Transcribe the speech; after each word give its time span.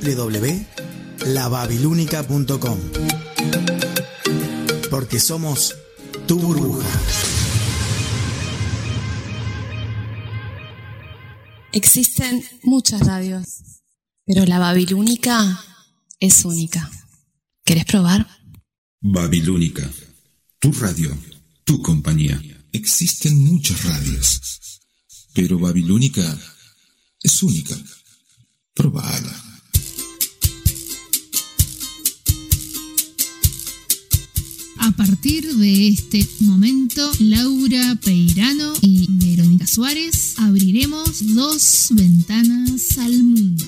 www.lababilúnica.com. 0.00 2.78
Porque 4.90 5.20
somos 5.20 5.74
tu 6.26 6.38
burbuja. 6.38 6.88
Existen 11.72 12.44
muchas 12.64 13.06
radios, 13.06 13.60
pero 14.26 14.44
la 14.44 14.58
Babilónica 14.58 15.64
es 16.18 16.44
única. 16.44 16.90
¿Querés 17.64 17.84
probar? 17.84 18.26
Babilónica, 19.00 19.88
tu 20.58 20.72
radio, 20.72 21.16
tu 21.64 21.80
compañía. 21.80 22.42
Existen 22.72 23.38
muchas 23.38 23.84
radios, 23.84 24.40
pero 25.32 25.58
Babilónica 25.58 26.38
es 27.22 27.42
única. 27.42 27.76
Probala. 28.74 29.49
A 34.80 34.92
partir 34.92 35.46
de 35.56 35.88
este 35.88 36.26
momento, 36.40 37.02
Laura 37.20 37.98
Peirano 38.02 38.72
y 38.80 39.06
Verónica 39.10 39.66
Suárez 39.66 40.34
abriremos 40.38 41.34
dos 41.34 41.88
ventanas 41.90 42.96
al 42.96 43.22
mundo. 43.22 43.64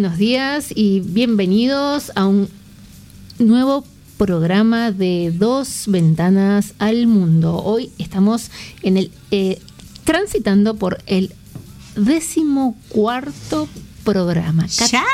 Buenos 0.00 0.16
días 0.16 0.68
y 0.74 1.00
bienvenidos 1.00 2.10
a 2.14 2.24
un 2.24 2.48
nuevo 3.38 3.84
programa 4.16 4.92
de 4.92 5.30
Dos 5.36 5.82
Ventanas 5.88 6.72
al 6.78 7.06
Mundo. 7.06 7.56
Hoy 7.62 7.90
estamos 7.98 8.50
en 8.82 8.96
el 8.96 9.10
eh, 9.30 9.58
transitando 10.04 10.76
por 10.76 11.02
el 11.04 11.34
decimocuarto 11.96 13.68
programa. 14.02 14.62
Cat- 14.74 14.90
¿Ya? 14.90 15.04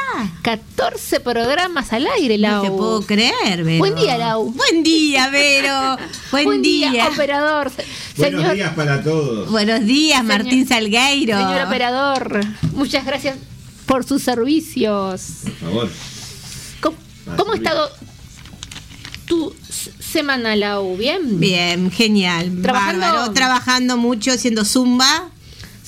14 0.43 1.19
programas 1.19 1.93
al 1.93 2.07
aire, 2.07 2.39
Lau. 2.39 2.63
No 2.65 2.71
te 2.71 2.77
puedo 2.79 3.03
creer, 3.03 3.65
Vero. 3.65 3.79
Buen 3.81 3.97
día, 3.97 4.17
Lau. 4.19 4.53
Buen 4.53 4.85
día, 4.85 5.31
Vero. 5.31 5.97
Buen, 6.31 6.45
Buen 6.45 6.63
día, 6.63 6.93
día. 6.93 7.09
operador. 7.09 7.73
Buenos 8.19 8.53
días 8.53 8.73
para 8.75 9.03
todos. 9.03 9.51
Buenos 9.51 9.81
días, 9.85 10.21
Señor- 10.21 10.29
Martín 10.45 10.69
Salgueiro. 10.69 11.37
señor 11.39 11.67
operador, 11.67 12.41
muchas 12.75 13.05
gracias 13.05 13.35
por 13.87 14.05
sus 14.05 14.23
servicios. 14.23 15.23
Por 15.45 15.53
favor. 15.55 15.91
¿Cómo, 16.81 16.97
cómo 17.37 17.53
ha 17.53 17.57
estado 17.57 17.91
tu 19.27 19.55
semana, 20.01 20.55
Lau? 20.57 20.97
¿Bien? 20.97 21.41
Bien, 21.41 21.91
genial. 21.91 22.61
Trabajando- 22.63 23.01
Bárbaro. 23.01 23.33
Trabajando 23.33 23.97
mucho, 23.97 24.33
haciendo 24.33 24.65
zumba. 24.65 25.31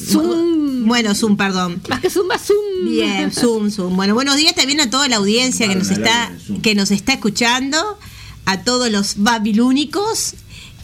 Zoom. 0.00 0.86
Bueno, 0.86 1.14
zoom, 1.14 1.36
perdón. 1.36 1.82
Más 1.88 2.00
que 2.00 2.08
Zumba, 2.08 2.38
Zoom. 2.38 2.88
Bien, 2.88 3.32
zoom, 3.32 3.70
zoom. 3.70 3.96
Bueno, 3.96 4.14
buenos 4.14 4.36
días 4.36 4.54
también 4.54 4.80
a 4.80 4.88
toda 4.90 5.08
la 5.08 5.16
audiencia 5.16 5.66
que 5.68 5.74
nos 5.74 5.90
está 5.90 6.32
que 6.62 6.74
nos 6.76 6.92
está 6.92 7.14
escuchando, 7.14 7.98
a 8.46 8.60
todos 8.62 8.90
los 8.92 9.14
babilónicos, 9.16 10.34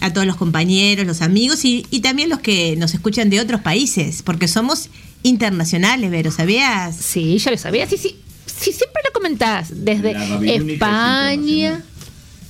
a 0.01 0.13
todos 0.13 0.27
los 0.27 0.35
compañeros, 0.37 1.07
los 1.07 1.23
amigos 1.23 1.65
y, 1.65 1.87
y 1.91 2.01
también 2.01 2.29
los 2.29 2.41
que 2.41 2.75
nos 2.77 2.93
escuchan 2.93 3.31
de 3.31 3.41
otros 3.41 3.61
países, 3.61 4.23
porque 4.23 4.49
somos 4.49 4.89
internacionales, 5.25 6.11
Vero, 6.13 6.31
¿sabías? 6.31 6.95
Sí, 6.97 7.37
ya 7.39 7.51
lo 7.51 7.59
sabía. 7.59 7.89
Sí, 7.89 7.97
sí. 7.97 8.17
Sí, 8.47 8.73
siempre 8.73 9.03
lo 9.05 9.13
comentás. 9.13 9.69
Desde 9.85 10.13
La 10.15 10.21
babilónica 10.29 10.53
es 10.55 10.71
España. 10.73 11.83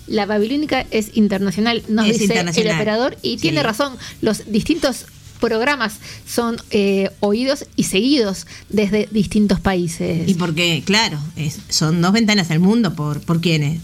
La 0.06 0.26
babilónica 0.26 0.86
es 0.90 1.16
internacional, 1.16 1.82
nos 1.88 2.04
Es 2.06 2.12
dice 2.18 2.24
internacional. 2.24 2.70
el 2.72 2.76
operador. 2.76 3.16
Y 3.22 3.30
Sí. 3.36 3.36
tiene 3.38 3.62
razón, 3.62 3.94
los 4.20 4.50
distintos 4.52 5.06
programas 5.40 5.94
son 6.26 6.56
eh, 6.70 7.10
oídos 7.20 7.64
y 7.76 7.84
seguidos 7.84 8.46
desde 8.68 9.08
distintos 9.12 9.60
países. 9.60 10.28
Y 10.28 10.34
porque, 10.34 10.82
claro, 10.84 11.18
es- 11.36 11.58
son 11.70 12.02
dos 12.02 12.12
ventanas 12.12 12.50
al 12.50 12.60
mundo, 12.60 12.94
¿por, 12.94 13.20
por 13.20 13.40
quiénes? 13.40 13.80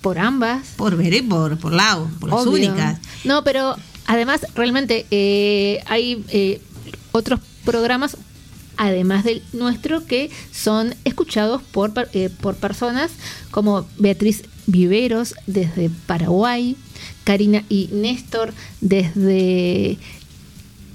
por 0.00 0.18
ambas. 0.18 0.66
Por 0.76 0.96
Vero 0.96 1.14
y 1.16 1.20
por, 1.20 1.58
por 1.58 1.72
Lau, 1.74 2.08
por 2.20 2.30
las 2.30 2.46
únicas. 2.46 2.98
No, 3.24 3.44
pero 3.44 3.76
además 4.06 4.40
realmente 4.54 5.04
eh, 5.10 5.80
hay 5.84 6.24
eh, 6.28 6.62
otros 7.12 7.38
programas, 7.64 8.16
además 8.76 9.24
del 9.24 9.42
nuestro, 9.52 10.06
que 10.06 10.30
son 10.52 10.94
escuchados 11.04 11.62
por, 11.62 11.92
eh, 12.12 12.30
por 12.40 12.56
personas 12.56 13.10
como 13.50 13.86
Beatriz 13.98 14.42
Viveros 14.66 15.34
desde 15.46 15.90
Paraguay, 16.06 16.76
Karina 17.24 17.64
y 17.68 17.88
Néstor 17.92 18.52
desde 18.80 19.98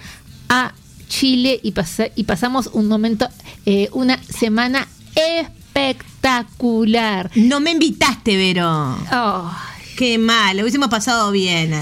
a 0.47 0.73
Chile 1.09 1.59
y, 1.61 1.71
pasa- 1.71 2.07
y 2.15 2.23
pasamos 2.23 2.69
un 2.71 2.87
momento, 2.87 3.27
eh, 3.65 3.89
una 3.91 4.17
semana 4.23 4.87
espectacular. 5.15 7.29
No 7.35 7.59
me 7.59 7.71
invitaste, 7.71 8.37
Vero. 8.37 8.97
Oh, 9.11 9.51
Qué 9.97 10.17
mal, 10.17 10.55
lo 10.55 10.63
hubiésemos 10.63 10.87
pasado 10.89 11.29
bien 11.31 11.73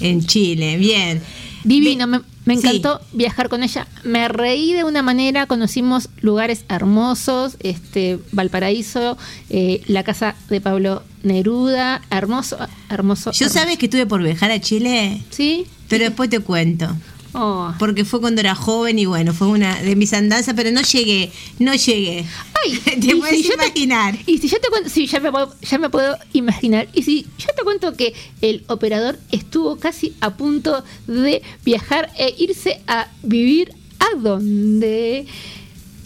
en 0.00 0.26
Chile, 0.26 0.76
bien. 0.76 1.22
divino, 1.62 2.06
me, 2.08 2.20
me 2.46 2.56
Sí. 2.56 2.66
encantó 2.66 3.00
viajar 3.12 3.48
con 3.48 3.62
ella. 3.62 3.86
Me 4.02 4.26
reí 4.28 4.72
de 4.72 4.82
una 4.82 5.02
manera, 5.02 5.46
conocimos 5.46 6.08
lugares 6.20 6.64
hermosos, 6.68 7.56
este 7.60 8.18
Valparaíso, 8.32 9.16
eh, 9.50 9.82
la 9.86 10.02
casa 10.02 10.34
de 10.48 10.60
Pablo 10.60 11.02
Neruda, 11.22 12.00
hermoso, 12.10 12.56
hermoso. 12.88 13.30
Yo 13.32 13.46
hermoso. 13.46 13.60
sabes 13.60 13.78
que 13.78 13.86
estuve 13.86 14.06
por 14.06 14.20
viajar 14.22 14.50
a 14.50 14.60
Chile, 14.60 15.22
¿Sí? 15.30 15.66
pero 15.88 16.04
después 16.06 16.28
te 16.30 16.40
cuento. 16.40 16.88
Oh. 17.32 17.72
porque 17.78 18.04
fue 18.04 18.20
cuando 18.20 18.40
era 18.40 18.54
joven 18.56 18.98
y 18.98 19.06
bueno, 19.06 19.32
fue 19.32 19.46
una 19.48 19.80
de 19.82 19.94
mis 19.94 20.12
andanzas, 20.12 20.54
pero 20.56 20.70
no 20.72 20.80
llegué, 20.82 21.30
no 21.60 21.74
llegué. 21.74 22.24
Ay, 22.64 22.76
te 23.00 23.16
puedes 23.16 23.36
si 23.36 23.42
yo 23.44 23.56
te- 23.56 23.66
imaginar. 23.66 24.18
y 24.26 24.38
si 24.38 24.48
yo 24.48 24.58
te 24.60 24.68
cuento, 24.68 24.88
sí, 24.90 25.06
ya 25.06 25.20
me, 25.20 25.30
puedo, 25.30 25.54
ya 25.62 25.78
me 25.78 25.90
puedo 25.90 26.16
imaginar. 26.32 26.88
Y 26.92 27.02
si 27.02 27.22
yo 27.38 27.46
te 27.56 27.62
cuento 27.62 27.94
que 27.96 28.14
el 28.40 28.64
operador 28.66 29.18
estuvo 29.30 29.76
casi 29.76 30.14
a 30.20 30.36
punto 30.36 30.82
de 31.06 31.42
viajar 31.64 32.10
e 32.18 32.34
irse 32.38 32.80
a 32.88 33.08
vivir 33.22 33.74
a 34.00 34.18
dónde. 34.18 35.26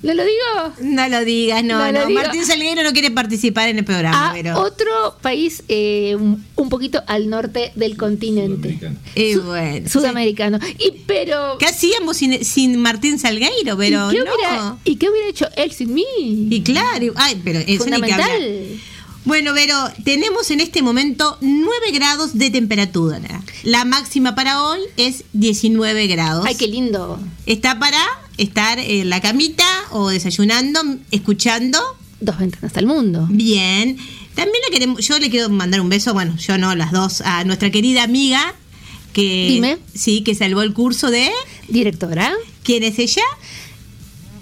¿No 0.04 0.12
lo 0.14 0.22
digo? 0.22 0.74
No 0.94 1.08
lo 1.08 1.24
digas, 1.24 1.64
no, 1.64 1.90
No 1.90 2.04
no. 2.04 2.10
Martín 2.10 2.44
Salguero 2.44 2.82
no 2.82 2.92
quiere 2.92 3.10
participar 3.10 3.70
en 3.70 3.78
el 3.78 3.84
programa, 3.84 4.30
A 4.30 4.32
pero. 4.34 4.60
otro 4.60 5.16
país 5.22 5.62
eh, 5.68 6.14
un 6.16 6.68
poquito 6.68 7.02
al 7.06 7.30
norte 7.30 7.72
del 7.74 7.96
continente. 7.96 8.78
Sudamericano. 8.78 8.98
Y 9.14 9.32
Su- 9.32 9.42
bueno, 9.42 9.88
Sudamericano. 9.88 10.58
Y 10.78 10.92
pero. 11.06 11.56
¿Qué 11.58 11.66
hacíamos 11.66 12.18
sin, 12.18 12.44
sin 12.44 12.76
Martín 12.78 13.18
Salgueiro? 13.18 13.76
Pero 13.78 14.12
¿y, 14.12 14.16
qué 14.16 14.24
no. 14.24 14.34
hubiera, 14.34 14.76
¿Y 14.84 14.96
qué 14.96 15.08
hubiera 15.08 15.28
hecho 15.28 15.48
él 15.56 15.72
sin 15.72 15.94
mí? 15.94 16.04
Y 16.18 16.62
claro, 16.62 17.12
ay, 17.16 17.40
pero 17.42 17.60
eso 17.60 17.66
ni 17.66 17.74
que 17.76 17.78
Fundamental. 17.78 18.80
Bueno, 19.24 19.54
Vero, 19.54 19.74
tenemos 20.04 20.50
en 20.50 20.60
este 20.60 20.82
momento 20.82 21.38
9 21.40 21.92
grados 21.94 22.36
de 22.36 22.50
temperatura. 22.50 23.18
La 23.62 23.86
máxima 23.86 24.34
para 24.34 24.62
hoy 24.64 24.80
es 24.98 25.24
19 25.32 26.06
grados. 26.08 26.44
Ay, 26.46 26.56
qué 26.56 26.68
lindo. 26.68 27.18
Está 27.46 27.78
para 27.78 27.96
estar 28.38 28.78
en 28.78 29.10
la 29.10 29.20
camita 29.20 29.64
o 29.90 30.08
desayunando, 30.08 30.80
escuchando. 31.10 31.78
Dos 32.20 32.38
ventanas 32.38 32.76
al 32.76 32.86
mundo. 32.86 33.26
Bien. 33.30 33.96
También 34.34 34.56
le 34.68 34.72
queremos, 34.72 35.06
yo 35.06 35.18
le 35.18 35.30
quiero 35.30 35.48
mandar 35.50 35.80
un 35.80 35.88
beso, 35.88 36.12
bueno, 36.14 36.36
yo 36.38 36.58
no, 36.58 36.74
las 36.74 36.90
dos, 36.92 37.20
a 37.20 37.44
nuestra 37.44 37.70
querida 37.70 38.02
amiga 38.02 38.54
que 39.12 39.46
Dime. 39.48 39.78
sí, 39.94 40.22
que 40.22 40.34
salvó 40.34 40.62
el 40.62 40.72
curso 40.74 41.10
de 41.10 41.30
Directora. 41.68 42.32
¿quién 42.64 42.82
es 42.82 42.98
ella? 42.98 43.22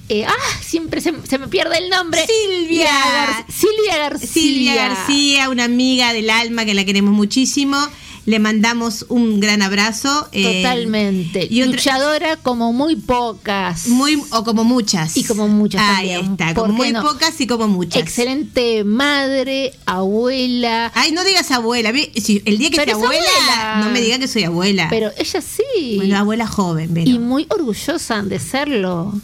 Eh, 0.09 0.25
ah, 0.27 0.33
siempre 0.63 1.01
se, 1.01 1.13
se 1.29 1.39
me 1.39 1.49
pierde 1.49 1.79
el 1.79 1.89
nombre. 1.89 2.25
Silvia. 2.27 2.87
Gar- 2.91 3.47
Silvia 3.53 3.97
García. 3.99 4.29
Silvia 4.29 4.75
García, 4.75 5.49
una 5.51 5.65
amiga 5.65 6.13
del 6.13 6.29
alma 6.31 6.65
que 6.65 6.75
la 6.75 6.85
queremos 6.85 7.15
muchísimo. 7.15 7.77
Le 8.25 8.39
mandamos 8.39 9.05
un 9.09 9.41
gran 9.41 9.63
abrazo. 9.63 10.29
eh, 10.31 10.63
Totalmente. 10.63 11.49
y 11.51 11.63
otra- 11.63 11.73
Luchadora 11.73 12.37
como 12.37 12.73
muy 12.73 12.95
pocas. 12.95 13.89
muy 13.89 14.17
o 14.31 14.45
como 14.45 14.63
muchas. 14.63 15.17
Y 15.17 15.25
como 15.25 15.49
muchas 15.49 15.81
Ahí 15.83 16.11
también. 16.11 16.33
está, 16.33 16.55
¿Por 16.55 16.67
como 16.69 16.75
muy 16.75 16.93
no? 16.93 17.03
pocas 17.03 17.41
y 17.41 17.47
como 17.49 17.67
muchas. 17.67 18.01
Excelente 18.01 18.85
madre, 18.85 19.73
abuela. 19.87 20.93
Ay, 20.95 21.11
no 21.11 21.25
digas 21.25 21.51
abuela. 21.51 21.93
si 22.15 22.41
el 22.45 22.59
día 22.59 22.71
que 22.71 22.77
sea 22.85 22.95
abuela, 22.95 23.19
abuela. 23.19 23.85
no 23.87 23.91
me 23.91 24.01
diga 24.01 24.19
que 24.21 24.29
soy 24.29 24.45
abuela. 24.45 24.87
Pero 24.89 25.11
ella 25.19 25.41
sí. 25.41 25.95
bueno, 25.97 26.17
abuela 26.19 26.47
joven, 26.47 26.91
pero. 26.95 27.11
y 27.11 27.19
muy 27.19 27.47
orgullosa 27.51 28.23
de 28.23 28.39
serlo. 28.39 29.21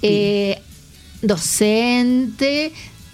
Eh, 0.00 0.62
docente. 1.20 2.72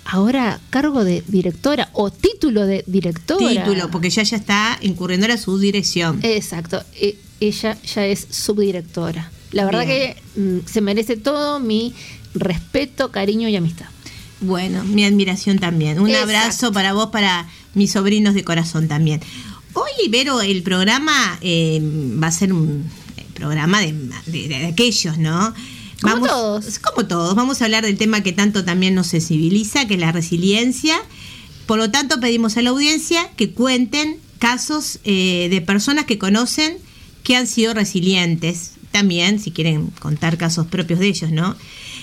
Ahora 0.08 0.61
cargo 0.70 1.05
de 1.05 1.23
directora 1.26 1.88
o 1.93 2.11
título 2.11 2.64
de 2.67 2.85
directora. 2.87 3.64
título, 3.64 3.91
porque 3.91 4.08
ya 4.11 4.23
ya 4.23 4.37
está 4.37 4.79
incurriendo 4.81 5.26
a 5.32 5.37
su 5.37 5.58
dirección. 5.58 6.20
Exacto, 6.23 6.82
e- 7.00 7.17
ella 7.41 7.76
ya 7.94 8.06
es 8.06 8.26
subdirectora. 8.31 9.31
La 9.53 9.64
verdad 9.64 9.85
Bien. 9.87 10.14
que 10.35 10.41
mm, 10.41 10.58
se 10.67 10.81
merece 10.81 11.17
todo 11.17 11.61
mi 11.61 11.93
respeto, 12.35 13.11
cariño 13.11 13.49
y 13.49 13.56
amistad. 13.56 13.87
Bueno, 14.41 14.85
mi 14.85 15.05
admiración 15.05 15.58
también. 15.58 15.99
Un 15.99 16.09
Exacto. 16.11 16.25
abrazo 16.31 16.73
para 16.73 16.93
vos, 16.93 17.09
para 17.11 17.49
mis 17.75 17.93
sobrinos 17.93 18.35
de 18.35 18.44
corazón 18.44 18.87
también. 18.88 19.20
Hoy, 19.73 20.09
Vero, 20.09 20.41
el 20.41 20.62
programa 20.62 21.38
eh, 21.41 21.81
va 22.23 22.29
a 22.29 22.32
ser 22.32 22.52
un 22.52 22.85
eh, 23.17 23.25
programa 23.35 23.81
de, 23.81 23.93
de- 24.26 24.49
de 24.49 24.67
aquellos, 24.67 25.19
¿no? 25.19 25.52
Como 26.03 26.27
todos. 26.27 26.79
Como 26.79 27.07
todos. 27.07 27.35
Vamos 27.35 27.61
a 27.61 27.65
hablar 27.65 27.85
del 27.85 27.97
tema 27.99 28.23
que 28.23 28.33
tanto 28.33 28.65
también 28.65 28.95
nos 28.95 29.07
sensibiliza, 29.09 29.87
que 29.87 29.95
es 29.95 30.01
la 30.01 30.13
resiliencia. 30.13 30.97
Por 31.67 31.79
lo 31.79 31.91
tanto, 31.91 32.21
pedimos 32.21 32.57
a 32.57 32.63
la 32.63 32.71
audiencia 32.71 33.29
que 33.37 33.51
cuenten 33.51 34.19
casos 34.39 34.99
eh, 35.05 35.49
de 35.51 35.61
personas 35.63 36.05
que 36.05 36.19
conocen 36.19 36.77
que 37.23 37.35
han 37.37 37.47
sido 37.47 37.75
resilientes. 37.75 38.73
También, 38.93 39.41
si 39.41 39.51
quieren 39.51 39.89
contar 39.99 40.39
casos 40.39 40.67
propios 40.69 41.01
de 41.01 41.07
ellos, 41.09 41.31
¿no? 41.33 41.57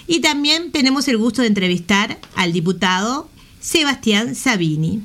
Y 0.07 0.19
también 0.19 0.71
tenemos 0.71 1.07
el 1.07 1.17
gusto 1.17 1.41
de 1.41 1.47
entrevistar 1.47 2.19
al 2.35 2.51
diputado 2.51 3.29
Sebastián 3.61 4.35
Sabini. 4.35 5.01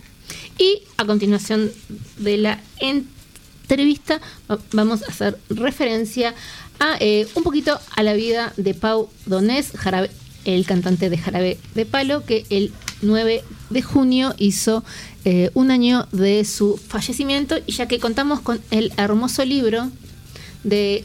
Y 0.59 0.83
a 0.97 1.05
continuación 1.05 1.71
de 2.19 2.37
la 2.37 2.61
entrevista 2.81 4.21
va- 4.51 4.59
vamos 4.73 5.03
a 5.03 5.07
hacer 5.07 5.39
referencia 5.51 6.31
a 6.31 6.35
eh, 7.01 7.27
un 7.35 7.43
poquito 7.43 7.79
a 7.97 8.03
la 8.03 8.15
vida 8.15 8.53
de 8.57 8.75
Pau 8.75 9.09
Donés, 9.27 9.73
Jarabe- 9.75 10.11
el 10.45 10.65
cantante 10.67 11.11
de 11.11 11.19
Jarabe 11.19 11.59
de 11.75 11.85
Palo, 11.87 12.25
que 12.25 12.47
el 12.51 12.73
9 13.03 13.43
de 13.71 13.83
junio 13.83 14.35
hizo 14.39 14.85
eh, 15.25 15.51
un 15.55 15.71
año 15.71 16.07
de 16.13 16.45
su 16.45 16.77
fallecimiento 16.89 17.57
y 17.67 17.73
ya 17.73 17.87
que 17.87 17.99
contamos 17.99 18.41
con 18.41 18.61
el 18.71 18.93
hermoso 18.97 19.45
libro 19.45 19.91
de... 20.65 21.05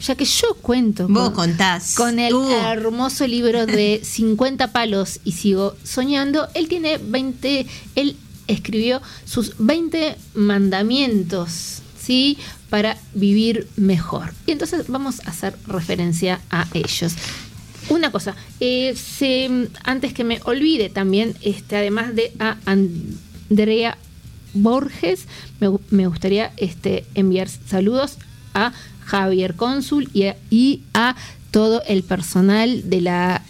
Ya 0.00 0.16
que 0.16 0.26
yo 0.26 0.54
cuento 0.60 1.08
Vos 1.08 1.30
con- 1.30 1.48
contás. 1.50 1.94
con 1.94 2.18
el 2.18 2.34
Uh. 2.34 2.50
hermoso 2.66 3.26
libro 3.26 3.64
de 3.64 4.02
50 4.04 4.70
palos 4.72 5.20
y 5.24 5.32
sigo 5.32 5.74
soñando. 5.82 6.46
Él 6.54 6.68
tiene 6.68 6.98
20, 6.98 7.66
él 7.94 8.16
escribió 8.46 9.00
sus 9.24 9.54
20 9.58 10.16
mandamientos, 10.34 11.78
¿sí? 11.98 12.36
Para 12.74 12.96
vivir 13.14 13.68
mejor. 13.76 14.34
Y 14.48 14.50
entonces 14.50 14.88
vamos 14.88 15.20
a 15.20 15.30
hacer 15.30 15.54
referencia 15.68 16.40
a 16.50 16.66
ellos. 16.74 17.14
Una 17.88 18.10
cosa, 18.10 18.34
eh, 18.58 18.96
antes 19.84 20.12
que 20.12 20.24
me 20.24 20.40
olvide 20.42 20.88
también, 20.88 21.36
este, 21.42 21.76
además 21.76 22.16
de 22.16 22.32
a 22.40 22.56
Andrea 22.66 23.96
Borges, 24.54 25.28
me, 25.60 25.68
me 25.90 26.08
gustaría 26.08 26.52
este, 26.56 27.06
enviar 27.14 27.48
saludos 27.48 28.18
a 28.54 28.72
Javier 29.04 29.54
Cónsul 29.54 30.10
y 30.12 30.24
a, 30.24 30.36
y 30.50 30.82
a 30.94 31.14
todo 31.52 31.80
el 31.86 32.02
personal 32.02 32.90
de 32.90 33.02
la 33.02 33.42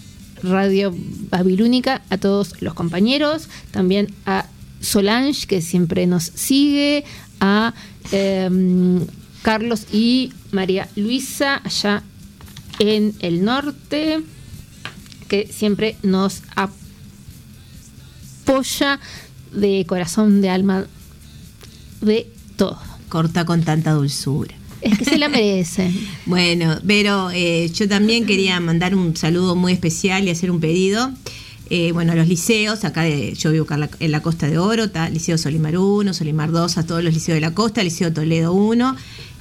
radio 0.42 0.94
babilónica, 1.30 2.02
a 2.10 2.18
todos 2.18 2.60
los 2.60 2.74
compañeros, 2.74 3.48
también 3.70 4.14
a 4.26 4.44
Solange, 4.82 5.46
que 5.46 5.62
siempre 5.62 6.06
nos 6.06 6.24
sigue, 6.24 7.04
a 7.40 7.72
em, 8.12 9.06
Carlos 9.42 9.86
y 9.92 10.32
María 10.52 10.88
Luisa, 10.96 11.60
allá 11.64 12.02
en 12.78 13.14
el 13.20 13.44
norte, 13.44 14.20
que 15.28 15.46
siempre 15.52 15.96
nos 16.02 16.42
apoya 18.46 19.00
de 19.52 19.84
corazón, 19.86 20.40
de 20.40 20.50
alma, 20.50 20.86
de 22.00 22.30
todo. 22.56 22.78
Corta 23.08 23.44
con 23.44 23.62
tanta 23.62 23.92
dulzura. 23.92 24.54
Es 24.80 24.98
que 24.98 25.04
se 25.04 25.18
la 25.18 25.28
merecen. 25.28 25.94
Bueno, 26.26 26.78
pero 26.86 27.30
eh, 27.30 27.70
yo 27.72 27.88
también 27.88 28.26
quería 28.26 28.58
mandar 28.60 28.94
un 28.94 29.16
saludo 29.16 29.56
muy 29.56 29.72
especial 29.72 30.24
y 30.24 30.30
hacer 30.30 30.50
un 30.50 30.60
pedido. 30.60 31.10
Eh, 31.70 31.92
bueno, 31.92 32.14
los 32.14 32.28
liceos, 32.28 32.84
acá 32.84 33.02
de, 33.02 33.34
yo 33.34 33.50
vivo 33.50 33.66
en 33.98 34.10
la, 34.12 34.20
Costa 34.22 34.46
de 34.48 34.58
Oro, 34.58 34.84
está 34.84 35.08
Liceo 35.08 35.38
Solimar 35.38 35.78
1, 35.78 36.12
Solimar 36.12 36.50
2, 36.50 36.78
a 36.78 36.86
todos 36.86 37.02
los 37.02 37.14
liceos 37.14 37.36
de 37.36 37.40
la 37.40 37.54
costa, 37.54 37.82
Liceo 37.82 38.12
Toledo 38.12 38.52
1 38.52 38.96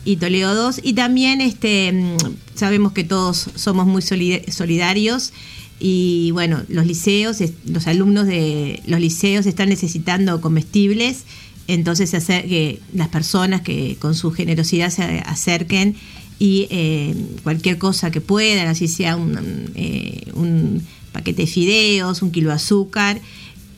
y 0.06 0.15
Toledo 0.18 0.56
2. 0.56 0.80
Y 0.84 0.94
también 0.94 1.42
este, 1.42 1.92
mm, 1.92 2.18
sabemos 2.56 2.94
que 2.94 3.03
todos 3.03 3.50
somos 3.56 3.86
muy 3.86 4.01
solida- 4.01 4.39
solidarios 4.51 5.34
y 5.80 6.32
bueno, 6.32 6.62
los 6.70 6.86
liceos, 6.86 7.38
los 7.65 7.88
alumnos 7.88 8.25
de 8.25 8.82
los 8.88 9.01
liceos 9.01 9.46
están 9.46 9.68
necesitando 9.68 10.39
comestibles, 10.39 11.24
entonces 11.68 12.13
hacer 12.13 12.48
que 12.48 12.80
las 12.94 13.10
personas 13.10 13.62
que 13.62 13.98
con 14.00 14.15
su 14.15 14.32
generosidad 14.32 14.89
se 14.92 15.22
acerquen 15.25 15.96
y 16.39 16.68
eh, 16.70 17.15
cualquier 17.44 17.77
cosa 17.77 18.12
que 18.12 18.22
puedan, 18.22 18.68
así 18.68 18.88
sea 18.88 19.18
un, 19.18 19.72
eh, 19.75 20.32
un 20.36 20.82
paquete 21.13 21.43
de 21.43 21.48
fideos, 21.48 22.22
un 22.22 22.32
kilo 22.32 22.50
de 22.50 22.55
azúcar, 22.55 23.22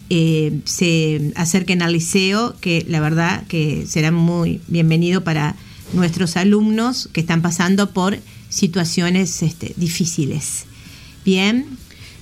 eh, 0.10 0.60
se 0.66 1.32
acerquen 1.36 1.82
al 1.82 1.94
liceo, 1.94 2.56
que 2.62 2.86
la 2.88 3.00
verdad 3.00 3.46
que 3.48 3.86
será 3.88 4.12
muy 4.12 4.62
bienvenido 4.68 5.24
para 5.24 5.56
nuestros 5.94 6.38
alumnos 6.38 7.10
que 7.14 7.22
están 7.22 7.42
pasando 7.42 7.92
por 7.92 8.18
situaciones 8.50 9.44
este, 9.44 9.74
difíciles. 9.78 10.66
Bien, 11.24 11.66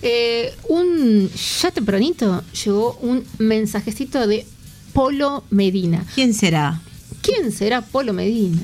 Eh, 0.05 0.51
un 0.67 1.29
ya 1.61 1.71
tempranito 1.71 2.43
llegó 2.65 2.97
un 3.01 3.23
mensajecito 3.37 4.27
de 4.27 4.45
Polo 4.91 5.45
Medina. 5.49 6.05
¿quién 6.13 6.33
será? 6.33 6.81
¿Quién 7.21 7.53
será 7.53 7.81
Polo 7.81 8.11
Medina? 8.11 8.61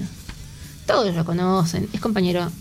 Todos 0.85 1.15
lo 1.15 1.23
conocen, 1.23 1.87
es 1.93 2.01
compañero 2.01 2.51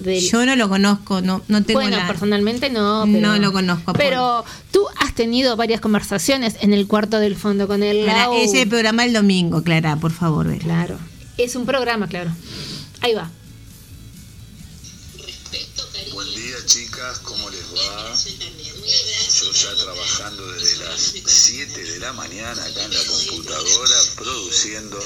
del 0.00 0.20
Yo 0.28 0.44
no 0.46 0.56
lo 0.56 0.68
conozco, 0.68 1.20
no, 1.20 1.42
no 1.48 1.64
tengo 1.64 1.80
bueno, 1.80 1.96
la- 1.96 2.06
personalmente 2.06 2.70
no, 2.70 3.04
pero, 3.06 3.20
No 3.20 3.38
lo 3.38 3.52
conozco. 3.52 3.92
Pero 3.92 4.44
tú 4.72 4.86
has 4.96 5.14
tenido 5.14 5.56
varias 5.56 5.80
conversaciones 5.80 6.56
en 6.60 6.72
el 6.72 6.86
cuarto 6.86 7.18
del 7.18 7.36
fondo 7.36 7.66
con 7.68 7.82
él. 7.82 8.04
Para 8.06 8.34
ese 8.36 8.66
programa 8.66 9.04
el 9.04 9.12
domingo, 9.12 9.62
Clara, 9.62 9.96
por 9.96 10.12
favor, 10.12 10.46
ver. 10.48 10.58
Claro. 10.58 10.98
Es 11.38 11.56
un 11.56 11.66
programa, 11.66 12.08
claro. 12.08 12.30
Ahí 13.00 13.14
va. 13.14 13.30
día 16.50 16.56
chicas, 16.66 17.18
¿cómo 17.20 17.48
les 17.50 17.64
va? 17.74 18.14
Yo 18.14 19.52
ya 19.52 19.74
trabajando 19.84 20.52
desde 20.52 20.84
las 20.84 21.12
7 21.26 21.84
de 21.84 21.98
la 22.00 22.12
mañana 22.12 22.64
acá 22.64 22.84
en 22.84 22.92
la 22.92 23.04
computadora, 23.04 23.94
produciendo 24.16 24.98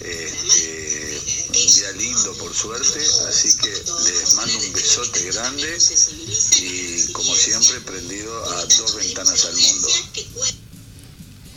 este, 0.00 1.20
un 1.48 1.74
día 1.74 1.92
lindo 1.92 2.32
por 2.34 2.54
suerte, 2.54 3.00
así 3.28 3.56
que 3.58 3.68
les 3.68 4.34
mando 4.34 4.58
un 4.58 4.72
besote 4.72 5.22
grande 5.32 5.78
y 6.60 7.12
como 7.12 7.34
siempre 7.34 7.80
prendido 7.80 8.44
a 8.52 8.64
dos 8.64 8.96
ventanas 8.96 9.44
al 9.44 9.56
mundo. 9.56 9.88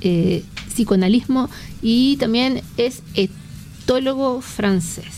eh, 0.00 0.44
psicoanalismo 0.72 1.48
y 1.82 2.16
también 2.18 2.62
es 2.76 3.02
etólogo 3.14 4.42
francés. 4.42 5.14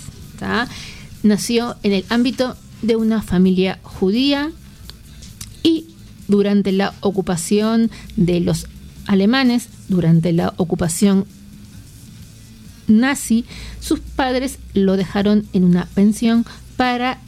Nació 1.22 1.76
en 1.82 1.92
el 1.92 2.04
ámbito 2.10 2.56
de 2.80 2.96
una 2.96 3.22
familia 3.22 3.80
judía 3.82 4.52
y 5.62 5.88
durante 6.28 6.70
la 6.70 6.94
ocupación 7.00 7.90
de 8.16 8.40
los 8.40 8.68
alemanes, 9.06 9.68
durante 9.88 10.32
la 10.32 10.54
ocupación 10.58 11.26
nazi, 12.88 13.44
sus 13.80 14.00
padres 14.00 14.58
lo 14.74 14.96
dejaron 14.96 15.46
en 15.52 15.64
una 15.64 15.86
pensión 15.94 16.44
para 16.76 17.18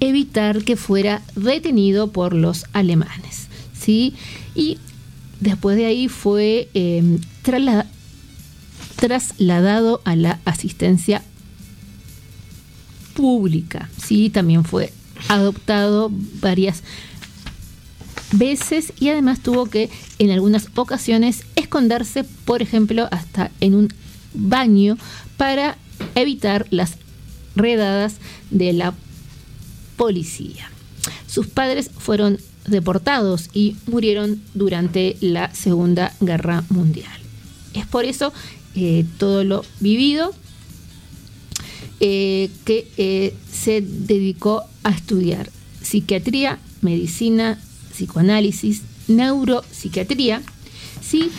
evitar 0.00 0.62
que 0.64 0.76
fuera 0.76 1.22
detenido 1.34 2.12
por 2.12 2.34
los 2.34 2.66
alemanes. 2.72 3.48
¿sí? 3.78 4.14
Y 4.54 4.78
después 5.40 5.76
de 5.76 5.86
ahí 5.86 6.08
fue 6.08 6.68
trasla- 7.42 7.86
trasladado 8.96 10.00
a 10.04 10.14
la 10.14 10.38
asistencia 10.44 11.22
pública. 13.14 13.88
¿sí? 14.04 14.30
También 14.30 14.64
fue 14.64 14.92
adoptado 15.28 16.10
varias 16.40 16.82
veces 18.32 18.92
y 19.00 19.08
además 19.08 19.40
tuvo 19.40 19.66
que 19.66 19.90
en 20.18 20.30
algunas 20.30 20.68
ocasiones 20.74 21.44
esconderse, 21.56 22.24
por 22.44 22.62
ejemplo, 22.62 23.08
hasta 23.10 23.50
en 23.60 23.74
un 23.74 23.88
baño 24.34 24.96
para 25.36 25.76
evitar 26.14 26.66
las 26.70 26.96
redadas 27.56 28.16
de 28.50 28.72
la 28.72 28.94
policía. 29.96 30.70
Sus 31.26 31.46
padres 31.46 31.90
fueron 31.96 32.38
deportados 32.66 33.50
y 33.52 33.76
murieron 33.86 34.42
durante 34.54 35.16
la 35.20 35.54
Segunda 35.54 36.14
Guerra 36.20 36.64
Mundial. 36.68 37.18
Es 37.74 37.86
por 37.86 38.04
eso 38.04 38.32
eh, 38.74 39.04
todo 39.18 39.44
lo 39.44 39.64
vivido 39.80 40.34
eh, 42.00 42.50
que 42.64 42.88
eh, 42.96 43.34
se 43.50 43.80
dedicó 43.80 44.64
a 44.84 44.90
estudiar 44.90 45.50
psiquiatría, 45.82 46.58
medicina, 46.80 47.60
psicoanálisis, 47.92 48.82
neuropsiquiatría, 49.08 50.42
¿sí? 51.00 51.30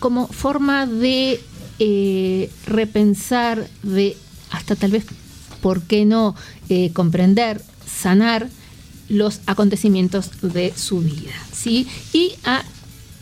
Como 0.00 0.26
forma 0.28 0.86
de 0.86 1.40
eh, 1.78 2.50
repensar, 2.66 3.68
de 3.82 4.16
hasta 4.50 4.76
tal 4.76 4.90
vez, 4.90 5.04
¿por 5.60 5.82
qué 5.82 6.04
no?, 6.04 6.34
eh, 6.68 6.90
comprender, 6.92 7.60
sanar 7.86 8.48
los 9.08 9.40
acontecimientos 9.46 10.30
de 10.42 10.72
su 10.76 11.00
vida, 11.00 11.32
¿sí? 11.52 11.86
Y 12.12 12.32
ha 12.44 12.62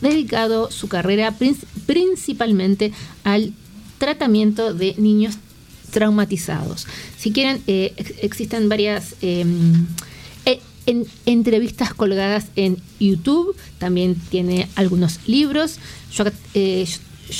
dedicado 0.01 0.69
su 0.71 0.87
carrera 0.87 1.31
prin- 1.37 1.57
principalmente 1.85 2.91
al 3.23 3.53
tratamiento 3.97 4.73
de 4.73 4.95
niños 4.97 5.35
traumatizados. 5.91 6.85
Si 7.17 7.31
quieren, 7.31 7.61
eh, 7.67 7.93
ex- 7.97 8.13
existen 8.21 8.69
varias 8.69 9.15
eh, 9.21 9.45
en- 10.85 11.05
entrevistas 11.25 11.93
colgadas 11.93 12.45
en 12.55 12.77
YouTube, 12.99 13.55
también 13.77 14.15
tiene 14.29 14.69
algunos 14.75 15.19
libros. 15.27 15.79
Yo, 16.13 16.23
eh, 16.53 16.87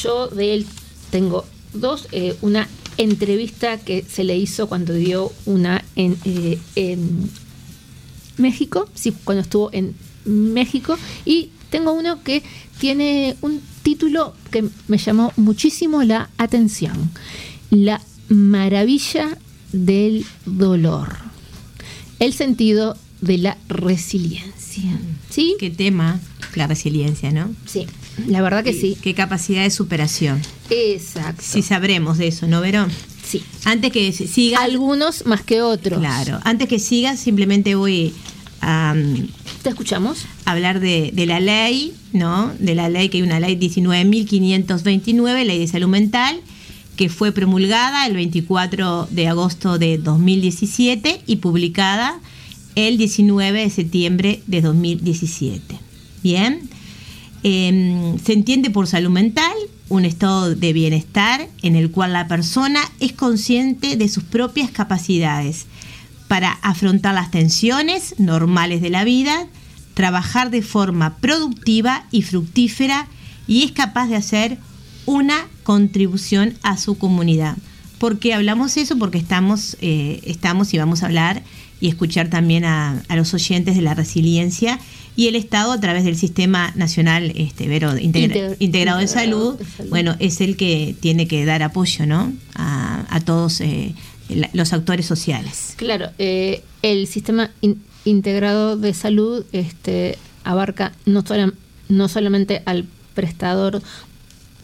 yo 0.04 0.28
de 0.28 0.54
él 0.54 0.66
tengo 1.10 1.46
dos, 1.74 2.08
eh, 2.12 2.36
una 2.42 2.68
entrevista 2.98 3.78
que 3.78 4.04
se 4.04 4.24
le 4.24 4.38
hizo 4.38 4.68
cuando 4.68 4.94
dio 4.94 5.32
una 5.46 5.84
en, 5.96 6.18
eh, 6.26 6.58
en 6.76 7.30
México, 8.38 8.90
sí, 8.96 9.14
cuando 9.24 9.42
estuvo 9.42 9.70
en 9.74 9.96
México, 10.26 10.98
y 11.26 11.50
tengo 11.70 11.94
uno 11.94 12.24
que 12.24 12.44
tiene 12.80 13.36
un 13.42 13.62
título 13.84 14.34
que 14.52 14.66
me 14.88 14.98
llamó 14.98 15.34
muchísimo 15.36 16.04
la 16.04 16.30
atención, 16.38 17.12
La 17.70 18.02
maravilla 18.30 19.38
del 19.72 20.26
dolor, 20.46 21.16
el 22.20 22.34
sentido 22.34 22.98
de 23.22 23.38
la 23.38 23.58
resiliencia. 23.68 25.00
¿Sí? 25.30 25.56
Qué 25.60 25.70
tema, 25.70 26.20
la 26.56 26.68
resiliencia, 26.68 27.32
¿no? 27.32 27.54
Sí, 27.66 27.88
la 28.26 28.42
verdad 28.42 28.64
que 28.64 28.74
sí. 28.74 28.98
Qué 29.02 29.14
capacidad 29.14 29.64
de 29.64 29.70
superación. 29.70 30.42
Exacto. 30.70 31.44
Si 31.46 31.62
sabremos 31.62 32.18
de 32.18 32.28
eso, 32.28 32.48
¿no, 32.48 32.62
Verón? 32.62 32.90
Sí. 33.24 33.44
Antes 33.66 33.92
que 33.92 34.12
siga. 34.12 34.60
Algunos 34.60 35.26
más 35.26 35.42
que 35.44 35.62
otros. 35.62 36.00
Claro. 36.00 36.40
Antes 36.44 36.68
que 36.68 36.80
siga, 36.80 37.16
simplemente 37.18 37.76
voy 37.76 38.14
a 38.62 38.94
um, 38.96 39.28
¿Te 39.62 39.70
escuchamos? 39.70 40.26
hablar 40.46 40.80
de, 40.80 41.12
de 41.14 41.26
la 41.26 41.40
ley, 41.40 41.94
¿no? 42.14 42.52
De 42.60 42.74
la 42.74 42.90
ley 42.90 43.10
que 43.10 43.18
hay 43.18 43.24
una 43.24 43.40
ley 43.40 43.56
19.529, 43.58 45.44
ley 45.44 45.60
de 45.60 45.68
salud 45.68 45.90
mental, 45.90 46.40
que 46.96 47.10
fue 47.10 47.32
promulgada 47.32 48.08
el 48.08 48.16
24 48.16 49.10
de 49.12 49.28
agosto 49.28 49.78
de 49.78 49.98
2017 49.98 51.22
y 51.28 51.36
publicada 51.38 52.20
el 52.76 52.98
19 52.98 53.62
de 53.62 53.70
septiembre 53.70 54.42
de 54.48 54.62
2017. 54.62 55.80
Bien. 56.24 56.70
Em, 57.44 58.18
se 58.20 58.34
entiende 58.34 58.70
por 58.70 58.88
salud 58.88 59.12
mental 59.12 59.54
un 59.90 60.06
estado 60.06 60.56
de 60.56 60.74
bienestar 60.74 61.48
en 61.62 61.76
el 61.76 61.92
cual 61.92 62.14
la 62.14 62.28
persona 62.28 62.82
es 63.00 63.14
consciente 63.14 63.96
de 63.96 64.10
sus 64.10 64.24
propias 64.24 64.72
capacidades 64.72 65.66
para 66.28 66.52
afrontar 66.62 67.14
las 67.14 67.32
tensiones 67.32 68.16
normales 68.18 68.82
de 68.82 68.90
la 68.90 69.04
vida, 69.04 69.48
trabajar 69.94 70.50
de 70.50 70.62
forma 70.62 71.18
productiva 71.18 72.06
y 72.12 72.24
fructífera 72.24 73.08
y 73.48 73.64
es 73.64 73.72
capaz 73.72 74.08
de 74.08 74.18
hacer 74.18 74.58
una 75.06 75.48
contribución 75.64 76.56
a 76.64 76.78
su 76.78 76.98
comunidad. 76.98 77.58
¿Por 77.98 78.20
qué 78.20 78.34
hablamos 78.34 78.78
eso? 78.78 78.98
Porque 78.98 79.18
estamos, 79.18 79.78
eh, 79.80 80.22
estamos 80.26 80.74
y 80.74 80.78
vamos 80.78 81.02
a 81.02 81.06
hablar 81.06 81.44
y 81.80 81.88
escuchar 81.88 82.30
también 82.30 82.66
a, 82.66 83.04
a 83.08 83.16
los 83.16 83.34
oyentes 83.34 83.76
de 83.76 83.82
la 83.82 83.94
resiliencia 83.94 84.80
y 85.18 85.28
el 85.28 85.36
Estado 85.36 85.74
a 85.74 85.80
través 85.82 86.06
del 86.06 86.16
Sistema 86.16 86.72
Nacional 86.76 87.34
este, 87.36 87.68
Vero, 87.68 87.92
Integra- 87.98 88.24
Inter- 88.24 88.56
Integrado 88.60 89.00
de 89.00 89.08
Salud, 89.08 89.58
de 89.58 89.66
Salud. 89.66 89.90
bueno, 89.90 90.16
es 90.20 90.40
el 90.40 90.56
que 90.56 90.96
tiene 91.02 91.28
que 91.28 91.44
dar 91.44 91.62
apoyo 91.64 92.06
¿no? 92.06 92.32
a, 92.56 93.06
a 93.10 93.20
todos 93.20 93.60
eh, 93.60 93.94
la- 94.30 94.50
los 94.54 94.72
actores 94.74 95.06
sociales. 95.06 95.74
Claro, 95.76 96.12
eh, 96.20 96.64
el 96.84 97.08
sistema 97.08 97.52
in- 97.62 97.82
integrado 98.06 98.78
de 98.78 98.94
salud 98.94 99.44
este, 99.52 100.18
abarca 100.46 100.94
no, 101.06 101.26
sola- 101.26 101.52
no 101.90 102.08
solamente 102.08 102.62
al 102.66 102.86
prestador 103.16 103.82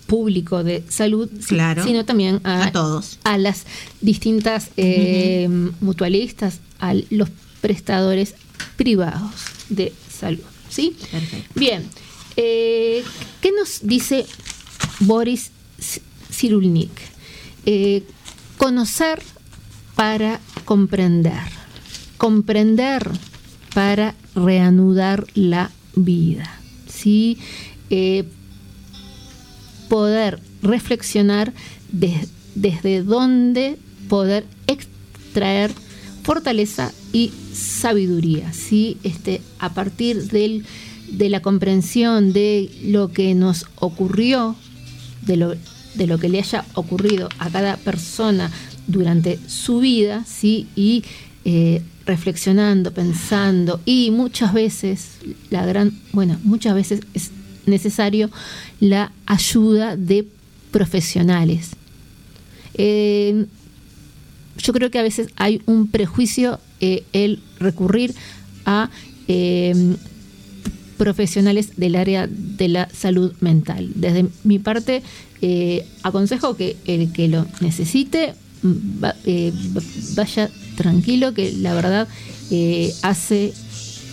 público 0.05 0.63
de 0.63 0.83
salud, 0.89 1.29
Claro. 1.48 1.83
sino 1.83 2.05
también 2.05 2.39
a, 2.43 2.65
A 2.65 2.72
todos. 2.72 3.17
a 3.24 3.38
las 3.38 3.65
distintas 4.01 4.69
eh, 4.77 5.48
mutualistas, 5.81 6.60
a 6.79 6.93
los 7.10 7.29
prestadores 7.62 8.36
privados 8.75 9.31
de 9.69 9.93
salud. 10.24 10.44
¿sí? 10.70 10.96
Perfecto. 11.12 11.60
Bien, 11.60 11.84
eh, 12.36 13.03
¿qué 13.42 13.51
nos 13.51 13.80
dice 13.84 14.25
Boris 15.01 15.51
Cyrulnik? 16.32 16.92
Eh, 17.65 18.03
conocer 18.58 19.22
para 19.96 20.39
comprender, 20.65 21.42
comprender 22.18 23.10
para 23.74 24.15
reanudar 24.36 25.25
la 25.36 25.70
vida, 25.96 26.60
¿sí? 26.88 27.38
Eh, 27.89 28.24
poder 29.89 30.39
reflexionar 30.62 31.53
des- 31.92 32.30
desde 32.56 33.03
dónde 33.03 33.77
poder 34.10 34.46
extraer 34.68 35.72
fortaleza 36.24 36.92
y 37.12 37.32
sabiduría, 37.53 38.51
¿sí? 38.53 38.98
este, 39.03 39.42
a 39.60 39.74
partir 39.74 40.30
del, 40.30 40.65
de 41.12 41.30
la 41.30 41.42
comprensión 41.42 42.34
de 42.34 42.72
lo 42.84 43.12
que 43.12 43.36
nos 43.36 43.68
ocurrió, 43.75 44.56
de 45.22 45.38
lo, 45.38 45.53
de 45.96 46.08
lo 46.08 46.18
que 46.18 46.30
le 46.30 46.39
haya 46.39 46.65
ocurrido 46.74 47.30
a 47.39 47.50
cada 47.50 47.77
persona 47.77 48.51
durante 48.88 49.38
su 49.48 49.80
vida, 49.80 50.25
¿sí? 50.25 50.68
y 50.75 51.03
eh, 51.46 51.82
reflexionando, 52.06 52.94
pensando, 52.94 53.82
y 53.86 54.12
muchas 54.12 54.53
veces, 54.53 55.18
la 55.50 55.65
gran, 55.65 55.94
bueno, 56.13 56.39
muchas 56.44 56.74
veces 56.74 57.01
es 57.13 57.32
necesario 57.65 58.30
la 58.80 59.12
ayuda 59.25 59.96
de 59.96 60.27
profesionales. 60.72 61.72
Eh, 62.75 63.46
yo 64.63 64.74
creo 64.74 64.89
que 64.89 64.98
a 65.00 65.03
veces 65.03 65.27
hay 65.36 65.62
un 65.67 65.88
prejuicio 65.88 66.60
eh, 66.79 67.03
el 67.13 67.41
recurrir 67.60 68.15
a 68.65 68.89
eh, 69.27 69.96
profesionales 70.98 71.72
del 71.77 71.96
área 71.96 72.27
de 72.27 72.67
la 72.70 72.88
salud 72.89 73.34
mental. 73.41 73.91
Desde 73.96 74.25
mi 74.43 74.60
parte, 74.60 75.01
eh, 75.41 75.86
aconsejo 76.03 76.55
que 76.55 76.77
el 76.86 77.12
que 77.12 77.27
lo 77.27 77.46
necesite 77.62 78.36
mm, 78.62 78.72
eh, 79.25 79.51
va- 79.75 79.82
vaya 80.15 80.50
tranquilo, 80.77 81.34
que 81.34 81.51
la 81.53 81.74
verdad 81.74 82.08
hace 83.01 83.51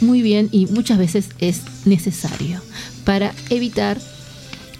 muy 0.00 0.22
bien 0.22 0.48
y 0.50 0.64
muchas 0.66 0.96
veces 0.96 1.26
es 1.40 1.60
necesario 1.84 2.62
para 3.04 3.34
evitar 3.50 4.00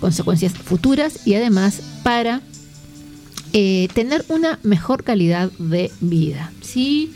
consecuencias 0.01 0.55
futuras 0.55 1.27
y 1.27 1.35
además 1.35 1.81
para 2.03 2.41
eh, 3.53 3.89
tener 3.95 4.25
una 4.29 4.61
mejor 4.63 5.03
calidad 5.03 5.51
de 5.59 5.91
vida. 6.01 6.53
¿sí? 6.61 7.13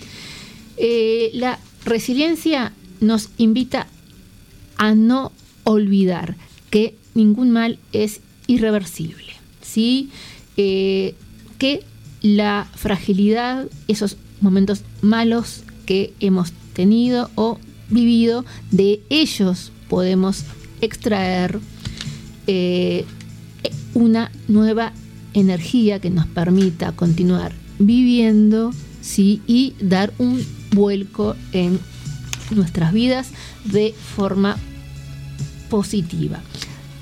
Eh, 0.76 1.30
la 1.32 1.60
resiliencia 1.84 2.72
nos 3.00 3.30
invita 3.38 3.86
a 4.76 4.94
no 4.94 5.30
olvidar 5.62 6.36
que 6.70 6.96
ningún 7.14 7.52
mal 7.52 7.78
es 7.92 8.20
irreversible. 8.48 9.34
¿sí? 9.62 10.10
Eh, 10.56 11.14
que 11.58 11.84
la 12.20 12.68
fragilidad, 12.74 13.68
esos 13.86 14.16
momentos 14.40 14.82
malos 15.02 15.62
que 15.86 16.12
hemos 16.18 16.52
tenido 16.72 17.30
o 17.36 17.60
vivido, 17.90 18.44
de 18.72 19.02
ellos 19.08 19.70
podemos 19.88 20.44
extraer 20.80 21.60
una 23.94 24.30
nueva 24.48 24.92
energía 25.34 26.00
que 26.00 26.10
nos 26.10 26.26
permita 26.26 26.92
continuar 26.92 27.52
viviendo 27.78 28.72
¿sí? 29.00 29.42
y 29.46 29.74
dar 29.80 30.12
un 30.18 30.44
vuelco 30.72 31.36
en 31.52 31.78
nuestras 32.50 32.92
vidas 32.92 33.28
de 33.64 33.94
forma 34.16 34.56
positiva. 35.68 36.40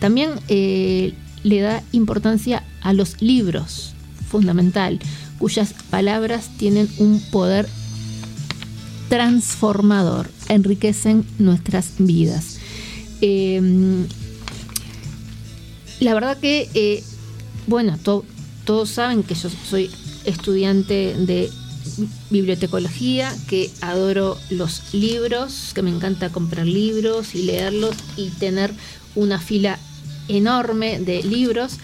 También 0.00 0.30
eh, 0.48 1.14
le 1.44 1.60
da 1.60 1.82
importancia 1.92 2.64
a 2.80 2.92
los 2.92 3.20
libros, 3.22 3.94
fundamental, 4.28 4.98
cuyas 5.38 5.74
palabras 5.90 6.48
tienen 6.56 6.88
un 6.98 7.20
poder 7.30 7.68
transformador, 9.08 10.30
enriquecen 10.48 11.24
nuestras 11.38 11.92
vidas. 11.98 12.58
Eh, 13.20 14.06
la 16.00 16.14
verdad 16.14 16.38
que, 16.38 16.68
eh, 16.74 17.04
bueno, 17.66 17.98
to- 18.02 18.24
todos 18.64 18.90
saben 18.90 19.22
que 19.22 19.34
yo 19.34 19.48
soy 19.68 19.90
estudiante 20.24 21.14
de 21.18 21.50
bibliotecología, 22.30 23.34
que 23.48 23.70
adoro 23.80 24.38
los 24.50 24.94
libros, 24.94 25.72
que 25.74 25.82
me 25.82 25.90
encanta 25.90 26.30
comprar 26.30 26.66
libros 26.66 27.34
y 27.34 27.42
leerlos 27.42 27.96
y 28.16 28.30
tener 28.30 28.72
una 29.14 29.38
fila 29.40 29.78
enorme 30.28 31.00
de 31.00 31.22
libros 31.24 31.74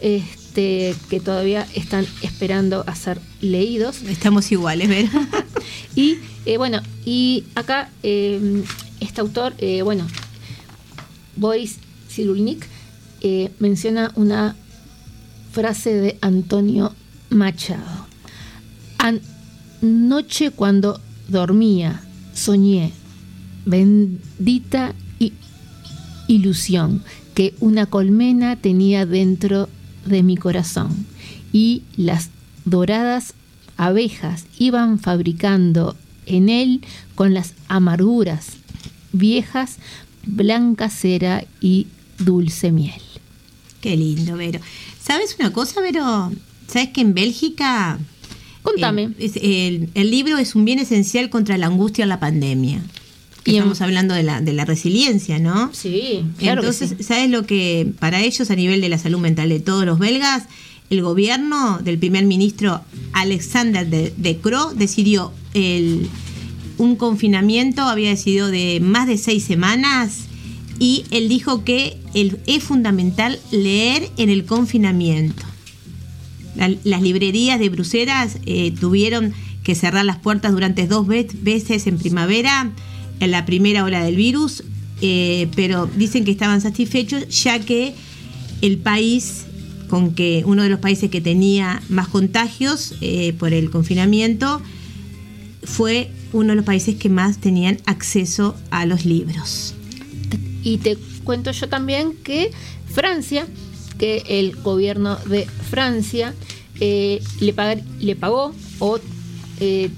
este, 0.00 0.94
que 1.10 1.20
todavía 1.20 1.66
están 1.74 2.06
esperando 2.22 2.82
a 2.86 2.94
ser 2.94 3.20
leídos. 3.40 4.02
Estamos 4.02 4.50
iguales, 4.52 4.88
¿ver? 4.88 5.08
Y 5.94 6.16
eh, 6.44 6.58
bueno, 6.58 6.80
y 7.04 7.44
acá 7.54 7.90
eh, 8.02 8.62
este 9.00 9.20
autor, 9.20 9.54
eh, 9.58 9.82
bueno, 9.82 10.06
Boris 11.36 11.76
Cyrulnik, 12.10 12.66
eh, 13.22 13.50
menciona 13.58 14.12
una 14.14 14.54
frase 15.56 15.94
de 15.94 16.18
Antonio 16.20 16.92
Machado. 17.30 18.06
Anoche 18.98 20.50
cuando 20.50 21.00
dormía, 21.28 22.02
soñé, 22.34 22.92
bendita 23.64 24.94
ilusión, 26.28 27.02
que 27.34 27.54
una 27.60 27.86
colmena 27.86 28.56
tenía 28.56 29.06
dentro 29.06 29.70
de 30.04 30.22
mi 30.22 30.36
corazón 30.36 31.06
y 31.54 31.84
las 31.96 32.28
doradas 32.66 33.32
abejas 33.78 34.44
iban 34.58 34.98
fabricando 34.98 35.96
en 36.26 36.50
él 36.50 36.82
con 37.14 37.32
las 37.32 37.54
amarguras 37.68 38.48
viejas 39.12 39.78
blanca 40.26 40.90
cera 40.90 41.46
y 41.62 41.86
dulce 42.18 42.72
miel. 42.72 43.00
Qué 43.80 43.96
lindo, 43.96 44.36
Vero. 44.36 44.60
¿Sabes 45.06 45.36
una 45.38 45.52
cosa, 45.52 45.80
Vero? 45.80 46.32
¿Sabes 46.66 46.88
que 46.90 47.00
en 47.00 47.14
Bélgica... 47.14 47.98
Contame. 48.62 49.02
eh, 49.04 49.14
es- 49.18 49.36
el, 49.36 49.90
el 49.94 50.10
libro 50.10 50.38
es 50.38 50.54
un 50.56 50.64
bien 50.64 50.80
esencial 50.80 51.30
contra 51.30 51.56
la 51.56 51.66
angustia 51.66 52.02
en 52.02 52.08
la 52.08 52.18
pandemia. 52.18 52.82
Que 53.44 53.52
Y 53.52 53.54
en- 53.54 53.58
estamos 53.58 53.80
hablando 53.80 54.14
de 54.14 54.24
la, 54.24 54.40
de 54.40 54.52
la 54.52 54.64
resiliencia, 54.64 55.38
¿no? 55.38 55.70
Sí, 55.72 56.24
claro 56.38 56.62
que 56.62 56.68
Entonces, 56.68 56.94
sí. 56.98 57.04
¿sabes 57.04 57.30
lo 57.30 57.46
que 57.46 57.92
para 58.00 58.20
ellos 58.22 58.50
a 58.50 58.56
nivel 58.56 58.80
de 58.80 58.88
la 58.88 58.98
salud 58.98 59.20
mental 59.20 59.48
de 59.50 59.60
todos 59.60 59.84
los 59.86 60.00
belgas? 60.00 60.44
El 60.90 61.02
gobierno 61.02 61.78
del 61.78 61.98
primer 61.98 62.24
ministro 62.24 62.80
Alexander 63.12 63.86
de, 63.88 64.12
de 64.16 64.36
Croo 64.38 64.72
decidió 64.74 65.32
el, 65.54 66.08
un 66.78 66.96
confinamiento, 66.96 67.82
había 67.82 68.10
decidido 68.10 68.48
de 68.48 68.80
más 68.80 69.06
de 69.06 69.18
seis 69.18 69.44
semanas 69.44 70.22
y 70.78 71.04
él 71.10 71.28
dijo 71.28 71.64
que 71.64 71.98
es 72.14 72.62
fundamental 72.62 73.38
leer 73.50 74.08
en 74.16 74.30
el 74.30 74.44
confinamiento. 74.44 75.44
La- 76.56 76.74
las 76.84 77.02
librerías 77.02 77.58
de 77.58 77.68
Bruselas 77.68 78.38
eh, 78.46 78.72
tuvieron 78.78 79.32
que 79.62 79.74
cerrar 79.74 80.04
las 80.04 80.16
puertas 80.18 80.52
durante 80.52 80.86
dos 80.86 81.06
ve- 81.06 81.28
veces 81.42 81.86
en 81.86 81.98
primavera, 81.98 82.72
en 83.20 83.30
la 83.30 83.44
primera 83.46 83.84
ola 83.84 84.02
del 84.04 84.16
virus, 84.16 84.62
eh, 85.02 85.48
pero 85.54 85.86
dicen 85.96 86.24
que 86.24 86.30
estaban 86.30 86.60
satisfechos 86.60 87.28
ya 87.42 87.58
que 87.58 87.94
el 88.62 88.78
país, 88.78 89.44
con 89.88 90.14
que 90.14 90.42
uno 90.46 90.62
de 90.62 90.68
los 90.70 90.80
países 90.80 91.10
que 91.10 91.20
tenía 91.20 91.82
más 91.88 92.08
contagios 92.08 92.94
eh, 93.02 93.34
por 93.38 93.52
el 93.52 93.70
confinamiento, 93.70 94.62
fue 95.62 96.10
uno 96.32 96.50
de 96.50 96.56
los 96.56 96.64
países 96.64 96.94
que 96.96 97.08
más 97.08 97.38
tenían 97.38 97.78
acceso 97.86 98.56
a 98.70 98.86
los 98.86 99.04
libros. 99.04 99.74
Y 100.66 100.78
te 100.78 100.96
cuento 101.22 101.52
yo 101.52 101.68
también 101.68 102.14
que 102.24 102.50
Francia, 102.92 103.46
que 103.98 104.24
el 104.28 104.56
gobierno 104.56 105.16
de 105.26 105.46
Francia 105.46 106.34
eh, 106.80 107.22
le, 107.40 107.52
pagar- 107.52 107.84
le 108.00 108.16
pagó 108.16 108.52
o 108.80 108.98
eh, 109.60 109.90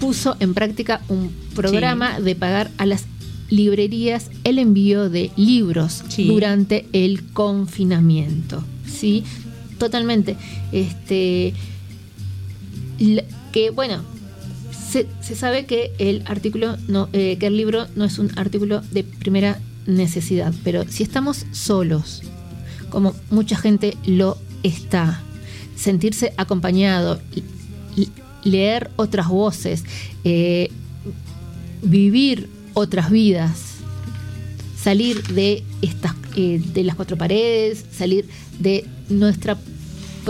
puso 0.00 0.36
en 0.38 0.52
práctica 0.52 1.00
un 1.08 1.30
programa 1.54 2.20
de 2.20 2.34
pagar 2.36 2.70
a 2.76 2.84
las 2.84 3.06
librerías 3.48 4.30
el 4.44 4.58
envío 4.58 5.08
de 5.08 5.30
libros 5.36 6.04
Sí. 6.08 6.26
durante 6.28 6.86
el 6.92 7.24
confinamiento. 7.32 8.62
¿sí? 8.86 9.24
Totalmente. 9.78 10.36
Este, 10.72 11.54
que 13.52 13.70
bueno, 13.70 14.02
se, 14.90 15.06
se 15.20 15.34
sabe 15.34 15.66
que 15.66 15.92
el 15.98 16.22
artículo 16.26 16.76
no, 16.88 17.08
eh, 17.12 17.36
que 17.38 17.46
el 17.46 17.56
libro 17.56 17.86
no 17.94 18.04
es 18.04 18.18
un 18.18 18.36
artículo 18.38 18.80
de 18.90 19.04
primera 19.04 19.60
necesidad, 19.86 20.52
pero 20.64 20.84
si 20.88 21.02
estamos 21.02 21.46
solos, 21.52 22.22
como 22.90 23.14
mucha 23.30 23.56
gente 23.56 23.96
lo 24.06 24.38
está, 24.62 25.20
sentirse 25.76 26.32
acompañado, 26.36 27.20
leer 28.44 28.90
otras 28.96 29.28
voces, 29.28 29.84
eh, 30.24 30.70
vivir 31.82 32.48
otras 32.74 33.10
vidas, 33.10 33.76
salir 34.80 35.22
de 35.28 35.64
estas 35.82 36.14
eh, 36.36 36.62
de 36.72 36.84
las 36.84 36.96
cuatro 36.96 37.16
paredes, 37.16 37.84
salir 37.92 38.28
de 38.58 38.86
nuestra 39.08 39.58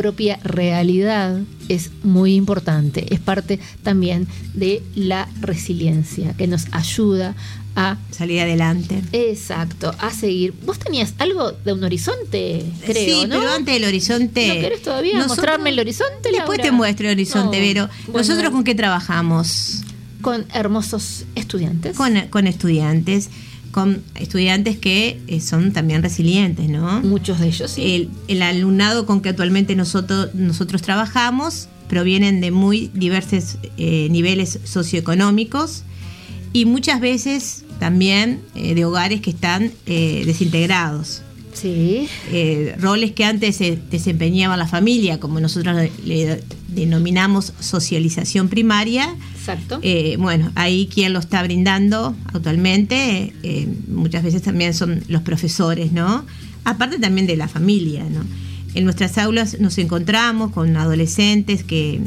propia 0.00 0.38
realidad 0.44 1.40
es 1.68 1.90
muy 2.02 2.34
importante. 2.34 3.12
Es 3.14 3.20
parte 3.20 3.58
también 3.82 4.26
de 4.54 4.82
la 4.94 5.28
resiliencia 5.40 6.34
que 6.36 6.46
nos 6.46 6.66
ayuda 6.72 7.34
a 7.76 7.96
Salir 8.10 8.40
adelante. 8.40 9.02
exacto, 9.12 9.94
a 9.98 10.10
seguir. 10.10 10.52
Vos 10.64 10.78
tenías 10.78 11.14
algo 11.18 11.52
de 11.52 11.72
un 11.72 11.84
horizonte, 11.84 12.64
creo, 12.84 13.22
sí, 13.22 13.26
¿no? 13.28 13.38
pero 13.38 13.50
antes 13.52 13.74
del 13.74 13.84
horizonte. 13.84 14.48
¿No 14.48 14.54
querés 14.60 14.82
todavía 14.82 15.18
mostrarme 15.26 15.70
el 15.70 15.78
horizonte, 15.78 16.30
Después 16.30 16.58
Laura? 16.58 16.62
te 16.64 16.72
muestro 16.72 17.06
el 17.08 17.12
horizonte, 17.14 17.74
No. 17.74 17.88
Bueno, 18.06 18.18
¿Nosotros 18.18 18.50
con 18.50 18.64
qué 18.64 18.74
trabajamos? 18.74 19.82
con 20.20 20.44
hermosos 20.52 21.24
estudiantes. 21.36 21.96
Con, 21.96 22.18
con 22.28 22.48
estudiantes, 22.48 23.30
con 23.78 24.02
estudiantes 24.16 24.76
que 24.76 25.20
eh, 25.28 25.40
son 25.40 25.70
también 25.72 26.02
resilientes, 26.02 26.68
¿no? 26.68 27.00
muchos 27.02 27.38
de 27.38 27.46
ellos, 27.46 27.70
sí. 27.70 27.94
El, 27.94 28.10
el 28.26 28.42
alumnado 28.42 29.06
con 29.06 29.20
que 29.20 29.28
actualmente 29.28 29.76
nosotros, 29.76 30.34
nosotros 30.34 30.82
trabajamos 30.82 31.68
provienen 31.88 32.40
de 32.40 32.50
muy 32.50 32.90
diversos 32.92 33.56
eh, 33.76 34.08
niveles 34.10 34.58
socioeconómicos 34.64 35.84
y 36.52 36.64
muchas 36.64 37.00
veces 37.00 37.64
también 37.78 38.42
eh, 38.56 38.74
de 38.74 38.84
hogares 38.84 39.20
que 39.20 39.30
están 39.30 39.70
eh, 39.86 40.24
desintegrados. 40.26 41.22
Sí. 41.60 42.08
Eh, 42.32 42.74
roles 42.80 43.12
que 43.12 43.24
antes 43.24 43.56
se 43.56 43.78
desempeñaba 43.90 44.56
la 44.56 44.66
familia, 44.66 45.18
como 45.20 45.40
nosotros 45.40 45.74
le, 45.76 45.90
le 46.04 46.42
denominamos 46.68 47.52
socialización 47.60 48.48
primaria, 48.48 49.14
Exacto. 49.38 49.80
eh, 49.82 50.16
bueno, 50.18 50.50
ahí 50.54 50.88
quien 50.92 51.12
lo 51.12 51.18
está 51.18 51.42
brindando 51.42 52.14
actualmente, 52.32 53.32
eh, 53.42 53.68
muchas 53.88 54.22
veces 54.22 54.42
también 54.42 54.74
son 54.74 55.02
los 55.08 55.22
profesores, 55.22 55.92
¿no? 55.92 56.24
Aparte 56.64 56.98
también 56.98 57.26
de 57.26 57.36
la 57.36 57.48
familia, 57.48 58.04
¿no? 58.04 58.20
En 58.74 58.84
nuestras 58.84 59.16
aulas 59.18 59.58
nos 59.60 59.78
encontramos 59.78 60.52
con 60.52 60.76
adolescentes 60.76 61.64
que, 61.64 62.00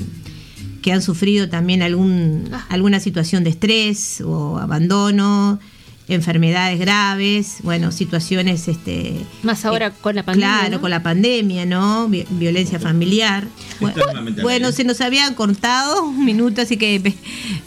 que 0.81 0.91
han 0.91 1.01
sufrido 1.01 1.49
también 1.49 1.81
algún, 1.81 2.49
Ah. 2.51 2.65
alguna 2.69 2.99
situación 2.99 3.43
de 3.43 3.49
estrés 3.49 4.21
o 4.21 4.59
abandono, 4.59 5.59
enfermedades 6.07 6.79
graves, 6.79 7.57
bueno, 7.63 7.91
situaciones 7.91 8.67
este 8.67 9.15
Más 9.43 9.63
ahora 9.65 9.91
con 9.91 10.15
la 10.15 10.23
pandemia, 10.23 10.57
Claro, 10.59 10.75
¿no? 10.75 10.81
con 10.81 10.89
la 10.89 11.03
pandemia, 11.03 11.65
¿no? 11.65 12.09
Vi- 12.09 12.25
violencia 12.31 12.79
familiar. 12.79 13.47
Bueno, 14.41 14.71
se 14.71 14.83
nos 14.83 15.01
habían 15.01 15.33
cortado 15.35 16.03
un 16.07 16.25
minuto, 16.25 16.61
así 16.61 16.77
que 16.77 16.99
pe- 16.99 17.15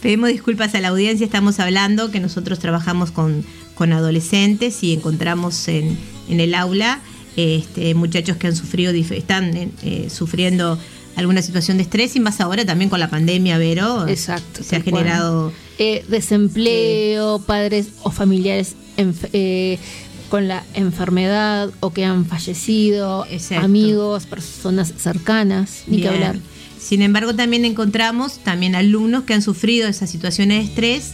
pedimos 0.03 0.29
disculpas 0.31 0.75
a 0.75 0.81
la 0.81 0.89
audiencia. 0.89 1.25
Estamos 1.25 1.61
hablando 1.61 2.11
que 2.11 2.21
nosotros 2.21 2.59
trabajamos 2.59 3.11
con, 3.11 3.45
con 3.75 3.93
adolescentes 3.93 4.83
y 4.83 4.93
encontramos 4.93 5.69
en, 5.69 5.97
en 6.29 6.41
el 6.41 6.55
aula 6.55 7.01
este, 7.37 7.95
muchachos 7.95 8.37
que 8.37 8.47
han 8.47 8.55
sufrido, 8.57 8.93
están 8.93 9.53
eh, 9.83 10.09
sufriendo 10.09 10.79
alguna 11.17 11.43
situación 11.43 11.77
de 11.77 11.85
estrés 11.85 12.17
y 12.17 12.21
más 12.21 12.41
ahora 12.41 12.65
también 12.65 12.91
con 12.91 13.01
la 13.01 13.09
pandemia, 13.11 13.59
Vero. 13.59 14.07
Exacto, 14.09 14.63
Se 14.63 14.77
ha 14.77 14.81
generado. 14.81 15.53
Eh, 15.79 16.05
desempleo, 16.09 17.41
padres 17.41 17.89
o 18.03 18.11
familiares 18.11 18.77
eh, 18.97 19.79
con 20.29 20.49
la 20.49 20.65
enfermedad 20.75 21.71
o 21.81 21.91
que 21.91 22.05
han 22.05 22.27
fallecido, 22.27 23.27
Exacto. 23.31 23.65
amigos, 23.65 24.27
personas 24.27 24.93
cercanas, 24.97 25.85
ni 25.87 25.97
que 25.99 26.03
Bien. 26.03 26.15
hablar. 26.15 26.37
Sin 26.79 27.03
embargo, 27.03 27.35
también 27.35 27.65
encontramos 27.65 28.39
también 28.41 28.75
alumnos 28.75 29.25
que 29.25 29.35
han 29.35 29.43
sufrido 29.43 29.89
esas 29.89 30.11
situaciones 30.11 30.59
de 30.59 30.65
estrés 30.65 31.13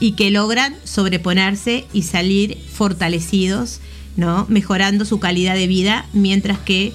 y 0.00 0.12
que 0.12 0.30
logran 0.30 0.74
sobreponerse 0.84 1.86
y 1.92 2.02
salir 2.02 2.58
fortalecidos, 2.72 3.80
¿no? 4.16 4.46
mejorando 4.48 5.04
su 5.04 5.20
calidad 5.20 5.54
de 5.54 5.66
vida, 5.66 6.06
mientras 6.12 6.58
que 6.58 6.92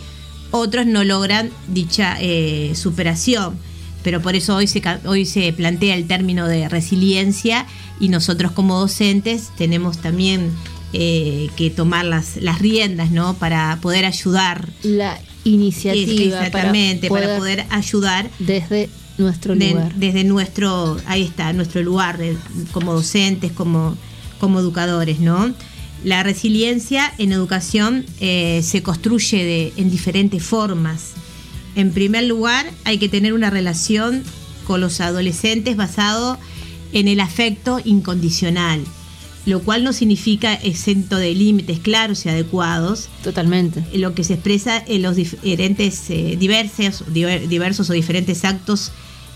otros 0.51 0.85
no 0.85 1.03
logran 1.03 1.49
dicha 1.67 2.17
eh, 2.19 2.73
superación. 2.75 3.55
Pero 4.03 4.21
por 4.21 4.35
eso 4.35 4.55
hoy 4.55 4.67
se, 4.67 4.81
hoy 5.05 5.25
se 5.25 5.51
plantea 5.53 5.95
el 5.95 6.07
término 6.07 6.47
de 6.47 6.69
resiliencia 6.69 7.65
y 7.99 8.09
nosotros 8.09 8.51
como 8.53 8.79
docentes 8.79 9.49
tenemos 9.57 9.97
también 9.97 10.51
eh, 10.93 11.49
que 11.57 11.69
tomar 11.69 12.05
las, 12.05 12.37
las 12.37 12.59
riendas 12.59 13.11
¿no? 13.11 13.33
para 13.33 13.77
poder 13.81 14.05
ayudar 14.05 14.69
La 14.83 15.19
iniciativa 15.43 16.37
Exactamente, 16.37 17.09
para 17.09 17.37
poder, 17.37 17.65
ayudar 17.69 18.29
desde 18.39 18.89
nuestro 19.17 19.55
de- 19.55 19.71
lugar. 19.71 19.93
desde 19.95 20.23
nuestro, 20.23 20.97
ahí 21.07 21.23
está, 21.23 21.51
nuestro 21.51 21.81
lugar, 21.81 22.17
de- 22.17 22.37
como 22.71 22.93
docentes, 22.93 23.51
como, 23.51 23.97
como 24.39 24.59
educadores, 24.59 25.19
¿no? 25.19 25.53
La 26.03 26.23
resiliencia 26.23 27.11
en 27.17 27.31
educación 27.31 28.05
eh, 28.19 28.61
se 28.63 28.83
construye 28.83 29.43
de, 29.43 29.73
en 29.77 29.89
diferentes 29.91 30.43
formas. 30.43 31.11
En 31.75 31.91
primer 31.91 32.23
lugar, 32.25 32.65
hay 32.85 32.97
que 32.97 33.09
tener 33.09 33.33
una 33.33 33.49
relación 33.49 34.23
con 34.65 34.81
los 34.81 34.99
adolescentes 35.01 35.75
basado 35.75 36.37
en 36.93 37.07
el 37.07 37.19
afecto 37.19 37.79
incondicional, 37.83 38.81
lo 39.45 39.61
cual 39.61 39.83
no 39.83 39.93
significa 39.93 40.53
exento 40.53 41.17
de 41.17 41.33
límites 41.33 41.79
claros 41.79 42.25
y 42.25 42.29
adecuados, 42.29 43.09
Totalmente. 43.23 43.83
lo 43.93 44.13
que 44.13 44.23
se 44.23 44.33
expresa 44.35 44.83
en 44.87 45.01
los 45.01 45.15
diferentes, 45.15 46.09
eh, 46.09 46.35
diversos, 46.39 47.03
diver- 47.13 47.47
diversos 47.47 47.89
o 47.89 47.93
diferentes 47.93 48.43
actos 48.45 48.91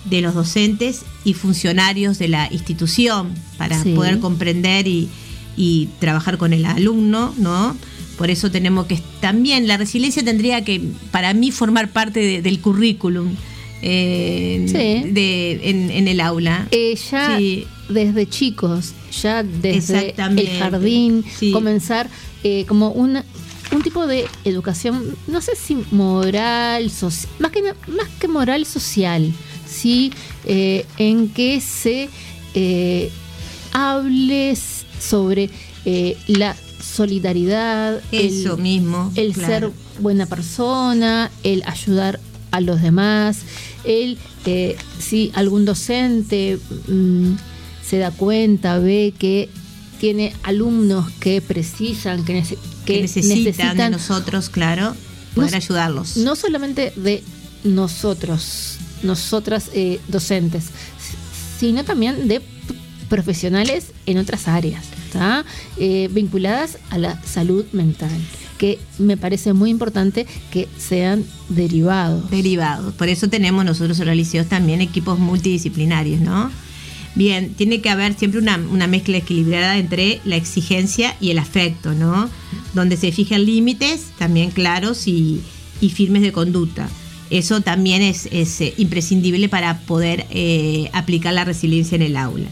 de 0.06 0.22
los 0.22 0.34
docentes 0.34 1.02
y 1.24 1.34
funcionarios 1.34 2.18
de 2.18 2.28
la 2.28 2.48
institución 2.52 3.34
para 3.58 3.82
Sí. 3.84 3.94
poder 3.94 4.20
comprender 4.20 4.88
y, 4.88 5.10
y 5.58 5.90
trabajar 6.00 6.38
con 6.38 6.54
el 6.54 6.66
alumno, 6.66 7.34
¿no? 7.38 7.76
Por 8.18 8.30
eso 8.30 8.52
tenemos 8.52 8.86
que 8.86 9.00
también 9.20 9.68
la 9.68 9.78
resiliencia 9.78 10.24
tendría 10.24 10.64
que, 10.64 10.82
para 11.12 11.34
mí, 11.34 11.52
formar 11.52 11.90
parte 11.90 12.20
de- 12.20 12.42
del 12.42 12.60
currículum 12.60 13.36
eh, 13.84 14.66
Sí. 14.68 15.12
de, 15.12 15.60
en, 15.70 15.90
en 15.90 16.08
el 16.08 16.20
aula. 16.22 16.68
Eh, 16.72 16.96
ya 17.12 17.36
Sí. 17.38 17.66
desde 17.90 18.30
chicos, 18.30 18.94
ya 19.22 19.42
desde 19.42 20.14
el 20.18 20.50
jardín, 20.60 21.24
Sí. 21.40 21.52
comenzar 21.52 22.08
eh, 22.44 22.66
como 22.68 22.90
una, 22.92 23.26
un 23.72 23.82
tipo 23.82 24.06
de 24.06 24.26
educación, 24.46 25.16
no 25.28 25.42
sé 25.42 25.54
si 25.56 25.78
moral, 25.92 26.92
más, 27.40 27.52
que, 27.52 27.62
más 27.64 28.08
que 28.20 28.28
moral 28.28 28.66
social, 28.68 29.32
¿sí? 29.68 30.12
Eh, 30.46 30.86
en 30.98 31.30
que 31.30 31.60
se 31.62 32.10
eh, 32.54 33.10
hable 33.74 34.56
sobre 35.02 35.50
eh, 35.86 36.16
la 36.28 36.56
solidaridad, 36.82 38.02
Eso 38.12 38.56
el, 38.56 38.62
mismo. 38.62 39.12
el 39.16 39.34
claro. 39.34 39.70
ser 39.70 39.72
buena 40.00 40.26
persona, 40.26 41.30
el 41.44 41.64
ayudar 41.66 42.20
a 42.52 42.62
los 42.62 42.82
demás, 42.82 43.40
el 43.84 44.18
eh, 44.46 44.76
si 45.00 45.32
algún 45.36 45.66
docente 45.66 46.58
mm, 46.88 47.34
se 47.88 47.98
da 47.98 48.12
cuenta, 48.12 48.78
ve 48.80 49.14
que 49.18 49.50
tiene 50.00 50.34
alumnos 50.44 51.10
que 51.20 51.42
precisan, 51.42 52.24
que, 52.26 52.42
nece- 52.42 52.58
que, 52.86 52.96
que 52.96 53.02
necesitan, 53.04 53.78
de 53.78 53.90
nosotros, 53.92 54.50
claro, 54.50 54.96
poder 55.36 55.52
No- 55.52 55.58
ayudarlos. 55.58 56.18
no 56.18 56.36
solamente 56.36 56.92
de 56.96 57.24
nosotros, 57.64 58.78
nosotras 59.04 59.70
eh, 59.74 60.00
docentes, 60.08 60.66
sino 61.60 61.84
también 61.84 62.28
de 62.28 62.42
profesionales 63.12 63.92
en 64.06 64.18
otras 64.18 64.48
áreas. 64.48 64.86
Eh, 65.78 66.08
vinculadas 66.12 66.78
a 66.90 66.98
la 66.98 67.22
salud 67.24 67.66
mental, 67.74 68.10
que 68.58 68.80
me 68.98 69.18
parece 69.18 69.52
muy 69.52 69.70
importante 69.70 70.26
que 70.52 70.70
sean 70.78 71.26
derivados. 71.50 72.32
derivados. 72.32 72.94
Por 72.94 73.10
eso 73.10 73.28
tenemos 73.28 73.66
nosotros 73.66 74.00
en 74.00 74.08
los 74.08 74.16
liceos 74.16 74.48
también 74.48 74.80
equipos 74.80 75.20
multidisciplinarios, 75.20 76.22
¿no? 76.22 76.50
Bien, 77.14 77.54
tiene 77.56 77.82
que 77.82 77.90
haber 77.90 78.14
siempre 78.14 78.40
una, 78.40 78.88
mezcla 78.88 79.18
equilibrada 79.18 79.78
entre 79.78 80.22
la 80.24 80.38
exigencia 80.38 81.18
y 81.20 81.32
el 81.32 81.40
afecto, 81.40 81.94
¿no? 81.94 82.30
Donde 82.74 82.96
se 82.96 83.12
fijan 83.12 83.46
límites 83.46 84.06
también 84.18 84.52
claros 84.52 85.10
y, 85.10 85.42
firmes 85.94 86.22
de 86.22 86.32
conducta. 86.32 86.88
Eso 87.30 87.60
también 87.60 88.02
es, 88.02 88.30
es, 88.32 88.62
eh, 88.62 88.74
imprescindible 88.78 89.50
para 89.50 89.80
poder 89.80 90.26
eh, 90.30 90.90
aplicar 90.94 91.34
la 91.34 91.44
resiliencia 91.44 91.98
en 91.98 92.04
el 92.04 92.16
aula. 92.16 92.48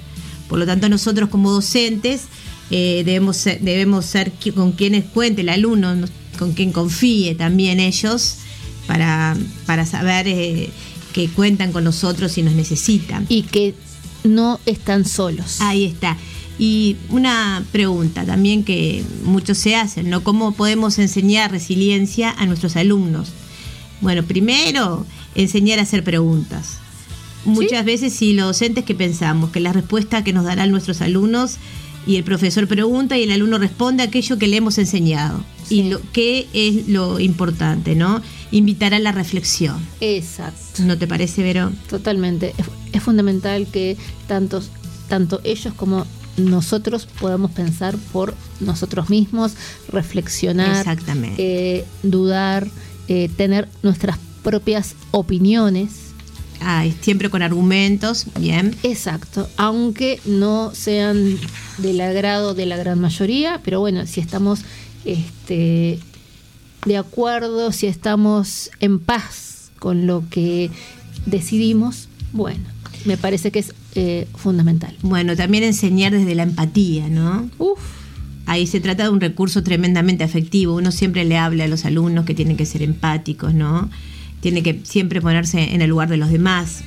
Por 0.49 0.59
lo 0.59 0.65
tanto, 0.65 0.89
nosotros 0.89 1.29
como 1.29 1.51
docentes 1.51 2.23
eh, 2.71 3.03
debemos, 3.05 3.37
ser, 3.37 3.61
debemos 3.61 4.05
ser 4.05 4.31
con 4.53 4.73
quienes 4.73 5.05
cuente 5.05 5.41
el 5.41 5.49
alumno, 5.49 5.95
no- 5.95 6.07
con 6.37 6.53
quien 6.53 6.71
confíe 6.71 7.35
también 7.35 7.79
ellos, 7.79 8.35
para, 8.87 9.37
para 9.65 9.85
saber 9.85 10.27
eh, 10.27 10.69
que 11.13 11.29
cuentan 11.29 11.71
con 11.71 11.83
nosotros 11.83 12.31
si 12.33 12.41
nos 12.41 12.53
necesitan. 12.53 13.25
Y 13.29 13.43
que 13.43 13.75
no 14.23 14.59
están 14.65 15.05
solos. 15.05 15.61
Ahí 15.61 15.85
está. 15.85 16.17
Y 16.57 16.97
una 17.09 17.63
pregunta 17.71 18.25
también 18.25 18.63
que 18.63 19.03
muchos 19.23 19.57
se 19.57 19.75
hacen, 19.75 20.09
¿no? 20.09 20.23
¿Cómo 20.23 20.51
podemos 20.53 20.99
enseñar 20.99 21.51
resiliencia 21.51 22.31
a 22.31 22.45
nuestros 22.45 22.75
alumnos? 22.75 23.29
Bueno, 24.01 24.23
primero, 24.23 25.05
enseñar 25.35 25.79
a 25.79 25.83
hacer 25.83 26.03
preguntas. 26.03 26.79
Muchas 27.45 27.85
veces 27.85 28.13
si 28.13 28.33
los 28.33 28.47
docentes 28.47 28.83
que 28.83 28.95
pensamos 28.95 29.49
que 29.51 29.59
la 29.59 29.73
respuesta 29.73 30.23
que 30.23 30.33
nos 30.33 30.45
darán 30.45 30.71
nuestros 30.71 31.01
alumnos 31.01 31.55
y 32.05 32.15
el 32.15 32.23
profesor 32.23 32.67
pregunta 32.67 33.17
y 33.17 33.23
el 33.23 33.31
alumno 33.31 33.57
responde 33.57 34.03
aquello 34.03 34.37
que 34.37 34.47
le 34.47 34.57
hemos 34.57 34.77
enseñado. 34.77 35.43
Sí. 35.65 35.81
Y 35.81 35.89
lo 35.89 36.01
que 36.11 36.47
es 36.53 36.87
lo 36.87 37.19
importante, 37.19 37.95
¿no? 37.95 38.21
Invitar 38.51 38.93
a 38.93 38.99
la 38.99 39.11
reflexión. 39.11 39.77
Exacto. 40.01 40.83
¿No 40.83 40.97
te 40.97 41.07
parece, 41.07 41.43
Vero? 41.43 41.71
Totalmente. 41.89 42.53
Es, 42.57 42.65
es 42.93 43.03
fundamental 43.03 43.67
que 43.71 43.95
tantos, 44.27 44.69
tanto 45.07 45.39
ellos 45.43 45.73
como 45.75 46.05
nosotros 46.37 47.07
podamos 47.19 47.51
pensar 47.51 47.95
por 48.11 48.33
nosotros 48.59 49.09
mismos, 49.09 49.53
reflexionar, 49.89 50.77
Exactamente. 50.77 51.35
eh, 51.37 51.85
dudar, 52.03 52.67
eh, 53.07 53.29
tener 53.35 53.67
nuestras 53.83 54.17
propias 54.43 54.95
opiniones. 55.11 56.08
Ah, 56.61 56.85
siempre 57.01 57.29
con 57.29 57.41
argumentos, 57.41 58.27
bien. 58.39 58.75
Exacto, 58.83 59.49
aunque 59.57 60.19
no 60.25 60.73
sean 60.73 61.37
del 61.77 62.01
agrado 62.01 62.53
de 62.53 62.65
la 62.65 62.77
gran 62.77 62.99
mayoría, 62.99 63.61
pero 63.63 63.79
bueno, 63.79 64.05
si 64.05 64.19
estamos 64.19 64.61
este, 65.05 65.99
de 66.85 66.97
acuerdo, 66.97 67.71
si 67.71 67.87
estamos 67.87 68.71
en 68.79 68.99
paz 68.99 69.71
con 69.79 70.05
lo 70.05 70.23
que 70.29 70.69
decidimos, 71.25 72.09
bueno, 72.33 72.63
me 73.05 73.17
parece 73.17 73.51
que 73.51 73.59
es 73.59 73.73
eh, 73.95 74.27
fundamental. 74.35 74.95
Bueno, 75.01 75.35
también 75.35 75.63
enseñar 75.63 76.11
desde 76.11 76.35
la 76.35 76.43
empatía, 76.43 77.07
¿no? 77.07 77.49
Uf, 77.57 77.79
Ahí 78.49 78.65
se 78.65 78.79
trata 78.79 79.03
de 79.03 79.09
un 79.09 79.21
recurso 79.21 79.61
tremendamente 79.61 80.23
afectivo. 80.23 80.75
Uno 80.75 80.91
siempre 80.91 81.23
le 81.23 81.37
habla 81.37 81.65
a 81.65 81.67
los 81.67 81.85
alumnos 81.85 82.25
que 82.25 82.33
tienen 82.33 82.57
que 82.57 82.65
ser 82.65 82.81
empáticos, 82.81 83.53
¿no? 83.53 83.91
Tiene 84.41 84.63
que 84.63 84.79
siempre 84.83 85.21
ponerse 85.21 85.73
en 85.73 85.81
el 85.81 85.89
lugar 85.89 86.09
de 86.09 86.17
los 86.17 86.29
demás. 86.31 86.83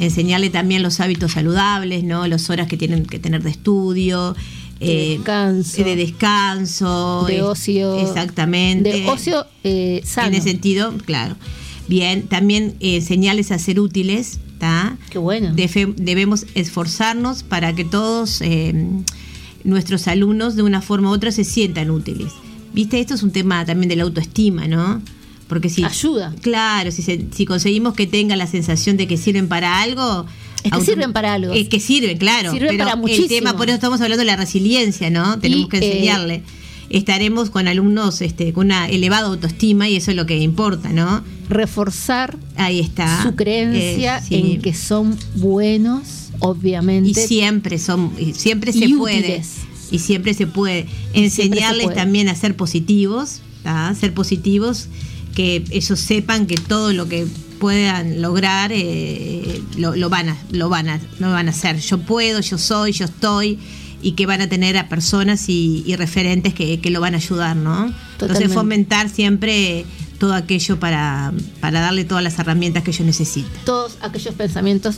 Enseñarle 0.00 0.50
también 0.50 0.82
los 0.82 1.00
hábitos 1.00 1.32
saludables, 1.32 2.02
¿no? 2.04 2.26
Las 2.26 2.50
horas 2.50 2.66
que 2.66 2.76
tienen 2.76 3.06
que 3.06 3.18
tener 3.18 3.42
de 3.42 3.50
estudio. 3.50 4.34
De 4.80 5.16
descanso. 5.16 5.84
De 5.84 5.96
descanso. 5.96 7.24
de 7.28 7.42
ocio. 7.42 8.00
Exactamente. 8.00 8.92
De 8.92 9.06
ocio 9.08 9.46
eh, 9.62 10.02
sano. 10.04 10.28
En 10.28 10.34
ese 10.34 10.50
sentido, 10.50 10.92
claro. 11.06 11.36
Bien, 11.86 12.22
también 12.26 12.74
eh, 12.80 12.96
enseñarles 12.96 13.52
a 13.52 13.58
ser 13.58 13.78
útiles, 13.78 14.40
¿está? 14.52 14.96
Qué 15.10 15.18
bueno. 15.18 15.54
Defe- 15.54 15.94
debemos 15.96 16.44
esforzarnos 16.54 17.42
para 17.42 17.74
que 17.74 17.84
todos 17.84 18.40
eh, 18.40 18.74
nuestros 19.62 20.08
alumnos 20.08 20.56
de 20.56 20.62
una 20.62 20.82
forma 20.82 21.10
u 21.10 21.12
otra 21.12 21.30
se 21.30 21.44
sientan 21.44 21.90
útiles. 21.90 22.32
Viste, 22.72 22.98
esto 23.00 23.14
es 23.14 23.22
un 23.22 23.30
tema 23.30 23.64
también 23.64 23.88
de 23.88 23.96
la 23.96 24.02
autoestima, 24.02 24.66
¿no? 24.66 25.00
Porque 25.54 25.68
si 25.70 25.84
Ayuda. 25.84 26.34
Claro, 26.42 26.90
si, 26.90 27.02
se- 27.02 27.24
si 27.34 27.46
conseguimos 27.46 27.94
que 27.94 28.06
tengan 28.06 28.38
la 28.38 28.46
sensación 28.46 28.96
de 28.96 29.06
que 29.06 29.16
sirven 29.16 29.48
para 29.48 29.80
algo. 29.80 30.26
Es 30.64 30.72
que 30.72 30.80
sirven 30.80 31.12
para 31.12 31.34
algo. 31.34 31.52
Es 31.52 31.68
que 31.68 31.78
sirven, 31.80 32.18
claro. 32.18 32.50
Sirven 32.52 32.68
pero 32.70 32.84
para 32.84 32.94
el 32.94 33.00
muchísimo. 33.00 33.28
tema, 33.28 33.56
por 33.56 33.68
eso 33.68 33.74
estamos 33.76 34.00
hablando 34.00 34.20
de 34.20 34.26
la 34.26 34.36
resiliencia, 34.36 35.10
¿no? 35.10 35.38
Tenemos 35.38 35.66
Y, 35.66 35.68
que 35.68 35.78
eh, 35.78 35.92
enseñarle. 35.92 36.42
Estaremos 36.90 37.50
con 37.50 37.66
alumnos 37.68 38.20
este, 38.20 38.52
con 38.52 38.66
una 38.66 38.88
elevada 38.88 39.26
autoestima 39.28 39.88
y 39.88 39.96
eso 39.96 40.10
es 40.10 40.16
lo 40.16 40.26
que 40.26 40.38
importa, 40.38 40.90
¿no? 40.92 41.22
Reforzar 41.48 42.36
Ahí 42.56 42.80
está. 42.80 43.22
su 43.22 43.34
creencia 43.34 44.18
Eh, 44.18 44.22
sí. 44.28 44.34
en 44.34 44.60
que 44.62 44.74
son 44.74 45.16
buenos, 45.36 46.30
obviamente. 46.40 47.08
y 47.10 47.14
siempre 47.14 47.78
son 47.78 48.12
y 48.18 48.32
siempre 48.34 48.70
y 48.74 48.78
se 48.80 48.88
puede 48.96 49.42
y 49.90 49.98
siempre 49.98 50.34
se 50.34 50.46
puede 50.46 50.86
se 51.12 51.18
enseñarles 51.24 51.84
puede. 51.84 51.96
también 51.96 52.28
a 52.28 52.34
ser 52.34 52.56
positivos 52.56 53.40
¿tá? 53.62 53.94
ser 53.94 54.12
positivos 54.14 54.88
que 55.34 55.64
ellos 55.70 55.98
sepan 56.00 56.46
que 56.46 56.56
todo 56.56 56.92
lo 56.92 57.08
que 57.08 57.26
puedan 57.58 58.20
lograr 58.22 58.70
eh, 58.72 59.62
lo, 59.76 59.94
lo 59.96 60.08
van 60.10 60.28
a 60.30 60.36
lo 60.50 60.68
van 60.68 60.88
a 60.88 61.00
lo 61.18 61.30
van 61.30 61.48
a 61.48 61.50
hacer. 61.50 61.78
Yo 61.80 61.98
puedo 61.98 62.40
yo 62.40 62.58
soy 62.58 62.92
yo 62.92 63.04
estoy 63.06 63.58
y 64.02 64.12
que 64.12 64.26
van 64.26 64.40
a 64.42 64.48
tener 64.48 64.76
a 64.76 64.88
personas 64.88 65.48
y, 65.48 65.82
y 65.86 65.96
referentes 65.96 66.52
que, 66.54 66.78
que 66.80 66.90
lo 66.90 67.00
van 67.00 67.14
a 67.14 67.18
ayudar 67.18 67.56
no 67.56 67.86
entonces 68.12 68.38
fomentar 68.54 69.08
siempre 69.08 69.84
todo 70.18 70.34
aquello 70.34 70.78
para, 70.78 71.32
para 71.60 71.80
darle 71.80 72.04
todas 72.04 72.22
las 72.22 72.38
herramientas 72.38 72.82
que 72.84 72.90
ellos 72.90 73.06
necesitan. 73.06 73.50
Todos 73.64 73.96
aquellos 74.00 74.34
pensamientos 74.34 74.96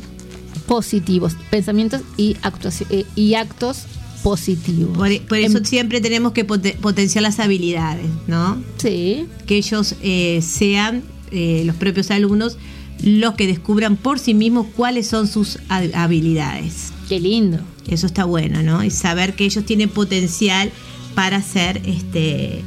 positivos, 0.67 1.35
pensamientos 1.51 2.03
y, 2.17 2.35
actuaci- 2.43 2.87
eh, 2.91 3.05
y 3.15 3.35
actos 3.35 3.85
positivos. 4.31 4.99
Por, 4.99 5.21
por 5.29 5.39
eso 5.39 5.59
Em- 5.59 5.65
siempre 5.65 6.01
tenemos 6.01 6.33
que 6.33 6.45
pote- 6.45 6.75
potenciar 6.81 7.23
las 7.23 7.39
habilidades, 7.39 8.07
¿no? 8.27 8.61
sí, 8.77 9.27
Que 9.47 9.57
ellos 9.57 9.95
eh, 10.03 10.41
sean, 10.43 11.05
eh, 11.31 11.63
los 11.65 11.77
propios 11.77 12.11
alumnos, 12.11 12.59
los 13.05 13.35
que 13.37 13.47
descubran 13.47 13.97
por 13.97 14.19
sí 14.19 14.35
mismos 14.35 14.67
cuáles 14.75 15.07
son 15.07 15.29
sus 15.29 15.59
ha- 15.69 15.85
habilidades. 16.03 16.93
qué 17.09 17.21
lindo. 17.21 17.59
Eso 17.87 18.07
está 18.09 18.25
bueno, 18.25 18.63
¿no? 18.65 18.83
Y 18.83 18.91
saber 18.91 19.37
que 19.37 19.45
ellos 19.45 19.65
tienen 19.65 19.89
potencial 19.91 20.73
para 21.15 21.37
hacer 21.37 21.81
este 21.87 22.63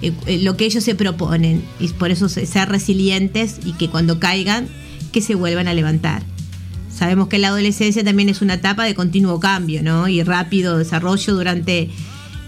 eh, 0.00 0.38
lo 0.40 0.56
que 0.56 0.64
ellos 0.64 0.82
se 0.82 0.94
proponen. 0.94 1.62
Y 1.78 1.88
por 1.88 2.10
eso 2.10 2.30
se- 2.30 2.46
ser 2.46 2.70
resilientes 2.70 3.56
y 3.66 3.74
que 3.74 3.90
cuando 3.90 4.18
caigan, 4.18 4.66
que 5.12 5.20
se 5.20 5.34
vuelvan 5.34 5.68
a 5.68 5.74
levantar. 5.74 6.22
Sabemos 7.02 7.26
que 7.26 7.40
la 7.40 7.48
adolescencia 7.48 8.04
también 8.04 8.28
es 8.28 8.42
una 8.42 8.54
etapa 8.54 8.84
de 8.84 8.94
continuo 8.94 9.40
cambio, 9.40 9.82
¿no? 9.82 10.06
Y 10.06 10.22
rápido 10.22 10.78
desarrollo 10.78 11.34
durante 11.34 11.90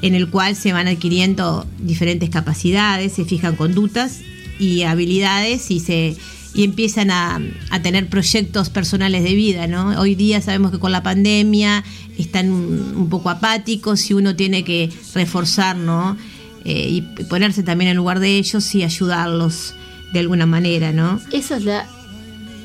en 0.01 0.15
el 0.15 0.29
cual 0.29 0.55
se 0.55 0.73
van 0.73 0.87
adquiriendo 0.87 1.67
diferentes 1.81 2.31
capacidades, 2.31 3.15
se 3.15 3.25
fijan 3.25 3.57
conductas 3.57 4.21
y 4.61 4.83
habilidades 4.83 5.73
y 5.73 5.81
se 5.81 6.17
y 6.55 6.63
empiezan 6.63 7.11
a, 7.11 7.41
a 7.71 7.83
tener 7.83 8.09
proyectos 8.09 8.71
personales 8.71 9.25
de 9.25 9.35
vida, 9.35 9.67
¿no? 9.67 10.01
Hoy 10.01 10.15
día 10.15 10.41
sabemos 10.41 10.71
que 10.71 10.79
con 10.79 10.93
la 10.93 11.03
pandemia 11.03 11.83
están 12.17 12.53
un, 12.53 13.09
poco 13.11 13.31
apáticos 13.31 14.09
y 14.09 14.15
uno 14.15 14.37
tiene 14.37 14.63
que 14.63 14.89
reforzar, 15.15 15.77
¿no? 15.77 16.17
Eh, 16.65 16.91
y 16.91 17.25
ponerse 17.25 17.65
también 17.65 17.91
en 17.91 17.97
lugar 17.97 18.21
de 18.21 18.39
ellos 18.39 18.73
y 18.77 18.85
ayudarlos 18.85 19.75
de 20.13 20.21
alguna 20.21 20.47
manera, 20.47 20.93
¿no? 20.93 21.21
Esa 21.33 21.57
es 21.57 21.65
la 21.65 21.89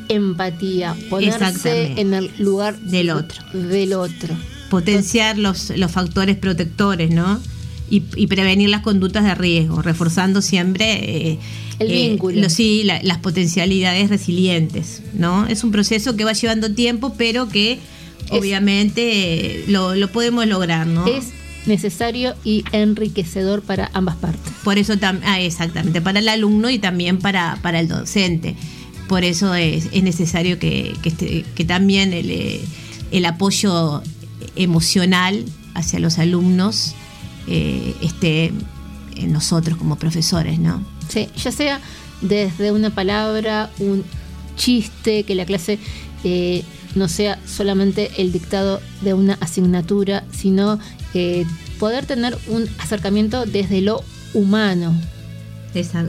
empatía, 0.10 0.96
ponerse 1.10 1.94
en 1.98 2.14
el 2.14 2.32
lugar 2.40 2.78
Del 2.80 3.10
otro. 3.12 3.42
Del 3.54 3.94
otro. 3.94 4.36
potenciar 4.70 5.38
los, 5.38 5.70
los 5.78 5.92
factores 5.92 6.36
protectores, 6.36 7.10
¿no? 7.12 7.40
Y, 7.90 8.04
y 8.16 8.28
prevenir 8.28 8.70
las 8.70 8.82
conductas 8.82 9.24
de 9.24 9.34
riesgo, 9.34 9.82
reforzando 9.82 10.42
siempre 10.44 11.32
eh, 11.32 11.40
El 11.80 11.90
eh, 11.92 12.10
vínculo. 12.10 12.40
lo- 12.42 12.50
sí, 12.50 12.84
la- 12.84 13.02
las 13.02 13.18
potencialidades 13.18 14.10
resilientes, 14.10 15.02
¿no? 15.14 15.48
Es 15.48 15.64
un 15.64 15.72
proceso 15.72 16.16
que 16.16 16.24
va 16.24 16.34
llevando 16.34 16.72
tiempo, 16.74 17.16
pero 17.18 17.50
que 17.50 17.80
obviamente 18.30 19.62
eh, 19.62 19.66
lo, 19.68 19.96
lo 19.96 20.08
podemos 20.12 20.46
lograr, 20.48 20.86
¿no? 20.88 21.08
Es 21.08 21.26
necesario 21.66 22.36
y 22.44 22.64
enriquecedor 22.72 23.62
para 23.62 23.90
ambas 23.94 24.16
partes. 24.18 24.54
Por 24.64 24.78
eso, 24.78 24.94
ah, 25.24 25.40
exactamente, 25.42 26.00
para 26.02 26.20
el 26.20 26.30
alumno 26.30 26.70
y 26.70 26.80
también 26.80 27.18
para, 27.20 27.58
para 27.62 27.80
el 27.80 27.88
docente. 27.88 28.56
Por 29.10 29.24
eso 29.26 29.54
es, 29.56 29.90
es 29.92 30.04
necesario 30.04 30.58
que, 30.60 30.94
que, 31.02 31.10
este- 31.10 31.46
que 31.56 31.66
también 31.66 32.14
el, 32.14 32.30
eh, 32.32 32.62
el 33.12 33.26
apoyo 33.26 34.02
emocional 34.56 35.44
hacia 35.74 36.00
los 36.00 36.18
alumnos 36.20 36.94
eh, 37.48 37.94
esté 38.02 38.52
en 39.16 39.32
nosotros 39.34 39.78
como 39.78 39.98
profesores, 39.98 40.60
¿no? 40.60 40.84
Sí, 41.10 41.28
ya 41.44 41.52
sea 41.52 41.82
desde 42.22 42.72
una 42.72 42.90
palabra, 42.92 43.70
un 43.80 44.04
chiste, 44.56 45.24
que 45.24 45.36
la 45.36 45.46
clase 45.46 45.80
eh, 46.24 46.64
no 46.96 47.08
sea 47.08 47.40
solamente 47.48 48.12
el 48.18 48.32
dictado 48.32 48.82
de 49.02 49.14
una 49.14 49.36
asignatura, 49.42 50.24
sino 50.32 50.80
eh, 51.14 51.46
poder 51.80 52.06
tener 52.06 52.38
un 52.48 52.68
acercamiento 52.80 53.46
desde 53.46 53.82
lo 53.82 54.04
humano, 54.34 54.94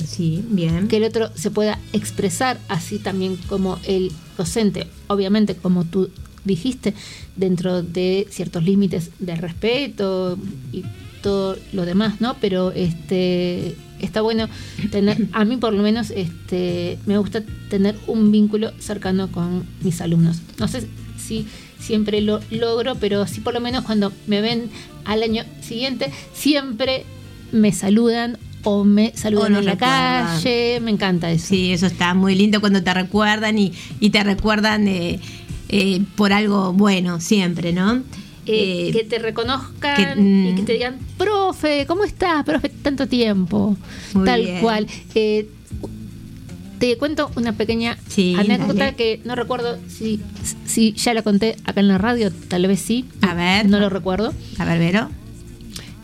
Sí, 0.06 0.44
bien. 0.48 0.88
que 0.88 0.96
el 0.96 1.04
otro 1.04 1.30
se 1.34 1.50
pueda 1.50 1.78
expresar 1.92 2.58
así 2.68 2.98
también 2.98 3.36
como 3.48 3.78
el 3.84 4.10
docente, 4.36 4.86
obviamente 5.06 5.54
como 5.54 5.84
tú 5.84 6.10
dijiste, 6.44 6.94
dentro 7.36 7.82
de 7.82 8.26
ciertos 8.30 8.64
límites 8.64 9.10
de 9.18 9.36
respeto 9.36 10.38
y 10.72 10.84
todo 11.22 11.56
lo 11.72 11.84
demás, 11.84 12.20
¿no? 12.20 12.36
Pero 12.40 12.72
este 12.72 13.76
está 14.00 14.22
bueno 14.22 14.48
tener, 14.90 15.28
a 15.32 15.44
mí 15.44 15.56
por 15.58 15.74
lo 15.74 15.82
menos, 15.82 16.10
este, 16.10 16.98
me 17.06 17.18
gusta 17.18 17.42
tener 17.68 17.96
un 18.06 18.32
vínculo 18.32 18.72
cercano 18.78 19.30
con 19.30 19.66
mis 19.82 20.00
alumnos. 20.00 20.40
No 20.58 20.68
sé 20.68 20.86
si 21.18 21.46
siempre 21.78 22.20
lo 22.20 22.40
logro, 22.50 22.94
pero 22.96 23.26
sí 23.26 23.40
por 23.40 23.54
lo 23.54 23.60
menos 23.60 23.84
cuando 23.84 24.12
me 24.26 24.40
ven 24.40 24.70
al 25.04 25.22
año 25.22 25.44
siguiente, 25.60 26.10
siempre 26.32 27.04
me 27.52 27.72
saludan 27.72 28.38
o 28.64 28.84
me 28.84 29.12
saludan 29.16 29.54
O 29.54 29.58
en 29.58 29.64
la 29.64 29.72
recuerdan. 29.72 30.26
calle, 30.42 30.80
me 30.82 30.90
encanta 30.90 31.30
eso. 31.30 31.46
Sí, 31.48 31.72
eso 31.72 31.86
está 31.86 32.14
muy 32.14 32.34
lindo 32.34 32.60
cuando 32.60 32.82
te 32.82 32.92
recuerdan 32.94 33.58
y, 33.58 33.72
y 34.00 34.10
te 34.10 34.22
recuerdan 34.24 34.86
eh, 34.88 35.20
eh, 35.68 36.02
por 36.16 36.32
algo 36.32 36.72
bueno 36.72 37.20
siempre, 37.20 37.72
¿no? 37.72 38.02
Eh, 38.46 38.90
que 38.92 39.04
te 39.04 39.18
reconozcan 39.18 39.96
que, 40.14 40.20
mm. 40.20 40.46
y 40.48 40.54
que 40.56 40.62
te 40.62 40.72
digan, 40.72 40.98
profe, 41.16 41.84
¿cómo 41.86 42.04
estás? 42.04 42.42
Profe, 42.44 42.68
tanto 42.68 43.06
tiempo. 43.06 43.76
Muy 44.14 44.24
Tal 44.24 44.40
bien. 44.42 44.60
cual. 44.60 44.86
Te 46.78 46.96
cuento 46.96 47.30
una 47.36 47.52
pequeña 47.52 47.98
Sí, 48.08 48.34
anécdota 48.38 48.72
dale. 48.84 48.96
que 48.96 49.20
no 49.24 49.34
recuerdo 49.34 49.78
si, 49.86 50.18
si 50.64 50.92
ya 50.94 51.12
la 51.12 51.20
conté 51.20 51.56
acá 51.64 51.80
en 51.80 51.88
la 51.88 51.98
radio, 51.98 52.32
tal 52.48 52.66
vez 52.66 52.80
sí. 52.80 53.04
A 53.20 53.34
ver. 53.34 53.68
No 53.68 53.78
lo 53.80 53.90
recuerdo. 53.90 54.32
a 54.58 54.64
ver, 54.64 54.78
Vero. 54.78 55.10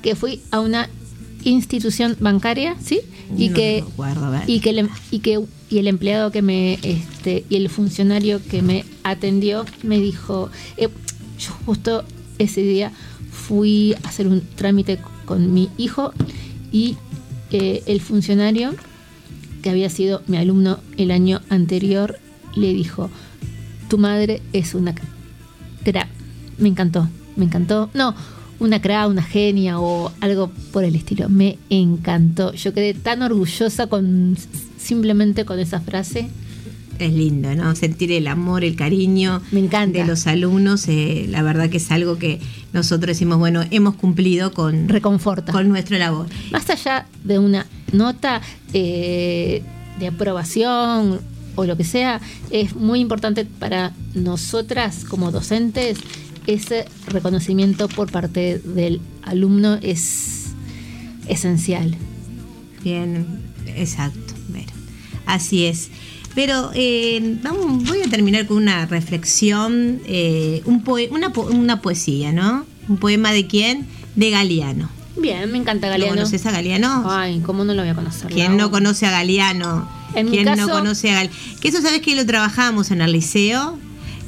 Que 0.03 0.14
fui 0.14 0.42
a 0.51 0.61
una 0.61 0.90
institución 1.50 2.16
bancaria, 2.20 2.76
¿sí? 2.82 3.00
Y 3.37 3.48
No 3.50 3.54
que 3.54 3.85
acuerdo, 3.87 4.30
ver. 4.30 4.42
y 4.46 4.61
que 4.61 4.70
el, 4.70 4.78
em- 4.80 4.88
y 5.11 5.18
que 5.20 5.40
y 5.70 5.78
el 5.78 5.88
empleado 5.88 6.30
que 6.30 6.42
me 6.42 6.78
este 6.82 7.44
y 7.48 7.56
el 7.56 7.68
funcionario 7.68 8.40
que 8.50 8.62
me 8.62 8.85
atendió 9.02 9.64
me 9.82 9.98
dijo 9.98 10.48
eh, 10.76 10.88
yo 11.38 11.52
justo 11.66 12.04
ese 12.38 12.62
día 12.62 12.92
fui 13.32 13.94
a 14.04 14.09
hacer 14.09 14.28
un 14.28 14.42
trámite 14.56 14.98
con 15.24 15.52
mi 15.52 15.68
hijo 15.76 16.12
y 16.70 16.96
eh, 17.50 17.82
el 17.87 18.00
funcionario 18.00 18.74
que 19.62 19.70
había 19.70 19.90
sido 19.90 20.22
mi 20.28 20.37
alumno 20.37 20.78
el 20.96 21.11
año 21.11 21.40
anterior 21.48 22.18
le 22.54 22.72
dijo 22.72 23.11
tu 23.88 23.98
madre 23.98 24.40
es 24.52 24.74
una 24.74 24.94
cra 25.85 26.09
me 26.59 26.68
encantó 26.68 27.09
me 27.35 27.44
encantó 27.44 27.90
no 27.92 28.14
una 28.59 28.81
cra 28.81 29.07
una 29.07 29.23
genia 29.23 29.79
o 29.81 30.12
algo 30.21 30.51
por 30.73 30.85
el 30.85 30.95
estilo 30.95 31.29
me 31.29 31.59
encantó 31.71 32.53
yo 32.55 32.73
quedé 32.73 32.95
tan 32.95 33.23
orgullosa 33.23 33.87
con 33.88 34.37
simplemente 34.79 35.45
con 35.45 35.59
esa 35.59 35.81
frase 35.81 36.29
Es 36.99 37.12
lindo, 37.12 37.55
¿no? 37.55 37.75
Sentir 37.77 38.11
el 38.12 38.27
amor, 38.27 38.64
el 38.64 38.75
cariño 38.75 39.42
Me 39.53 39.61
encanta. 39.61 39.99
de 39.99 40.07
los 40.07 40.27
alumnos. 40.27 40.88
eh, 40.88 41.27
la 41.29 41.42
verdad 41.42 41.69
que 41.69 41.77
es 41.77 41.90
algo 41.90 42.16
que 42.16 42.40
nosotros 42.73 43.09
decimos, 43.09 43.38
bueno, 43.38 43.62
hemos 43.71 43.97
cumplido 43.97 44.53
con, 44.53 44.88
reconforta 44.88 45.53
con 45.53 45.69
nuestra 45.69 45.99
labor. 45.99 46.27
más 46.51 46.71
allá 46.71 47.07
de 47.23 47.38
una 47.38 47.66
nota 47.92 48.40
eh, 48.73 49.62
de 50.01 50.07
aprobación 50.07 51.21
o 51.55 51.64
lo 51.66 51.77
que 51.77 51.85
sea, 51.85 52.21
es 52.51 52.75
muy 52.75 53.01
importante 53.01 53.45
para 53.45 53.92
nosotras 54.14 55.05
como 55.05 55.31
docentes 55.31 55.99
ese 56.46 56.85
reconocimiento 57.09 57.88
por 57.88 58.11
parte 58.11 58.59
del 58.59 59.00
alumno 59.22 59.74
es 59.82 60.46
esencial. 61.28 61.96
Bien, 62.82 63.26
exacto, 63.66 64.35
Vero. 64.48 64.72
Así 65.26 65.66
es. 65.66 65.88
Pero 66.35 66.70
eh, 66.74 67.38
vamos, 67.42 67.85
voy 67.85 68.02
a 68.02 68.11
terminar 68.11 68.46
con 68.46 68.59
una 68.59 68.87
reflexión, 68.87 70.00
eh, 70.06 70.62
un 70.66 70.85
poe- 70.85 71.09
una, 71.11 71.32
po- 71.32 71.46
una 71.50 71.80
poesía, 71.80 72.30
¿no? 72.32 72.66
Un 72.88 72.98
poema 72.98 73.32
de 73.32 73.46
quién? 73.46 73.87
De 74.14 74.30
Galeano. 74.30 74.88
Bien, 75.16 75.50
me 75.50 75.56
encanta 75.59 75.87
¿Lo 75.87 75.92
Galeano. 75.92 76.14
conoces 76.16 76.44
a 76.44 76.50
Galeano? 76.52 77.04
Ay, 77.11 77.40
¿cómo 77.40 77.64
no 77.64 77.72
lo 77.72 77.80
voy 77.82 77.90
a 77.90 77.94
conocer? 77.94 78.30
¿Quién 78.30 78.56
no 78.59 78.70
conoce 78.70 79.06
a 79.06 79.11
Galeano? 79.11 79.88
En 80.14 80.26
mi 80.26 80.32
¿Quién 80.32 80.44
no 80.44 80.56
caso- 80.56 80.70
conoce 80.70 81.11
a 81.11 81.14
Galeano? 81.14 81.37
Que 81.61 81.68
eso 81.68 81.80
sabes 81.80 82.02
que 82.02 82.14
lo 82.14 82.26
trabajamos 82.26 82.90
en 82.90 83.00
el 83.00 83.12
liceo. 83.12 83.78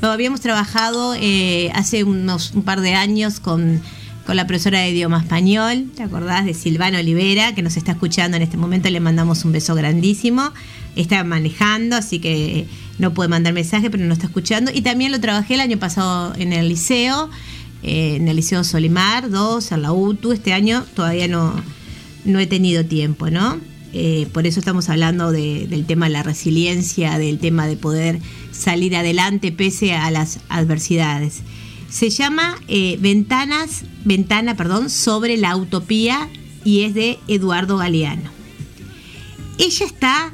Lo 0.00 0.12
habíamos 0.12 0.40
trabajado 0.40 1.14
eh, 1.18 1.70
hace 1.74 2.04
unos 2.04 2.52
un 2.54 2.62
par 2.62 2.80
de 2.80 2.94
años 2.94 3.40
con, 3.40 3.82
con 4.26 4.36
la 4.36 4.46
profesora 4.46 4.78
de 4.80 4.90
idioma 4.90 5.18
español, 5.18 5.90
¿te 5.96 6.04
acordás? 6.04 6.44
De 6.44 6.54
Silvana 6.54 7.00
Olivera, 7.00 7.52
que 7.54 7.62
nos 7.62 7.76
está 7.76 7.92
escuchando 7.92 8.36
en 8.36 8.44
este 8.44 8.56
momento. 8.56 8.88
Le 8.90 9.00
mandamos 9.00 9.44
un 9.44 9.50
beso 9.50 9.74
grandísimo. 9.74 10.52
Está 10.94 11.24
manejando, 11.24 11.96
así 11.96 12.20
que 12.20 12.68
no 12.98 13.12
puede 13.12 13.28
mandar 13.28 13.52
mensaje, 13.52 13.90
pero 13.90 14.04
nos 14.04 14.18
está 14.18 14.28
escuchando. 14.28 14.70
Y 14.72 14.82
también 14.82 15.10
lo 15.10 15.20
trabajé 15.20 15.54
el 15.54 15.60
año 15.60 15.78
pasado 15.78 16.32
en 16.36 16.52
el 16.52 16.68
liceo, 16.68 17.28
eh, 17.82 18.16
en 18.16 18.28
el 18.28 18.36
Liceo 18.36 18.62
Solimar 18.62 19.30
2, 19.30 19.72
en 19.72 19.82
la 19.82 19.92
UTU. 19.92 20.30
Este 20.30 20.52
año 20.52 20.84
todavía 20.94 21.26
no, 21.26 21.54
no 22.24 22.38
he 22.38 22.46
tenido 22.46 22.84
tiempo, 22.84 23.30
¿no? 23.30 23.58
Eh, 23.92 24.28
por 24.32 24.46
eso 24.46 24.60
estamos 24.60 24.88
hablando 24.90 25.32
de- 25.32 25.66
del 25.66 25.86
tema 25.86 26.06
de 26.06 26.12
la 26.12 26.22
resiliencia, 26.22 27.18
del 27.18 27.38
tema 27.38 27.66
de 27.66 27.76
poder 27.76 28.20
salir 28.52 28.94
adelante 28.96 29.50
pese 29.52 29.94
a 29.94 30.10
las 30.10 30.40
adversidades. 30.48 31.40
Se 31.88 32.10
llama 32.10 32.56
eh, 32.68 32.98
Ventanas, 33.00 33.84
Ventana, 34.04 34.56
perdón, 34.56 34.90
sobre 34.90 35.36
la 35.38 35.56
utopía 35.56 36.28
y 36.64 36.82
es 36.82 36.92
de 36.94 37.18
Eduardo 37.28 37.78
Galeano. 37.78 38.30
Ella 39.58 39.86
está 39.86 40.32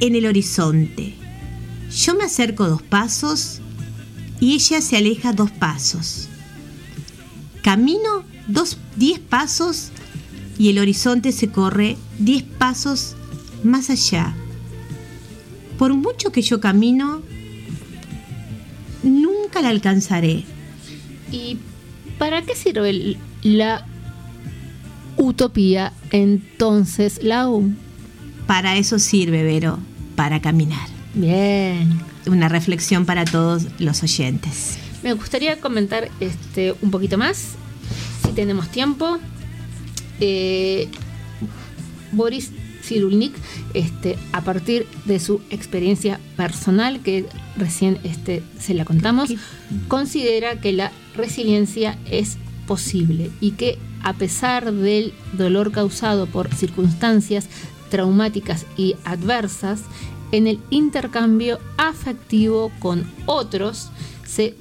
en 0.00 0.16
el 0.16 0.26
horizonte. 0.26 1.14
Yo 1.96 2.14
me 2.16 2.24
acerco 2.24 2.68
dos 2.68 2.82
pasos 2.82 3.60
y 4.40 4.54
ella 4.54 4.80
se 4.80 4.96
aleja 4.96 5.32
dos 5.32 5.52
pasos. 5.52 6.28
Camino 7.62 8.24
dos, 8.48 8.78
diez 8.96 9.20
pasos 9.20 9.90
y 10.58 10.70
el 10.70 10.78
horizonte 10.78 11.32
se 11.32 11.48
corre 11.48 11.96
diez 12.18 12.42
pasos 12.42 13.16
más 13.62 13.90
allá. 13.90 14.34
Por 15.78 15.94
mucho 15.94 16.30
que 16.30 16.42
yo 16.42 16.60
camino, 16.60 17.22
nunca 19.02 19.60
la 19.60 19.70
alcanzaré. 19.70 20.44
¿Y 21.32 21.58
para 22.18 22.42
qué 22.42 22.54
sirve 22.54 23.16
la 23.42 23.86
utopía 25.16 25.92
entonces, 26.10 27.20
Lau? 27.22 27.72
Para 28.46 28.76
eso 28.76 28.98
sirve, 28.98 29.42
Vero, 29.42 29.78
para 30.16 30.40
caminar. 30.40 30.88
Bien. 31.14 32.00
Una 32.26 32.48
reflexión 32.48 33.04
para 33.04 33.24
todos 33.24 33.66
los 33.78 34.02
oyentes. 34.02 34.78
Me 35.02 35.12
gustaría 35.12 35.60
comentar 35.60 36.10
este 36.20 36.74
un 36.80 36.90
poquito 36.90 37.18
más, 37.18 37.56
si 38.24 38.32
tenemos 38.32 38.70
tiempo. 38.70 39.18
Eh, 40.26 40.88
Boris 42.12 42.50
Cyrulnik, 42.82 43.34
este, 43.74 44.16
a 44.32 44.40
partir 44.40 44.86
de 45.04 45.20
su 45.20 45.42
experiencia 45.50 46.18
personal, 46.34 47.02
que 47.02 47.26
recién 47.58 47.98
este, 48.04 48.42
se 48.58 48.72
la 48.72 48.86
contamos, 48.86 49.34
considera 49.86 50.58
que 50.58 50.72
la 50.72 50.92
resiliencia 51.14 51.98
es 52.10 52.38
posible 52.66 53.30
y 53.42 53.50
que 53.50 53.78
a 54.02 54.14
pesar 54.14 54.72
del 54.72 55.12
dolor 55.34 55.72
causado 55.72 56.24
por 56.26 56.54
circunstancias 56.54 57.46
traumáticas 57.90 58.64
y 58.78 58.96
adversas, 59.04 59.82
en 60.32 60.46
el 60.46 60.58
intercambio 60.70 61.58
afectivo 61.76 62.72
con 62.78 63.04
otros 63.26 63.90
se 64.26 64.54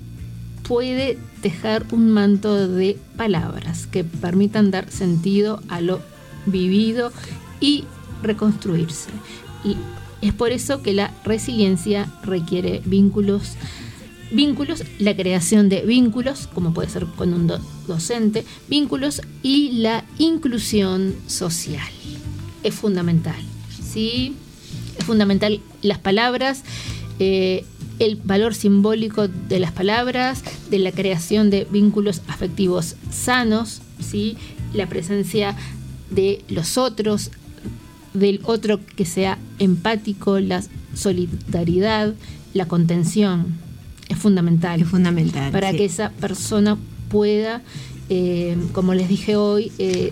puede 0.67 1.17
tejer 1.43 1.85
un 1.91 2.09
manto 2.09 2.67
de 2.67 2.97
palabras 3.17 3.85
que 3.85 4.03
permitan 4.03 4.71
dar 4.71 4.89
sentido 4.89 5.61
a 5.67 5.79
lo 5.81 6.01
vivido 6.47 7.11
y 7.59 7.83
reconstruirse. 8.23 9.09
Y 9.63 9.75
es 10.25 10.33
por 10.33 10.51
eso 10.51 10.81
que 10.81 10.93
la 10.93 11.11
resiliencia 11.23 12.11
requiere 12.23 12.81
vínculos, 12.85 13.51
vínculos, 14.31 14.83
la 14.99 15.15
creación 15.15 15.69
de 15.69 15.81
vínculos, 15.85 16.47
como 16.47 16.73
puede 16.73 16.89
ser 16.89 17.05
con 17.05 17.33
un 17.33 17.45
do- 17.47 17.59
docente, 17.87 18.45
vínculos 18.69 19.21
y 19.43 19.73
la 19.73 20.05
inclusión 20.17 21.13
social. 21.27 21.87
Es 22.63 22.73
fundamental, 22.73 23.35
¿sí? 23.93 24.33
Es 24.97 25.05
fundamental 25.05 25.59
las 25.81 25.99
palabras, 25.99 26.63
eh, 27.19 27.65
el 27.99 28.15
valor 28.23 28.55
simbólico 28.55 29.27
de 29.27 29.59
las 29.59 29.71
palabras, 29.71 30.43
de 30.69 30.79
la 30.79 30.91
creación 30.91 31.49
de 31.49 31.67
vínculos 31.69 32.21
afectivos 32.27 32.95
sanos, 33.11 33.81
¿sí? 33.99 34.37
la 34.73 34.87
presencia 34.87 35.55
de 36.09 36.43
los 36.49 36.77
otros, 36.77 37.31
del 38.13 38.41
otro 38.43 38.79
que 38.95 39.05
sea 39.05 39.37
empático, 39.59 40.39
la 40.39 40.63
solidaridad, 40.95 42.13
la 42.53 42.67
contención. 42.67 43.57
Es 44.09 44.17
fundamental 44.17 44.81
Es 44.81 44.87
fundamental. 44.87 45.51
para 45.51 45.71
sí. 45.71 45.77
que 45.77 45.85
esa 45.85 46.09
persona 46.11 46.77
pueda, 47.09 47.61
eh, 48.09 48.57
como 48.73 48.93
les 48.93 49.07
dije 49.07 49.35
hoy, 49.35 49.71
eh, 49.79 50.11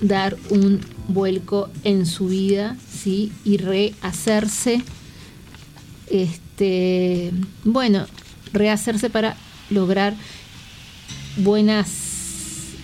dar 0.00 0.36
un 0.50 0.80
vuelco 1.08 1.68
en 1.84 2.06
su 2.06 2.28
vida, 2.28 2.76
¿sí? 2.90 3.32
Y 3.44 3.56
rehacerse, 3.56 4.82
este, 6.10 6.51
bueno, 7.64 8.06
rehacerse 8.52 9.10
para 9.10 9.36
lograr 9.70 10.14
buenas, 11.36 11.88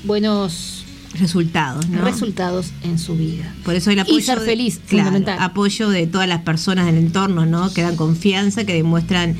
buenos 0.04 0.84
resultados, 1.18 1.88
¿no? 1.88 2.04
resultados 2.04 2.66
en 2.82 2.98
su 2.98 3.16
vida. 3.16 3.54
Por 3.64 3.74
eso 3.74 3.90
el 3.90 3.98
apoyo 3.98 4.18
y 4.18 4.22
ser 4.22 4.40
de- 4.40 4.46
feliz, 4.46 4.80
claro, 4.86 5.06
fundamental. 5.10 5.38
apoyo 5.40 5.88
de 5.88 6.06
todas 6.06 6.28
las 6.28 6.42
personas 6.42 6.86
del 6.86 6.96
entorno, 6.98 7.46
¿no? 7.46 7.72
Que 7.72 7.82
dan 7.82 7.96
confianza, 7.96 8.64
que 8.64 8.74
demuestran 8.74 9.36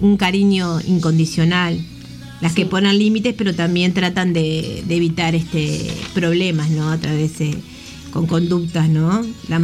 un 0.00 0.16
cariño 0.16 0.80
incondicional. 0.86 1.80
Las 2.40 2.54
que 2.54 2.66
ponen 2.66 2.98
límites, 2.98 3.34
pero 3.38 3.54
también 3.54 3.94
tratan 3.94 4.32
de, 4.32 4.82
de 4.84 4.96
evitar 4.96 5.36
este 5.36 5.92
problemas, 6.12 6.70
¿no? 6.70 6.90
A 6.90 6.98
través 6.98 7.38
de 7.38 7.56
con 8.12 8.26
conductas, 8.26 8.88
¿no? 8.88 9.22
La 9.48 9.58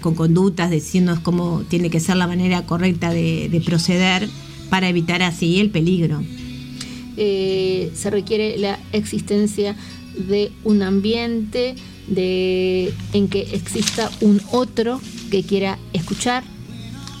con 0.00 0.14
conductas, 0.14 0.70
diciendo 0.70 1.18
cómo 1.22 1.62
tiene 1.68 1.90
que 1.90 2.00
ser 2.00 2.16
la 2.16 2.26
manera 2.26 2.66
correcta 2.66 3.10
de, 3.10 3.48
de 3.48 3.60
proceder 3.60 4.28
para 4.70 4.88
evitar 4.88 5.22
así 5.22 5.60
el 5.60 5.70
peligro. 5.70 6.20
eh, 7.16 7.90
se 7.94 8.10
requiere 8.10 8.56
la 8.58 8.78
existencia 8.92 9.76
de 10.28 10.50
un 10.64 10.82
ambiente 10.82 11.74
de, 12.08 12.92
en 13.12 13.28
que 13.28 13.40
exista 13.52 14.10
un 14.20 14.40
otro 14.50 15.00
que 15.30 15.42
quiera 15.42 15.78
escuchar, 15.92 16.42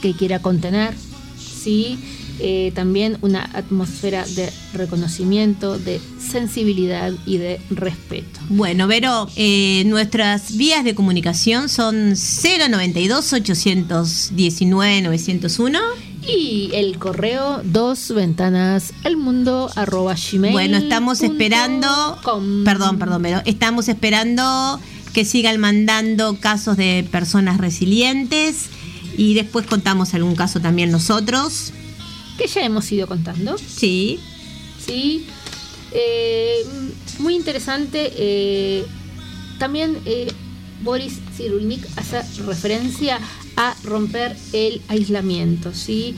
que 0.00 0.14
quiera 0.14 0.40
contener, 0.40 0.94
¿sí? 1.38 1.98
Eh, 2.38 2.72
también 2.74 3.18
una 3.20 3.48
atmósfera 3.52 4.24
de 4.26 4.52
reconocimiento, 4.72 5.78
de 5.78 6.00
sensibilidad 6.18 7.12
y 7.26 7.36
de 7.36 7.60
respeto. 7.70 8.40
Bueno, 8.48 8.86
Vero, 8.86 9.28
eh, 9.36 9.84
nuestras 9.86 10.56
vías 10.56 10.82
de 10.84 10.94
comunicación 10.94 11.68
son 11.68 12.14
092 12.14 13.32
819 13.32 15.02
901. 15.02 15.78
Y 16.26 16.70
el 16.72 16.98
correo 16.98 17.62
dos 17.64 18.12
ventanas 18.14 18.92
al 19.02 19.16
mundo 19.16 19.68
arroba 19.74 20.14
gmail 20.14 20.52
Bueno, 20.52 20.76
estamos 20.78 21.20
esperando. 21.22 21.88
com. 22.22 22.64
Perdón, 22.64 22.98
perdón, 22.98 23.22
Vero. 23.22 23.42
Estamos 23.44 23.88
esperando 23.88 24.80
que 25.12 25.24
sigan 25.24 25.60
mandando 25.60 26.38
casos 26.38 26.76
de 26.76 27.06
personas 27.10 27.58
resilientes 27.58 28.68
y 29.16 29.34
después 29.34 29.66
contamos 29.66 30.14
algún 30.14 30.36
caso 30.36 30.60
también 30.60 30.90
nosotros. 30.90 31.72
Que 32.42 32.48
ya 32.48 32.62
hemos 32.64 32.90
ido 32.90 33.06
contando. 33.06 33.56
Sí. 33.58 34.18
¿sí? 34.84 35.26
Eh, 35.92 36.64
muy 37.20 37.34
interesante. 37.36 38.12
eh, 38.16 38.84
también 39.58 39.98
eh, 40.06 40.26
Boris 40.82 41.20
Cyrulnik 41.36 41.86
hace 41.96 42.20
referencia 42.42 43.20
a 43.56 43.76
romper 43.84 44.36
el 44.52 44.80
aislamiento, 44.88 45.72
¿sí? 45.72 46.16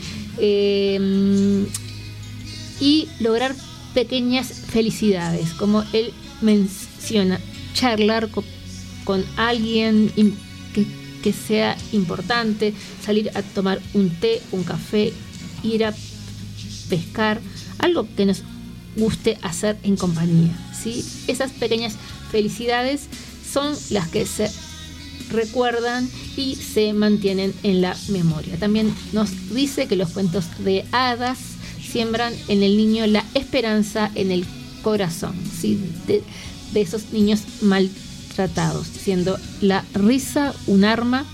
Y 2.80 3.08
lograr 3.20 3.54
pequeñas 3.92 4.48
felicidades, 4.48 5.50
como 5.52 5.84
él 5.92 6.12
menciona, 6.40 7.38
charlar 7.74 8.30
co- 8.30 8.44
con, 9.04 9.24
alguien 9.36 10.10
que, 10.74 10.86
que 11.22 11.32
sea 11.32 11.76
importante, 11.92 12.72
salir 13.04 13.30
a 13.34 13.42
tomar 13.42 13.80
un 13.92 14.08
té, 14.10 14.40
un 14.52 14.64
café, 14.64 15.12
ir 15.62 15.84
a 15.84 15.94
pescar, 16.88 17.40
algo 17.78 18.06
que 18.16 18.26
nos 18.26 18.42
guste 18.96 19.38
hacer 19.42 19.76
en 19.82 19.96
compañía. 19.96 20.56
¿sí? 20.72 21.04
Esas 21.26 21.50
pequeñas 21.52 21.94
felicidades 22.30 23.08
son 23.52 23.74
las 23.90 24.08
que 24.08 24.26
se 24.26 24.50
recuerdan 25.30 26.08
y 26.36 26.56
se 26.56 26.92
mantienen 26.92 27.54
en 27.62 27.80
la 27.80 27.96
memoria. 28.08 28.56
También 28.58 28.94
nos 29.12 29.54
dice 29.54 29.86
que 29.86 29.96
los 29.96 30.10
cuentos 30.10 30.44
de 30.64 30.84
hadas 30.92 31.38
siembran 31.90 32.34
en 32.48 32.62
el 32.62 32.76
niño 32.76 33.06
la 33.06 33.24
esperanza 33.34 34.10
en 34.14 34.30
el 34.30 34.44
corazón 34.82 35.34
¿sí? 35.60 35.80
de, 36.06 36.22
esos 36.74 37.12
niños 37.12 37.42
maltratados, 37.62 38.88
siendo 38.88 39.38
la 39.60 39.84
risa 39.94 40.52
un 40.66 40.84
arma 40.84 41.24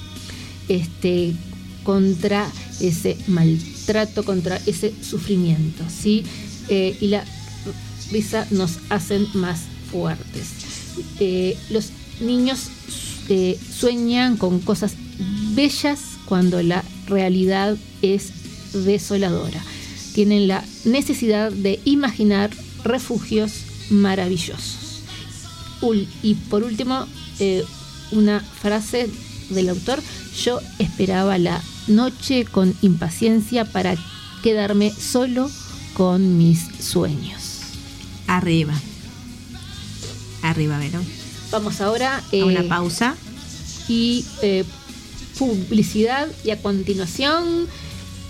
este, 0.68 1.34
contra 1.82 2.46
ese 2.78 3.16
maltrato, 3.26 3.79
contra 4.24 4.56
ese 4.66 4.92
sufrimiento, 5.02 5.82
¿sí? 5.88 6.24
Eh, 6.68 6.96
y 7.00 7.08
la 7.08 7.24
risa 8.12 8.46
nos 8.50 8.78
hacen 8.88 9.26
más 9.34 9.62
fuertes. 9.90 10.46
Eh, 11.18 11.56
los 11.70 11.90
niños 12.20 12.68
eh, 13.28 13.58
sueñan 13.72 14.36
con 14.36 14.60
cosas 14.60 14.94
bellas 15.54 16.00
cuando 16.26 16.62
la 16.62 16.84
realidad 17.06 17.76
es 18.02 18.30
desoladora. 18.72 19.60
Tienen 20.14 20.46
la 20.46 20.64
necesidad 20.84 21.50
de 21.50 21.80
imaginar 21.84 22.50
refugios 22.84 23.52
maravillosos. 23.90 25.02
Y 26.22 26.34
por 26.34 26.62
último, 26.62 27.06
una 28.12 28.40
frase 28.40 29.08
del 29.48 29.70
autor, 29.70 30.00
yo 30.44 30.60
esperaba 30.78 31.38
la 31.38 31.60
noche 31.90 32.44
con 32.44 32.74
impaciencia 32.82 33.64
para 33.64 33.96
quedarme 34.42 34.90
solo 34.90 35.50
con 35.94 36.38
mis 36.38 36.60
sueños. 36.80 37.60
Arriba. 38.26 38.74
Arriba, 40.42 40.78
Vero. 40.78 41.00
Vamos 41.50 41.80
ahora 41.80 42.18
A 42.18 42.22
eh, 42.32 42.44
una 42.44 42.62
pausa. 42.62 43.16
y 43.88 44.24
eh, 44.42 44.64
publicidad 45.38 46.28
y 46.44 46.50
a 46.50 46.62
continuación 46.62 47.66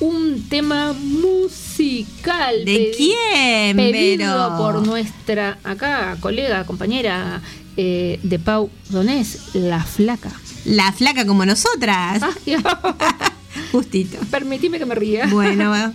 un 0.00 0.48
tema 0.48 0.94
musical. 0.94 2.64
¿De 2.64 2.92
quién, 2.96 3.76
Pedido 3.76 4.56
por 4.56 4.86
nuestra 4.86 5.58
acá 5.62 6.16
colega, 6.20 6.64
compañera 6.64 7.42
eh, 7.76 8.18
de 8.22 8.38
Pau 8.38 8.70
Donés, 8.88 9.54
La 9.54 9.84
Flaca. 9.84 10.32
La 10.64 10.92
flaca 10.92 11.26
como 11.26 11.44
nosotras. 11.44 12.22
Justito. 13.72 14.18
Permitime 14.30 14.78
que 14.78 14.86
me 14.86 14.94
ría. 14.94 15.26
Bueno, 15.26 15.68
bueno. 15.70 15.92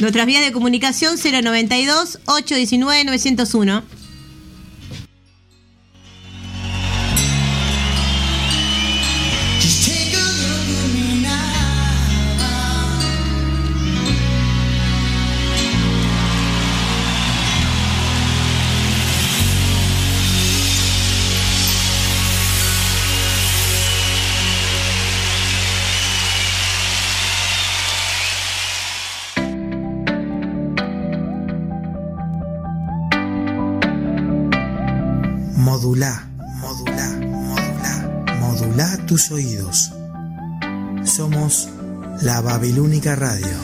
nuestras 0.00 0.26
vías 0.26 0.44
de 0.44 0.52
comunicación 0.52 1.16
092 1.16 2.20
819 2.26 3.04
901. 3.04 3.82
La 42.26 42.40
Babilónica 42.40 43.14
Radio. 43.14 43.56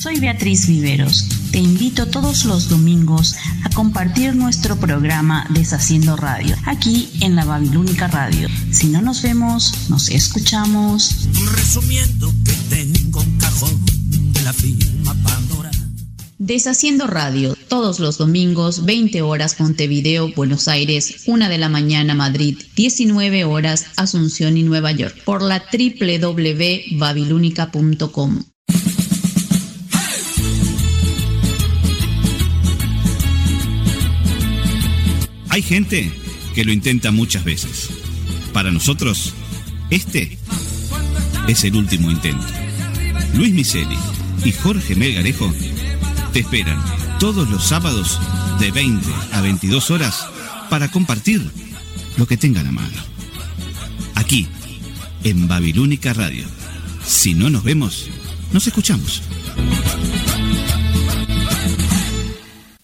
Soy 0.00 0.18
Beatriz 0.18 0.66
Viveros. 0.66 1.28
Te 1.52 1.58
invito 1.58 2.06
todos 2.06 2.46
los 2.46 2.70
domingos 2.70 3.36
a 3.64 3.68
compartir 3.74 4.34
nuestro 4.34 4.76
programa 4.76 5.46
Deshaciendo 5.50 6.16
Radio, 6.16 6.56
aquí 6.64 7.10
en 7.20 7.36
la 7.36 7.44
Babilónica 7.44 8.08
Radio. 8.08 8.48
Si 8.72 8.86
no 8.86 9.02
nos 9.02 9.20
vemos, 9.20 9.90
nos 9.90 10.08
escuchamos. 10.08 11.28
Resumiendo 11.54 12.32
que 12.46 12.52
tengo 12.70 13.20
un 13.20 13.36
cajón 13.36 13.78
de 14.32 14.40
la 14.40 14.54
Pandora. 14.54 14.77
Deshaciendo 16.48 17.06
Radio, 17.06 17.54
todos 17.68 18.00
los 18.00 18.16
domingos, 18.16 18.86
20 18.86 19.20
horas 19.20 19.60
Montevideo, 19.60 20.32
Buenos 20.34 20.66
Aires, 20.66 21.24
1 21.26 21.46
de 21.46 21.58
la 21.58 21.68
mañana 21.68 22.14
Madrid, 22.14 22.56
19 22.74 23.44
horas 23.44 23.84
Asunción 23.96 24.56
y 24.56 24.62
Nueva 24.62 24.92
York, 24.92 25.14
por 25.26 25.42
la 25.42 25.62
www.babilónica.com. 25.70 28.44
Hay 35.50 35.60
gente 35.60 36.10
que 36.54 36.64
lo 36.64 36.72
intenta 36.72 37.10
muchas 37.10 37.44
veces. 37.44 37.90
Para 38.54 38.70
nosotros, 38.70 39.34
este 39.90 40.38
es 41.46 41.64
el 41.64 41.76
último 41.76 42.10
intento. 42.10 42.46
Luis 43.34 43.52
Miseli 43.52 43.98
y 44.46 44.52
Jorge 44.52 44.94
Melgarejo 44.94 45.52
te 46.32 46.40
esperan 46.40 46.82
todos 47.18 47.48
los 47.48 47.64
sábados 47.64 48.20
de 48.58 48.70
20 48.70 49.06
a 49.32 49.40
22 49.40 49.90
horas 49.90 50.28
para 50.70 50.90
compartir 50.90 51.42
lo 52.16 52.26
que 52.26 52.36
tengan 52.36 52.66
a 52.66 52.72
mano. 52.72 52.96
Aquí, 54.14 54.46
en 55.24 55.48
Babilónica 55.48 56.12
Radio. 56.12 56.44
Si 57.04 57.34
no 57.34 57.50
nos 57.50 57.64
vemos, 57.64 58.08
nos 58.52 58.66
escuchamos. 58.66 59.22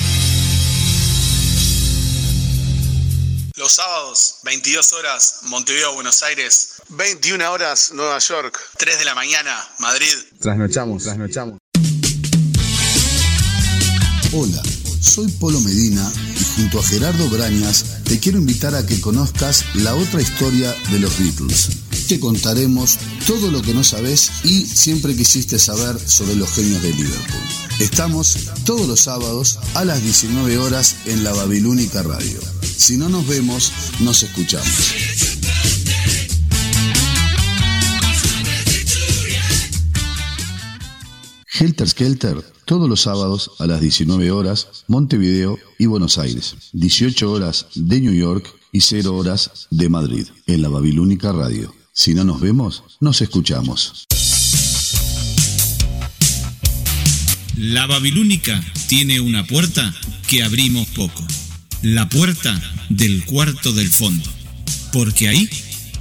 Los 3.57 3.73
sábados, 3.73 4.37
22 4.45 4.93
horas, 4.95 5.41
Montevideo, 5.43 5.95
Buenos 5.95 6.23
Aires. 6.23 6.81
21 6.89 7.53
horas, 7.53 7.93
Nueva 7.93 8.19
York. 8.19 8.59
3 8.79 8.99
de 8.99 9.05
la 9.05 9.15
mañana, 9.15 9.69
Madrid. 9.79 10.15
Trasnochamos, 10.41 11.05
trasnochamos. 11.05 11.59
Hola, 14.33 14.63
soy 15.01 15.29
Polo 15.33 15.61
Medina 15.61 16.11
y 16.41 16.45
junto 16.57 16.81
a 16.81 16.83
Gerardo 16.83 17.29
Brañas 17.29 18.03
te 18.05 18.19
quiero 18.19 18.39
invitar 18.39 18.75
a 18.75 18.87
que 18.87 18.99
conozcas 19.01 19.65
la 19.75 19.95
otra 19.95 20.23
historia 20.23 20.75
de 20.91 21.01
los 21.01 21.19
Beatles. 21.19 21.69
Te 22.09 22.19
contaremos 22.19 22.99
todo 23.27 23.51
lo 23.51 23.61
que 23.61 23.75
no 23.75 23.85
sabes 23.85 24.31
y 24.45 24.67
siempre 24.67 25.15
quisiste 25.15 25.59
saber 25.59 25.99
sobre 26.01 26.35
los 26.35 26.51
genios 26.53 26.83
de 26.83 26.93
Liverpool. 26.95 27.62
Estamos 27.83 28.39
todos 28.65 28.87
los 28.87 29.01
sábados 29.01 29.59
a 29.75 29.85
las 29.85 30.05
19 30.05 30.57
horas 30.59 30.99
en 31.05 31.25
la 31.25 31.33
Babilónica 31.33 32.05
Radio. 32.05 32.39
Si 32.63 32.97
no 32.97 33.09
nos 33.09 33.27
vemos, 33.27 33.73
nos 33.99 34.23
escuchamos. 34.23 34.95
Helter 41.59 41.89
Skelter, 41.89 42.45
todos 42.67 42.89
los 42.89 43.01
sábados 43.01 43.51
a 43.59 43.67
las 43.67 43.81
19 43.81 44.31
horas, 44.31 44.85
Montevideo 44.87 45.59
y 45.77 45.87
Buenos 45.87 46.19
Aires, 46.19 46.55
18 46.75 47.33
horas 47.33 47.67
de 47.75 48.01
New 48.01 48.15
York 48.15 48.49
y 48.71 48.83
0 48.83 49.13
horas 49.17 49.67
de 49.71 49.89
Madrid, 49.89 50.29
en 50.47 50.63
la 50.63 50.69
Babilónica 50.69 51.33
Radio. 51.33 51.75
Si 51.93 52.15
no 52.15 52.23
nos 52.23 52.41
vemos, 52.41 52.85
nos 53.01 53.21
escuchamos. 53.23 54.07
La 57.63 57.87
Babilónica 57.87 58.61
tiene 58.89 59.21
una 59.21 59.47
puerta 59.47 59.95
que 60.27 60.43
abrimos 60.43 60.89
poco. 60.89 61.25
La 61.81 62.09
puerta 62.09 62.61
del 62.89 63.25
cuarto 63.25 63.73
del 63.73 63.89
fondo. 63.89 64.29
Porque 64.93 65.29
ahí 65.29 65.49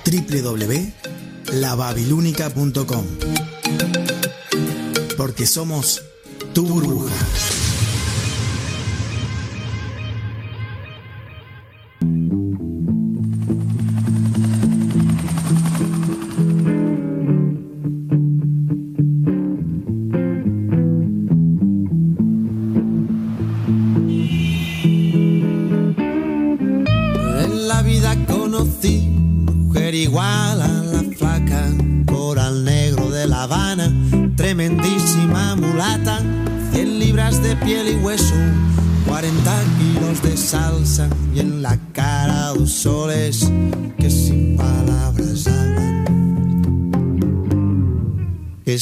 www.lababilúnica.com 0.07 3.07
Porque 5.19 5.47
somos 5.47 6.01
tu 6.55 6.67
burbuja. 6.67 7.15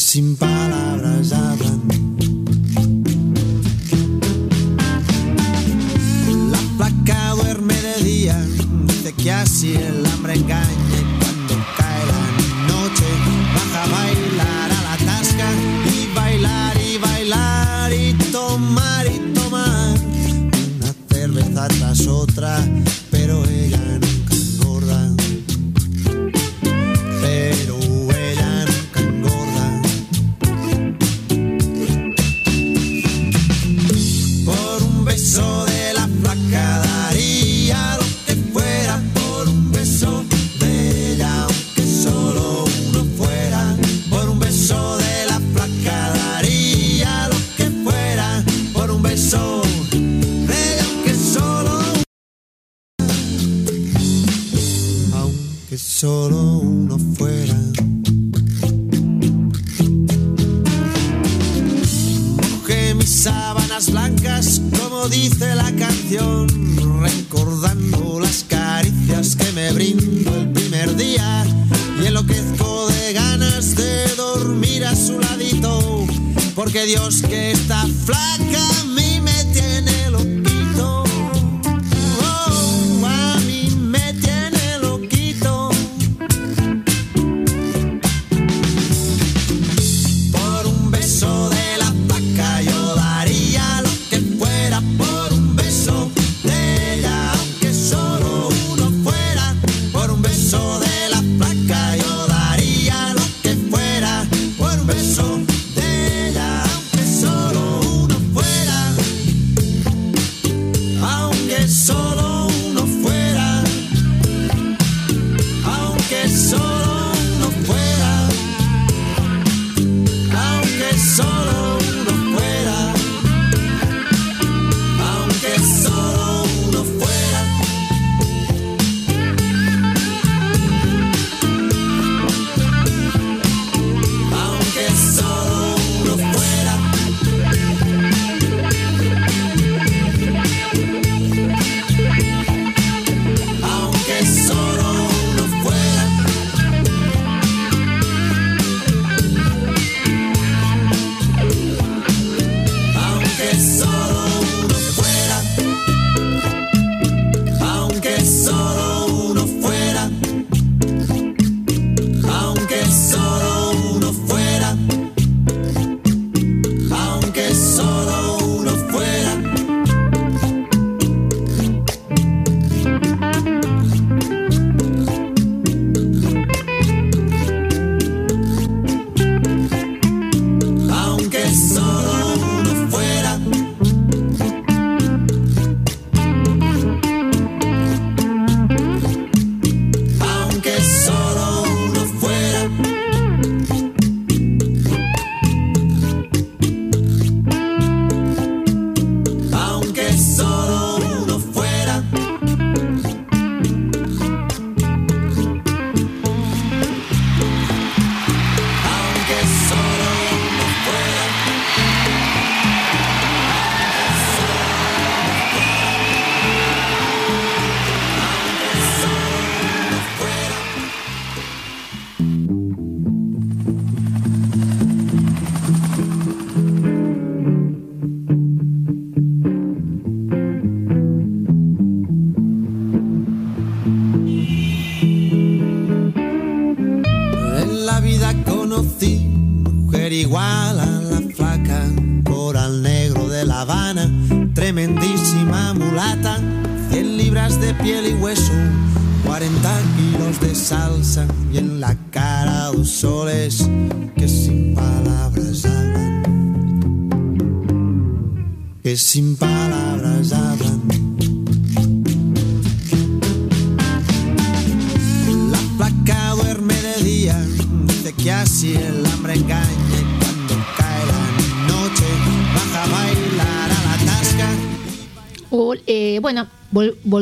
Que 0.09 0.12
sin 0.12 0.57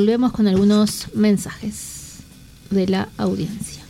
volvemos 0.07 0.31
con 0.31 0.47
algunos 0.47 1.09
mensajes 1.15 2.19
de 2.71 2.87
la 2.87 3.09
audiencia. 3.19 3.83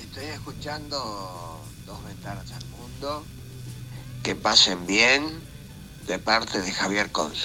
Estoy 0.00 0.24
escuchando 0.24 1.60
Dos 1.84 2.02
Ventanas 2.02 2.50
al 2.52 2.64
Mundo. 2.68 3.22
Que 4.22 4.34
pasen 4.34 4.86
bien 4.86 5.22
de 6.06 6.18
parte 6.18 6.62
de 6.62 6.72
Javier 6.72 7.12
Cons. 7.12 7.40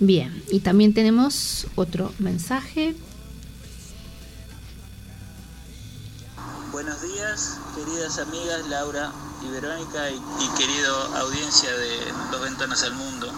Bien, 0.00 0.42
y 0.50 0.58
también 0.58 0.92
tenemos 0.92 1.68
otro 1.76 2.12
mensaje. 2.18 2.96
Buenos 6.72 7.00
días, 7.00 7.58
queridas 7.76 8.18
amigas 8.18 8.66
Laura 8.66 9.12
y 9.46 9.52
Verónica 9.52 10.10
y, 10.10 10.16
y 10.16 10.48
querido 10.58 10.96
audiencia 11.14 11.70
de 11.70 11.96
Dos 12.32 12.42
Ventanas 12.42 12.82
al 12.82 12.94
Mundo. 12.94 13.32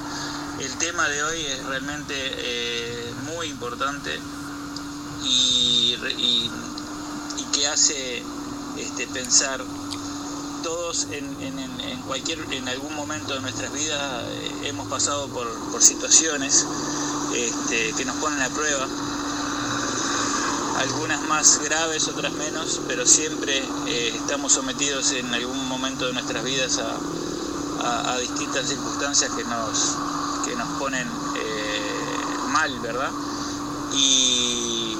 El 0.61 0.73
tema 0.79 1.07
de 1.09 1.23
hoy 1.25 1.41
es 1.43 1.65
realmente 1.67 2.15
eh, 2.17 2.94
importante 3.55 4.11
y, 5.23 5.97
que 7.53 7.69
hace 7.69 8.23
este, 8.77 9.07
pensar 9.07 9.63
todos 10.65 11.07
en, 11.13 11.25
cualquier 12.07 12.39
en 12.53 12.69
algún 12.69 12.95
momento 12.95 13.33
de 13.35 13.41
nuestras 13.41 13.73
vidas 13.73 14.25
eh, 14.27 14.69
hemos 14.69 14.87
pasado 14.89 15.29
por, 15.29 15.47
situaciones 15.83 16.67
este, 17.35 17.93
que 17.97 18.05
nos 18.05 18.17
ponen 18.17 18.41
a 18.43 18.49
prueba 18.51 18.87
algunas 20.79 21.23
más 21.29 21.61
graves, 21.63 22.09
otras 22.09 22.33
menos, 22.33 22.81
pero 22.89 23.07
siempre 23.07 23.59
eh, 23.87 24.13
estamos 24.17 24.53
sometidos 24.53 25.13
en 25.13 25.33
algún 25.33 25.67
momento 25.69 26.07
de 26.07 26.13
nuestras 26.13 26.43
vidas 26.45 26.79
a, 26.79 26.91
a- 27.89 28.13
a 28.15 28.19
distintas 28.19 28.67
circunstancias 28.69 29.31
que 29.33 29.45
nos, 29.45 29.97
que 30.45 30.55
nos 30.57 30.69
ponen 30.79 31.07
eh, 31.37 32.49
mal, 32.49 32.79
¿verdad? 32.81 33.11
Y, 33.97 34.99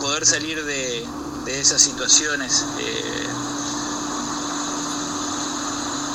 poder 0.00 0.26
salir 0.26 0.62
de, 0.64 1.06
de 1.46 1.60
esas 1.60 1.82
situaciones 1.82 2.64
eh, 2.78 3.26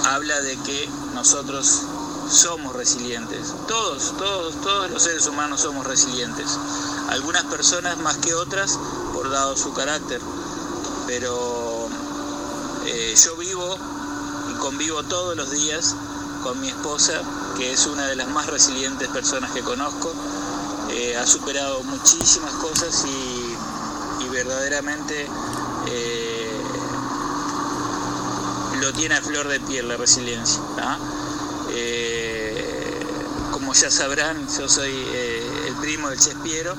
habla 0.05 0.39
de 0.41 0.55
que 0.57 0.89
nosotros 1.13 1.81
somos 2.29 2.75
resilientes. 2.75 3.53
Todos, 3.67 4.15
todos, 4.17 4.61
todos 4.61 4.89
los 4.89 5.03
seres 5.03 5.27
humanos 5.27 5.61
somos 5.61 5.85
resilientes. 5.85 6.57
Algunas 7.09 7.43
personas 7.45 7.97
más 7.97 8.17
que 8.17 8.33
otras 8.33 8.77
por 9.13 9.29
dado 9.29 9.57
su 9.57 9.73
carácter. 9.73 10.21
Pero 11.07 11.89
eh, 12.85 13.15
yo 13.23 13.35
vivo 13.37 13.77
y 14.51 14.53
convivo 14.59 15.03
todos 15.03 15.35
los 15.35 15.51
días 15.51 15.95
con 16.43 16.59
mi 16.61 16.69
esposa, 16.69 17.21
que 17.57 17.71
es 17.71 17.85
una 17.85 18.07
de 18.07 18.15
las 18.15 18.29
más 18.29 18.47
resilientes 18.47 19.07
personas 19.09 19.51
que 19.51 19.61
conozco. 19.61 20.13
Eh, 21.11 21.17
ha 21.17 21.27
superado 21.27 21.83
muchísimas 21.83 22.53
cosas 22.53 23.05
y, 23.05 24.29
verdaderamente 24.29 25.27
eh, 25.89 26.61
lo 28.79 28.93
tiene 28.93 29.15
a 29.15 29.21
flor 29.21 29.49
de 29.49 29.59
piel 29.59 29.89
la 29.89 29.97
resiliencia. 29.97 30.61
¿ah? 30.77 30.97
Eh, 31.73 32.97
como 33.51 33.73
ya 33.73 33.91
sabrán, 33.91 34.47
yo 34.57 34.69
soy 34.69 34.93
el 35.67 35.75
primo 35.81 36.09
del 36.09 36.17
Chespiero 36.17 36.73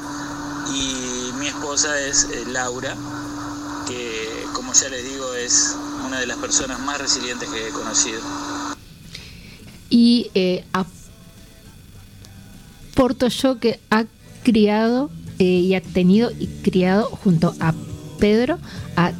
y 0.74 1.32
mi 1.34 1.48
esposa 1.48 2.00
es 2.00 2.26
Laura, 2.46 2.96
que 3.86 4.46
como 4.54 4.72
ya 4.72 4.88
les 4.88 5.04
digo 5.04 5.34
es 5.34 5.76
una 6.06 6.20
de 6.20 6.26
las 6.26 6.38
personas 6.38 6.80
más 6.80 6.98
resilientes 6.98 7.50
que 7.50 7.68
he 7.68 7.70
conocido. 7.70 8.22
Y 9.90 10.30
eh, 10.34 10.64
aporto 12.92 13.28
yo 13.28 13.58
que 13.60 13.78
ha 13.90 14.06
criado 14.42 15.10
eh, 15.38 15.44
y 15.44 15.74
ha 15.74 15.80
tenido 15.80 16.30
y 16.38 16.46
criado 16.62 17.04
junto 17.06 17.54
a 17.60 17.74
Pedro 18.18 18.58
a 18.96 19.12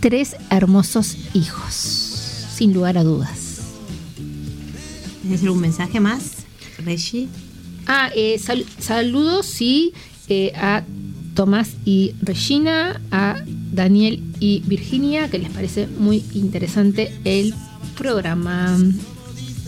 tres 0.00 0.36
hermosos 0.50 1.16
hijos, 1.34 1.74
sin 2.54 2.72
lugar 2.74 2.98
a 2.98 3.04
dudas. 3.04 3.60
¿Tienes 5.22 5.42
algún 5.42 5.60
mensaje 5.60 6.00
más, 6.00 6.22
Reggie? 6.84 7.28
Ah, 7.86 8.10
eh, 8.14 8.38
sal- 8.38 8.66
saludos 8.78 9.46
sí 9.46 9.92
eh, 10.28 10.52
a 10.56 10.84
Tomás 11.34 11.70
y 11.84 12.14
Regina, 12.20 13.00
a 13.10 13.42
Daniel 13.72 14.22
y 14.40 14.60
Virginia, 14.66 15.28
que 15.30 15.38
les 15.38 15.50
parece 15.50 15.86
muy 15.86 16.24
interesante 16.34 17.12
el 17.24 17.54
programa. 17.96 18.78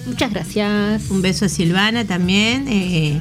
Muchas 0.06 0.30
gracias. 0.30 1.10
Un 1.10 1.22
beso 1.22 1.46
a 1.46 1.48
Silvana 1.48 2.04
también, 2.04 2.68
eh, 2.68 3.20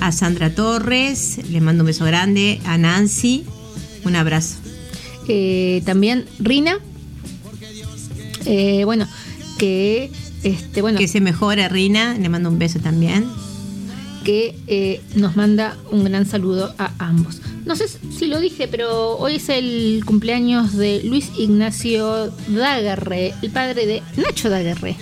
a 0.00 0.12
Sandra 0.12 0.54
Torres, 0.54 1.38
le 1.50 1.60
mando 1.60 1.82
un 1.82 1.86
beso 1.86 2.04
grande, 2.04 2.60
a 2.64 2.78
Nancy, 2.78 3.44
un 4.04 4.16
abrazo. 4.16 4.56
Eh, 5.28 5.82
también 5.84 6.26
Rina, 6.38 6.78
eh, 8.44 8.84
bueno, 8.84 9.06
que 9.58 10.10
este, 10.42 10.80
bueno, 10.80 10.98
Que 10.98 11.08
se 11.08 11.20
mejore, 11.20 11.68
Rina, 11.68 12.16
le 12.16 12.28
mando 12.28 12.48
un 12.48 12.58
beso 12.58 12.78
también. 12.78 13.26
que 14.24 14.56
eh, 14.66 15.00
nos 15.14 15.36
manda 15.36 15.76
un 15.92 16.04
gran 16.04 16.26
saludo 16.26 16.74
a 16.78 16.90
ambos. 16.98 17.40
No 17.64 17.76
sé 17.76 17.86
si 17.88 18.26
lo 18.26 18.40
dije, 18.40 18.66
pero 18.68 19.16
hoy 19.18 19.36
es 19.36 19.48
el 19.48 20.02
cumpleaños 20.04 20.76
de 20.76 21.02
Luis 21.04 21.30
Ignacio 21.38 22.32
Daguerre, 22.48 23.34
el 23.42 23.50
padre 23.50 23.86
de 23.86 24.02
Nacho 24.16 24.50
Daguerre. 24.50 24.96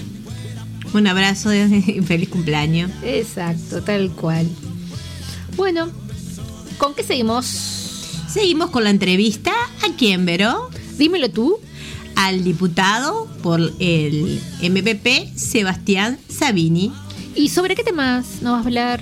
Un 0.92 1.06
abrazo 1.06 1.52
y 1.54 2.00
feliz 2.02 2.28
cumpleaños. 2.28 2.90
Exacto, 3.02 3.82
tal 3.82 4.10
cual. 4.12 4.46
Bueno, 5.56 5.88
¿con 6.78 6.94
qué 6.94 7.02
seguimos? 7.02 7.46
Seguimos 8.28 8.70
con 8.70 8.84
la 8.84 8.90
entrevista. 8.90 9.52
¿A 9.52 9.96
quién, 9.96 10.26
Vero? 10.26 10.68
Dímelo 10.98 11.30
tú. 11.30 11.58
Al 12.16 12.42
diputado 12.42 13.28
por 13.42 13.60
el 13.78 14.40
MPP, 14.60 15.36
Sebastián 15.36 16.18
Sabini. 16.28 16.92
¿Y 17.36 17.48
sobre 17.48 17.74
qué 17.76 17.84
temas 17.84 18.42
nos 18.42 18.52
vas 18.52 18.62
a 18.62 18.66
hablar? 18.66 19.00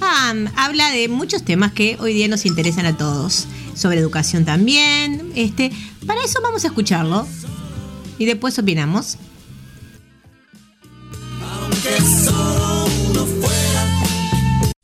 Ah, 0.00 0.34
habla 0.56 0.90
de 0.90 1.08
muchos 1.08 1.44
temas 1.44 1.72
que 1.72 1.96
hoy 2.00 2.14
día 2.14 2.28
nos 2.28 2.46
interesan 2.46 2.86
a 2.86 2.96
todos. 2.96 3.46
Sobre 3.74 3.98
educación 3.98 4.44
también. 4.44 5.32
Este, 5.34 5.72
para 6.06 6.22
eso 6.24 6.40
vamos 6.42 6.64
a 6.64 6.68
escucharlo. 6.68 7.26
Y 8.18 8.24
después 8.24 8.58
opinamos. 8.58 9.18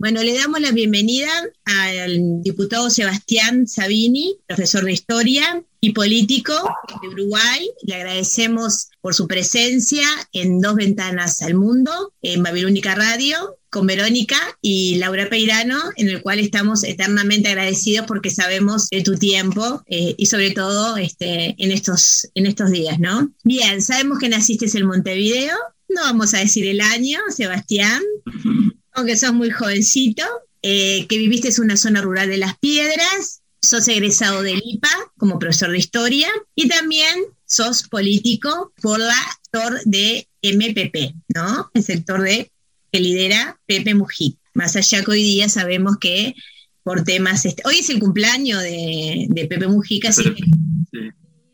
Bueno, 0.01 0.23
le 0.23 0.33
damos 0.33 0.63
la 0.63 0.71
bienvenida 0.71 1.29
al 1.67 2.43
diputado 2.43 2.89
Sebastián 2.89 3.69
Sabini, 3.69 4.35
profesor 4.47 4.83
de 4.87 4.93
historia 4.93 5.63
y 5.79 5.93
político 5.93 6.55
de 7.03 7.09
Uruguay. 7.09 7.71
Le 7.83 7.97
agradecemos 7.97 8.89
por 9.03 9.15
su 9.15 9.29
presencia 9.29 10.07
en 10.33 10.63
Dos 10.63 10.77
Ventanas 10.77 11.43
al 11.43 11.53
Mundo, 11.53 12.15
en 12.23 12.43
Babilónica 12.43 12.95
Radio, 12.95 13.59
con 13.69 13.87
Verónica 13.87 14.39
y 14.63 14.95
Laura 14.95 15.29
Peirano, 15.29 15.79
en 15.97 16.09
el 16.09 16.23
cual 16.23 16.39
estamos 16.39 16.83
eternamente 16.83 17.51
agradecidos 17.51 18.07
porque 18.07 18.31
sabemos 18.31 18.89
de 18.89 19.03
tu 19.03 19.19
tiempo 19.19 19.83
eh, 19.85 20.15
y 20.17 20.25
sobre 20.25 20.53
todo 20.53 20.97
este, 20.97 21.55
en, 21.59 21.73
estos, 21.73 22.27
en 22.35 22.47
estos 22.47 22.71
días, 22.71 22.99
¿no? 22.99 23.35
Bien, 23.45 23.83
sabemos 23.83 24.19
que 24.19 24.31
naciste 24.31 24.65
en 24.79 24.87
Montevideo, 24.87 25.59
no 25.91 26.01
vamos 26.01 26.33
a 26.33 26.39
decir 26.39 26.67
el 26.67 26.81
año, 26.81 27.19
Sebastián, 27.29 28.01
aunque 28.93 29.17
sos 29.17 29.33
muy 29.33 29.51
jovencito, 29.51 30.25
eh, 30.63 31.07
que 31.09 31.19
viviste 31.19 31.49
en 31.49 31.65
una 31.65 31.77
zona 31.77 32.03
rural 32.03 32.29
de 32.29 32.39
Las 32.39 32.59
Piedras, 32.59 33.43
sos 33.63 33.89
egresado 33.89 34.43
del 34.43 34.63
IPA 34.65 35.13
como 35.17 35.39
profesor 35.39 35.71
de 35.71 35.79
historia 35.79 36.29
y 36.55 36.69
también 36.69 37.17
sos 37.47 37.83
político 37.89 38.73
por 38.81 38.99
la 38.99 39.15
sector 39.53 39.81
de 39.85 40.29
MPP, 40.43 41.15
¿no? 41.35 41.71
El 41.75 41.83
sector 41.83 42.23
de 42.23 42.51
que 42.93 43.01
lidera 43.01 43.61
Pepe 43.67 43.95
Mujica. 43.95 44.39
Más 44.55 44.77
allá 44.77 45.05
que 45.05 45.11
hoy 45.11 45.23
día 45.23 45.49
sabemos 45.49 45.97
que 46.01 46.35
por 46.83 47.05
temas, 47.05 47.45
este, 47.45 47.63
hoy 47.67 47.77
es 47.81 47.91
el 47.91 48.01
cumpleaños 48.01 48.63
de, 48.63 49.27
de 49.29 49.47
Pepe 49.47 49.67
Mujica, 49.67 50.09
así 50.09 50.25
que 50.25 50.43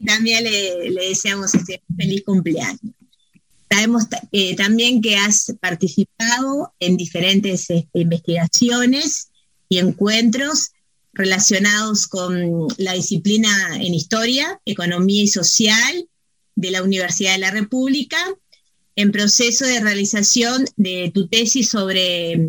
También 0.06 0.44
le, 0.44 0.90
le 0.90 1.08
deseamos 1.08 1.54
este 1.54 1.82
feliz 1.96 2.22
cumpleaños. 2.24 2.94
Sabemos 3.70 4.04
eh, 4.32 4.54
también 4.56 5.00
que 5.00 5.16
has 5.16 5.54
participado 5.60 6.72
en 6.78 6.96
diferentes 6.96 7.68
este, 7.68 8.00
investigaciones 8.00 9.30
y 9.68 9.78
encuentros 9.78 10.70
relacionados 11.12 12.06
con 12.06 12.68
la 12.76 12.92
disciplina 12.92 13.76
en 13.76 13.94
historia, 13.94 14.60
economía 14.64 15.22
y 15.22 15.28
social 15.28 16.08
de 16.54 16.70
la 16.70 16.82
Universidad 16.82 17.32
de 17.32 17.38
la 17.38 17.50
República, 17.50 18.18
en 18.94 19.12
proceso 19.12 19.66
de 19.66 19.80
realización 19.80 20.64
de 20.76 21.10
tu 21.12 21.28
tesis 21.28 21.68
sobre 21.68 22.48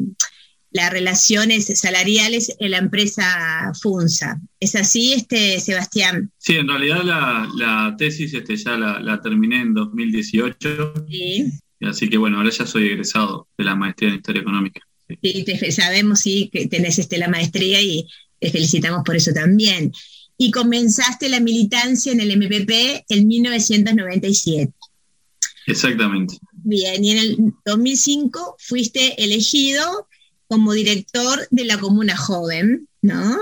las 0.72 0.92
relaciones 0.92 1.68
salariales 1.80 2.56
en 2.60 2.72
la 2.72 2.78
empresa 2.78 3.72
FUNSA. 3.82 4.42
¿Es 4.60 4.76
así, 4.76 5.14
este, 5.14 5.60
Sebastián? 5.60 6.32
Sí, 6.38 6.56
en 6.56 6.68
realidad 6.68 7.04
la, 7.04 7.50
la 7.56 7.96
tesis 7.98 8.34
este, 8.34 8.56
ya 8.58 8.78
la, 8.78 9.00
la, 9.00 9.22
terminé 9.22 9.62
en 9.62 9.74
2018. 9.74 10.94
Sí. 11.10 11.52
Así 11.82 12.10
que 12.10 12.18
bueno, 12.18 12.38
ahora 12.38 12.50
ya 12.50 12.66
soy 12.66 12.88
egresado 12.88 13.48
de 13.58 13.64
la 13.64 13.76
maestría 13.76 14.10
en 14.10 14.16
Historia 14.16 14.42
Económica. 14.42 14.82
Sí, 15.08 15.18
sí 15.22 15.44
te, 15.44 15.72
sabemos 15.72 16.20
sí, 16.20 16.50
que 16.52 16.68
tenés 16.68 17.00
este, 17.00 17.18
la 17.18 17.30
maestría 17.30 17.82
y 17.82 18.06
te 18.40 18.52
felicitamos 18.52 19.04
por 19.06 19.16
eso 19.16 19.32
también. 19.34 19.92
Y 20.38 20.52
comenzaste 20.52 21.30
la 21.30 21.40
militancia 21.40 22.12
en 22.12 22.20
el 22.20 22.38
MPP 22.38 23.06
en 23.10 23.28
1997. 23.28 24.74
Exactamente. 25.68 26.38
Bien, 26.52 27.04
y 27.04 27.12
en 27.12 27.18
el 27.18 27.38
2005 27.66 28.56
fuiste 28.60 29.24
elegido 29.24 30.08
como 30.48 30.74
director 30.74 31.48
de 31.52 31.66
la 31.66 31.78
Comuna 31.78 32.16
Joven, 32.16 32.88
¿no? 33.02 33.38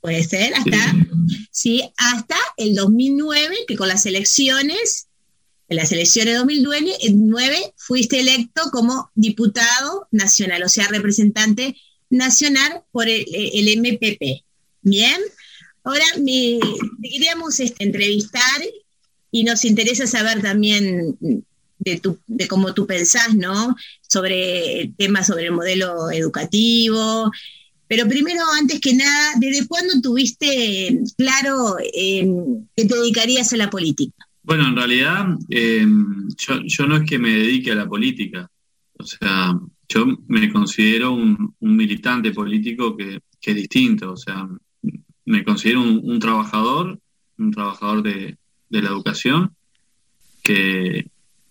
Puede 0.00 0.24
ser, 0.24 0.54
hasta, 0.54 0.96
sí. 1.50 1.82
hasta 1.96 2.36
el 2.56 2.74
2009, 2.74 3.54
que 3.68 3.76
con 3.76 3.88
las 3.88 4.06
elecciones, 4.06 5.08
en 5.68 5.76
las 5.76 5.92
elecciones 5.92 6.34
de 6.34 6.38
2009, 6.38 7.74
fuiste 7.76 8.20
electo 8.20 8.62
como 8.72 9.10
diputado 9.14 10.08
nacional, 10.10 10.62
o 10.62 10.68
sea, 10.68 10.88
representante 10.88 11.76
nacional 12.08 12.82
por 12.92 13.08
el, 13.08 13.24
el 13.32 13.78
MPP. 13.78 14.44
Bien, 14.82 15.20
ahora 15.84 16.04
me, 16.22 16.58
queríamos 17.02 17.60
este, 17.60 17.84
entrevistar 17.84 18.62
y 19.30 19.44
nos 19.44 19.64
interesa 19.64 20.06
saber 20.06 20.42
también 20.42 21.16
de, 21.80 21.98
tu, 21.98 22.18
de 22.26 22.46
cómo 22.46 22.72
tú 22.72 22.86
pensás, 22.86 23.34
¿no? 23.34 23.74
Sobre 24.02 24.92
temas 24.96 25.26
sobre 25.26 25.46
el 25.46 25.52
modelo 25.52 26.10
educativo. 26.10 27.30
Pero 27.88 28.06
primero, 28.08 28.40
antes 28.58 28.80
que 28.80 28.94
nada, 28.94 29.32
¿desde 29.38 29.66
cuándo 29.66 30.00
tuviste 30.00 31.00
claro 31.16 31.76
eh, 31.92 32.24
que 32.76 32.84
te 32.84 32.94
dedicarías 32.94 33.52
a 33.52 33.56
la 33.56 33.68
política? 33.68 34.14
Bueno, 34.42 34.68
en 34.68 34.76
realidad 34.76 35.26
eh, 35.48 35.86
yo, 36.36 36.60
yo, 36.64 36.86
no 36.86 36.96
es 36.98 37.08
que 37.08 37.18
me 37.18 37.30
dedique 37.30 37.72
a 37.72 37.74
la 37.74 37.88
política. 37.88 38.48
O 38.98 39.04
sea, 39.04 39.58
yo 39.88 40.06
me 40.28 40.52
considero 40.52 41.12
un, 41.12 41.54
un 41.58 41.76
militante 41.76 42.30
político 42.30 42.96
que, 42.96 43.20
que, 43.40 43.50
es 43.50 43.56
distinto. 43.56 44.12
O 44.12 44.16
sea, 44.16 44.48
me 45.24 45.42
considero 45.42 45.82
un, 45.82 46.00
un 46.04 46.18
trabajador, 46.20 47.00
un 47.38 47.50
trabajador 47.50 48.02
de, 48.02 48.38
de 48.68 48.82
la 48.82 48.90
educación, 48.90 49.54
que, 50.42 51.10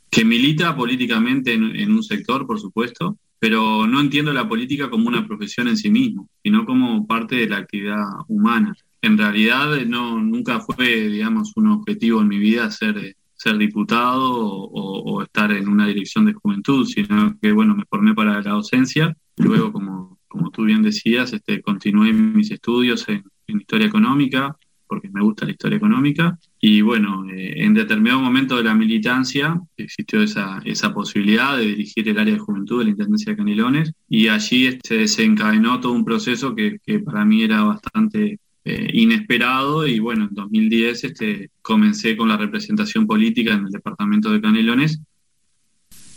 que 0.10 0.26
milita 0.26 0.76
políticamente 0.76 1.54
en, 1.54 1.92
un 1.92 2.04
sector, 2.04 2.48
por 2.48 2.60
supuesto, 2.60 3.18
pero 3.38 3.88
no 3.88 4.02
entiendo 4.02 4.34
la 4.34 4.48
política 4.48 4.90
como 4.90 5.08
una 5.08 5.26
profesión 5.26 5.68
en 5.68 5.78
sí 5.78 5.90
mismo, 5.90 6.30
sino 6.44 6.66
como 6.66 7.06
parte 7.08 7.36
de 7.36 7.50
la 7.50 7.58
actividad 7.58 8.04
humana. 8.28 8.76
En 9.02 9.18
realidad 9.18 9.80
no, 9.86 10.20
nunca 10.20 10.60
fue, 10.60 11.10
digamos, 11.10 11.54
un 11.56 11.68
objetivo 11.68 12.22
en 12.22 12.28
mi 12.28 12.38
vida 12.38 12.70
ser, 12.72 13.16
ser 13.36 13.58
diputado 13.58 14.30
o, 14.30 15.22
estar 15.22 15.52
en 15.52 15.70
una 15.70 15.88
dirección 15.88 16.26
de 16.26 16.34
juventud, 16.34 16.86
sino 16.86 17.38
que, 17.42 17.52
bueno, 17.52 17.76
me 17.76 17.86
formé 17.86 18.14
para 18.14 18.42
la 18.42 18.52
docencia. 18.52 19.16
Luego, 19.38 19.72
como, 19.72 20.20
como 20.28 20.50
tú 20.50 20.64
bien 20.64 20.82
decías, 20.82 21.32
este, 21.34 21.62
continué 21.62 22.12
mis 22.12 22.52
estudios 22.52 23.08
en 23.08 23.24
historia 23.48 23.88
económica, 23.88 24.58
porque 24.90 25.10
me 25.10 25.22
gusta 25.22 25.46
la 25.46 25.52
historia 25.52 25.78
económica. 25.78 26.38
Y 26.60 26.82
bueno, 26.82 27.26
eh, 27.30 27.54
en 27.64 27.76
determinado 27.76 28.20
momento 28.20 28.58
de 28.58 28.64
la 28.64 28.74
militancia 28.74 29.62
existió 29.78 30.24
esa, 30.24 30.60
esa 30.66 30.94
posibilidad 30.94 31.56
de 31.56 31.68
dirigir 31.68 32.10
el 32.10 32.18
área 32.18 32.34
de 32.34 32.40
juventud 32.40 32.80
de 32.80 32.86
la 32.86 32.92
Intendencia 32.92 33.32
de 33.32 33.38
Canelones 33.38 33.94
y 34.10 34.28
allí 34.28 34.66
este, 34.66 34.98
desencadenó 34.98 35.80
todo 35.80 35.94
un 35.94 36.04
proceso 36.04 36.56
que, 36.56 36.80
que 36.86 37.00
para 37.00 37.24
mí 37.24 37.44
era 37.44 37.62
bastante 37.64 38.40
eh, 38.66 38.90
inesperado 38.94 39.88
y 39.88 40.00
bueno, 40.00 40.26
en 40.26 40.34
2010 40.34 41.04
este, 41.04 41.50
comencé 41.62 42.18
con 42.18 42.28
la 42.28 42.38
representación 42.38 43.08
política 43.08 43.54
en 43.54 43.66
el 43.66 43.72
departamento 43.72 44.32
de 44.32 44.42
Canelones. 44.42 45.00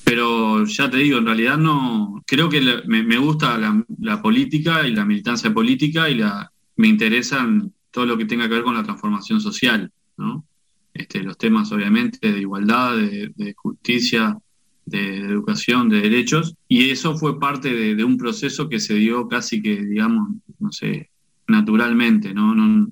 Pero 0.04 0.64
ya 0.64 0.90
te 0.90 0.96
digo, 0.96 1.18
en 1.18 1.26
realidad 1.26 1.58
no, 1.58 2.22
creo 2.26 2.48
que 2.48 2.60
me, 2.86 3.18
gusta 3.18 3.56
la, 3.58 3.84
la, 4.00 4.20
política 4.20 4.86
y 4.86 4.92
la 4.92 5.04
militancia 5.04 5.54
política 5.54 6.10
y 6.10 6.16
la, 6.16 6.50
me 6.76 6.88
interesan 6.88 7.72
todo 7.92 8.06
lo 8.06 8.18
que 8.18 8.24
tenga 8.24 8.48
que 8.48 8.54
ver 8.54 8.64
con 8.64 8.74
la 8.74 8.82
transformación 8.82 9.40
social, 9.40 9.92
¿no? 10.16 10.44
Este, 10.92 11.22
los 11.22 11.38
temas 11.38 11.70
obviamente 11.72 12.32
de 12.32 12.40
igualdad, 12.40 12.96
de, 12.96 13.32
de 13.36 13.54
justicia, 13.54 14.36
de, 14.84 14.98
de, 14.98 15.26
educación, 15.28 15.88
de 15.88 16.00
derechos, 16.00 16.56
y 16.68 16.90
eso 16.90 17.16
fue 17.16 17.38
parte 17.38 17.72
de, 17.72 17.94
de, 17.94 18.04
un 18.04 18.18
proceso 18.18 18.68
que 18.68 18.80
se 18.80 18.94
dio 18.94 19.28
casi 19.28 19.62
que, 19.62 19.82
digamos, 19.82 20.28
no 20.58 20.72
sé, 20.72 21.10
naturalmente, 21.46 22.34
¿no? 22.34 22.54
No, 22.54 22.88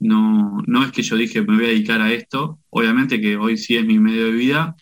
no, 0.00 0.62
no 0.66 0.84
es 0.84 0.92
que 0.92 1.02
yo 1.02 1.16
dije 1.16 1.42
me 1.42 1.56
voy 1.56 1.64
a 1.66 1.68
dedicar 1.68 2.00
a 2.00 2.12
esto, 2.12 2.58
obviamente 2.70 3.20
que 3.20 3.36
hoy 3.36 3.56
sí 3.56 3.76
es 3.76 3.84
mi 3.84 3.98
medio 3.98 4.26
de 4.26 4.32
vida, 4.32 4.76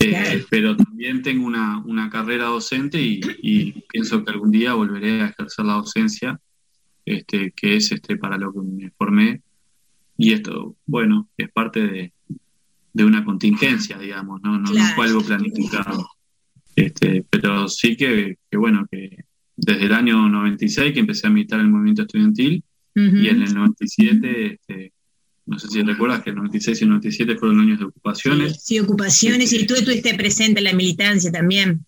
eh, 0.00 0.44
pero 0.50 0.76
también 0.76 1.22
tengo 1.22 1.46
una, 1.46 1.78
una 1.78 2.08
carrera 2.08 2.46
docente 2.46 3.00
y, 3.02 3.20
y 3.42 3.72
pienso 3.88 4.24
que 4.24 4.30
algún 4.30 4.50
día 4.50 4.74
volveré 4.74 5.22
a 5.22 5.26
ejercer 5.26 5.64
la 5.64 5.74
docencia 5.74 6.40
este, 7.16 7.52
que 7.52 7.76
es 7.76 7.92
este, 7.92 8.16
para 8.16 8.36
lo 8.36 8.52
que 8.52 8.60
me 8.60 8.90
formé. 8.90 9.42
Y 10.16 10.32
esto, 10.32 10.76
bueno, 10.86 11.28
es 11.36 11.50
parte 11.50 11.80
de, 11.86 12.12
de 12.92 13.04
una 13.04 13.24
contingencia, 13.24 13.98
digamos, 13.98 14.42
no, 14.42 14.58
no, 14.58 14.70
claro. 14.70 14.88
no 14.88 14.94
fue 14.94 15.06
algo 15.06 15.20
planificado. 15.22 16.08
Este, 16.74 17.24
pero 17.28 17.68
sí 17.68 17.96
que, 17.96 18.38
que, 18.50 18.56
bueno, 18.56 18.86
que 18.90 19.24
desde 19.56 19.86
el 19.86 19.92
año 19.92 20.28
96 20.28 20.92
que 20.92 21.00
empecé 21.00 21.26
a 21.26 21.30
militar 21.30 21.60
el 21.60 21.68
movimiento 21.68 22.02
estudiantil 22.02 22.62
uh 22.94 23.00
-huh. 23.00 23.22
y 23.22 23.28
en 23.28 23.42
el 23.42 23.54
97, 23.54 24.54
este, 24.54 24.92
no 25.46 25.58
sé 25.58 25.68
si 25.68 25.82
recuerdas 25.82 26.22
que 26.22 26.30
el 26.30 26.36
96 26.36 26.80
y 26.80 26.84
el 26.84 26.90
97 26.90 27.36
fueron 27.36 27.60
años 27.60 27.78
de 27.78 27.86
ocupaciones. 27.86 28.52
Sí, 28.62 28.74
sí 28.74 28.80
ocupaciones 28.80 29.52
y 29.52 29.66
tú 29.66 29.74
estuviste 29.74 30.14
presente 30.14 30.60
en 30.60 30.64
la 30.64 30.72
militancia 30.72 31.32
también. 31.32 31.84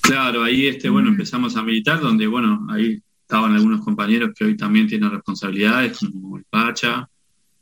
Claro, 0.00 0.42
ahí 0.42 0.66
este, 0.68 0.88
bueno, 0.88 1.08
empezamos 1.08 1.56
a 1.56 1.62
militar, 1.62 2.00
donde 2.00 2.26
bueno, 2.26 2.66
ahí 2.70 3.02
estaban 3.26 3.54
algunos 3.54 3.80
compañeros 3.80 4.30
que 4.36 4.44
hoy 4.44 4.56
también 4.56 4.86
tienen 4.86 5.10
responsabilidades, 5.10 5.98
como 5.98 6.38
el 6.38 6.44
Pacha, 6.44 7.08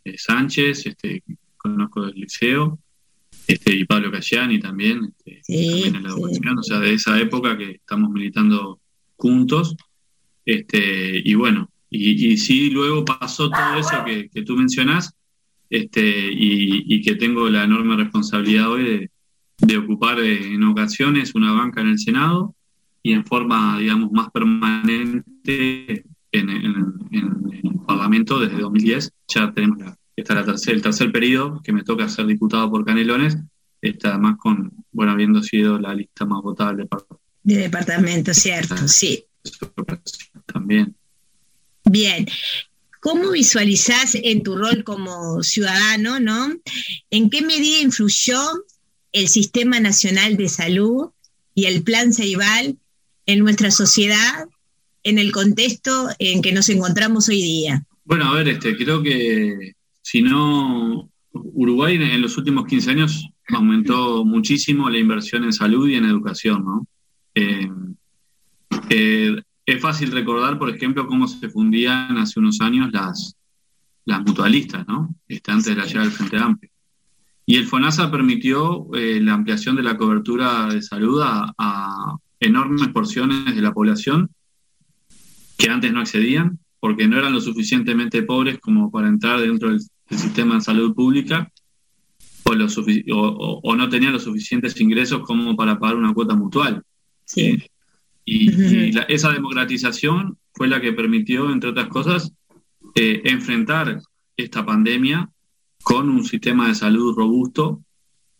eh, 0.04 0.14
Sánchez, 0.18 0.86
este, 0.86 1.22
conozco 1.56 2.04
del 2.04 2.16
liceo, 2.16 2.78
este, 3.46 3.74
y 3.74 3.84
Pablo 3.86 4.12
Cayani 4.12 4.60
también, 4.60 5.14
este, 5.24 5.40
sí, 5.42 5.70
también 5.70 5.96
en 5.96 6.02
la 6.02 6.10
educación, 6.10 6.54
sí. 6.56 6.58
o 6.58 6.62
sea, 6.62 6.80
de 6.80 6.92
esa 6.92 7.18
época 7.18 7.56
que 7.56 7.70
estamos 7.70 8.10
militando 8.10 8.78
juntos, 9.16 9.74
este, 10.44 11.22
y 11.24 11.34
bueno, 11.34 11.70
y, 11.88 12.32
y 12.32 12.36
sí 12.36 12.68
luego 12.68 13.02
pasó 13.02 13.48
todo 13.48 13.78
eso 13.78 14.04
que, 14.04 14.28
que 14.28 14.42
tú 14.42 14.56
mencionás, 14.56 15.14
este, 15.70 16.30
y, 16.30 16.94
y, 16.94 17.00
que 17.00 17.14
tengo 17.14 17.48
la 17.48 17.64
enorme 17.64 17.96
responsabilidad 17.96 18.70
hoy 18.70 18.84
de, 18.84 19.10
de 19.58 19.78
ocupar 19.78 20.20
eh, 20.20 20.52
en 20.52 20.62
ocasiones 20.64 21.34
una 21.34 21.52
banca 21.52 21.80
en 21.80 21.88
el 21.88 21.98
Senado, 21.98 22.54
y 23.02 23.12
en 23.14 23.24
forma, 23.24 23.78
digamos, 23.78 24.12
más 24.12 24.30
permanente 24.30 25.34
en, 25.45 26.05
en, 26.32 26.51
en, 26.51 27.61
el 27.62 27.80
Parlamento 27.86 28.38
desde 28.40 28.59
2010. 28.59 29.11
Ya 29.28 29.53
tenemos 29.53 29.78
la, 29.78 29.99
está 30.16 30.34
la 30.34 30.45
tercer, 30.45 30.74
el 30.74 30.82
tercer 30.82 31.12
periodo 31.12 31.61
que 31.62 31.72
me 31.72 31.82
toca 31.82 32.09
ser 32.09 32.26
diputado 32.26 32.70
por 32.70 32.84
Canelones, 32.84 33.36
está 33.80 34.11
además 34.11 34.36
con, 34.38 34.72
bueno, 34.92 35.12
habiendo 35.12 35.42
sido 35.42 35.78
la 35.78 35.95
lista 35.95 36.24
más 36.24 36.42
votada 36.42 36.70
del 36.70 36.78
departamento. 36.80 37.20
De 37.42 37.57
departamento, 37.57 38.32
cierto, 38.32 38.88
sí. 38.88 39.24
También. 40.47 40.95
Bien. 41.84 42.26
¿Cómo 43.01 43.32
visualizás 43.32 44.14
en 44.14 44.42
tu 44.42 44.57
rol 44.57 44.82
como 44.82 45.42
ciudadano, 45.42 46.20
no? 46.20 46.55
¿En 47.11 47.28
qué 47.28 47.42
medida 47.42 47.82
influyó 47.82 48.40
el 49.12 49.28
Sistema 49.28 49.78
Nacional 49.78 50.38
de 50.38 50.49
Salud 50.49 51.11
y 51.55 51.66
el 51.66 51.82
Plan 51.82 52.14
Ceibal 52.14 52.78
en 53.26 53.38
nuestra 53.40 53.70
sociedad 53.70 54.49
en 55.05 55.18
el 55.18 55.30
contexto 55.32 56.09
en 56.18 56.42
que 56.42 56.52
nos 56.52 56.68
encontramos 56.70 57.28
hoy 57.28 57.42
día? 57.42 57.86
Bueno, 58.05 58.24
a 58.26 58.34
ver, 58.34 58.48
este, 58.48 58.76
creo 58.76 59.02
que 59.02 59.74
si 60.02 60.22
no, 60.22 61.09
Uruguay 61.32 61.96
en 61.96 62.20
los 62.20 62.36
últimos 62.36 62.66
15 62.66 62.90
años 62.90 63.28
aumentó 63.48 64.24
muchísimo 64.24 64.90
la 64.90 64.98
inversión 64.98 65.44
en 65.44 65.52
salud 65.52 65.88
y 65.88 65.94
en 65.94 66.07
educación, 66.07 66.64
¿no? 66.64 66.86
Eh, 67.34 67.70
eh, 68.90 69.42
es 69.66 69.80
fácil 69.80 70.12
recordar, 70.12 70.59
por 70.59 70.70
ejemplo, 70.70 71.07
cómo 71.07 71.26
se 71.26 71.48
fundían 71.48 72.16
hace 72.18 72.38
unos 72.38 72.61
años 72.61 72.92
las, 72.92 73.36
las 74.05 74.20
mutualistas, 74.22 74.86
¿no? 74.86 75.14
Este, 75.28 75.50
antes 75.50 75.66
de 75.66 75.76
la 75.76 75.86
llegada 75.86 76.07
del 76.07 76.12
Frente 76.12 76.38
Amplio. 76.38 76.70
Y 77.46 77.57
el 77.57 77.66
FONASA 77.66 78.11
permitió 78.11 78.88
eh, 78.94 79.20
la 79.20 79.34
ampliación 79.34 79.76
de 79.76 79.82
la 79.82 79.96
cobertura 79.96 80.68
de 80.68 80.80
salud 80.80 81.20
a, 81.22 81.55
a 81.59 82.16
enormes 82.40 82.88
porciones 82.88 83.55
de 83.55 83.62
la 83.62 83.72
población 83.72 84.30
que 85.57 85.68
antes 85.70 85.92
no 85.92 86.00
accedían 86.00 86.59
porque 86.80 87.07
no 87.09 87.16
eran 87.18 87.32
lo 87.32 87.40
suficientemente 87.40 88.22
pobres 88.22 88.59
como 88.59 88.90
para 88.90 89.09
entrar 89.09 89.40
dentro 89.40 89.70
del, 89.70 89.80
del 90.11 90.18
sistema 90.18 90.57
de 90.57 90.61
salud 90.61 90.94
pública 90.94 91.50
o, 92.44 92.55
lo 92.55 92.66
sufic- 92.66 93.11
o, 93.11 93.18
o- 93.20 93.61
o 93.62 93.76
no 93.76 93.88
tenían 93.88 94.12
los 94.12 94.24
suficientes 94.24 94.78
ingresos 94.80 95.22
como 95.22 95.57
para 95.57 95.78
pagar 95.78 95.96
una 95.96 96.12
cuota 96.12 96.34
mutual. 96.34 96.82
Eh, 97.36 97.68
y 98.26 98.50
y 98.88 98.92
la- 98.92 99.02
esa 99.02 99.32
democratización 99.32 100.36
fue 100.52 100.68
la 100.68 100.80
que 100.80 100.92
permitió, 100.92 101.50
entre 101.50 101.70
otras 101.70 101.88
cosas, 101.88 102.32
eh, 102.94 103.22
enfrentar 103.24 104.00
esta 104.36 104.64
pandemia 104.64 105.30
con 105.82 106.09
un 106.11 106.24
sistema 106.24 106.68
de 106.68 106.74
salud 106.74 107.14
robusto 107.16 107.80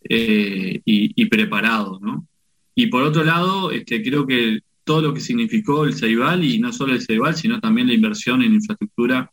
eh, 0.07 0.81
y, 0.85 1.19
y 1.19 1.25
preparado, 1.25 1.99
¿no? 2.01 2.27
Y 2.75 2.87
por 2.87 3.03
otro 3.03 3.23
lado, 3.23 3.71
este, 3.71 4.03
creo 4.03 4.27
que 4.27 4.59
todo 4.85 5.01
lo 5.01 5.13
que 5.13 5.19
significó 5.19 5.83
el 5.83 5.95
Ceibal, 5.95 6.43
y 6.43 6.59
no 6.59 6.71
solo 6.71 6.93
el 6.93 7.01
Ceibal, 7.01 7.35
sino 7.35 7.59
también 7.59 7.87
la 7.87 7.93
inversión 7.93 8.41
en 8.41 8.53
infraestructura 8.53 9.31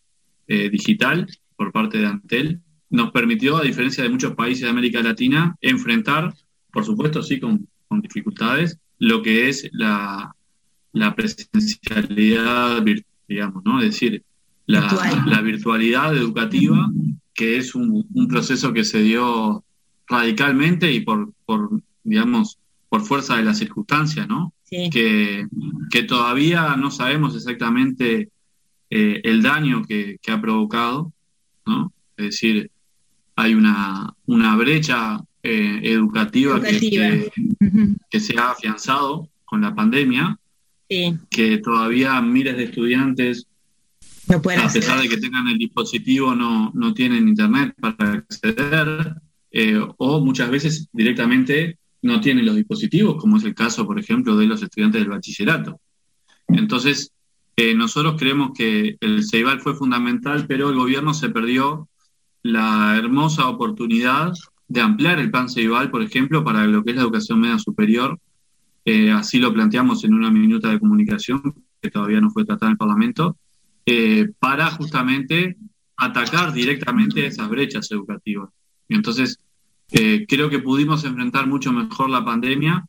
eh, 0.48 0.68
digital 0.70 1.28
por 1.54 1.70
parte 1.70 1.98
de 1.98 2.06
Antel, 2.06 2.60
nos 2.90 3.12
permitió, 3.12 3.56
a 3.58 3.62
diferencia 3.62 4.02
de 4.02 4.10
muchos 4.10 4.34
países 4.34 4.64
de 4.64 4.70
América 4.70 5.02
Latina, 5.02 5.56
enfrentar, 5.60 6.34
por 6.72 6.84
supuesto, 6.84 7.22
sí, 7.22 7.38
con, 7.38 7.68
con 7.86 8.00
dificultades, 8.00 8.78
lo 8.98 9.22
que 9.22 9.48
es 9.48 9.68
la, 9.72 10.34
la 10.92 11.14
presencialidad 11.14 12.82
virtual, 12.82 13.12
digamos, 13.28 13.64
¿no? 13.64 13.80
Es 13.80 13.92
decir, 13.92 14.22
la, 14.66 14.80
Virtual. 14.80 15.22
la 15.26 15.40
virtualidad 15.40 16.16
educativa, 16.16 16.90
que 17.34 17.56
es 17.56 17.74
un, 17.74 18.06
un 18.12 18.28
proceso 18.28 18.72
que 18.72 18.84
se 18.84 19.02
dio 19.02 19.64
radicalmente 20.06 20.92
y 20.92 21.00
por, 21.00 21.32
por, 21.44 21.70
digamos, 22.04 22.58
por 22.88 23.02
fuerza 23.02 23.36
de 23.36 23.44
las 23.44 23.58
circunstancias, 23.58 24.28
¿no? 24.28 24.52
Sí. 24.72 24.88
Que, 24.88 25.46
que 25.90 26.02
todavía 26.04 26.76
no 26.76 26.90
sabemos 26.90 27.36
exactamente 27.36 28.30
eh, 28.88 29.20
el 29.22 29.42
daño 29.42 29.84
que, 29.84 30.16
que 30.22 30.32
ha 30.32 30.40
provocado, 30.40 31.12
¿no? 31.66 31.92
Es 32.16 32.24
decir, 32.26 32.70
hay 33.36 33.52
una, 33.54 34.14
una 34.24 34.56
brecha 34.56 35.20
eh, 35.42 35.80
educativa, 35.82 36.58
que- 36.58 36.68
Educativa. 36.70 37.04
Que, 37.10 37.30
que 38.08 38.20
se 38.20 38.38
ha 38.38 38.52
afianzado 38.52 39.28
con 39.44 39.60
la 39.60 39.74
pandemia, 39.74 40.38
Sí, 40.88 41.14
que 41.30 41.58
todavía 41.58 42.20
miles 42.22 42.56
de 42.56 42.64
estudiantes, 42.64 43.46
no 44.28 44.36
a 44.36 44.64
hacer. 44.64 44.80
pesar 44.80 45.02
de 45.02 45.08
que 45.10 45.18
tengan 45.18 45.48
el 45.48 45.58
dispositivo, 45.58 46.34
no, 46.34 46.70
no 46.74 46.94
tienen 46.94 47.28
internet 47.28 47.74
para 47.78 48.12
acceder, 48.12 49.16
eh, 49.50 49.78
o 49.98 50.20
muchas 50.24 50.50
veces 50.50 50.88
directamente 50.92 51.76
no 52.02 52.20
tienen 52.20 52.46
los 52.46 52.56
dispositivos, 52.56 53.16
como 53.16 53.36
es 53.36 53.44
el 53.44 53.54
caso, 53.54 53.86
por 53.86 53.98
ejemplo, 53.98 54.36
de 54.36 54.46
los 54.46 54.62
estudiantes 54.62 55.00
del 55.00 55.10
bachillerato. 55.10 55.80
Entonces, 56.48 57.12
eh, 57.56 57.74
nosotros 57.74 58.16
creemos 58.18 58.50
que 58.56 58.96
el 59.00 59.24
CEIBAL 59.24 59.60
fue 59.60 59.74
fundamental, 59.74 60.46
pero 60.46 60.70
el 60.70 60.76
gobierno 60.76 61.14
se 61.14 61.30
perdió 61.30 61.88
la 62.42 62.96
hermosa 62.96 63.48
oportunidad 63.48 64.32
de 64.68 64.80
ampliar 64.80 65.18
el 65.20 65.30
plan 65.30 65.48
CEIBAL, 65.48 65.90
por 65.90 66.02
ejemplo, 66.02 66.42
para 66.44 66.66
lo 66.66 66.82
que 66.82 66.90
es 66.90 66.96
la 66.96 67.02
educación 67.02 67.40
media 67.40 67.58
superior. 67.58 68.18
Eh, 68.84 69.12
así 69.12 69.38
lo 69.38 69.52
planteamos 69.52 70.02
en 70.04 70.14
una 70.14 70.30
minuta 70.30 70.70
de 70.70 70.80
comunicación 70.80 71.54
que 71.80 71.90
todavía 71.90 72.20
no 72.20 72.30
fue 72.30 72.44
tratada 72.44 72.66
en 72.66 72.72
el 72.72 72.78
Parlamento, 72.78 73.36
eh, 73.86 74.28
para 74.38 74.70
justamente 74.70 75.56
atacar 75.96 76.52
directamente 76.52 77.26
esas 77.26 77.48
brechas 77.48 77.90
educativas. 77.90 78.50
Entonces, 78.88 79.38
eh, 79.92 80.26
creo 80.28 80.48
que 80.50 80.58
pudimos 80.58 81.04
enfrentar 81.04 81.46
mucho 81.46 81.72
mejor 81.72 82.10
la 82.10 82.24
pandemia 82.24 82.86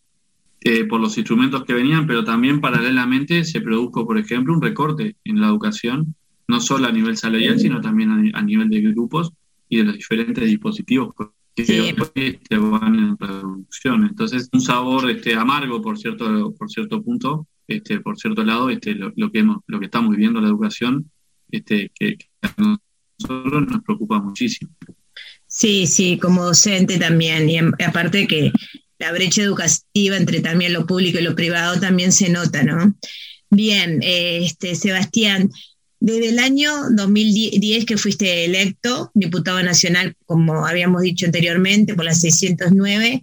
eh, 0.61 0.85
por 0.85 1.01
los 1.01 1.17
instrumentos 1.17 1.65
que 1.65 1.73
venían, 1.73 2.07
pero 2.07 2.23
también 2.23 2.61
paralelamente 2.61 3.43
se 3.43 3.61
produjo, 3.61 4.05
por 4.05 4.17
ejemplo, 4.17 4.53
un 4.53 4.61
recorte 4.61 5.17
en 5.23 5.41
la 5.41 5.47
educación, 5.47 6.15
no 6.47 6.61
solo 6.61 6.87
a 6.87 6.91
nivel 6.91 7.17
salarial, 7.17 7.59
sino 7.59 7.81
también 7.81 8.33
a, 8.33 8.39
a 8.39 8.41
nivel 8.41 8.69
de 8.69 8.81
grupos 8.81 9.31
y 9.69 9.77
de 9.77 9.83
los 9.85 9.95
diferentes 9.95 10.45
dispositivos 10.45 11.13
que 11.55 11.81
hoy 11.81 12.11
este, 12.15 12.57
van 12.57 12.95
en 12.95 13.17
reducción. 13.17 14.05
Entonces, 14.05 14.49
un 14.53 14.61
sabor 14.61 15.09
este, 15.09 15.35
amargo, 15.35 15.81
por 15.81 15.97
cierto, 15.97 16.53
por 16.53 16.69
cierto 16.69 17.03
punto, 17.03 17.47
este, 17.67 17.99
por 17.99 18.17
cierto 18.17 18.43
lado, 18.43 18.69
este, 18.69 18.95
lo, 18.95 19.11
lo 19.15 19.31
que 19.31 19.39
hemos, 19.39 19.57
lo 19.67 19.79
que 19.79 19.85
estamos 19.85 20.11
viviendo 20.11 20.39
en 20.39 20.45
la 20.45 20.51
educación, 20.51 21.11
este, 21.51 21.91
que, 21.93 22.17
que 22.17 22.27
a 22.41 22.77
nosotros 23.19 23.67
nos 23.67 23.83
preocupa 23.83 24.19
muchísimo. 24.19 24.71
Sí, 25.55 25.85
sí, 25.85 26.17
como 26.17 26.45
docente 26.45 26.97
también. 26.97 27.47
Y 27.47 27.59
aparte 27.59 28.25
que 28.25 28.51
la 28.97 29.11
brecha 29.11 29.43
educativa 29.43 30.17
entre 30.17 30.39
también 30.39 30.73
lo 30.73 30.87
público 30.87 31.19
y 31.19 31.21
lo 31.21 31.35
privado 31.35 31.79
también 31.79 32.11
se 32.11 32.29
nota, 32.29 32.63
¿no? 32.63 32.97
Bien, 33.51 33.99
este, 34.01 34.73
Sebastián, 34.73 35.51
desde 35.99 36.29
el 36.29 36.39
año 36.39 36.71
2010 36.95 37.85
que 37.85 37.97
fuiste 37.97 38.45
electo 38.45 39.11
diputado 39.13 39.61
nacional, 39.61 40.15
como 40.25 40.65
habíamos 40.65 41.03
dicho 41.03 41.27
anteriormente, 41.27 41.93
por 41.93 42.05
la 42.05 42.15
609, 42.15 43.21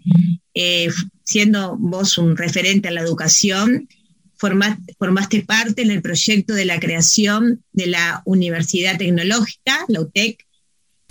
eh, 0.54 0.88
siendo 1.24 1.76
vos 1.78 2.16
un 2.16 2.36
referente 2.36 2.86
a 2.86 2.92
la 2.92 3.00
educación, 3.00 3.88
formaste 4.36 5.42
parte 5.42 5.82
en 5.82 5.90
el 5.90 6.00
proyecto 6.00 6.54
de 6.54 6.64
la 6.64 6.78
creación 6.78 7.64
de 7.72 7.88
la 7.88 8.22
Universidad 8.24 8.98
Tecnológica, 8.98 9.84
la 9.88 10.02
UTEC, 10.02 10.46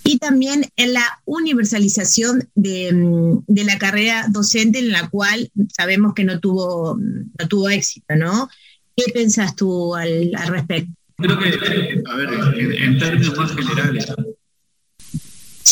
y 0.03 0.17
también 0.17 0.65
en 0.75 0.93
la 0.93 1.21
universalización 1.25 2.49
de, 2.55 2.91
mm, 2.93 3.43
de 3.47 3.63
la 3.63 3.77
carrera 3.77 4.25
docente 4.29 4.79
en 4.79 4.91
la 4.91 5.09
cual 5.09 5.51
sabemos 5.75 6.13
que 6.13 6.23
no 6.23 6.39
tuvo, 6.39 6.97
no 6.97 7.47
tuvo 7.47 7.69
éxito, 7.69 8.15
¿no? 8.15 8.49
¿Qué 8.95 9.11
pensás 9.13 9.55
tú 9.55 9.95
al, 9.95 10.31
al 10.35 10.47
respecto? 10.47 10.91
Creo 11.17 11.37
que, 11.37 12.01
a 12.05 12.15
ver, 12.15 12.29
en, 12.57 12.73
en 12.83 12.97
términos 12.97 13.37
más 13.37 13.53
generales, 13.53 14.07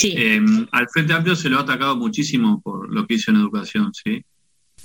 eh, 0.03 0.39
al 0.71 0.88
Frente 0.89 1.13
Amplio 1.13 1.36
se 1.36 1.49
lo 1.49 1.57
ha 1.57 1.61
atacado 1.61 1.95
muchísimo 1.95 2.61
por 2.61 2.93
lo 2.93 3.07
que 3.07 3.15
hizo 3.15 3.32
en 3.32 3.38
educación, 3.38 3.91
¿sí? 3.93 4.23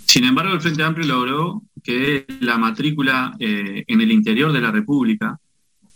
Sin 0.06 0.24
embargo, 0.24 0.54
el 0.54 0.60
Frente 0.60 0.82
Amplio 0.82 1.06
logró 1.06 1.62
que 1.82 2.26
la 2.40 2.58
matrícula 2.58 3.34
eh, 3.38 3.84
en 3.86 4.00
el 4.00 4.10
interior 4.10 4.52
de 4.52 4.60
la 4.60 4.70
República, 4.70 5.38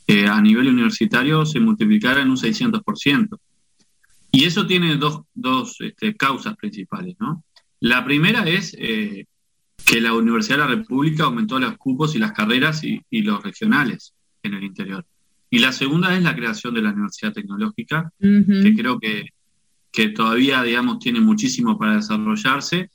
eh, 0.07 0.26
a 0.26 0.40
nivel 0.40 0.68
universitario, 0.68 1.44
se 1.44 1.61
multiplicara 1.61 2.22
en 2.22 2.30
un 2.30 2.36
600%. 2.36 3.38
Y 4.32 4.44
eso 4.44 4.66
tiene 4.66 4.96
dos, 4.96 5.22
dos 5.34 5.76
este, 5.80 6.14
causas 6.14 6.57
principales, 6.57 7.16
¿no? 7.18 7.44
La 7.80 8.04
primera 8.04 8.46
es 8.48 8.74
eh, 8.78 9.26
que 9.84 10.00
la 10.00 10.12
Universidad 10.12 10.59
de 10.59 10.64
la 10.64 10.74
República 10.76 11.24
aumentó 11.24 11.59
los 11.59 11.76
cupos 11.76 12.14
y 12.14 12.18
las 12.18 12.32
carreras 12.32 12.82
y, 12.84 13.00
y 13.11 13.22
los 13.22 13.42
regionales 13.42 14.14
en 14.42 14.54
el 14.54 14.64
interior. 14.64 15.04
Y 15.50 15.59
la 15.59 15.72
segunda 15.72 16.14
es 16.16 16.22
la 16.22 16.34
creación 16.34 16.74
de 16.74 16.82
la 16.82 16.92
Universidad 16.92 17.32
Tecnológica, 17.32 18.12
que 18.18 18.74
creo 18.76 18.98
que, 18.98 19.30
que 19.92 20.09
todavía, 20.09 20.62
digamos, 20.62 20.98
tiene 20.98 21.20
muchísimo 21.20 21.78
para 21.78 21.96
desarrollarse, 21.96 22.90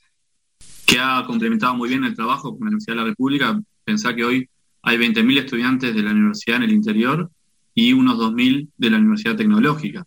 que 0.85 0.99
ha 0.99 1.23
complementado 1.25 1.75
muy 1.75 1.89
bien 1.89 2.03
el 2.03 2.13
trabajo 2.13 2.51
con 2.51 2.59
la 2.59 2.67
Universidad 2.67 2.95
de 2.95 3.01
la 3.01 3.07
República. 3.07 3.61
Pensá 3.85 4.13
que 4.13 4.25
hoy 4.25 4.49
hay 4.83 4.97
20.000 4.97 5.39
estudiantes 5.39 5.95
de 5.95 6.03
la 6.03 6.11
universidad 6.11 6.57
en 6.57 6.63
el 6.63 6.71
interior 6.71 7.29
y 7.73 7.93
unos 7.93 8.17
2.000 8.17 8.69
de 8.77 8.89
la 8.89 8.97
Universidad 8.97 9.35
Tecnológica. 9.35 10.05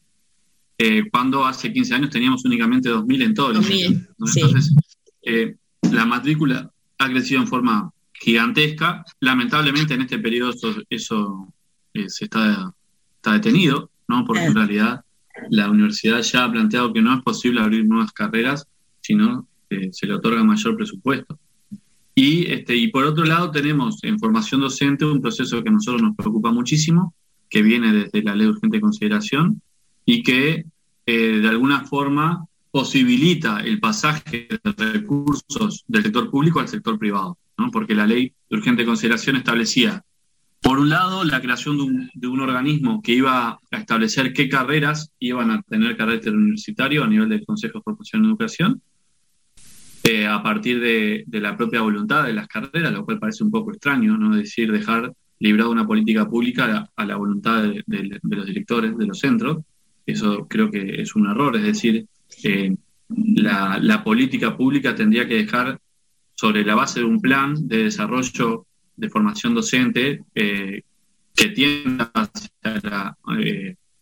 Eh, 0.77 1.05
cuando 1.11 1.45
hace 1.45 1.73
15 1.73 1.95
años 1.95 2.11
teníamos 2.11 2.45
únicamente 2.45 2.91
2.000 2.91 3.23
en 3.23 3.35
todo 3.35 3.49
el 3.51 3.55
2000, 3.55 3.77
interior. 3.77 4.09
Entonces, 4.19 4.75
eh, 5.23 5.57
la 5.93 6.05
matrícula 6.05 6.71
ha 6.99 7.09
crecido 7.09 7.41
en 7.41 7.47
forma 7.47 7.91
gigantesca. 8.13 9.05
Lamentablemente 9.21 9.95
en 9.95 10.03
este 10.03 10.19
periodo 10.19 10.51
eso, 10.51 10.75
eso, 10.91 11.53
eh, 11.93 12.09
se 12.09 12.25
está, 12.25 12.75
está 13.17 13.33
detenido, 13.33 13.91
¿no? 14.09 14.25
porque 14.27 14.45
en 14.45 14.55
realidad 14.55 15.05
la 15.51 15.71
universidad 15.71 16.21
ya 16.23 16.45
ha 16.45 16.53
planteado 16.53 16.93
que 16.93 17.03
no 17.03 17.15
es 17.15 17.23
posible 17.23 17.61
abrir 17.61 17.85
nuevas 17.87 18.13
carreras, 18.13 18.67
sino 19.01 19.47
que 19.69 19.93
se 19.93 20.07
le 20.07 20.15
otorga 20.15 20.43
mayor 20.45 20.77
presupuesto. 20.77 21.39
Y, 22.15 22.51
este, 22.53 22.77
y 22.77 22.89
por 22.89 23.05
otro 23.05 23.25
lado 23.25 23.51
tenemos 23.51 24.03
en 24.05 24.19
formación 24.19 24.61
docente 24.61 25.05
un 25.05 25.21
proceso 25.21 25.63
que 25.63 25.69
a 25.69 25.73
nosotros 25.73 26.03
nos 26.03 26.17
preocupa 26.17 26.53
muchísimo, 26.53 27.15
que 27.51 27.63
viene 27.63 27.93
desde 27.93 28.23
la 28.23 28.35
ley 28.35 28.47
de 28.47 28.53
urgente 28.53 28.81
consideración 28.81 29.61
y 30.05 30.23
que 30.23 30.65
eh, 31.07 31.39
de 31.43 31.49
alguna 31.49 31.85
forma 31.85 32.47
posibilita 32.71 33.61
el 33.61 33.81
pasaje 33.81 34.49
de 34.51 34.93
recursos 34.93 35.85
del 35.87 36.03
sector 36.03 36.31
público 36.31 36.61
al 36.61 36.69
sector 36.69 36.99
privado, 36.99 37.39
¿no? 37.59 37.71
porque 37.71 37.95
la 37.95 38.07
ley 38.07 38.33
de 38.49 38.57
urgente 38.57 38.85
consideración 38.85 39.37
establecía, 39.37 40.05
por 40.61 40.79
un 40.79 40.89
lado, 40.89 41.25
la 41.25 41.43
creación 41.43 41.77
de 41.77 41.83
un, 41.83 42.11
de 42.15 42.27
un 42.27 42.41
organismo 42.41 43.03
que 43.03 43.13
iba 43.13 43.61
a 43.71 43.77
establecer 43.77 44.33
qué 44.33 44.49
carreras 44.49 45.13
iban 45.19 45.51
a 45.51 45.61
tener 45.61 45.95
carácter 45.95 46.35
universitario 46.35 47.05
a 47.05 47.07
nivel 47.07 47.29
del 47.29 47.45
Consejo 47.45 47.79
de 47.79 47.83
Formación 47.83 48.25
y 48.25 48.29
Educación, 48.29 48.81
eh, 50.07 50.27
a 50.27 50.43
partir 50.43 50.81
de, 50.81 51.25
la 51.41 51.57
propia 51.57 51.81
voluntad 51.81 52.25
de 52.25 52.35
las 52.35 52.47
carreras, 52.47 52.93
lo 52.93 53.07
cual 53.07 53.19
parece 53.19 53.43
un 53.43 53.51
poco 53.51 53.71
extraño, 53.71 54.19
¿no? 54.19 54.37
Decir, 54.37 54.71
dejar 54.71 55.15
librado 55.39 55.71
una 55.71 55.87
política 55.87 56.29
pública 56.29 56.91
a 56.95 57.05
la, 57.07 57.17
voluntad 57.17 57.63
de, 57.63 58.21
los 58.23 58.47
directores 58.47 58.99
de 58.99 59.07
los 59.07 59.19
centros. 59.19 59.65
Eso 60.05 60.47
creo 60.47 60.71
que 60.71 61.01
es 61.01 61.17
un 61.17 61.27
error, 61.31 61.57
es 61.57 61.63
decir, 61.63 62.07
eh, 62.43 62.77
la, 63.09 64.05
política 64.05 64.55
pública 64.55 64.95
tendría 64.95 65.27
que 65.27 65.37
dejar 65.37 65.81
sobre 66.35 66.67
la 66.67 66.75
base 66.75 67.01
de 67.01 67.07
un 67.07 67.23
plan 67.23 67.55
de 67.67 67.85
desarrollo 67.85 68.67
de 68.97 69.09
formación 69.09 69.55
docente 69.55 70.21
eh, 70.35 70.83
que 71.35 71.49
tienda 71.49 72.13
hacia, 72.13 72.51
la, 72.83 73.17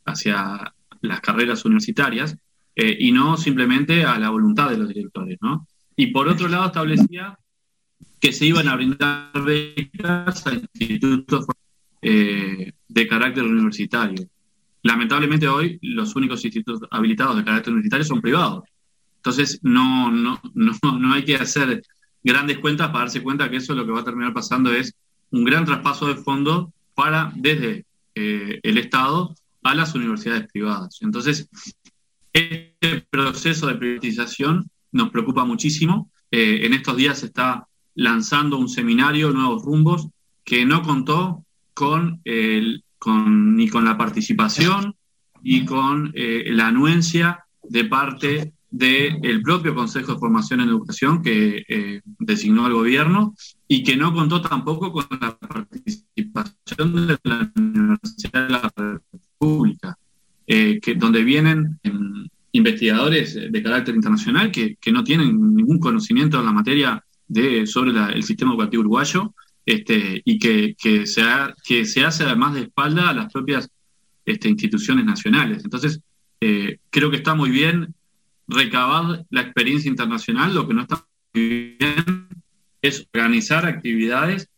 hacia 0.05 0.75
las 1.01 1.21
carreras 1.21 1.65
universitarias 1.65 2.37
y 2.75 3.13
no 3.13 3.37
simplemente 3.37 4.05
a 4.05 4.19
la 4.19 4.31
voluntad 4.31 4.71
de 4.71 4.79
los 4.79 4.89
directores. 4.89 5.39
¿no? 5.41 5.69
Y 5.97 6.09
por 6.09 6.29
otro 6.29 6.49
lado 6.49 6.67
establecía 6.67 7.39
que 8.21 8.33
se 8.33 8.47
iban 8.47 8.69
a 8.69 8.77
brindar 8.77 9.33
becas 9.45 10.47
a 10.47 10.55
institutos 10.55 11.47
eh, 12.01 12.73
de 12.89 13.09
carácter 13.09 13.45
universitario. 13.45 14.29
Lamentablemente 14.83 15.49
hoy 15.49 15.79
los 15.83 16.15
únicos 16.17 16.45
institutos 16.45 16.89
habilitados 16.91 17.37
de 17.37 17.45
carácter 17.45 17.73
universitario 17.73 18.05
son 18.05 18.21
privados. 18.21 18.65
Entonces 19.17 19.61
no, 19.63 20.11
no, 20.11 20.41
no, 20.55 20.73
no 20.99 21.13
hay 21.13 21.25
que 21.25 21.37
hacer 21.37 21.83
grandes 22.23 22.59
cuentas 22.59 22.89
para 22.89 23.01
darse 23.01 23.23
cuenta 23.23 23.51
que 23.51 23.57
eso 23.57 23.75
lo 23.75 23.85
que 23.85 23.93
va 23.93 24.01
a 24.01 24.05
terminar 24.05 24.33
pasando 24.33 24.73
es 24.73 24.95
un 25.31 25.45
gran 25.45 25.65
traspaso 25.65 26.07
de 26.07 26.17
fondos 26.17 26.69
para 26.95 27.33
desde 27.35 27.87
eh, 28.15 28.61
el 28.63 28.79
Estado 28.79 29.35
a 29.63 29.75
las 29.75 29.95
universidades 29.95 30.47
privadas. 30.53 30.99
Entonces, 31.03 31.49
este 32.33 33.07
proceso 33.11 33.67
de 33.67 33.75
privatización 33.77 34.69
nos 34.93 35.11
preocupa 35.11 35.45
muchísimo. 35.45 36.11
Eh, 36.31 36.61
en 36.65 36.75
estos 36.75 36.97
días 36.97 37.19
se 37.19 37.27
está 37.27 37.67
lanzando 37.95 38.57
un 38.59 38.69
seminario, 38.69 39.33
Nuevos 39.33 39.65
Rumbos, 39.65 40.09
que 40.45 40.65
no 40.65 40.83
contó 40.83 41.45
con, 41.75 42.21
el, 42.25 42.85
con 42.99 43.57
ni 43.57 43.69
con 43.69 43.85
la 43.85 43.99
participación 43.99 44.95
y 45.43 45.65
con 45.65 46.13
eh, 46.15 46.45
la 46.51 46.69
anuencia 46.69 47.45
de 47.63 47.85
parte 47.85 48.55
del 48.71 49.43
propio 49.43 49.75
Consejo 49.75 50.15
de 50.15 50.19
Formación 50.19 50.61
en 50.61 50.69
Educación 50.69 51.23
que 51.23 51.63
eh, 51.69 52.01
designó 52.19 52.67
el 52.67 52.73
gobierno 52.73 53.35
y 53.69 53.83
que 53.83 53.97
no 53.97 54.15
contó 54.15 54.41
tampoco 54.41 54.91
con 54.91 55.07
la 55.21 55.37
participación 55.37 57.07
de 57.07 57.19
la 57.25 57.53
Universidad 57.55 58.47
de 58.47 58.51
la 58.51 58.73
República, 59.13 59.99
que, 60.47 60.95
donde 60.97 61.23
vienen 61.23 61.79
investigadores 62.53 63.35
de 63.35 63.63
carácter 63.63 63.95
internacional 63.95 64.51
que, 64.51 64.77
que 64.77 64.93
no 64.93 65.03
tienen 65.05 65.55
ningún 65.55 65.79
conocimiento 65.79 66.39
en 66.39 66.47
la 66.47 66.53
materia 66.53 67.03
de, 67.27 67.67
sobre 67.67 67.93
la- 67.93 68.11
el 68.11 68.23
sistema 68.23 68.53
educativo 68.53 68.83
uruguayo 68.83 69.35
este, 69.65 70.21
y 70.25 70.39
que, 70.39 70.75
que, 70.81 71.07
se 71.07 71.23
ha- 71.23 71.55
que 71.65 71.85
se 71.85 72.05
hace 72.05 72.25
además 72.25 72.55
de 72.55 72.63
espalda 72.63 73.09
a 73.09 73.15
las 73.15 73.33
propias 73.33 73.71
este, 74.27 74.49
instituciones 74.49 75.05
nacionales. 75.05 75.65
Entonces, 75.65 76.01
eh, 76.41 76.79
creo 76.91 77.11
que 77.11 77.17
está 77.19 77.35
muy 77.35 77.51
bien 77.51 77.95
recabar 78.49 79.25
la 79.31 79.41
experiencia 79.41 79.89
internacional, 79.89 80.55
lo 80.55 80.67
que 80.69 80.75
no 80.75 80.83
está 80.83 81.07
muy 81.35 81.77
bien 81.79 82.29
es 82.83 83.07
organizar 83.15 83.65
actividades 83.65 84.49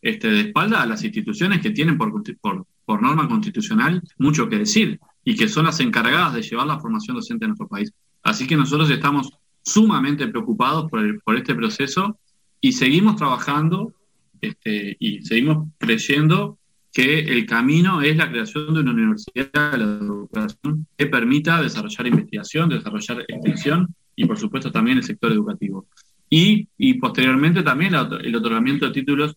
este, 0.00 0.28
de 0.30 0.40
espalda 0.40 0.82
a 0.82 0.86
las 0.86 1.04
instituciones 1.04 1.60
que 1.60 1.70
tienen 1.70 1.98
por, 1.98 2.12
por, 2.40 2.66
por 2.84 3.02
norma 3.02 3.28
constitucional 3.28 4.00
mucho 4.18 4.48
que 4.48 4.58
decir 4.58 4.98
y 5.24 5.36
que 5.36 5.48
son 5.48 5.66
las 5.66 5.80
encargadas 5.80 6.34
de 6.34 6.42
llevar 6.42 6.66
la 6.66 6.80
formación 6.80 7.16
docente 7.16 7.44
en 7.44 7.50
nuestro 7.50 7.68
país. 7.68 7.92
Así 8.22 8.46
que 8.46 8.56
nosotros 8.56 8.90
estamos 8.90 9.30
sumamente 9.64 10.26
preocupados 10.28 10.90
por, 10.90 11.00
el- 11.00 11.20
por 11.20 11.36
este 11.36 11.54
proceso 11.54 12.18
y 12.60 12.72
seguimos 12.72 13.16
trabajando 13.16 13.92
este, 14.40 14.96
y 14.98 15.22
seguimos 15.22 15.68
creyendo 15.78 16.58
que 16.92 17.20
el 17.20 17.46
camino 17.46 18.02
es 18.02 18.16
la 18.16 18.28
creación 18.30 18.74
de 18.74 18.80
una 18.80 18.92
universidad 18.92 19.72
de 19.72 19.78
la 19.78 19.84
educación 19.84 20.86
que 20.96 21.06
permita 21.06 21.62
desarrollar 21.62 22.06
investigación, 22.06 22.68
desarrollar 22.68 23.24
extensión 23.28 23.94
y 24.14 24.26
por 24.26 24.38
supuesto 24.38 24.70
también 24.70 24.98
el 24.98 25.04
sector 25.04 25.32
educativo. 25.32 25.86
Y, 26.28 26.66
posteriormente 26.94 27.62
también 27.62 27.94
el 27.94 28.36
otorgamiento 28.36 28.86
de 28.86 28.92
títulos 28.92 29.36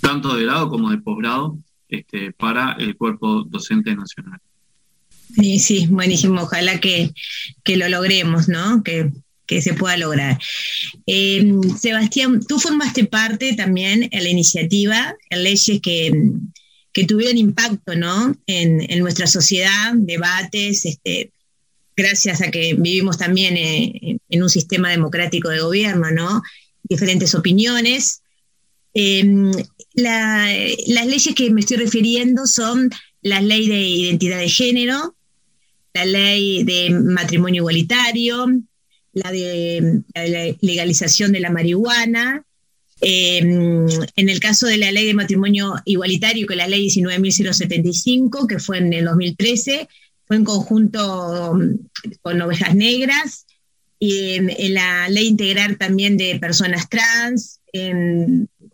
tanto 0.00 0.34
de 0.34 0.44
grado 0.44 0.68
como 0.68 0.90
de 0.90 0.98
posgrado 0.98 1.58
este, 1.88 2.32
para 2.32 2.72
el 2.72 2.96
cuerpo 2.96 3.44
docente 3.44 3.94
nacional. 3.94 4.40
Sí, 5.34 5.58
sí, 5.58 5.86
buenísimo. 5.88 6.42
Ojalá 6.42 6.80
que, 6.80 7.10
que 7.64 7.76
lo 7.76 7.88
logremos, 7.88 8.48
¿no? 8.48 8.82
Que, 8.82 9.10
que 9.46 9.62
se 9.62 9.74
pueda 9.74 9.96
lograr. 9.96 10.38
Eh, 11.06 11.52
Sebastián, 11.80 12.40
tú 12.46 12.58
formaste 12.58 13.04
parte 13.04 13.54
también 13.54 14.08
en 14.10 14.22
la 14.22 14.28
iniciativa, 14.28 15.14
en 15.30 15.44
leyes 15.44 15.80
que, 15.82 16.12
que 16.92 17.04
tuvieron 17.04 17.38
impacto, 17.38 17.94
¿no? 17.96 18.36
En, 18.46 18.80
en 18.90 18.98
nuestra 19.00 19.26
sociedad, 19.26 19.92
debates, 19.94 20.84
este, 20.84 21.30
gracias 21.96 22.40
a 22.42 22.50
que 22.50 22.74
vivimos 22.74 23.18
también 23.18 23.56
eh, 23.56 24.18
en 24.28 24.42
un 24.42 24.48
sistema 24.50 24.90
democrático 24.90 25.48
de 25.48 25.60
gobierno, 25.60 26.10
¿no? 26.10 26.42
Diferentes 26.82 27.34
opiniones. 27.34 28.22
La- 29.94 30.52
las 30.86 31.06
leyes 31.06 31.34
que 31.34 31.50
me 31.50 31.60
estoy 31.60 31.76
refiriendo 31.78 32.46
son 32.46 32.90
la 33.22 33.40
ley 33.40 33.68
de 33.68 33.80
identidad 33.80 34.38
de 34.38 34.48
género, 34.48 35.14
la 35.92 36.04
ley 36.04 36.64
de 36.64 36.90
matrimonio 36.90 37.62
igualitario, 37.62 38.46
la 39.12 39.30
de 39.32 40.02
legalización 40.60 41.32
de 41.32 41.40
la 41.40 41.50
marihuana. 41.50 42.44
Eh, 43.02 43.38
en 43.38 44.28
el 44.28 44.40
caso 44.40 44.66
de 44.66 44.76
la 44.76 44.92
ley 44.92 45.06
de 45.06 45.14
matrimonio 45.14 45.74
igualitario, 45.86 46.46
que 46.46 46.54
es 46.54 46.58
la 46.58 46.68
ley 46.68 46.86
19.075, 46.88 48.46
que 48.46 48.58
fue 48.58 48.78
en 48.78 48.92
el 48.92 49.06
2013, 49.06 49.88
fue 50.26 50.36
en 50.36 50.44
conjunto 50.44 51.54
mm, 51.54 52.16
con 52.20 52.42
ovejas 52.42 52.74
negras, 52.74 53.46
y 53.98 54.34
en, 54.34 54.74
la 54.74 55.08
ley 55.08 55.28
integral 55.28 55.76
también 55.76 56.16
de 56.16 56.38
personas 56.38 56.88
trans, 56.88 57.60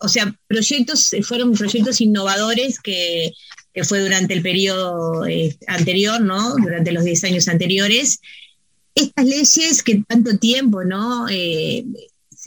o 0.00 0.08
sea, 0.08 0.38
proyectos, 0.46 1.14
fueron 1.22 1.52
proyectos 1.52 2.00
innovadores 2.00 2.78
que, 2.78 3.32
que 3.76 3.84
fue 3.84 4.00
durante 4.00 4.32
el 4.32 4.40
periodo 4.40 5.26
eh, 5.26 5.54
anterior, 5.66 6.18
¿no? 6.22 6.54
Durante 6.56 6.92
los 6.92 7.04
10 7.04 7.24
años 7.24 7.46
anteriores. 7.46 8.20
Estas 8.94 9.26
leyes 9.26 9.82
que 9.82 10.02
tanto 10.08 10.38
tiempo, 10.38 10.82
¿no? 10.82 11.28
Eh, 11.28 11.84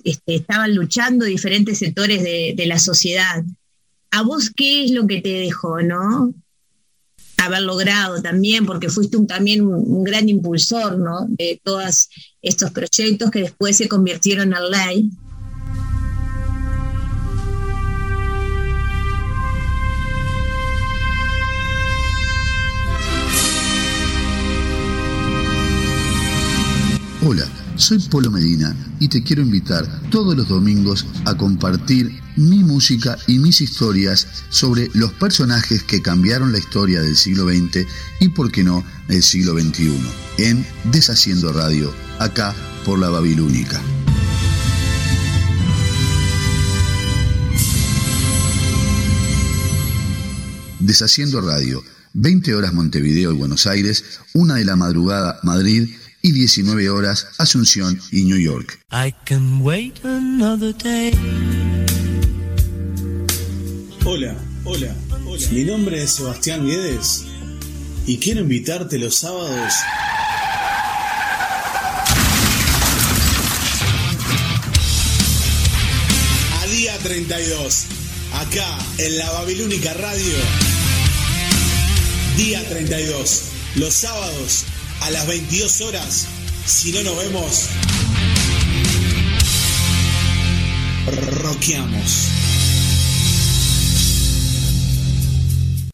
este, 0.04 0.36
estaban 0.36 0.74
luchando 0.74 1.26
diferentes 1.26 1.78
sectores 1.78 2.24
de, 2.24 2.66
la 2.66 2.80
sociedad. 2.80 3.44
¿A 4.10 4.24
vos 4.24 4.50
qué 4.50 4.86
es 4.86 4.90
lo 4.90 5.06
que 5.06 5.22
te 5.22 5.30
dejó, 5.30 5.84
no? 5.84 6.34
Haber 7.38 7.62
logrado 7.62 8.24
también, 8.24 8.66
porque 8.66 8.90
fuiste 8.90 9.20
también 9.28 9.62
un, 9.62 9.76
un 9.76 10.04
gran 10.04 10.28
impulsor, 10.30 10.98
¿no? 10.98 11.28
De 11.30 11.62
todos 11.64 12.10
estos 12.42 12.72
proyectos 12.72 13.30
que 13.30 13.42
después 13.42 13.78
se 13.78 13.88
convirtieron 13.88 14.52
en 14.52 14.72
ley. 14.72 15.12
Hola, 27.22 27.46
soy 27.76 28.00
Polo 28.00 28.32
Medina 28.32 28.74
y 28.98 29.10
te 29.10 29.22
quiero 29.22 29.42
invitar 29.42 29.86
todos 30.10 30.38
los 30.38 30.48
domingos 30.48 31.06
a 31.26 31.36
compartir 31.36 32.18
mi 32.38 32.64
música 32.64 33.18
y 33.28 33.40
mis 33.40 33.60
historias 33.60 34.26
sobre 34.50 34.90
los 34.94 35.12
personajes 35.12 35.84
que 35.84 36.02
cambiaron 36.02 36.54
la 36.54 36.60
historia 36.60 37.02
del 37.02 37.18
siglo 37.18 37.44
XX 37.44 37.86
y, 38.22 38.30
por 38.30 38.54
qué 38.54 38.64
no, 38.64 38.86
del 39.10 39.22
siglo 39.22 39.52
XXI, 39.60 40.00
en 40.38 40.66
Deshaciendo 40.94 41.52
Radio, 41.52 41.94
acá 42.20 42.56
por 42.86 42.98
la 42.98 43.10
Babilónica. 43.10 43.82
Deshaciendo 50.80 51.42
Radio, 51.42 51.84
20 52.14 52.56
horas 52.56 52.74
Montevideo 52.74 53.34
y 53.34 53.36
Buenos 53.36 53.68
Aires, 53.68 54.06
1 54.34 54.54
de 54.54 54.64
la 54.64 54.78
madrugada 54.78 55.42
Madrid 55.44 55.90
y 56.22 56.32
19 56.32 56.90
horas 56.90 57.28
Asunción 57.38 58.00
y 58.12 58.24
New 58.24 58.38
York. 58.38 58.80
I 58.92 59.14
can 59.26 59.62
wait 59.62 60.04
another 60.04 60.74
day. 60.76 61.14
Hola, 64.06 64.36
hola, 64.64 64.96
hola. 65.26 65.50
Mi 65.52 65.64
nombre 65.64 66.02
es 66.04 66.12
Sebastián 66.12 66.66
Guedes 66.66 67.26
y 68.06 68.18
quiero 68.18 68.42
invitarte 68.42 68.98
los 68.98 69.16
sábados 69.16 69.74
a 76.62 76.68
día 76.68 76.98
32, 77.04 77.86
acá 78.34 78.78
en 78.98 79.18
la 79.18 79.32
Babilónica 79.32 79.94
Radio. 79.94 80.36
Día 82.36 82.68
32, 82.68 83.44
los 83.76 83.94
sábados 83.94 84.66
a 85.02 85.10
las 85.12 85.28
22 85.28 85.82
horas. 85.82 86.28
Si 86.66 86.91
no 86.91 87.04
nos 87.04 87.18
vemos, 87.18 87.70
rockeamos. 91.41 92.28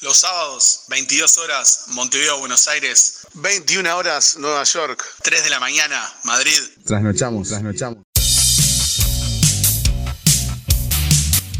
Los 0.01 0.17
sábados, 0.17 0.81
22 0.89 1.37
horas, 1.39 1.85
Montevideo, 1.87 2.39
Buenos 2.39 2.67
Aires. 2.67 3.25
21 3.33 3.97
horas, 3.97 4.37
Nueva 4.39 4.63
York. 4.63 5.03
3 5.23 5.43
de 5.43 5.49
la 5.49 5.59
mañana, 5.59 6.13
Madrid. 6.23 6.59
Trasnochamos, 6.85 7.49
trasnochamos. 7.49 7.99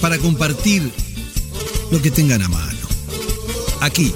para 0.00 0.18
compartir 0.18 0.90
lo 1.92 2.02
que 2.02 2.10
tengan 2.10 2.42
a 2.42 2.48
mano. 2.48 2.78
Aquí, 3.80 4.12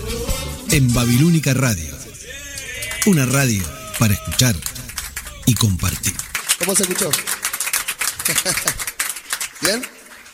en 0.72 0.92
Babilónica 0.92 1.54
Radio. 1.54 1.96
Una 3.06 3.26
radio 3.26 3.62
para 3.96 4.14
escuchar 4.14 4.56
y 5.46 5.54
compartir. 5.54 6.14
¿Cómo 6.58 6.74
se 6.74 6.82
escuchó? 6.82 7.10
¿Bien? 9.62 9.82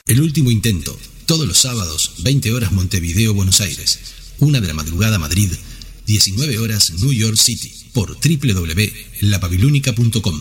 El 0.06 0.22
último 0.22 0.50
intento, 0.50 0.98
todos 1.26 1.46
los 1.46 1.58
sábados, 1.58 2.14
20 2.20 2.54
horas 2.54 2.72
Montevideo, 2.72 3.34
Buenos 3.34 3.60
Aires. 3.60 3.98
Una 4.38 4.60
de 4.62 4.68
la 4.68 4.74
madrugada 4.74 5.18
Madrid, 5.18 5.52
19 6.08 6.58
horas 6.58 6.90
New 7.02 7.12
York 7.12 7.36
City, 7.36 7.70
por 7.92 8.16
www.lababilónica.com. 8.16 10.40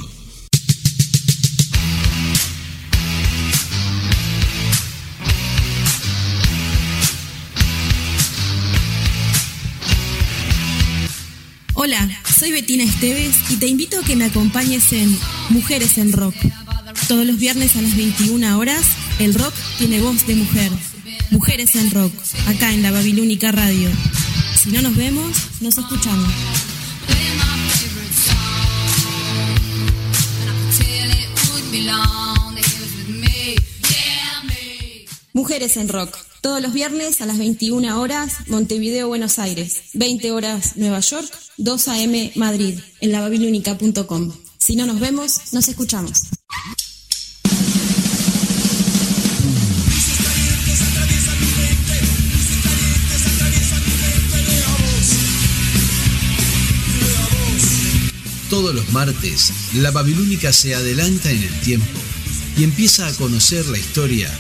Hola, 11.74 12.22
soy 12.40 12.54
Betina 12.54 12.86
Esteves 12.86 13.36
y 13.50 13.58
te 13.58 13.68
invito 13.68 14.00
a 14.00 14.06
que 14.06 14.16
me 14.16 14.24
acompañes 14.24 14.94
en 14.94 15.20
Mujeres 15.50 15.98
en 15.98 16.14
Rock. 16.14 16.36
Todos 17.10 17.28
los 17.28 17.38
viernes 17.38 17.76
a 17.76 17.82
las 17.82 17.98
21 17.98 18.58
horas, 18.58 18.86
el 19.20 19.34
rock 19.34 19.54
tiene 19.78 20.00
voz 20.00 20.26
de 20.26 20.36
mujer. 20.36 20.72
Mujeres 21.30 21.76
en 21.76 21.92
Rock, 21.92 22.14
acá 22.48 22.74
en 22.74 22.84
la 22.84 22.92
Babilónica 22.92 23.52
Radio. 23.52 23.90
Si 24.68 24.74
no 24.74 24.82
nos 24.82 24.98
vemos, 24.98 25.62
nos 25.62 25.78
escuchamos. 25.78 26.28
Mujeres 35.32 35.78
en 35.78 35.88
Rock. 35.88 36.18
Todos 36.42 36.62
los 36.62 36.74
viernes 36.74 37.22
a 37.22 37.26
las 37.26 37.38
21 37.38 37.98
horas, 37.98 38.50
Montevideo, 38.50 39.08
Buenos 39.08 39.40
Aires. 39.40 39.84
20 39.94 40.32
horas, 40.34 40.76
Nueva 40.76 41.00
York. 41.00 41.34
2 41.56 41.88
a.m. 41.88 42.34
Madrid. 42.36 42.78
En 43.00 43.14
lababilónica.com. 43.14 44.34
Si 44.58 44.76
no 44.76 44.86
nos 44.86 45.00
vemos, 45.00 45.54
nos 45.54 45.70
escuchamos. 45.70 46.24
Todos 58.50 58.74
los 58.74 58.90
martes, 58.94 59.52
la 59.74 59.92
Babilónica 59.92 60.54
se 60.54 60.74
adelanta 60.74 61.30
en 61.32 61.44
el 61.44 61.60
tiempo 61.60 62.00
y 62.58 62.64
empieza 62.64 63.06
a 63.06 63.14
conocer 63.14 63.66
la 63.68 63.78
historia 63.78 64.32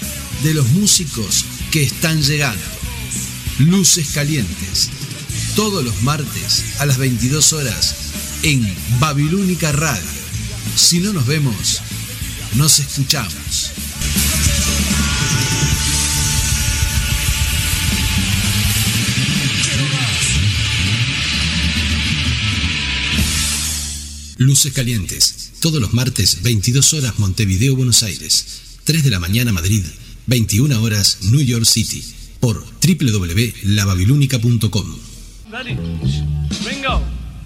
de 0.43 0.53
los 0.53 0.67
músicos 0.69 1.43
que 1.71 1.83
están 1.83 2.21
llegando. 2.21 2.63
Luces 3.59 4.09
Calientes, 4.13 4.89
todos 5.55 5.83
los 5.83 6.03
martes 6.03 6.63
a 6.79 6.85
las 6.85 6.97
22 6.97 7.51
horas 7.51 7.95
en 8.43 8.65
Babilónica 8.99 9.73
Radio. 9.73 10.09
Si 10.75 10.99
no 10.99 11.11
nos 11.11 11.25
vemos, 11.25 11.81
nos 12.55 12.79
escuchamos. 12.79 13.71
Luces 24.37 24.71
Calientes, 24.71 25.53
todos 25.61 25.81
los 25.81 25.93
martes 25.93 26.43
22 26.43 26.93
horas 26.93 27.17
Montevideo, 27.17 27.75
Buenos 27.75 28.03
Aires, 28.03 28.77
3 28.83 29.03
de 29.03 29.09
la 29.09 29.19
mañana 29.19 29.51
Madrid, 29.51 29.83
21 30.27 30.79
horas 30.81 31.17
New 31.31 31.41
York 31.41 31.65
City, 31.65 32.03
por 32.39 32.63
www.lababilónica.com. 32.63 34.95
Ready? 35.51 35.75
Ringo, 36.63 37.01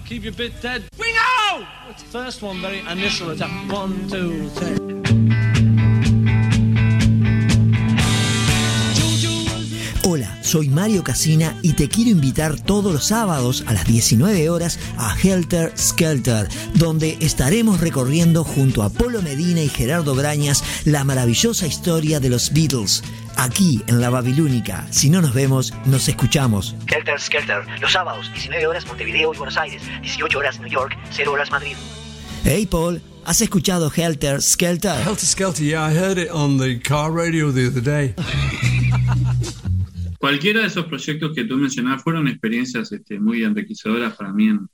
keep 0.06 0.22
your 0.22 0.34
bit 0.34 0.52
dead. 0.60 0.82
Ringo! 0.98 1.66
First 2.10 2.42
one, 2.42 2.60
very 2.60 2.80
initial 2.90 3.30
attack. 3.30 3.50
One, 3.70 4.06
two, 4.08 4.50
three. 4.50 4.91
Hola, 10.04 10.36
soy 10.42 10.68
Mario 10.68 11.04
Casina 11.04 11.56
y 11.62 11.74
te 11.74 11.88
quiero 11.88 12.10
invitar 12.10 12.58
todos 12.58 12.92
los 12.92 13.06
sábados 13.06 13.62
a 13.68 13.72
las 13.72 13.86
19 13.86 14.50
horas 14.50 14.80
a 14.98 15.16
Helter 15.16 15.72
Skelter, 15.78 16.48
donde 16.74 17.16
estaremos 17.20 17.80
recorriendo 17.80 18.42
junto 18.42 18.82
a 18.82 18.90
Polo 18.90 19.22
Medina 19.22 19.62
y 19.62 19.68
Gerardo 19.68 20.16
Brañas 20.16 20.64
la 20.84 21.04
maravillosa 21.04 21.68
historia 21.68 22.18
de 22.18 22.30
los 22.30 22.52
Beatles. 22.52 23.04
Aquí 23.36 23.80
en 23.86 24.00
la 24.00 24.10
Babilónica. 24.10 24.88
Si 24.90 25.08
no 25.08 25.22
nos 25.22 25.34
vemos, 25.34 25.72
nos 25.84 26.08
escuchamos. 26.08 26.74
Helter 26.88 27.20
Skelter, 27.20 27.64
los 27.80 27.92
sábados, 27.92 28.28
19 28.32 28.66
horas 28.66 28.84
Montevideo 28.84 29.32
y 29.32 29.36
Buenos 29.36 29.56
Aires, 29.56 29.82
18 30.02 30.36
horas 30.36 30.58
New 30.58 30.68
York, 30.68 30.98
0 31.12 31.30
horas 31.30 31.48
Madrid. 31.52 31.76
Hey 32.42 32.66
Paul, 32.66 33.00
¿has 33.24 33.40
escuchado 33.40 33.88
Helter 33.94 34.42
Skelter? 34.42 35.00
Helter 35.00 35.26
Skelter, 35.26 35.64
yeah, 35.64 35.88
I 35.88 35.94
heard 35.96 36.18
it 36.18 36.30
on 36.32 36.58
the 36.58 36.80
car 36.80 37.12
radio 37.12 37.52
the 37.52 37.68
other 37.68 37.80
day. 37.80 38.16
Cualquiera 40.22 40.60
de 40.60 40.68
esos 40.68 40.86
proyectos 40.86 41.34
que 41.34 41.42
tú 41.42 41.56
mencionabas 41.56 42.04
fueron 42.04 42.28
experiencias 42.28 42.92
este, 42.92 43.18
muy 43.18 43.42
enriquecedoras 43.42 44.14
para 44.14 44.32
mí 44.32 44.50
en, 44.50 44.68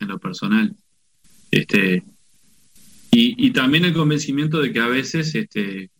lo 0.00 0.18
personal. 0.18 0.74
Este, 1.50 2.02
y, 3.10 3.50
también 3.50 3.84
el 3.84 3.92
convencimiento 3.92 4.58
de 4.58 4.72
que 4.72 4.80
a 4.80 4.88
veces 4.88 5.34
este, 5.34 5.90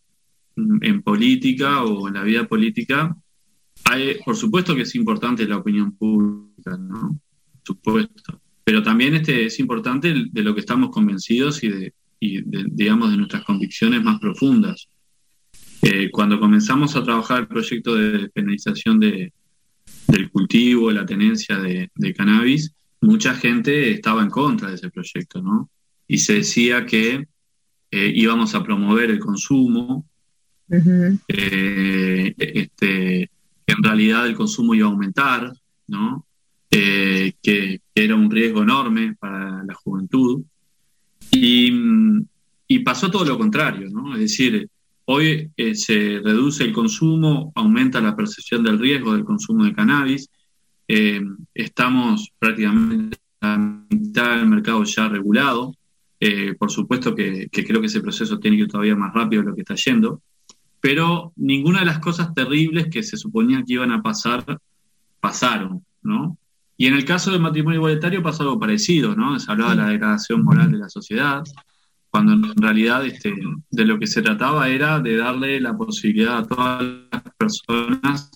en 0.57 1.03
política 1.03 1.85
o 1.85 2.09
en 2.09 2.15
la 2.15 2.23
vida 2.23 2.49
política 2.49 3.15
hay, 3.85 4.17
por 4.25 4.35
supuesto 4.35 4.75
que 4.75 4.83
es 4.83 4.95
importante 4.95 5.47
la 5.47 5.59
opinión 5.59 5.95
pública, 5.95 6.79
¿no? 6.79 7.21
Supuesto. 7.65 8.41
Pero 8.65 8.83
también 8.83 9.15
este, 9.15 9.45
es 9.45 9.61
importante 9.61 10.25
de 10.33 10.43
lo 10.43 10.55
que 10.55 10.61
estamos 10.61 10.89
convencidos 10.89 11.63
y 11.63 11.69
de, 11.69 11.93
y 12.19 12.41
de, 12.41 12.65
digamos, 12.71 13.11
de 13.11 13.19
nuestras 13.19 13.45
convicciones 13.45 14.03
más 14.03 14.19
profundas. 14.21 14.89
Eh, 15.89 16.11
cuando 16.11 16.41
comenzamos 16.41 16.97
a 16.97 17.05
trabajar 17.05 17.43
el 17.43 17.47
proyecto 17.47 17.95
de 17.95 18.11
despenalización 18.11 18.99
de, 18.99 19.33
del 20.09 20.31
cultivo, 20.33 20.91
la 20.91 21.07
tenencia 21.07 21.59
de, 21.59 21.93
de 21.95 22.13
cannabis, 22.13 22.75
mucha 23.03 23.35
gente 23.35 23.93
estaba 23.93 24.21
en 24.23 24.31
contra 24.31 24.69
de 24.69 24.75
ese 24.75 24.91
proyecto, 24.91 25.41
¿no? 25.41 25.71
Y 26.09 26.19
se 26.19 26.35
decía 26.35 26.85
que 26.87 27.29
eh, 27.93 28.13
íbamos 28.17 28.57
a 28.57 28.65
promover 28.65 29.11
el 29.11 29.21
consumo, 29.21 30.05
eh, 30.69 32.35
este, 32.37 33.31
que 33.65 33.73
en 33.73 33.83
realidad 33.85 34.27
el 34.27 34.35
consumo 34.35 34.75
iba 34.75 34.89
a 34.89 34.91
aumentar, 34.91 35.53
¿no? 35.87 36.27
Eh, 36.69 37.35
que, 37.41 37.81
que 37.95 38.05
era 38.05 38.17
un 38.17 38.29
riesgo 38.29 38.65
enorme 38.65 39.15
para 39.21 39.63
la 39.63 39.75
juventud. 39.75 40.43
Y, 41.31 41.73
y 42.67 42.81
pasó 42.81 43.09
todo 43.09 43.25
lo 43.25 43.39
contrario, 43.39 43.89
¿no? 43.89 44.15
Es 44.15 44.21
decir, 44.21 44.69
hoy 45.07 45.51
eh, 45.57 45.75
se 45.75 46.21
reduce 46.23 46.65
el 46.65 46.73
consumo, 46.73 47.53
aumenta 47.55 48.01
la 48.01 48.17
percepción 48.17 48.63
del 48.63 48.79
riesgo 48.79 49.13
del 49.13 49.25
consumo 49.25 49.65
de 49.65 49.75
cannabis, 49.75 50.29
eh, 50.89 51.21
estamos 51.55 52.33
prácticamente 52.39 53.19
a 53.41 53.57
mitad 53.59 54.37
del 54.37 54.47
mercado 54.47 54.85
ya 54.85 55.09
regulado. 55.09 55.75
Eh, 56.19 56.55
por 56.59 56.71
supuesto 56.71 57.15
que, 57.15 57.49
que 57.51 57.65
creo 57.65 57.81
que 57.81 57.89
ese 57.89 58.01
proceso 58.01 58.39
tiene 58.39 58.57
que 58.57 58.63
ir 58.65 58.69
todavía 58.69 58.97
más 58.97 59.13
rápido 59.13 59.43
de 59.43 59.51
lo 59.51 59.55
que 59.55 59.61
está 59.63 59.75
yendo, 59.75 60.23
pero 60.81 61.33
ninguna 61.37 61.81
de 61.81 61.87
las 61.87 61.99
cosas 61.99 62.33
terribles 62.35 62.89
que 62.89 63.03
se 63.03 63.17
suponía 63.17 63.63
que 63.67 63.75
iban 63.75 63.93
a 63.93 64.03
pasar 64.03 64.59
pasaron, 65.21 65.85
¿no? 66.03 66.39
Y 66.79 66.87
en 66.87 66.95
el 66.95 67.05
caso 67.05 67.31
del 67.31 67.41
matrimonio 67.41 67.79
igualitario 67.79 68.23
pasó 68.23 68.43
algo 68.43 68.61
parecido, 68.61 69.15
¿no? 69.15 69.39
Se 69.39 69.51
hablaba 69.51 69.71
de 69.73 69.77
la 69.79 69.89
degradación 69.89 70.43
moral 70.45 70.71
de 70.71 70.79
la 70.79 70.89
sociedad, 70.89 71.43
cuando 72.17 72.33
en 72.33 72.57
realidad 72.57 73.05
este, 73.05 73.35
de 73.71 73.85
lo 73.85 73.99
que 73.99 74.07
se 74.07 74.23
trataba 74.23 74.71
era 74.71 75.01
de 75.01 75.19
darle 75.19 75.61
la 75.61 75.77
posibilidad 75.77 76.39
a 76.39 76.47
todas 76.47 76.83
las 77.13 77.23
personas 77.37 78.31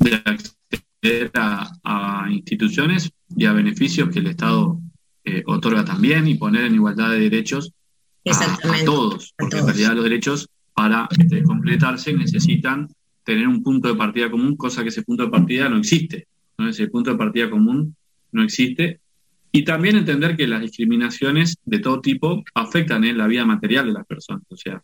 de 0.00 0.14
acceder 0.16 1.30
a, 1.34 1.70
a 1.84 2.26
instituciones 2.32 3.12
y 3.36 3.44
a 3.44 3.52
beneficios 3.52 4.08
que 4.08 4.18
el 4.18 4.26
Estado 4.26 4.80
eh, 5.24 5.44
otorga 5.46 5.84
también 5.84 6.26
y 6.26 6.34
poner 6.34 6.64
en 6.64 6.74
igualdad 6.74 7.12
de 7.12 7.20
derechos 7.20 7.70
a, 8.28 8.32
a 8.32 8.84
todos, 8.84 9.32
porque 9.38 9.58
en 9.58 9.66
realidad 9.66 9.94
los 9.94 10.02
derechos 10.02 10.48
para 10.74 11.08
este, 11.16 11.44
completarse 11.44 12.12
necesitan 12.12 12.88
tener 13.22 13.46
un 13.46 13.62
punto 13.62 13.86
de 13.86 13.94
partida 13.94 14.28
común, 14.32 14.56
cosa 14.56 14.82
que 14.82 14.88
ese 14.88 15.04
punto 15.04 15.26
de 15.26 15.30
partida 15.30 15.68
no 15.68 15.76
existe. 15.76 16.26
¿no? 16.58 16.68
Ese 16.68 16.88
punto 16.88 17.12
de 17.12 17.18
partida 17.18 17.48
común 17.48 17.94
no 18.32 18.42
existe. 18.42 18.98
Y 19.56 19.64
también 19.64 19.96
entender 19.96 20.36
que 20.36 20.46
las 20.46 20.60
discriminaciones 20.60 21.56
de 21.64 21.78
todo 21.78 22.00
tipo 22.00 22.44
afectan 22.54 23.04
en 23.04 23.16
la 23.18 23.26
vida 23.26 23.44
material 23.44 23.86
de 23.86 23.92
las 23.92 24.06
personas. 24.06 24.42
O 24.48 24.56
sea, 24.56 24.82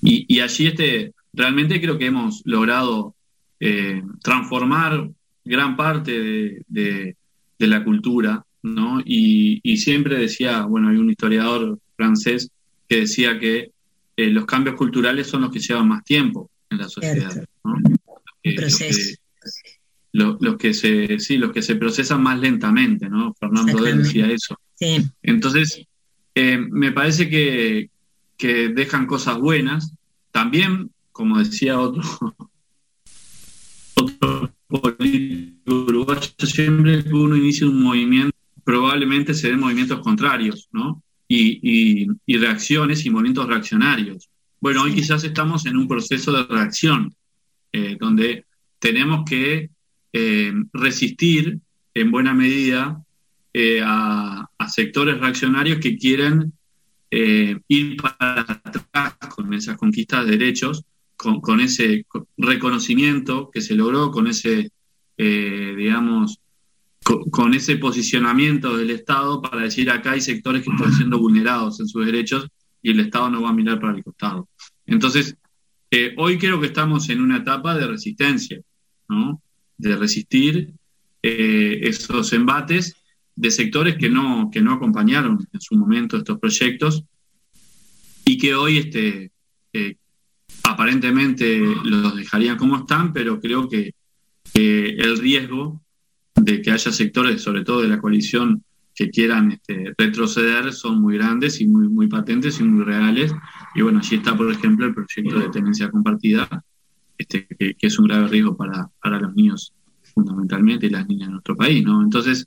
y, 0.00 0.24
y 0.34 0.40
allí 0.40 0.66
este, 0.68 1.12
realmente 1.32 1.80
creo 1.80 1.98
que 1.98 2.06
hemos 2.06 2.42
logrado 2.44 3.14
eh, 3.60 4.02
transformar 4.22 5.10
gran 5.44 5.76
parte 5.76 6.12
de, 6.18 6.62
de- 6.68 7.16
de 7.58 7.66
la 7.66 7.84
cultura, 7.84 8.44
¿no? 8.62 9.00
Y, 9.04 9.60
y 9.62 9.76
siempre 9.76 10.16
decía, 10.18 10.62
bueno, 10.62 10.88
hay 10.88 10.96
un 10.96 11.10
historiador 11.10 11.78
francés 11.96 12.50
que 12.88 13.00
decía 13.00 13.38
que 13.38 13.70
eh, 14.16 14.30
los 14.30 14.44
cambios 14.46 14.74
culturales 14.76 15.26
son 15.28 15.42
los 15.42 15.50
que 15.50 15.60
llevan 15.60 15.88
más 15.88 16.02
tiempo 16.04 16.50
en 16.70 16.78
la 16.78 16.84
sociedad, 16.88 17.44
¿no? 17.64 17.74
Eh, 18.42 18.54
los 18.60 18.78
que- 18.78 19.14
lo- 20.14 20.38
los 20.40 20.56
que 20.56 20.72
se 20.72 21.18
sí 21.18 21.36
los 21.38 21.50
que 21.52 21.60
se 21.62 21.74
procesan 21.76 22.22
más 22.22 22.38
lentamente 22.40 23.08
no 23.10 23.34
Fernando 23.38 23.72
decía 23.82 24.30
eso. 24.30 24.56
Sí. 24.80 25.04
entonces 25.22 25.84
eh, 26.36 26.58
me 26.58 26.90
parece 26.92 27.28
que, 27.28 27.90
que 28.36 28.68
dejan 28.70 29.06
cosas 29.06 29.38
buenas. 29.38 29.92
También 30.32 30.90
como 31.12 31.38
decía 31.38 31.78
otro 31.78 32.02
otro 33.96 34.52
político 34.68 35.72
uruguayo 35.88 36.28
siempre 36.38 37.04
que 37.04 37.12
uno 37.12 37.36
inicia 37.36 37.66
un 37.68 37.82
movimiento 37.82 38.36
probablemente 38.64 39.34
se 39.34 39.48
den 39.50 39.60
movimientos 39.60 40.00
contrarios 40.00 40.68
no 40.72 41.02
y, 41.28 41.58
y- 41.62 42.06
y 42.26 42.36
reacciones 42.38 43.04
y 43.06 43.10
movimientos 43.10 43.46
reaccionarios. 43.46 44.28
Bueno 44.60 44.82
hoy 44.82 44.94
quizás 44.94 45.24
estamos 45.24 45.66
en 45.66 45.76
un 45.76 45.86
proceso 45.88 46.32
de 46.32 46.44
reacción 46.44 47.14
eh, 47.72 47.96
donde 47.98 48.44
tenemos 48.78 49.24
que 49.28 49.70
eh, 50.16 50.52
resistir 50.72 51.58
en 51.92 52.10
buena 52.12 52.32
medida 52.32 53.02
eh, 53.52 53.80
a, 53.84 54.48
sectores 54.68 55.18
reaccionarios 55.20 55.78
que 55.78 55.96
quieren 55.98 56.52
eh, 57.10 57.58
ir 57.68 57.96
para 57.96 58.40
atrás 58.40 59.14
con 59.34 59.52
esas 59.52 59.76
conquistas 59.76 60.24
de 60.24 60.38
derechos, 60.38 60.84
con, 61.16 61.60
ese 61.60 62.04
co- 62.08 62.26
reconocimiento 62.38 63.50
que 63.52 63.60
se 63.60 63.74
logró, 63.74 64.10
con 64.10 64.26
ese, 64.26 64.70
digamos, 65.18 66.38
co- 67.04 67.24
con 67.30 67.54
ese 67.54 67.76
posicionamiento 67.76 68.76
del 68.76 68.90
Estado 68.90 69.42
para 69.42 69.62
decir 69.62 69.90
acá 69.90 70.12
hay 70.12 70.20
sectores 70.20 70.62
que 70.64 70.70
están 70.70 70.92
siendo 70.92 71.18
vulnerados 71.18 71.78
en 71.80 71.88
sus 71.88 72.06
derechos 72.06 72.48
y 72.82 72.90
el 72.90 73.00
Estado 73.00 73.30
no 73.30 73.42
va 73.42 73.50
a 73.50 73.52
mirar 73.52 73.78
para 73.80 73.96
el 73.96 74.02
costado. 74.02 74.48
Entonces, 74.86 75.36
hoy 76.16 76.38
creo 76.38 76.58
que 76.60 76.66
estamos 76.68 77.08
en 77.10 77.20
una 77.20 77.38
etapa 77.38 77.76
de 77.76 77.86
resistencia, 77.86 78.60
¿no? 79.08 79.40
De 79.76 79.96
resistir 79.96 80.72
eh, 81.22 81.80
esos 81.82 82.32
embates 82.32 82.96
de 83.36 83.50
sectores 83.50 83.96
que 83.96 84.08
no, 84.08 84.50
que 84.52 84.60
no 84.60 84.74
acompañaron 84.74 85.46
en 85.52 85.60
su 85.60 85.74
momento 85.76 86.16
estos 86.16 86.38
proyectos 86.38 87.04
y 88.24 88.38
que 88.38 88.54
hoy 88.54 88.78
este, 88.78 89.32
eh, 89.72 89.96
aparentemente 90.62 91.60
los 91.84 92.16
dejarían 92.16 92.56
como 92.56 92.76
están, 92.76 93.12
pero 93.12 93.40
creo 93.40 93.68
que 93.68 93.94
el 94.54 95.18
riesgo 95.18 95.82
de 96.34 96.62
que 96.62 96.70
haya 96.70 96.92
sectores, 96.92 97.42
sobre 97.42 97.64
todo 97.64 97.82
de 97.82 97.88
la 97.88 98.00
coalición, 98.00 98.62
que 98.94 99.10
quieran 99.10 99.52
este, 99.52 99.92
retroceder 99.98 100.72
son 100.72 101.00
muy 101.00 101.16
grandes 101.16 101.60
y 101.60 101.66
muy, 101.66 101.88
muy 101.88 102.06
patentes 102.06 102.60
y 102.60 102.64
muy 102.64 102.84
reales. 102.84 103.32
Y 103.74 103.82
bueno, 103.82 103.98
allí 103.98 104.16
está, 104.16 104.36
por 104.36 104.50
ejemplo, 104.50 104.86
el 104.86 104.94
proyecto 104.94 105.38
de 105.38 105.48
tenencia 105.48 105.90
compartida, 105.90 106.64
este, 107.18 107.46
que, 107.58 107.74
que 107.74 107.86
es 107.86 107.98
un 107.98 108.06
grave 108.06 108.28
riesgo 108.28 108.56
para, 108.56 108.90
para 109.02 109.18
los 109.20 109.34
niños 109.34 109.72
fundamentalmente 110.14 110.86
y 110.86 110.90
las 110.90 111.06
niñas 111.08 111.28
de 111.28 111.32
nuestro 111.32 111.56
país, 111.56 111.82
¿no? 111.84 112.02
Entonces, 112.02 112.46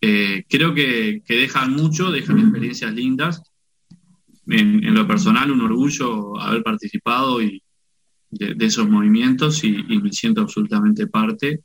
eh, 0.00 0.44
creo 0.48 0.74
que, 0.74 1.22
que 1.24 1.36
dejan 1.36 1.72
mucho, 1.72 2.10
dejan 2.10 2.38
experiencias 2.38 2.92
lindas. 2.94 3.42
En, 4.48 4.84
en 4.84 4.94
lo 4.94 5.06
personal, 5.06 5.50
un 5.50 5.60
orgullo 5.62 6.38
haber 6.40 6.62
participado 6.62 7.42
y 7.42 7.62
de, 8.30 8.54
de 8.54 8.66
esos 8.66 8.88
movimientos 8.88 9.64
y, 9.64 9.84
y 9.88 9.98
me 10.00 10.12
siento 10.12 10.40
absolutamente 10.42 11.06
parte. 11.06 11.60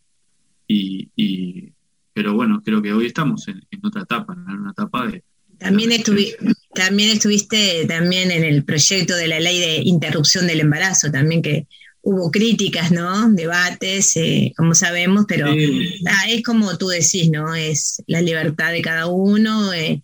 Y, 0.68 1.10
y- 1.16 1.72
pero 2.14 2.34
bueno, 2.34 2.62
creo 2.64 2.82
que 2.82 2.92
hoy 2.94 3.06
estamos 3.06 3.48
en, 3.48 3.62
en 3.72 3.86
otra 3.86 4.02
etapa, 4.02 4.34
en 4.34 4.40
una 4.60 4.72
etapa 4.72 5.08
de, 5.08 5.24
También, 5.58 5.92
estuvi- 5.92 6.36
también 6.74 7.10
estuviste 7.10 7.86
también 7.88 8.32
en 8.32 8.44
el 8.44 8.64
proyecto 8.66 9.16
de 9.16 9.28
la 9.28 9.40
ley 9.40 9.60
de 9.60 9.78
interrupción 9.86 10.46
del 10.46 10.60
embarazo, 10.60 11.10
también 11.12 11.42
que 11.42 11.68
hubo 12.04 12.32
críticas, 12.32 12.92
¿no? 12.92 13.30
Debates, 13.32 14.16
eh, 14.18 14.54
como 14.58 14.74
sabemos, 14.76 15.26
pero 15.28 15.54
Sí. 15.54 16.02
ah, 16.08 16.30
es 16.30 16.44
como 16.44 16.78
tú 16.78 16.88
decís, 16.88 17.30
¿no? 17.30 17.56
Es 17.56 18.02
la 18.08 18.22
libertad 18.22 18.72
de 18.72 18.82
cada 18.82 19.06
uno 19.08 19.72
eh, 19.74 20.02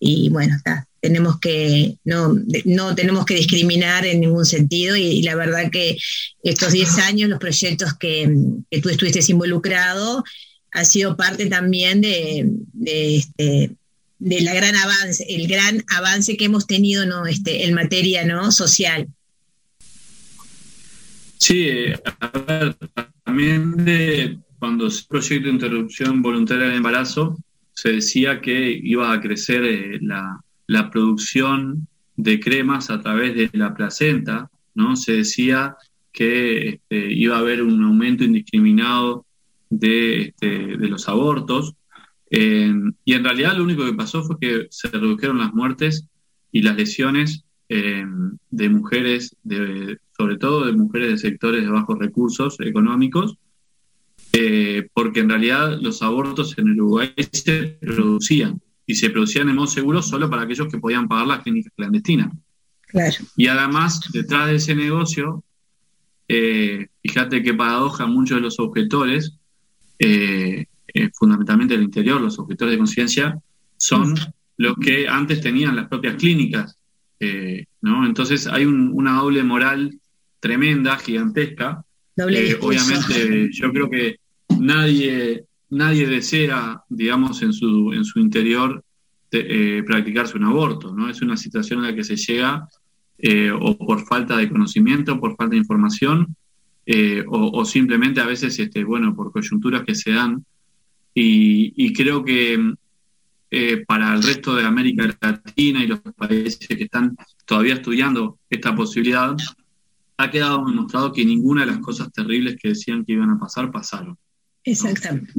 y 0.00 0.28
bueno, 0.30 0.56
está, 0.56 0.86
tenemos 1.00 1.38
que, 1.38 1.96
no, 2.04 2.34
no 2.64 2.94
tenemos 2.94 3.24
que 3.24 3.34
discriminar 3.36 4.04
en 4.04 4.20
ningún 4.20 4.44
sentido 4.44 4.96
y, 4.96 5.02
y 5.02 5.22
la 5.22 5.36
verdad 5.36 5.70
que 5.70 5.96
estos 6.42 6.72
10 6.72 6.98
años, 6.98 7.28
los 7.30 7.38
proyectos 7.38 7.94
que, 7.94 8.28
que 8.70 8.80
tú 8.80 8.88
estuviste 8.88 9.20
involucrado, 9.30 10.24
ha 10.72 10.84
sido 10.84 11.16
parte 11.16 11.46
también 11.46 12.00
de, 12.00 12.46
de 12.72 13.16
este, 13.16 13.70
de 14.18 14.40
la 14.40 14.54
gran 14.54 14.74
avance, 14.74 15.24
el 15.28 15.46
gran 15.46 15.84
avance 15.96 16.36
que 16.36 16.46
hemos 16.46 16.66
tenido 16.66 17.06
¿no? 17.06 17.26
este, 17.26 17.64
en 17.64 17.74
materia 17.74 18.24
¿no? 18.24 18.50
social. 18.50 19.08
Sí, 21.48 21.70
a 22.20 22.38
ver, 22.46 22.76
también 23.24 23.82
de 23.82 24.38
cuando 24.58 24.90
se 24.90 25.06
proyecto 25.08 25.46
de 25.46 25.54
interrupción 25.54 26.20
voluntaria 26.20 26.66
del 26.66 26.76
embarazo, 26.76 27.38
se 27.72 27.92
decía 27.92 28.42
que 28.42 28.78
iba 28.82 29.10
a 29.10 29.18
crecer 29.18 29.64
eh, 29.64 29.98
la, 30.02 30.44
la 30.66 30.90
producción 30.90 31.88
de 32.16 32.38
cremas 32.38 32.90
a 32.90 33.00
través 33.00 33.34
de 33.34 33.48
la 33.54 33.72
placenta, 33.72 34.50
¿no? 34.74 34.94
Se 34.94 35.12
decía 35.12 35.74
que 36.12 36.68
este, 36.68 37.12
iba 37.14 37.36
a 37.36 37.40
haber 37.40 37.62
un 37.62 37.82
aumento 37.82 38.24
indiscriminado 38.24 39.24
de, 39.70 40.24
este, 40.24 40.76
de 40.76 40.88
los 40.88 41.08
abortos, 41.08 41.76
y 42.30 43.14
en 43.14 43.24
realidad 43.24 43.56
lo 43.56 43.64
único 43.64 43.86
que 43.86 43.94
pasó 43.94 44.22
fue 44.22 44.38
que 44.38 44.66
se 44.68 44.88
redujeron 44.88 45.38
las 45.38 45.54
muertes 45.54 46.06
y 46.52 46.60
las 46.60 46.76
lesiones 46.76 47.46
eh, 47.70 48.04
de 48.50 48.68
mujeres 48.68 49.34
de 49.44 49.96
sobre 50.18 50.36
todo 50.36 50.66
de 50.66 50.72
mujeres 50.72 51.10
de 51.12 51.18
sectores 51.18 51.62
de 51.62 51.70
bajos 51.70 51.96
recursos 51.98 52.56
económicos, 52.60 53.36
eh, 54.32 54.88
porque 54.92 55.20
en 55.20 55.28
realidad 55.28 55.78
los 55.80 56.02
abortos 56.02 56.58
en 56.58 56.68
el 56.68 56.80
Uruguay 56.80 57.14
se 57.32 57.78
producían 57.80 58.60
y 58.84 58.94
se 58.96 59.10
producían 59.10 59.48
en 59.48 59.56
modo 59.56 59.68
seguro 59.68 60.02
solo 60.02 60.28
para 60.28 60.42
aquellos 60.42 60.68
que 60.68 60.78
podían 60.78 61.06
pagar 61.06 61.28
las 61.28 61.42
clínicas 61.42 61.72
clandestinas. 61.76 62.32
Claro. 62.88 63.16
Y 63.36 63.46
además, 63.46 64.00
detrás 64.12 64.48
de 64.48 64.56
ese 64.56 64.74
negocio, 64.74 65.44
eh, 66.26 66.88
fíjate 67.02 67.42
qué 67.42 67.54
paradoja, 67.54 68.06
muchos 68.06 68.38
de 68.38 68.42
los 68.42 68.58
objetores, 68.58 69.34
eh, 70.00 70.66
eh, 70.94 71.10
fundamentalmente 71.14 71.74
del 71.74 71.84
interior, 71.84 72.20
los 72.20 72.38
objetores 72.38 72.72
de 72.72 72.78
conciencia, 72.78 73.38
son 73.76 74.14
los 74.56 74.74
que 74.76 75.06
antes 75.06 75.40
tenían 75.40 75.76
las 75.76 75.86
propias 75.88 76.16
clínicas. 76.16 76.74
eh, 77.20 77.66
¿no? 77.82 78.06
Entonces 78.06 78.46
hay 78.46 78.64
un- 78.64 78.92
una 78.94 79.14
doble 79.20 79.42
moral 79.42 79.98
tremenda, 80.40 80.96
gigantesca. 80.98 81.82
Eh, 82.16 82.56
obviamente, 82.60 83.48
yo 83.52 83.72
creo 83.72 83.88
que 83.90 84.16
nadie, 84.58 85.44
nadie 85.70 86.06
desea, 86.06 86.82
digamos, 86.88 87.42
en 87.42 87.52
su, 87.52 87.92
en 87.92 88.04
su 88.04 88.18
interior 88.18 88.82
te- 89.28 89.78
eh, 89.78 89.82
practicarse 89.84 90.36
un 90.36 90.44
aborto, 90.44 90.94
¿no? 90.94 91.08
Es 91.08 91.22
una 91.22 91.36
situación 91.36 91.80
en 91.80 91.86
la 91.86 91.94
que 91.94 92.04
se 92.04 92.16
llega 92.16 92.66
eh, 93.18 93.50
o 93.50 93.76
por 93.76 94.04
falta 94.06 94.36
de 94.36 94.48
conocimiento, 94.48 95.18
por 95.20 95.36
falta 95.36 95.52
de 95.52 95.58
información, 95.58 96.34
o, 97.26 97.50
o 97.60 97.64
simplemente 97.66 98.20
a 98.20 98.26
veces, 98.26 98.58
este, 98.58 98.82
bueno, 98.82 99.14
por 99.14 99.30
coyunturas 99.30 99.82
que 99.84 99.94
se 99.94 100.12
dan. 100.12 100.44
Y, 101.12 101.74
y 101.76 101.92
creo 101.92 102.24
que 102.24 102.72
para 103.86 104.14
el 104.14 104.22
resto 104.22 104.54
de 104.54 104.64
América 104.64 105.06
Latina 105.20 105.82
y 105.84 105.86
los 105.86 106.00
países 106.00 106.66
que 106.66 106.84
están 106.84 107.16
todavía 107.44 107.74
estudiando 107.74 108.38
esta 108.48 108.74
posibilidad, 108.74 109.36
ha 110.18 110.30
quedado 110.30 110.64
demostrado 110.66 111.12
que 111.12 111.24
ninguna 111.24 111.62
de 111.62 111.68
las 111.72 111.78
cosas 111.78 112.12
terribles 112.12 112.56
que 112.60 112.68
decían 112.70 113.04
que 113.04 113.12
iban 113.12 113.30
a 113.30 113.38
pasar 113.38 113.70
pasaron. 113.70 114.18
Exactamente. 114.64 115.32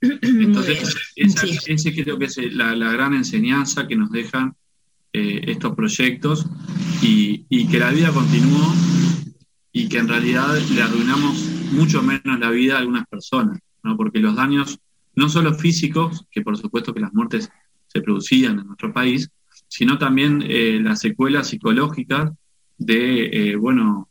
Entonces, 0.00 0.96
esa, 1.16 1.46
Sí. 1.46 1.58
ese 1.66 1.92
creo 1.94 2.18
que 2.18 2.24
es 2.26 2.36
la, 2.54 2.74
la 2.74 2.92
gran 2.92 3.14
enseñanza 3.14 3.86
que 3.86 3.96
nos 3.96 4.10
dejan 4.10 4.54
eh, 5.12 5.42
estos 5.46 5.74
proyectos 5.74 6.46
y, 7.02 7.44
y 7.48 7.66
que 7.68 7.78
la 7.78 7.90
vida 7.90 8.10
continuó 8.12 8.72
y 9.72 9.88
que 9.88 9.98
en 9.98 10.08
realidad 10.08 10.56
le 10.74 10.82
arruinamos 10.82 11.44
mucho 11.72 12.02
menos 12.02 12.38
la 12.38 12.50
vida 12.50 12.76
a 12.76 12.78
algunas 12.78 13.06
personas, 13.06 13.58
¿no? 13.82 13.96
porque 13.96 14.20
los 14.20 14.36
daños, 14.36 14.78
no 15.14 15.28
solo 15.28 15.54
físicos, 15.54 16.26
que 16.30 16.42
por 16.42 16.56
supuesto 16.56 16.94
que 16.94 17.00
las 17.00 17.12
muertes 17.12 17.50
se 17.88 18.00
producían 18.00 18.58
en 18.60 18.66
nuestro 18.66 18.92
país, 18.92 19.30
sino 19.68 19.98
también 19.98 20.42
eh, 20.46 20.78
las 20.82 21.00
secuelas 21.00 21.48
psicológicas 21.48 22.30
de, 22.78 23.26
eh, 23.50 23.56
bueno, 23.56 24.08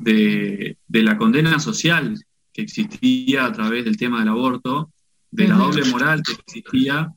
de, 0.00 0.76
de 0.88 1.02
la 1.02 1.16
condena 1.16 1.58
social 1.60 2.18
que 2.52 2.62
existía 2.62 3.44
a 3.46 3.52
través 3.52 3.84
del 3.84 3.96
tema 3.96 4.20
del 4.20 4.28
aborto, 4.28 4.90
de 5.30 5.46
la 5.46 5.56
doble 5.56 5.84
moral 5.84 6.22
que 6.24 6.32
existía, 6.32 7.12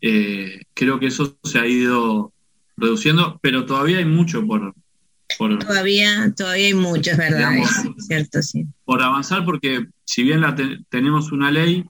eh, 0.00 0.60
creo 0.74 1.00
que 1.00 1.06
eso 1.06 1.36
se 1.42 1.58
ha 1.58 1.66
ido 1.66 2.32
reduciendo, 2.76 3.38
pero 3.42 3.66
todavía 3.66 3.98
hay 3.98 4.04
mucho 4.04 4.46
por, 4.46 4.72
por, 5.36 5.58
Todavía, 5.58 6.32
todavía 6.36 6.66
hay 6.68 6.74
mucho, 6.74 7.10
es 7.10 7.16
verdad, 7.16 7.50
Digamos, 7.50 7.70
es 7.98 8.06
cierto, 8.06 8.42
sí. 8.42 8.64
por 8.84 9.02
avanzar, 9.02 9.44
porque 9.44 9.88
si 10.04 10.22
bien 10.22 10.40
la 10.40 10.54
te- 10.54 10.78
tenemos 10.88 11.32
una 11.32 11.50
ley, 11.50 11.84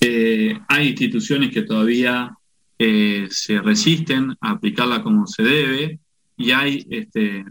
eh, 0.00 0.58
hay 0.68 0.88
instituciones 0.88 1.52
que 1.52 1.62
todavía 1.62 2.36
eh, 2.78 3.28
se 3.30 3.60
resisten 3.60 4.34
a 4.40 4.50
aplicarla 4.52 5.02
como 5.02 5.26
se 5.26 5.42
debe 5.44 6.00
y 6.36 6.50
hay 6.50 6.86
este, 6.90 7.44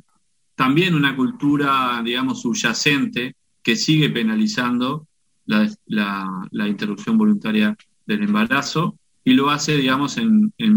también 0.60 0.94
una 0.94 1.15
cultura, 1.15 2.02
digamos, 2.03 2.41
subyacente 2.41 3.38
que 3.64 3.77
sigue 3.77 4.10
penalizando 4.10 5.07
la, 5.45 5.73
la- 5.86 6.49
interrupción 6.68 7.18
voluntaria 7.18 7.77
del 8.06 8.23
embarazo 8.23 8.99
y 9.23 9.36
lo 9.36 9.49
hace, 9.49 9.77
digamos, 9.77 10.18
en, 10.18 10.53
en 10.57 10.76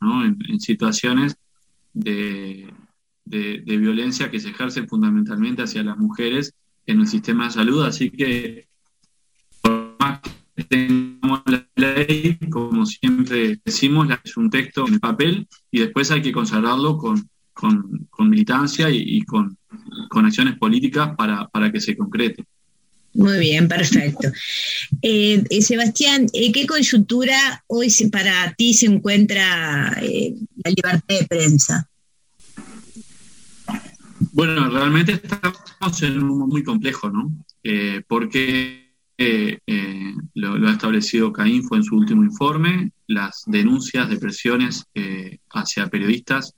¿no? 0.00 0.24
en, 0.24 0.38
situaciones 0.60 1.36
de, 1.92 2.72
de- 3.26 3.62
violencia 3.76 4.30
que 4.30 4.40
se 4.40 4.48
ejercen 4.48 4.88
fundamentalmente 4.88 5.60
hacia 5.60 5.82
las 5.82 5.98
mujeres 5.98 6.54
en 6.86 7.00
el 7.00 7.06
sistema 7.06 7.44
de 7.44 7.50
salud. 7.50 7.84
Así 7.84 8.10
que, 8.10 8.66
por 9.60 9.94
más 10.00 10.20
que 10.56 10.64
tengamos 10.64 11.42
la 11.44 11.68
ley, 11.76 12.38
como 12.48 12.86
siempre 12.86 13.60
decimos, 13.62 14.08
es 14.24 14.38
un 14.38 14.48
texto 14.48 14.88
en 14.88 14.94
el 14.94 15.00
papel 15.00 15.46
y 15.70 15.80
después 15.80 16.10
hay 16.10 16.22
que 16.22 16.32
consagrarlo 16.32 16.96
con, 16.96 17.28
con- 17.60 18.06
con 18.10 18.30
militancia 18.30 18.88
y, 18.90 18.96
y 19.18 19.22
con, 19.22 19.56
con 20.08 20.24
acciones 20.26 20.56
políticas 20.58 21.14
para, 21.16 21.46
para 21.48 21.70
que 21.70 21.80
se 21.80 21.96
concrete. 21.96 22.44
Muy 23.12 23.38
bien, 23.38 23.66
perfecto. 23.68 24.28
Eh, 25.02 25.42
eh, 25.50 25.62
Sebastián, 25.62 26.26
¿en 26.32 26.52
qué 26.52 26.64
coyuntura 26.66 27.62
hoy 27.66 27.90
se- 27.90 28.08
para 28.08 28.54
ti 28.56 28.72
se 28.72 28.86
encuentra 28.86 29.96
eh, 30.00 30.34
la 30.64 30.70
libertad 30.70 31.14
de 31.20 31.26
prensa? 31.26 31.86
Bueno, 34.32 34.68
realmente 34.70 35.12
estamos 35.12 36.02
en 36.02 36.18
un 36.22 36.28
mundo 36.28 36.46
muy 36.46 36.62
complejo, 36.62 37.10
¿no? 37.10 37.32
Eh, 37.64 38.02
porque 38.06 38.90
eh, 39.18 39.58
eh, 39.66 40.14
lo, 40.34 40.56
lo 40.56 40.68
ha 40.68 40.72
establecido 40.72 41.32
CAINFO 41.32 41.76
en 41.76 41.82
su 41.84 41.96
último 41.96 42.22
informe, 42.22 42.92
las 43.06 43.42
denuncias 43.46 44.08
de 44.08 44.16
presiones 44.18 44.84
eh, 44.94 45.38
hacia 45.50 45.88
periodistas 45.88 46.54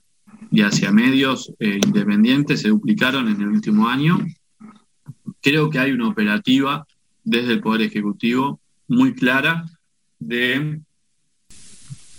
y 0.53 0.61
hacia 0.61 0.91
medios 0.91 1.51
eh, 1.59 1.79
independientes 1.83 2.61
se 2.61 2.69
duplicaron 2.69 3.27
en 3.27 3.41
el 3.41 3.47
último 3.47 3.89
año. 3.89 4.23
Creo 5.41 5.67
que 5.71 5.79
hay 5.79 5.93
una 5.93 6.07
operativa 6.07 6.85
desde 7.23 7.53
el 7.53 7.59
Poder 7.59 7.81
Ejecutivo 7.81 8.59
muy 8.87 9.15
clara 9.15 9.65
de 10.19 10.79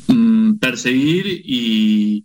mm, 0.08 0.54
perseguir 0.54 1.42
y, 1.44 2.24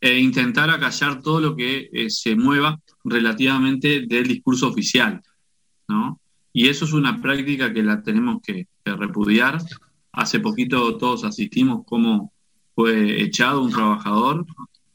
e 0.00 0.18
intentar 0.18 0.70
acallar 0.70 1.20
todo 1.20 1.42
lo 1.42 1.54
que 1.54 1.90
eh, 1.92 2.08
se 2.08 2.34
mueva 2.36 2.80
relativamente 3.04 4.06
del 4.06 4.28
discurso 4.28 4.66
oficial, 4.66 5.20
¿no? 5.88 6.18
Y 6.54 6.68
eso 6.68 6.86
es 6.86 6.94
una 6.94 7.20
práctica 7.20 7.70
que 7.70 7.82
la 7.82 8.02
tenemos 8.02 8.40
que, 8.42 8.66
que 8.82 8.96
repudiar. 8.96 9.58
Hace 10.12 10.40
poquito 10.40 10.96
todos 10.96 11.22
asistimos 11.24 11.82
cómo 11.84 12.32
fue 12.74 13.20
echado 13.22 13.60
un 13.60 13.70
trabajador 13.70 14.46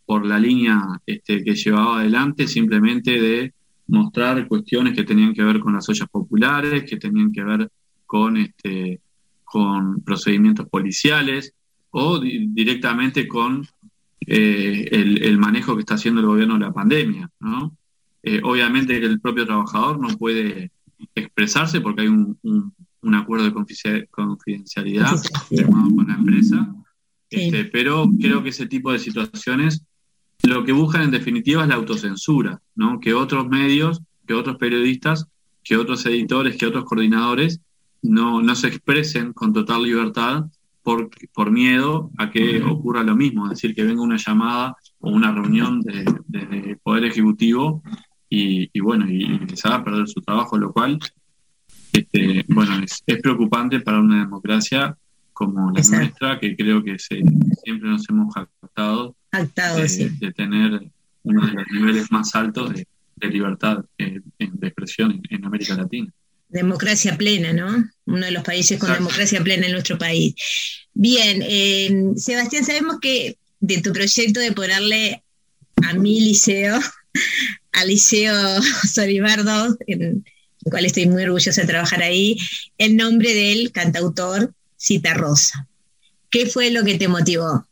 por 0.05 0.25
la 0.25 0.39
línea 0.39 0.81
este, 1.05 1.43
que 1.43 1.55
llevaba 1.55 1.99
adelante 1.99 2.47
simplemente 2.47 3.19
de 3.19 3.53
mostrar 3.87 4.47
cuestiones 4.47 4.93
que 4.95 5.03
tenían 5.03 5.33
que 5.33 5.43
ver 5.43 5.59
con 5.59 5.73
las 5.73 5.87
ollas 5.89 6.07
populares, 6.09 6.83
que 6.89 6.97
tenían 6.97 7.31
que 7.31 7.43
ver 7.43 7.69
con, 8.05 8.37
este, 8.37 8.99
con 9.43 10.01
procedimientos 10.01 10.67
policiales 10.69 11.53
o 11.91 12.19
di- 12.19 12.47
directamente 12.47 13.27
con 13.27 13.65
eh, 14.27 14.87
el, 14.91 15.23
el 15.23 15.37
manejo 15.37 15.75
que 15.75 15.81
está 15.81 15.95
haciendo 15.95 16.21
el 16.21 16.27
gobierno 16.27 16.55
de 16.55 16.61
la 16.61 16.73
pandemia. 16.73 17.29
¿no? 17.39 17.75
Eh, 18.23 18.41
obviamente 18.43 18.99
que 18.99 19.05
el 19.05 19.19
propio 19.19 19.45
trabajador 19.45 19.99
no 19.99 20.17
puede 20.17 20.71
expresarse 21.13 21.81
porque 21.81 22.01
hay 22.03 22.07
un, 22.07 22.37
un- 22.43 22.73
un 23.01 23.13
acuerdo 23.15 23.45
de 23.45 23.53
confidencia- 23.53 24.07
confidencialidad 24.09 25.15
firmado 25.47 25.95
con 25.95 26.07
la 26.07 26.15
empresa, 26.15 26.73
este, 27.29 27.65
pero 27.65 28.09
creo 28.19 28.41
que 28.41 28.49
ese 28.49 28.65
tipo 28.65 28.91
de 28.91 28.97
situaciones 28.97 29.83
lo 30.47 30.63
que 30.63 30.71
buscan 30.71 31.03
en 31.03 31.11
definitiva 31.11 31.63
es 31.63 31.69
la 31.69 31.75
autocensura, 31.75 32.61
¿no? 32.75 32.99
que 32.99 33.13
otros 33.13 33.47
medios, 33.47 34.01
que 34.27 34.33
otros 34.33 34.57
periodistas, 34.57 35.27
que 35.63 35.77
otros 35.77 36.05
editores, 36.05 36.57
que 36.57 36.65
otros 36.67 36.85
coordinadores 36.85 37.61
no, 38.01 38.41
no 38.41 38.55
se 38.55 38.67
expresen 38.67 39.33
con 39.33 39.53
total 39.53 39.83
libertad 39.83 40.45
por, 40.83 41.09
por 41.33 41.49
miedo 41.51 42.11
a 42.17 42.29
que 42.29 42.61
ocurra 42.63 43.01
lo 43.03 43.15
mismo, 43.15 43.45
es 43.45 43.51
decir, 43.51 43.73
que 43.73 43.83
venga 43.83 44.01
una 44.03 44.17
llamada 44.17 44.75
o 44.99 45.09
una 45.09 45.31
reunión 45.31 45.81
de, 45.81 46.03
de- 46.27 46.45
de 46.45 46.77
Poder 46.83 47.05
Ejecutivo 47.05 47.81
y, 48.29 48.69
y 48.71 48.79
bueno, 48.81 49.09
y, 49.09 49.23
y 49.23 49.39
les 49.39 49.65
haga 49.65 49.83
perder 49.83 50.07
su 50.07 50.21
trabajo, 50.21 50.57
lo 50.59 50.71
cual, 50.71 50.99
este, 51.91 52.45
bueno, 52.49 52.77
es, 52.83 53.01
es 53.07 53.21
preocupante 53.21 53.79
para 53.79 53.99
una 53.99 54.19
democracia 54.19 54.95
como 55.35 55.69
la 55.71 55.79
Exacto. 55.79 56.05
nuestra, 56.05 56.39
que 56.39 56.55
creo 56.55 56.81
que 56.83 56.97
se, 56.97 57.21
siempre 57.63 57.89
nos 57.89 58.07
hemos 58.09 58.33
jactado 58.33 59.15
Actado, 59.31 59.77
de, 59.79 59.89
sí. 59.89 60.09
de 60.19 60.31
tener 60.31 60.81
uno 61.23 61.45
de 61.45 61.53
los 61.53 61.65
niveles 61.71 62.09
más 62.11 62.33
altos 62.35 62.73
de, 62.73 62.87
de 63.17 63.27
libertad 63.27 63.83
eh, 63.97 64.21
en- 64.39 64.59
de 64.59 64.67
expresión 64.67 65.11
en, 65.11 65.21
en 65.37 65.45
América 65.45 65.75
Latina. 65.75 66.09
Democracia 66.47 67.17
plena, 67.17 67.51
¿no? 67.51 67.85
Uno 68.05 68.25
de 68.25 68.31
los 68.31 68.43
países 68.43 68.79
con 68.79 68.89
Exacto. 68.89 69.03
democracia 69.09 69.43
plena 69.43 69.65
en 69.65 69.73
nuestro 69.73 69.97
país. 69.97 70.35
Bien, 70.93 71.41
eh, 71.41 72.11
Sebastián, 72.15 72.63
sabemos 72.63 72.99
que 73.01 73.37
de 73.59 73.81
tu 73.81 73.91
proyecto 73.91 74.39
de 74.39 74.51
ponerle 74.53 75.21
a 75.83 75.93
mi 75.95 76.21
liceo, 76.21 76.79
al 77.73 77.87
Liceo 77.89 78.61
Solibardo, 78.93 79.75
en 79.87 80.01
el 80.01 80.23
cual 80.63 80.85
estoy 80.85 81.07
muy 81.07 81.23
orgullosa 81.23 81.61
de 81.61 81.67
trabajar 81.67 82.01
ahí, 82.03 82.37
el 82.77 82.95
nombre 82.95 83.33
del 83.33 83.71
cantautor 83.73 84.53
Cita 84.85 85.15
Rosa. 85.15 85.67
¿Qué 86.29 86.45
fue 86.45 86.69
lo 86.69 86.83
que 86.83 86.95
te 86.95 87.07
motivó? 87.07 87.65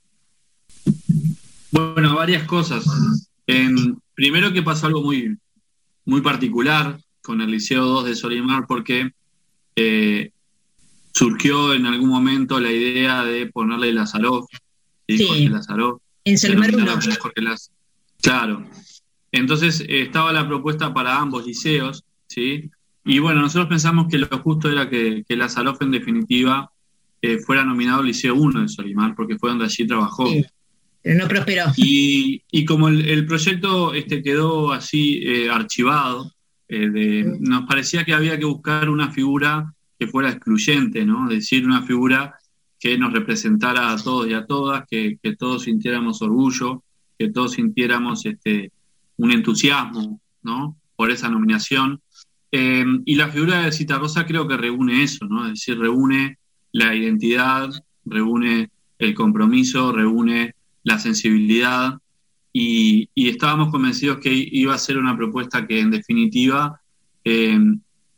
Bueno, 1.71 2.15
varias 2.15 2.47
cosas. 2.47 2.83
En- 3.45 3.99
primero 4.15 4.51
que 4.51 4.63
pasó 4.63 4.87
algo 4.87 5.03
muy, 5.03 5.37
muy 6.05 6.21
particular 6.21 6.99
con 7.21 7.39
el 7.41 7.51
Liceo 7.51 7.85
2 7.85 8.05
de 8.05 8.15
Solimar 8.15 8.65
porque 8.67 9.11
eh, 9.75 10.31
surgió 11.13 11.73
en 11.75 11.85
algún 11.85 12.09
momento 12.09 12.59
la 12.59 12.71
idea 12.71 13.23
de 13.23 13.45
ponerle 13.47 13.93
Lazarov, 13.93 14.47
¿sí? 15.07 15.17
Sí. 15.19 15.25
Jorge 15.27 15.49
Lazarov. 15.49 15.99
En 16.25 16.37
Solimar 16.39 16.71
denominado 16.71 16.97
1. 16.97 17.05
como 17.05 17.19
Jorge 17.21 17.41
Laz- 17.41 17.69
Claro. 18.23 18.67
Entonces 19.31 19.83
estaba 19.87 20.31
la 20.31 20.47
propuesta 20.47 20.93
para 20.95 21.17
ambos 21.19 21.45
liceos, 21.45 22.03
¿sí? 22.27 22.71
Y 23.05 23.19
bueno, 23.19 23.41
nosotros 23.41 23.67
pensamos 23.67 24.07
que 24.09 24.17
lo 24.17 24.27
justo 24.39 24.71
era 24.71 24.89
que, 24.89 25.23
que 25.27 25.35
Lazarov 25.35 25.77
en 25.81 25.91
definitiva 25.91 26.71
eh, 27.23 27.39
fuera 27.39 27.63
nominado 27.63 28.01
al 28.01 28.07
Liceo 28.07 28.35
1 28.35 28.61
de 28.61 28.67
Solimar, 28.67 29.15
porque 29.15 29.37
fue 29.39 29.49
donde 29.49 29.65
allí 29.65 29.87
trabajó. 29.87 30.27
Sí. 30.27 30.43
Pero 31.01 31.19
no 31.19 31.27
prosperó. 31.27 31.63
Y, 31.77 32.41
y 32.51 32.65
como 32.65 32.87
el, 32.89 33.07
el 33.09 33.25
proyecto 33.25 33.93
este, 33.93 34.21
quedó 34.21 34.71
así 34.73 35.21
eh, 35.23 35.49
archivado, 35.49 36.31
eh, 36.67 36.89
de- 36.89 37.37
nos 37.39 37.63
parecía 37.65 38.03
que 38.03 38.13
había 38.13 38.37
que 38.37 38.45
buscar 38.45 38.89
una 38.89 39.09
figura 39.11 39.73
que 39.97 40.07
fuera 40.07 40.29
excluyente, 40.29 41.05
¿no? 41.05 41.29
Es 41.29 41.37
decir, 41.37 41.65
una 41.65 41.81
figura 41.83 42.35
que 42.79 42.97
nos 42.97 43.13
representara 43.13 43.91
a 43.93 43.97
todos 43.97 44.27
y 44.27 44.33
a 44.33 44.45
todas, 44.45 44.83
que, 44.89 45.17
que 45.23 45.35
todos 45.37 45.63
sintiéramos 45.63 46.21
orgullo, 46.21 46.83
que 47.17 47.29
todos 47.31 47.53
sintiéramos 47.53 48.25
este, 48.25 48.71
un 49.17 49.31
entusiasmo, 49.31 50.19
¿no? 50.41 50.75
Por 50.97 51.09
esa 51.09 51.29
nominación. 51.29 52.01
Eh, 52.51 52.85
y 53.05 53.15
la 53.15 53.29
figura 53.29 53.61
de 53.63 53.71
Cita 53.71 53.97
Rosa 53.97 54.25
creo 54.25 54.45
que 54.47 54.57
reúne 54.57 55.03
eso, 55.03 55.25
¿no? 55.25 55.45
Es 55.45 55.51
decir, 55.53 55.77
reúne 55.79 56.37
la 56.73 56.93
identidad, 56.93 57.69
reúne 58.03 58.69
el 58.99 59.13
compromiso, 59.13 59.91
reúne 59.93 60.55
la 60.83 60.99
sensibilidad. 60.99 61.97
Y, 62.51 63.09
estábamos 63.15 63.71
convencidos 63.71 64.19
que 64.19 64.31
iba 64.33 64.75
a 64.75 64.77
ser 64.77 64.97
una 64.97 65.15
propuesta 65.15 65.65
que 65.65 65.79
en 65.79 65.91
definitiva 65.91 66.81
eh, 67.23 67.57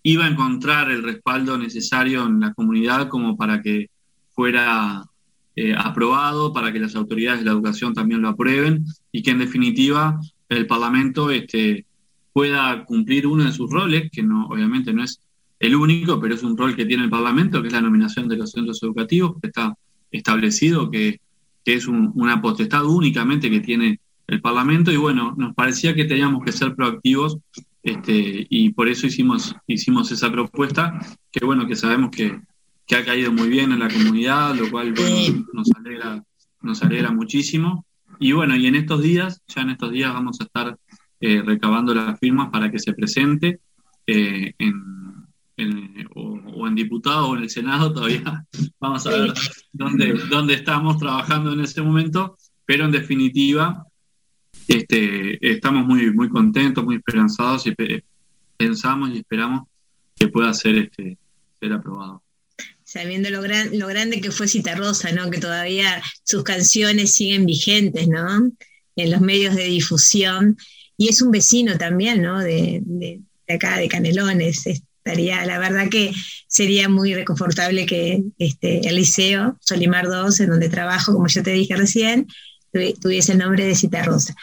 iba 0.03 0.25
a 0.25 0.29
encontrar 0.29 0.91
el 0.91 1.03
respaldo 1.03 1.57
necesario 1.57 2.25
en 2.25 2.39
la 2.39 2.53
comunidad 2.53 3.07
como 3.07 3.37
para 3.37 3.61
que 3.61 3.89
fuera 4.33 5.03
eh, 5.55 5.73
aprobado, 5.77 6.51
para 6.51 6.73
que 6.73 6.79
las 6.79 6.95
autoridades 6.95 7.39
de 7.39 7.45
la 7.45 7.51
educación 7.51 7.93
también 7.93 8.21
lo 8.21 8.29
aprueben 8.29 8.85
y 9.11 9.21
que 9.21 9.31
en 9.31 9.39
definitiva 9.39 10.19
el 10.49 10.67
Parlamento 10.67 11.31
este, 11.31 11.85
pueda 12.33 12.83
cumplir 12.83 13.25
uno 13.25 13.45
de 13.45 13.53
sus 13.53 13.71
roles, 13.71 14.09
que 14.11 14.21
no, 14.21 14.47
obviamente 14.47 14.93
no 14.93 15.03
es 15.03 15.21
el 15.59 15.75
único, 15.75 16.19
pero 16.19 16.35
es 16.35 16.43
un 16.43 16.57
rol 16.57 16.75
que 16.75 16.85
tiene 16.85 17.03
el 17.03 17.09
Parlamento, 17.09 17.61
que 17.61 17.67
es 17.67 17.73
la 17.73 17.81
nominación 17.81 18.27
de 18.27 18.37
los 18.37 18.51
centros 18.51 18.81
educativos, 18.83 19.35
que 19.41 19.47
está 19.47 19.73
establecido, 20.11 20.89
que, 20.91 21.19
que 21.63 21.73
es 21.73 21.87
un- 21.87 22.11
una 22.15 22.41
potestad 22.41 22.85
únicamente 22.85 23.49
que 23.49 23.59
tiene 23.61 23.99
el 24.27 24.41
Parlamento, 24.41 24.91
y 24.91 24.97
bueno, 24.97 25.33
nos 25.37 25.53
parecía 25.53 25.93
que 25.95 26.05
teníamos 26.05 26.43
que 26.43 26.51
ser 26.51 26.75
proactivos, 26.75 27.37
este, 27.83 28.47
y 28.49 28.71
por 28.71 28.87
eso 28.89 29.05
hicimos, 29.07 29.55
hicimos 29.67 30.11
esa 30.11 30.31
propuesta, 30.31 30.99
que 31.31 31.45
bueno, 31.45 31.67
que 31.67 31.75
sabemos 31.75 32.09
que, 32.11 32.39
que 32.87 32.95
ha 32.95 33.05
caído 33.05 33.31
muy 33.31 33.47
bien 33.47 33.71
en 33.71 33.79
la 33.79 33.89
comunidad, 33.89 34.55
lo 34.55 34.69
cual 34.71 34.93
bueno, 34.93 35.45
nos 35.53 35.69
alegra, 35.75 36.23
nos 36.61 36.81
alegra 36.83 37.11
muchísimo. 37.11 37.85
Y 38.19 38.31
bueno, 38.31 38.55
y 38.55 38.65
en 38.67 38.75
estos 38.75 39.01
días, 39.03 39.41
ya 39.47 39.61
en 39.61 39.69
estos 39.71 39.91
días 39.91 40.13
vamos 40.13 40.39
a 40.41 40.45
estar 40.45 40.77
eh, 41.19 41.41
recabando 41.45 41.93
las 41.93 42.19
firmas 42.19 42.49
para 42.49 42.71
que 42.71 42.79
se 42.79 42.93
presente 42.93 43.59
eh, 44.07 44.53
en, 44.57 44.73
en- 45.57 46.07
o, 46.15 46.33
o 46.55 46.67
en 46.67 46.75
diputado 46.75 47.29
o 47.29 47.35
en 47.37 47.43
el 47.43 47.49
Senado, 47.49 47.93
todavía 47.93 48.45
vamos 48.79 49.05
a 49.07 49.09
ver 49.11 49.33
dónde, 49.71 50.13
dónde 50.29 50.53
estamos 50.55 50.97
trabajando 50.97 51.53
en 51.53 51.61
ese 51.61 51.81
momento, 51.81 52.37
pero 52.65 52.85
en 52.85 52.91
definitiva 52.91 53.85
este, 54.67 55.37
estamos 55.51 55.85
muy, 55.85 56.11
muy 56.13 56.29
contentos, 56.29 56.83
muy 56.83 56.95
esperanzados 56.95 57.67
y 57.67 57.71
pe- 57.71 58.03
pensamos 58.57 59.09
y 59.11 59.17
esperamos 59.19 59.67
que 60.15 60.27
pueda 60.27 60.53
ser, 60.53 60.75
este, 60.77 61.17
ser 61.59 61.73
aprobado. 61.73 62.23
sabiendo 62.83 63.29
lo, 63.29 63.41
gran, 63.41 63.77
lo 63.77 63.87
grande 63.87 64.21
que 64.21 64.31
fue 64.31 64.47
Citarrosa, 64.47 65.11
¿no? 65.11 65.29
Que 65.29 65.39
todavía 65.39 66.01
sus 66.23 66.43
canciones 66.43 67.13
siguen 67.13 67.45
vigentes, 67.45 68.07
¿no? 68.07 68.49
En 68.95 69.11
los 69.11 69.21
medios 69.21 69.55
de 69.55 69.65
difusión. 69.65 70.57
Y 70.97 71.09
es 71.09 71.21
un 71.21 71.31
vecino 71.31 71.77
también, 71.77 72.21
¿no? 72.21 72.39
De, 72.39 72.81
de- 72.85 73.19
de 73.47 73.53
acá, 73.53 73.77
de 73.77 73.87
Canelones. 73.89 74.63
Estaría, 75.05 75.45
la 75.45 75.59
verdad 75.59 75.87
que 75.87 76.11
sería 76.47 76.89
muy 76.89 77.13
reconfortable 77.13 77.85
que 77.85 78.23
este, 78.39 78.87
el 78.89 78.95
liceo, 78.95 79.55
Solimar 79.61 80.07
2, 80.07 80.39
en 80.39 80.49
donde 80.49 80.67
trabajo, 80.67 81.13
como 81.13 81.27
yo 81.27 81.43
te 81.43 81.51
dije 81.51 81.75
recién, 81.75 82.25
tuvi- 82.73 82.99
tuviese 82.99 83.33
el 83.33 83.37
nombre 83.37 83.65
de 83.67 83.75
Citarrosa. 83.75 84.35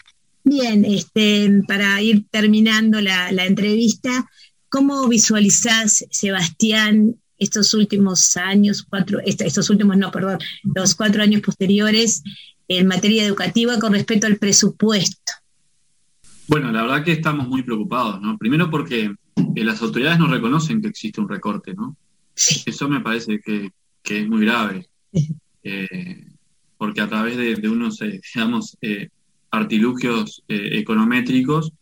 Bien, 0.44 0.84
este, 0.84 1.50
para 1.66 2.00
ir 2.00 2.26
terminando 2.30 3.00
la, 3.00 3.32
la 3.32 3.44
entrevista, 3.46 4.30
¿cómo 4.68 5.08
visualizás, 5.08 6.04
Sebastián, 6.12 7.16
estos 7.38 7.74
últimos 7.74 8.36
años, 8.36 8.86
cuatro, 8.88 9.18
est- 9.26 9.42
estos 9.42 9.68
últimos, 9.68 9.96
no, 9.96 10.12
perdón, 10.12 10.38
los 10.76 10.94
cuatro 10.94 11.24
años 11.24 11.40
posteriores 11.42 12.22
en 12.68 12.86
materia 12.86 13.24
educativa 13.24 13.80
con 13.80 13.94
respecto 13.94 14.28
al 14.28 14.36
presupuesto? 14.36 15.32
Bueno, 16.46 16.70
la 16.70 16.82
verdad 16.82 17.02
que 17.04 17.12
estamos 17.12 17.48
muy 17.48 17.64
preocupados, 17.64 18.20
¿no? 18.20 18.38
Primero 18.38 18.70
porque 18.70 19.12
eh, 19.36 19.64
las 19.64 19.82
autoridades 19.82 20.18
no 20.18 20.28
reconocen 20.28 20.80
que 20.80 20.88
existe 20.88 21.20
un 21.20 21.28
recorte, 21.28 21.74
¿no? 21.74 21.96
Eso 22.34 22.88
me 22.88 23.00
parece 23.00 23.40
que, 23.40 23.72
que 24.02 24.20
es 24.20 24.28
muy 24.28 24.44
grave, 24.44 24.88
eh, 25.62 26.26
porque 26.76 27.00
a 27.00 27.08
través 27.08 27.36
de, 27.36 27.54
de 27.54 27.68
unos, 27.68 28.00
eh, 28.02 28.20
digamos, 28.34 28.76
eh, 28.80 29.08
artilugios 29.50 30.42
econométricos 30.48 31.72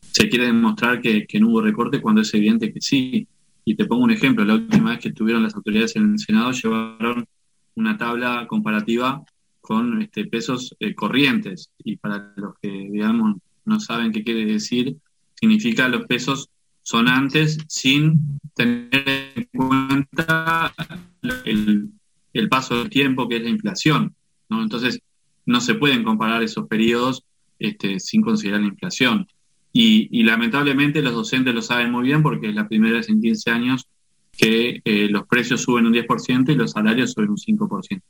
se 0.00 0.28
quiere 0.30 0.46
demostrar 0.46 1.00
que, 1.00 1.26
que 1.26 1.38
no 1.38 1.48
hubo 1.48 1.60
recorte 1.60 2.00
cuando 2.00 2.22
es 2.22 2.32
evidente 2.32 2.72
que 2.72 2.80
sí. 2.80 3.28
Y 3.64 3.76
te 3.76 3.84
pongo 3.84 4.04
un 4.04 4.10
ejemplo, 4.10 4.46
la 4.46 4.54
última 4.54 4.90
vez 4.90 5.00
que 5.00 5.10
estuvieron 5.10 5.42
las 5.42 5.54
autoridades 5.54 5.94
en 5.96 6.12
el 6.12 6.18
Senado 6.18 6.52
llevaron 6.52 7.26
una 7.74 7.98
tabla 7.98 8.46
comparativa 8.48 9.22
con 9.60 10.00
este, 10.00 10.24
pesos 10.24 10.74
corrientes. 10.96 11.70
Y 11.84 11.96
para 11.96 12.32
los 12.36 12.54
que, 12.62 12.70
digamos, 12.70 13.36
no 13.66 13.78
saben 13.78 14.10
qué 14.10 14.24
quiere 14.24 14.46
decir, 14.46 14.96
significa 15.38 15.86
los 15.90 16.06
pesos 16.06 16.48
sonantes 16.88 17.58
sin 17.68 18.40
tener 18.54 18.88
en 19.34 19.48
cuenta 19.54 20.72
el, 21.44 21.90
el 22.32 22.48
paso 22.48 22.78
del 22.78 22.88
tiempo, 22.88 23.28
que 23.28 23.36
es 23.36 23.42
la 23.42 23.50
inflación. 23.50 24.14
¿no? 24.48 24.62
Entonces, 24.62 25.02
no 25.44 25.60
se 25.60 25.74
pueden 25.74 26.02
comparar 26.02 26.42
esos 26.42 26.66
periodos 26.66 27.24
este, 27.58 28.00
sin 28.00 28.22
considerar 28.22 28.62
la 28.62 28.68
inflación. 28.68 29.26
Y, 29.70 30.08
y 30.18 30.22
lamentablemente 30.22 31.02
los 31.02 31.12
docentes 31.12 31.54
lo 31.54 31.60
saben 31.60 31.92
muy 31.92 32.04
bien 32.04 32.22
porque 32.22 32.48
es 32.48 32.54
la 32.54 32.66
primera 32.66 32.96
vez 32.96 33.10
en 33.10 33.20
15 33.20 33.50
años 33.50 33.86
que 34.32 34.80
eh, 34.82 35.08
los 35.10 35.26
precios 35.26 35.60
suben 35.60 35.86
un 35.86 35.92
10% 35.92 36.50
y 36.50 36.54
los 36.54 36.70
salarios 36.70 37.12
suben 37.12 37.28
un 37.28 37.36
5%. 37.36 38.00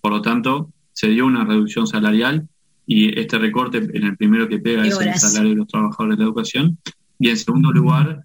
Por 0.00 0.12
lo 0.12 0.22
tanto, 0.22 0.70
se 0.92 1.08
dio 1.08 1.26
una 1.26 1.44
reducción 1.44 1.88
salarial 1.88 2.48
y 2.86 3.18
este 3.18 3.38
recorte 3.38 3.78
en 3.78 4.04
el 4.04 4.16
primero 4.16 4.46
que 4.46 4.60
pega 4.60 4.82
¿Qué 4.82 4.88
es 4.90 5.00
el 5.00 5.14
salario 5.16 5.50
de 5.50 5.56
los 5.56 5.66
trabajadores 5.66 6.16
de 6.16 6.22
la 6.22 6.28
educación 6.28 6.78
y 7.20 7.28
en 7.28 7.36
segundo 7.36 7.70
lugar, 7.70 8.24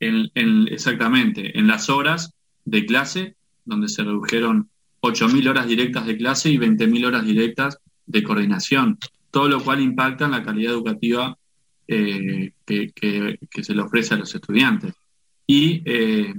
en, 0.00 0.28
en- 0.34 0.68
exactamente, 0.68 1.56
en 1.56 1.68
las 1.68 1.88
horas 1.88 2.34
de 2.64 2.84
clase, 2.84 3.36
donde 3.64 3.88
se 3.88 4.02
redujeron 4.02 4.68
8.000 5.00 5.48
horas 5.48 5.68
directas 5.68 6.04
de 6.06 6.16
clase 6.16 6.50
y 6.50 6.58
20.000 6.58 7.06
horas 7.06 7.24
directas 7.24 7.78
de 8.04 8.22
coordinación, 8.24 8.98
todo 9.30 9.48
lo 9.48 9.62
cual 9.62 9.80
impacta 9.80 10.24
en 10.24 10.32
la 10.32 10.42
calidad 10.42 10.72
educativa 10.72 11.38
eh, 11.86 12.52
que, 12.66 13.38
se 13.62 13.74
le 13.74 13.82
ofrece 13.82 14.14
a 14.14 14.18
los 14.18 14.34
estudiantes. 14.34 14.92
Y 15.46 15.82
eh, 15.84 16.34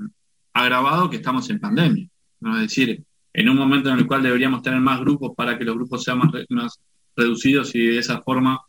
agravado 0.51 1.09
que 1.09 1.17
estamos 1.17 1.49
en 1.49 1.59
pandemia, 1.59 2.09
¿no? 2.41 2.55
es 2.55 2.63
decir, 2.63 3.01
en 3.31 3.49
un 3.49 3.57
momento 3.57 3.89
en 3.89 3.97
el 3.97 4.07
cual 4.07 4.23
deberíamos 4.23 4.61
tener 4.61 4.81
más 4.81 4.99
grupos 4.99 5.31
para 5.37 5.57
que 5.57 5.63
los 5.63 5.75
grupos 5.75 6.03
sean 6.03 6.19
más, 6.19 6.31
más 6.49 6.79
reducidos 7.15 7.73
y 7.75 7.79
de 7.79 7.97
esa 7.99 8.21
forma 8.21 8.61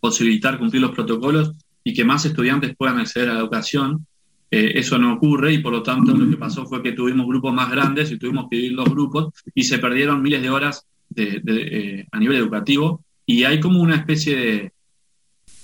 posibilitar 0.00 0.58
cumplir 0.58 0.82
los 0.82 0.90
protocolos 0.90 1.52
y 1.86 1.94
que 1.94 2.04
más 2.04 2.24
estudiantes 2.24 2.74
puedan 2.76 2.98
acceder 2.98 3.28
a 3.30 3.34
la 3.34 3.40
educación. 3.40 4.06
Eh, 4.50 4.72
eso 4.74 4.98
no 4.98 5.14
ocurre 5.14 5.52
y 5.52 5.58
por 5.58 5.72
lo 5.72 5.82
tanto 5.84 6.12
lo 6.16 6.28
que 6.28 6.36
pasó 6.36 6.66
fue 6.66 6.82
que 6.82 6.92
tuvimos 6.92 7.26
grupos 7.28 7.54
más 7.54 7.70
grandes 7.70 8.10
y 8.10 8.18
tuvimos 8.18 8.46
que 8.50 8.56
dividir 8.56 8.76
los 8.76 8.88
grupos 8.88 9.32
y 9.54 9.62
se 9.62 9.78
perdieron 9.78 10.20
miles 10.20 10.42
de 10.42 10.50
horas 10.50 10.84
de- 11.08 11.40
de, 11.44 11.56
eh, 12.00 12.06
a 12.10 12.18
nivel 12.18 12.38
educativo 12.38 13.04
y 13.24 13.44
hay 13.44 13.60
como 13.60 13.80
una 13.80 13.94
especie 13.96 14.36
de, 14.36 14.72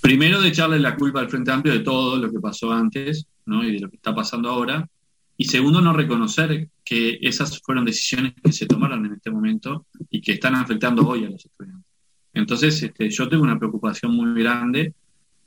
primero 0.00 0.40
de 0.40 0.48
echarle 0.48 0.78
la 0.78 0.94
culpa 0.96 1.18
al 1.20 1.28
Frente 1.28 1.50
Amplio 1.50 1.74
de 1.74 1.80
todo 1.80 2.16
lo 2.18 2.30
que 2.30 2.38
pasó 2.40 2.72
antes 2.72 3.26
¿no? 3.46 3.64
y 3.64 3.72
de 3.72 3.80
lo 3.80 3.90
que 3.90 3.96
está 3.96 4.14
pasando 4.14 4.48
ahora 4.48 4.88
y 5.36 5.44
segundo 5.46 5.80
no 5.80 5.92
reconocer 5.92 6.68
que 6.84 7.18
esas 7.22 7.60
fueron 7.62 7.84
decisiones 7.84 8.34
que 8.42 8.52
se 8.52 8.66
tomaron 8.66 9.04
en 9.06 9.14
este 9.14 9.30
momento 9.30 9.86
y 10.10 10.20
que 10.20 10.32
están 10.32 10.54
afectando 10.54 11.06
hoy 11.08 11.24
a 11.24 11.30
los 11.30 11.44
estudiantes. 11.44 11.86
Entonces, 12.34 12.82
este, 12.82 13.10
yo 13.10 13.28
tengo 13.28 13.42
una 13.42 13.58
preocupación 13.58 14.14
muy 14.14 14.40
grande 14.42 14.94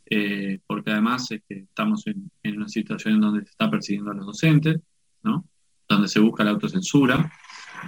eh, 0.09 0.59
porque 0.65 0.91
además 0.91 1.29
este, 1.31 1.59
estamos 1.59 2.05
en, 2.07 2.31
una 2.43 2.67
situación 2.67 3.15
en 3.15 3.21
donde 3.21 3.43
se 3.43 3.51
está 3.51 3.69
persiguiendo 3.69 4.11
a 4.11 4.15
los 4.15 4.25
docentes, 4.25 4.79
¿no? 5.23 5.45
donde 5.87 6.07
se 6.07 6.19
busca 6.19 6.43
la 6.43 6.51
autocensura 6.51 7.31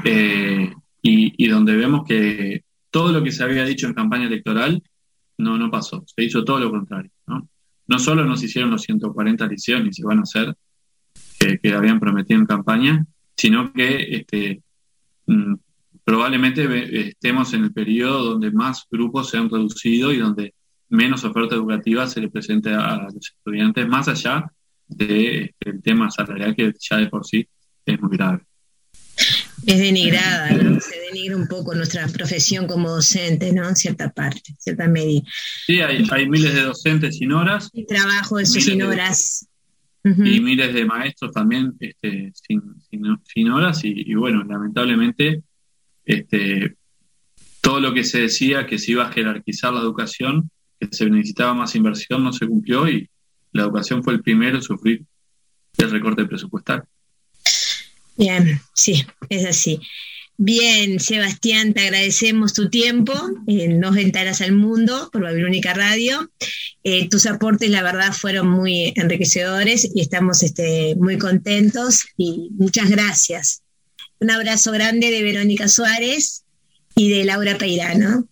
eh, 0.04 0.74
y, 1.02 1.48
donde 1.48 1.76
vemos 1.76 2.06
que 2.08 2.64
todo 2.92 3.12
lo 3.12 3.24
que 3.24 3.32
se 3.32 3.44
había 3.44 3.66
dicho 3.66 3.88
en 3.88 3.94
campaña 3.94 4.28
electoral 4.28 4.84
no, 5.38 5.58
no 5.58 5.72
pasó, 5.72 6.04
se 6.06 6.24
hizo 6.24 6.44
todo 6.44 6.60
lo 6.60 6.72
contrario. 6.72 7.12
¿no? 7.28 7.48
no 7.88 8.00
solo 8.00 8.26
nos 8.26 8.44
hicieron 8.44 8.72
los 8.72 8.82
140 8.84 9.48
liceos, 9.48 9.96
se 9.96 10.06
van 10.06 10.20
a 10.20 10.24
hacer, 10.24 10.56
que, 11.40 11.74
habían 11.74 12.00
prometido 12.00 12.40
en 12.40 12.46
campaña, 12.46 13.06
sino 13.36 13.72
que 13.72 14.18
este, 14.18 14.62
mm, 15.28 15.54
probablemente 16.04 17.10
estemos 17.10 17.54
en 17.54 17.66
el 17.66 17.74
periodo 17.74 18.24
donde 18.24 18.52
más 18.52 18.86
grupos 18.90 19.30
se 19.30 19.38
han 19.38 19.50
reducido 19.50 20.12
y 20.12 20.18
donde 20.18 20.54
menos 20.90 21.24
oferta 21.24 21.56
educativa 21.56 22.08
se 22.08 22.22
le 22.22 22.30
presente 22.30 22.70
a 22.70 23.10
los 23.14 23.16
estudiantes, 23.16 23.88
más 23.88 24.08
allá 24.08 24.52
del 24.88 25.54
tema 25.84 26.10
salarial 26.12 26.56
que 26.56 26.74
ya 26.80 26.98
de 26.98 27.08
por 27.08 27.26
sí 27.26 27.48
es 27.86 28.02
muy 28.02 28.16
grave. 28.18 28.44
Es 29.66 29.80
denigrada, 29.80 30.52
¿no? 30.52 30.80
Se 30.80 31.00
denigra 31.00 31.36
un 31.36 31.48
poco 31.48 31.74
nuestra 31.74 32.08
profesión 32.08 32.68
como 32.68 32.90
docente, 32.90 33.52
¿no? 33.52 33.68
En 33.68 33.76
cierta 33.76 34.12
parte, 34.12 34.42
en 34.50 34.56
cierta 34.58 34.88
medida. 34.88 35.24
Sí, 35.66 35.82
hay, 35.82 36.06
hay 36.12 36.30
miles 36.30 36.54
de 36.54 36.62
docentes 36.62 37.18
sin 37.18 37.32
horas 37.32 37.70
El 37.74 37.86
trabajo 37.88 38.38
de 38.38 38.46
sus 38.46 38.66
Miles 38.68 38.78
de- 38.78 38.84
horas. 38.86 39.48
y 40.06 40.40
miles 40.40 40.74
de 40.74 40.86
maestros 40.86 41.32
también 41.34 41.74
este, 41.80 42.32
sin, 42.34 42.62
sin- 42.90 43.18
sin 43.26 43.50
horas 43.50 43.84
y, 43.84 43.94
y 44.10 44.14
bueno, 44.14 44.44
lamentablemente 44.44 45.42
este, 46.06 46.76
todo 47.60 47.82
lo 47.82 47.94
que 47.94 48.06
se 48.06 48.22
decía 48.22 48.66
que 48.68 48.78
se 48.78 48.92
iba 48.94 49.08
a 49.08 49.12
jerarquizar 49.12 49.74
la 49.74 49.82
educación, 49.82 50.50
que 50.80 50.88
se 50.92 51.10
necesitaba 51.10 51.54
más 51.54 51.76
inversión, 51.76 52.24
no 52.24 52.34
se 52.34 52.48
cumplió 52.48 52.88
y 52.88 53.10
la 53.52 53.64
educación 53.64 54.04
fue 54.04 54.14
el 54.14 54.22
primero 54.22 54.58
en 54.58 54.64
sufrir 54.64 55.06
el 55.78 55.92
recorte 55.92 56.26
presupuestal. 56.26 56.84
Bien, 58.18 58.60
sí, 58.74 59.06
es 59.30 59.46
así. 59.46 59.80
Bien, 60.40 61.00
Sebastián, 61.00 61.74
te 61.74 61.82
agradecemos 61.82 62.54
tu 62.54 62.70
tiempo 62.70 63.14
en 63.48 63.82
Dos 63.82 63.96
Ventanas 63.96 64.42
al 64.42 64.52
Mundo 64.52 65.10
por 65.12 65.24
Babilónica 65.24 65.74
Radio. 65.74 66.30
Eh, 66.84 67.10
tus 67.10 67.26
aportes, 67.26 67.72
la 67.72 67.82
verdad, 67.82 68.14
fueron 68.14 68.48
muy 68.48 68.94
enriquecedores 68.96 69.90
y 69.96 70.02
estamos 70.02 70.44
este, 70.44 70.96
muy 70.96 71.18
contentos 71.18 72.06
y 72.18 72.50
muchas 72.52 72.92
gracias. 72.92 73.64
Un 74.20 74.30
abrazo 74.30 74.72
grande 74.72 75.10
de 75.10 75.24
Verónica 75.24 75.68
Suárez 75.68 76.44
y 76.96 77.10
de 77.10 77.26
Laura 77.26 77.58
Peirano. 77.58 78.28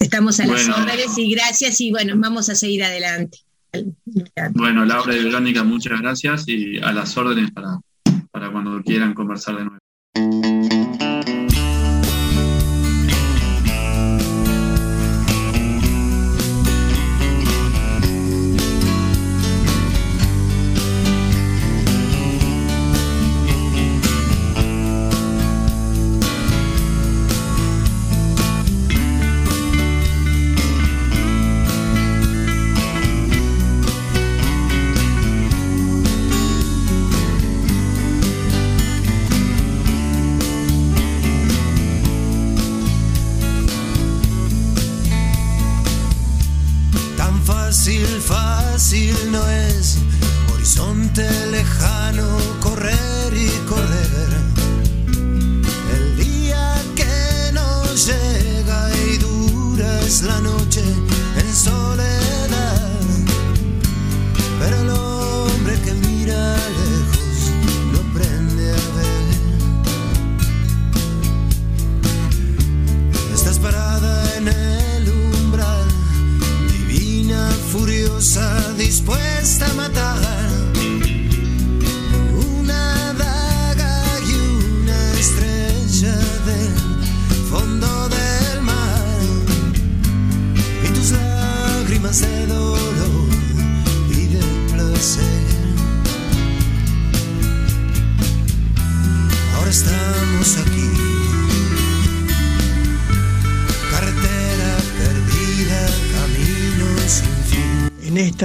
Estamos 0.00 0.40
a 0.40 0.46
las 0.46 0.68
órdenes 0.68 1.16
y 1.18 1.30
gracias 1.30 1.80
y 1.80 1.90
bueno, 1.90 2.14
vamos 2.16 2.48
a 2.48 2.54
seguir 2.54 2.82
adelante. 2.82 3.38
Bueno, 4.52 4.84
Laura 4.84 5.14
y 5.14 5.22
Verónica, 5.22 5.62
muchas 5.62 6.00
gracias 6.00 6.48
y 6.48 6.78
a 6.78 6.92
las 6.92 7.16
órdenes 7.16 7.52
para, 7.52 7.78
para 8.32 8.50
cuando 8.50 8.82
quieran 8.82 9.14
conversar 9.14 9.56
de 9.56 9.64
nuevo. 9.64 11.19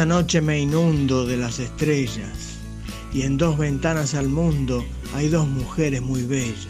Noche 0.06 0.42
me 0.42 0.60
inundo 0.60 1.26
de 1.26 1.38
las 1.38 1.60
estrellas 1.60 2.58
y 3.14 3.24
en 3.24 3.38
dos 3.38 3.58
ventanas 3.58 4.14
al 4.14 4.30
mundo 4.30 4.86
hay 5.16 5.30
dos 5.30 5.48
mujeres 5.48 6.02
muy 6.02 6.24
bellas. 6.24 6.68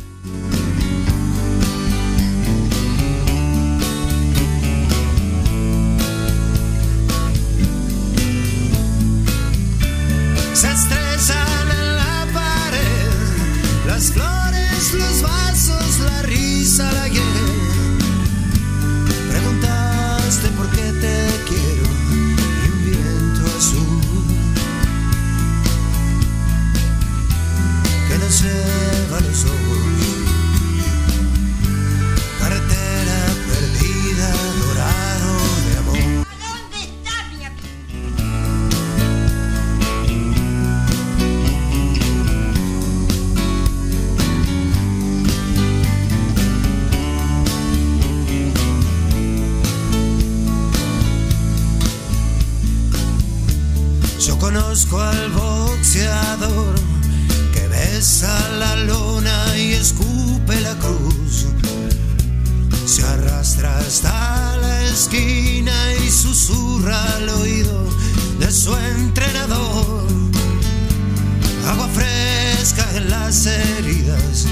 Heridas, 73.52 74.48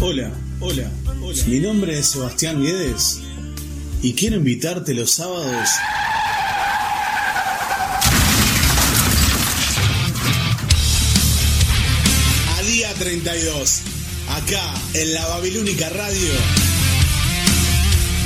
Hola, 0.00 0.32
hola, 0.58 0.90
hola. 1.22 1.44
Mi 1.46 1.60
nombre 1.60 1.96
es 1.96 2.06
Sebastián 2.06 2.60
Guedes 2.60 3.20
y 4.02 4.14
quiero 4.14 4.36
invitarte 4.36 4.92
los 4.92 5.12
sábados 5.12 5.68
a 12.58 12.62
día 12.62 12.92
32, 12.94 13.82
acá 14.30 14.74
en 14.94 15.14
la 15.14 15.24
Babilónica 15.28 15.88
Radio. 15.90 16.32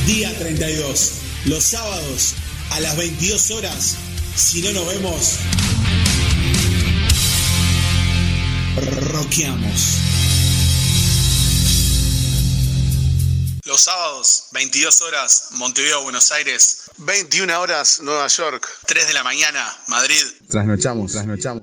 Día 0.07 0.35
32, 0.39 1.13
los 1.45 1.63
sábados 1.63 2.35
a 2.71 2.81
las 2.81 2.97
22 2.97 3.51
horas. 3.51 3.97
Si 4.35 4.63
no 4.63 4.73
nos 4.73 4.87
vemos, 4.87 5.37
roqueamos. 9.13 9.99
Los 13.65 13.83
sábados, 13.83 14.49
22 14.53 15.03
horas, 15.03 15.49
Montevideo, 15.53 16.03
Buenos 16.03 16.33
Aires. 16.33 16.91
21 16.99 17.61
horas, 17.61 18.01
Nueva 18.03 18.27
York. 18.27 18.67
3 18.87 19.07
de 19.07 19.15
la 19.15 19.23
mañana, 19.23 19.65
Madrid. 19.87 20.23
Trasnochamos, 20.49 21.13
trasnochamos. 21.13 21.63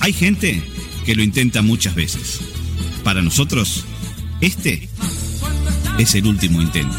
Hay 0.00 0.12
gente 0.12 0.62
que 1.04 1.14
lo 1.14 1.22
intenta 1.22 1.62
muchas 1.62 1.94
veces. 1.94 2.40
Para 3.04 3.22
nosotros, 3.22 3.84
este 4.40 4.88
es 5.98 6.14
el 6.14 6.26
último 6.26 6.60
intento. 6.60 6.96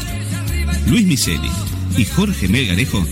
Luis 0.86 1.04
Miseli 1.04 1.67
y 1.98 2.04
Jorge 2.04 2.46
Melgarejo 2.46 3.04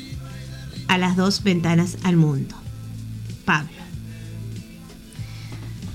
a 0.88 0.98
las 0.98 1.16
dos 1.16 1.44
ventanas 1.44 1.98
al 2.04 2.18
mundo. 2.18 2.56
Pablo. 3.46 3.70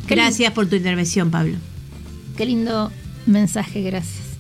Qué 0.07 0.15
Gracias 0.15 0.53
por 0.53 0.67
tu 0.67 0.77
intervención, 0.77 1.31
Pablo. 1.31 1.57
Qué 2.37 2.47
lindo 2.47 2.91
mensaje, 3.27 3.83
gracias. 3.83 4.31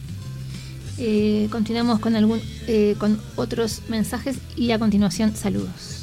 Eh, 0.99 1.49
continuamos 1.51 1.99
con 1.99 2.15
algún 2.17 2.41
eh, 2.67 2.95
con 2.99 3.21
otros 3.37 3.83
mensajes 3.89 4.37
y 4.57 4.73
a 4.73 4.79
continuación 4.79 5.35
saludos. 5.35 6.00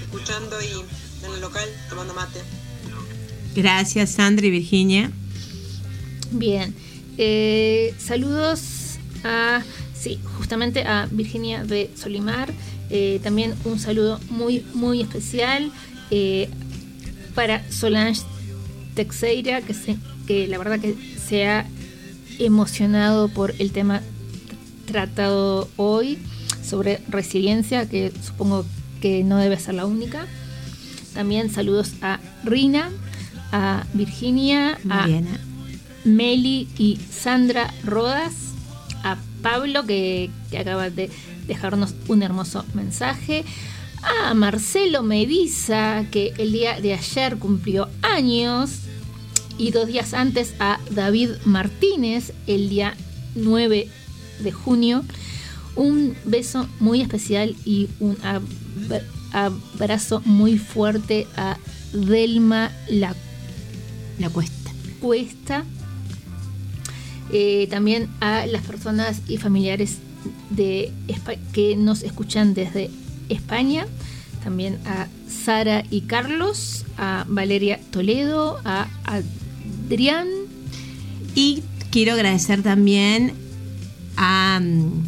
Escuchando 0.00 0.56
y 0.60 1.24
en 1.26 1.34
el 1.34 1.40
local 1.40 1.68
tomando 1.88 2.14
mate. 2.14 2.40
Gracias, 3.54 4.10
Sandra 4.10 4.46
y 4.46 4.50
Virginia. 4.50 5.10
Bien. 6.30 6.74
Eh, 7.18 7.94
saludos 7.98 8.98
a, 9.24 9.62
sí, 9.94 10.20
justamente 10.38 10.84
a 10.84 11.06
Virginia 11.10 11.64
de 11.64 11.90
Solimar. 11.96 12.52
Eh, 12.88 13.20
también 13.22 13.54
un 13.64 13.78
saludo 13.78 14.18
muy, 14.30 14.64
muy 14.74 15.02
especial 15.02 15.70
eh, 16.10 16.48
para 17.34 17.70
Solange 17.70 18.22
Texeira, 18.94 19.60
que, 19.60 19.74
se, 19.74 19.96
que 20.26 20.48
la 20.48 20.58
verdad 20.58 20.80
que 20.80 20.96
se 21.28 21.46
ha 21.46 21.66
emocionado 22.38 23.28
por 23.28 23.54
el 23.58 23.70
tema 23.70 24.00
tratado 24.86 25.68
hoy 25.76 26.18
sobre 26.64 27.00
resiliencia, 27.08 27.88
que 27.88 28.12
supongo 28.24 28.64
que 29.00 29.24
no 29.24 29.38
debe 29.38 29.58
ser 29.58 29.74
la 29.74 29.86
única. 29.86 30.26
También 31.14 31.50
saludos 31.50 31.92
a 32.02 32.20
Rina, 32.44 32.90
a 33.52 33.84
Virginia, 33.94 34.78
a. 34.88 35.08
Meli 36.04 36.66
y 36.78 36.98
Sandra 37.10 37.74
Rodas, 37.84 38.32
a 39.02 39.18
Pablo 39.42 39.84
que, 39.84 40.30
que 40.50 40.58
acaba 40.58 40.88
de 40.88 41.10
dejarnos 41.46 41.94
un 42.08 42.22
hermoso 42.22 42.64
mensaje, 42.74 43.44
a 44.02 44.32
Marcelo 44.34 45.02
Mediza 45.02 46.04
que 46.10 46.32
el 46.38 46.52
día 46.52 46.80
de 46.80 46.94
ayer 46.94 47.36
cumplió 47.36 47.88
años 48.00 48.70
y 49.58 49.72
dos 49.72 49.88
días 49.88 50.14
antes 50.14 50.54
a 50.58 50.80
David 50.90 51.30
Martínez 51.44 52.32
el 52.46 52.70
día 52.70 52.94
9 53.34 53.88
de 54.40 54.52
junio. 54.52 55.04
Un 55.76 56.14
beso 56.24 56.68
muy 56.80 57.00
especial 57.00 57.56
y 57.64 57.88
un 58.00 58.16
ab- 58.18 59.02
abrazo 59.32 60.20
muy 60.24 60.58
fuerte 60.58 61.26
a 61.36 61.56
Delma 61.92 62.70
La, 62.88 63.14
La 64.18 64.28
Cuesta. 64.30 64.70
Cuesta. 65.00 65.64
Eh, 67.32 67.68
también 67.70 68.08
a 68.20 68.44
las 68.46 68.62
personas 68.62 69.22
y 69.28 69.36
familiares 69.36 69.98
de 70.50 70.92
que 71.52 71.76
nos 71.76 72.02
escuchan 72.02 72.54
desde 72.54 72.90
España. 73.28 73.86
También 74.42 74.78
a 74.86 75.06
Sara 75.28 75.84
y 75.90 76.02
Carlos, 76.02 76.84
a 76.98 77.24
Valeria 77.28 77.78
Toledo, 77.90 78.58
a 78.64 78.88
Adrián. 79.04 80.26
Y 81.34 81.62
quiero 81.90 82.14
agradecer 82.14 82.62
también 82.62 83.32
a, 84.16 84.58
mm, 84.60 85.04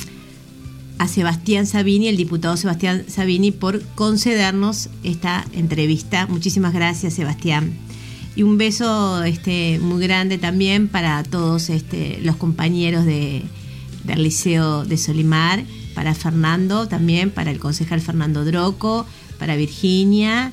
a 1.02 1.08
Sebastián 1.08 1.66
Sabini, 1.66 2.06
el 2.06 2.16
diputado 2.16 2.56
Sebastián 2.56 3.06
Sabini, 3.08 3.50
por 3.50 3.82
concedernos 3.96 4.88
esta 5.02 5.44
entrevista. 5.52 6.28
Muchísimas 6.28 6.72
gracias, 6.72 7.14
Sebastián. 7.14 7.72
Y 8.36 8.44
un 8.44 8.56
beso 8.56 9.24
este, 9.24 9.80
muy 9.80 10.00
grande 10.00 10.38
también 10.38 10.86
para 10.86 11.24
todos 11.24 11.70
este, 11.70 12.20
los 12.22 12.36
compañeros 12.36 13.04
de, 13.04 13.42
del 14.04 14.22
Liceo 14.22 14.84
de 14.84 14.96
Solimar, 14.96 15.64
para 15.96 16.14
Fernando 16.14 16.86
también, 16.86 17.32
para 17.32 17.50
el 17.50 17.58
concejal 17.58 18.00
Fernando 18.00 18.44
Droco, 18.44 19.04
para 19.40 19.56
Virginia, 19.56 20.52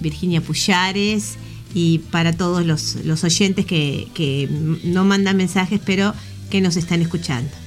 Virginia 0.00 0.40
Puyares 0.40 1.36
y 1.72 1.98
para 2.10 2.32
todos 2.32 2.66
los, 2.66 2.96
los 3.04 3.22
oyentes 3.22 3.64
que 3.64 4.48
no 4.82 5.04
mandan 5.04 5.36
mensajes, 5.36 5.80
pero 5.86 6.14
que 6.50 6.60
nos 6.60 6.76
están 6.76 7.00
escuchando. 7.00 7.63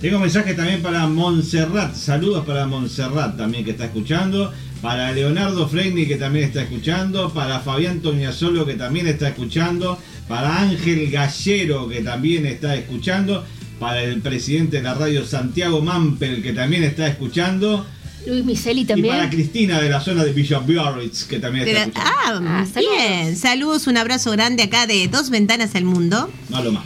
Tengo 0.00 0.18
mensaje 0.18 0.54
también 0.54 0.80
para 0.80 1.06
Montserrat. 1.06 1.94
Saludos 1.94 2.44
para 2.46 2.66
Montserrat 2.66 3.36
también 3.36 3.64
que 3.64 3.72
está 3.72 3.84
escuchando. 3.84 4.50
Para 4.80 5.12
Leonardo 5.12 5.68
Fregni 5.68 6.06
que 6.06 6.16
también 6.16 6.46
está 6.46 6.62
escuchando. 6.62 7.30
Para 7.34 7.60
Fabián 7.60 8.00
Toñasolo 8.00 8.64
que 8.64 8.74
también 8.74 9.06
está 9.08 9.28
escuchando. 9.28 9.98
Para 10.26 10.62
Ángel 10.62 11.10
Gallero 11.10 11.86
que 11.88 12.00
también 12.00 12.46
está 12.46 12.74
escuchando. 12.76 13.44
Para 13.78 14.02
el 14.02 14.20
presidente 14.22 14.78
de 14.78 14.82
la 14.84 14.94
radio 14.94 15.26
Santiago 15.26 15.82
Mampel 15.82 16.42
que 16.42 16.54
también 16.54 16.82
está 16.82 17.06
escuchando. 17.06 17.84
Luis 18.26 18.44
Miseli 18.44 18.82
Y 18.82 18.84
para 18.84 18.94
también. 18.96 19.28
Cristina 19.30 19.80
de 19.82 19.90
la 19.90 20.00
zona 20.00 20.24
de 20.24 20.32
Villa 20.32 20.60
Biarritz 20.60 21.24
que 21.24 21.38
también 21.40 21.68
está 21.68 21.80
la- 21.80 21.86
escuchando. 21.86 22.48
ah, 22.50 22.64
bien. 22.74 23.36
Saludos, 23.36 23.86
un 23.86 23.98
abrazo 23.98 24.30
grande 24.30 24.62
acá 24.62 24.86
de 24.86 25.08
Dos 25.08 25.28
Ventanas 25.28 25.74
al 25.74 25.84
Mundo. 25.84 26.30
No 26.48 26.62
lo 26.62 26.72
más. 26.72 26.84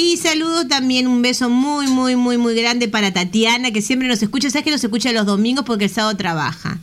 Y 0.00 0.16
saludo 0.16 0.64
también 0.68 1.08
un 1.08 1.22
beso 1.22 1.50
muy, 1.50 1.88
muy, 1.88 2.14
muy, 2.14 2.38
muy 2.38 2.54
grande 2.54 2.86
para 2.86 3.12
Tatiana, 3.12 3.72
que 3.72 3.82
siempre 3.82 4.06
nos 4.06 4.22
escucha. 4.22 4.48
¿Sabes 4.48 4.62
que 4.62 4.70
nos 4.70 4.84
escucha 4.84 5.10
los 5.10 5.26
domingos 5.26 5.64
porque 5.64 5.86
el 5.86 5.90
sábado 5.90 6.16
trabaja? 6.16 6.78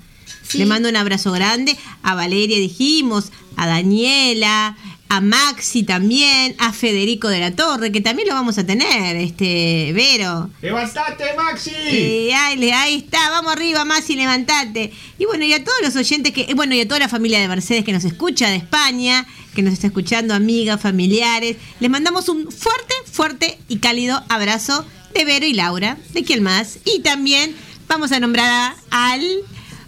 Le 0.53 0.65
mando 0.65 0.89
un 0.89 0.97
abrazo 0.97 1.31
grande. 1.31 1.77
A 2.03 2.13
Valeria 2.13 2.57
dijimos, 2.57 3.31
a 3.55 3.67
Daniela, 3.67 4.75
a 5.07 5.21
Maxi 5.21 5.83
también, 5.83 6.55
a 6.57 6.73
Federico 6.73 7.27
de 7.27 7.39
la 7.39 7.51
Torre, 7.51 7.91
que 7.91 8.01
también 8.01 8.27
lo 8.27 8.33
vamos 8.33 8.57
a 8.57 8.65
tener, 8.65 9.15
este, 9.15 9.91
Vero. 9.93 10.49
¡Levantate, 10.61 11.25
Maxi! 11.35 11.71
Eh, 11.75 12.33
ahí, 12.33 12.71
ahí 12.71 12.95
está, 12.95 13.29
vamos 13.29 13.53
arriba, 13.53 13.85
Maxi, 13.85 14.15
levantate. 14.15 14.91
Y 15.19 15.25
bueno, 15.25 15.45
y 15.45 15.53
a 15.53 15.63
todos 15.63 15.77
los 15.83 15.95
oyentes 15.95 16.33
que, 16.33 16.41
eh, 16.41 16.53
bueno, 16.55 16.73
y 16.75 16.81
a 16.81 16.87
toda 16.87 16.99
la 16.99 17.09
familia 17.09 17.39
de 17.39 17.47
Mercedes 17.47 17.85
que 17.85 17.93
nos 17.93 18.03
escucha 18.03 18.49
de 18.49 18.57
España, 18.57 19.25
que 19.53 19.61
nos 19.61 19.73
está 19.73 19.87
escuchando, 19.87 20.33
amigas, 20.33 20.81
familiares, 20.81 21.57
les 21.79 21.89
mandamos 21.89 22.27
un 22.27 22.51
fuerte, 22.51 22.93
fuerte 23.11 23.59
y 23.67 23.77
cálido 23.77 24.23
abrazo 24.27 24.85
de 25.13 25.23
Vero 25.23 25.45
y 25.45 25.53
Laura, 25.53 25.97
de 26.13 26.23
quién 26.23 26.43
más. 26.43 26.79
Y 26.83 27.01
también 27.01 27.55
vamos 27.87 28.11
a 28.11 28.19
nombrar 28.19 28.75
al 28.89 29.23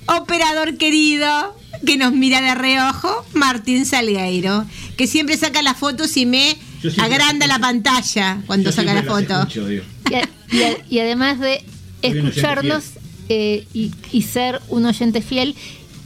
operador 0.08 0.78
querido 0.78 1.56
que 1.86 1.98
nos 1.98 2.14
mira 2.14 2.42
de 2.42 2.56
reojo, 2.56 3.26
Martín 3.34 3.86
Salgueiro, 3.86 4.66
que 4.98 5.08
siempre 5.08 5.38
saca 5.38 5.62
las 5.62 5.78
fotos 5.78 6.16
y 6.18 6.26
me 6.26 6.58
agranda 6.98 7.48
la 7.48 7.60
pantalla 7.60 8.42
cuando 8.48 8.70
Yo 8.70 8.76
saca 8.76 8.94
la 8.94 9.04
foto. 9.04 9.40
escucho. 9.42 9.72
Y, 9.72 9.78
a- 10.16 10.30
y 10.52 10.62
a- 10.64 10.78
y 10.90 11.00
además 11.00 11.40
de 11.40 11.64
escucharnos 12.02 12.84
eh, 13.30 13.68
y, 13.74 13.92
y 14.12 14.22
ser 14.22 14.62
un 14.70 14.86
oyente 14.86 15.22
fiel, 15.22 15.56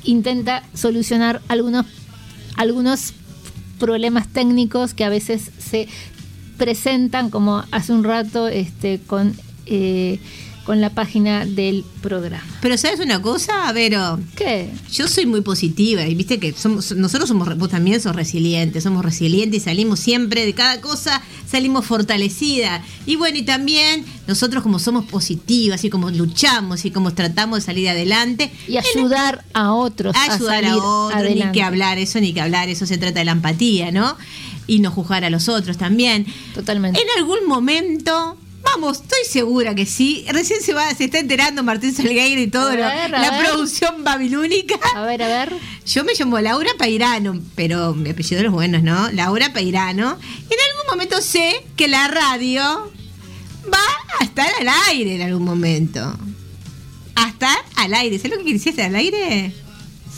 intenta 0.03 0.63
solucionar 0.73 1.41
algunos, 1.47 1.85
algunos 2.55 3.13
problemas 3.79 4.27
técnicos 4.27 4.93
que 4.93 5.03
a 5.03 5.09
veces 5.09 5.51
se 5.59 5.87
presentan, 6.57 7.29
como 7.29 7.63
hace 7.71 7.93
un 7.93 8.03
rato 8.03 8.47
este, 8.47 8.99
con, 9.05 9.35
eh, 9.65 10.19
con 10.65 10.79
la 10.79 10.91
página 10.91 11.45
del 11.45 11.83
programa. 12.01 12.43
Pero 12.61 12.77
¿sabes 12.77 12.99
una 12.99 13.21
cosa, 13.21 13.71
Vero? 13.73 14.19
¿Qué? 14.35 14.69
Yo 14.91 15.07
soy 15.07 15.25
muy 15.25 15.41
positiva 15.41 16.05
y 16.05 16.13
viste 16.13 16.39
que 16.39 16.53
somos, 16.53 16.91
nosotros 16.91 17.27
somos, 17.27 17.57
vos 17.57 17.69
también 17.69 17.99
sos 17.99 18.15
resilientes, 18.15 18.83
somos 18.83 19.03
resilientes 19.03 19.61
y 19.61 19.65
salimos 19.65 19.99
siempre 19.99 20.45
de 20.45 20.53
cada 20.53 20.79
cosa, 20.79 21.21
salimos 21.49 21.85
fortalecida. 21.85 22.83
Y 23.07 23.15
bueno, 23.15 23.39
y 23.39 23.41
también 23.41 24.05
nosotros 24.27 24.61
como 24.61 24.77
somos 24.77 25.05
positivas 25.05 25.83
y 25.83 25.89
como 25.89 26.11
luchamos 26.11 26.85
y 26.85 26.91
como 26.91 27.13
tratamos 27.13 27.59
de 27.59 27.65
salir 27.65 27.89
adelante. 27.89 28.51
Y 28.67 28.77
ayudar 28.77 29.43
a 29.53 29.73
otros 29.73 30.15
a 30.15 30.33
ayudar 30.33 30.63
a, 30.63 30.67
salir 30.67 30.81
otros, 30.81 31.15
ni 31.15 31.19
adelante. 31.21 31.57
que 31.57 31.63
hablar, 31.63 31.97
eso 31.97 32.19
ni 32.19 32.33
que 32.33 32.41
hablar, 32.41 32.69
eso 32.69 32.85
se 32.85 32.97
trata 32.97 33.19
de 33.19 33.25
la 33.25 33.31
empatía, 33.31 33.91
¿no? 33.91 34.15
Y 34.67 34.79
no 34.79 34.91
juzgar 34.91 35.25
a 35.25 35.31
los 35.31 35.49
otros 35.49 35.77
también. 35.77 36.27
Totalmente. 36.53 37.01
En 37.01 37.07
algún 37.17 37.47
momento, 37.47 38.37
vamos, 38.63 39.01
estoy 39.01 39.19
segura 39.29 39.75
que 39.75 39.85
sí. 39.85 40.25
Recién 40.29 40.61
se 40.61 40.73
va, 40.73 40.93
se 40.95 41.05
está 41.05 41.19
enterando 41.19 41.63
Martín 41.63 41.93
Salgueiro 41.93 42.41
y 42.41 42.47
todo 42.47 42.69
lo- 42.71 42.77
ver, 42.77 43.15
a 43.15 43.21
la 43.21 43.31
ver. 43.31 43.45
producción 43.49 44.03
babilónica. 44.03 44.79
A 44.95 45.05
ver, 45.05 45.23
a 45.23 45.27
ver. 45.27 45.53
Yo 45.85 46.03
me 46.03 46.13
llamo 46.13 46.39
Laura 46.39 46.69
Peirano, 46.77 47.39
pero 47.55 47.93
mi 47.93 48.09
apellido 48.11 48.41
es 48.41 48.51
bueno, 48.51 48.79
¿no? 48.81 49.11
Laura 49.11 49.51
Peirano. 49.53 50.11
En 50.11 50.57
algún 50.71 50.87
momento 50.89 51.21
sé 51.21 51.65
que 51.75 51.87
la 51.87 52.07
radio 52.07 52.91
va 53.71 53.79
a 54.19 54.23
estar 54.23 54.49
al 54.59 54.67
aire 54.89 55.15
en 55.15 55.21
algún 55.23 55.43
momento. 55.43 56.17
A 57.15 57.27
estar 57.29 57.57
al 57.75 57.93
aire. 57.93 58.17
¿Sabes 58.19 58.31
lo 58.31 58.37
que 58.43 58.51
quisiste 58.51 58.69
estar 58.69 58.85
al 58.85 58.95
aire? 58.95 59.53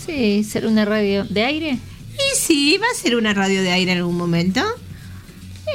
Sí, 0.06 0.44
ser 0.44 0.66
una 0.68 0.86
radio 0.86 1.24
de 1.24 1.44
aire. 1.46 1.78
Y 2.14 2.38
sí, 2.38 2.78
va 2.78 2.86
a 2.92 2.96
ser 3.02 3.16
una 3.16 3.34
radio 3.34 3.62
de 3.62 3.72
aire 3.72 3.94
en 3.94 3.98
algún 4.00 4.18
momento. 4.18 4.62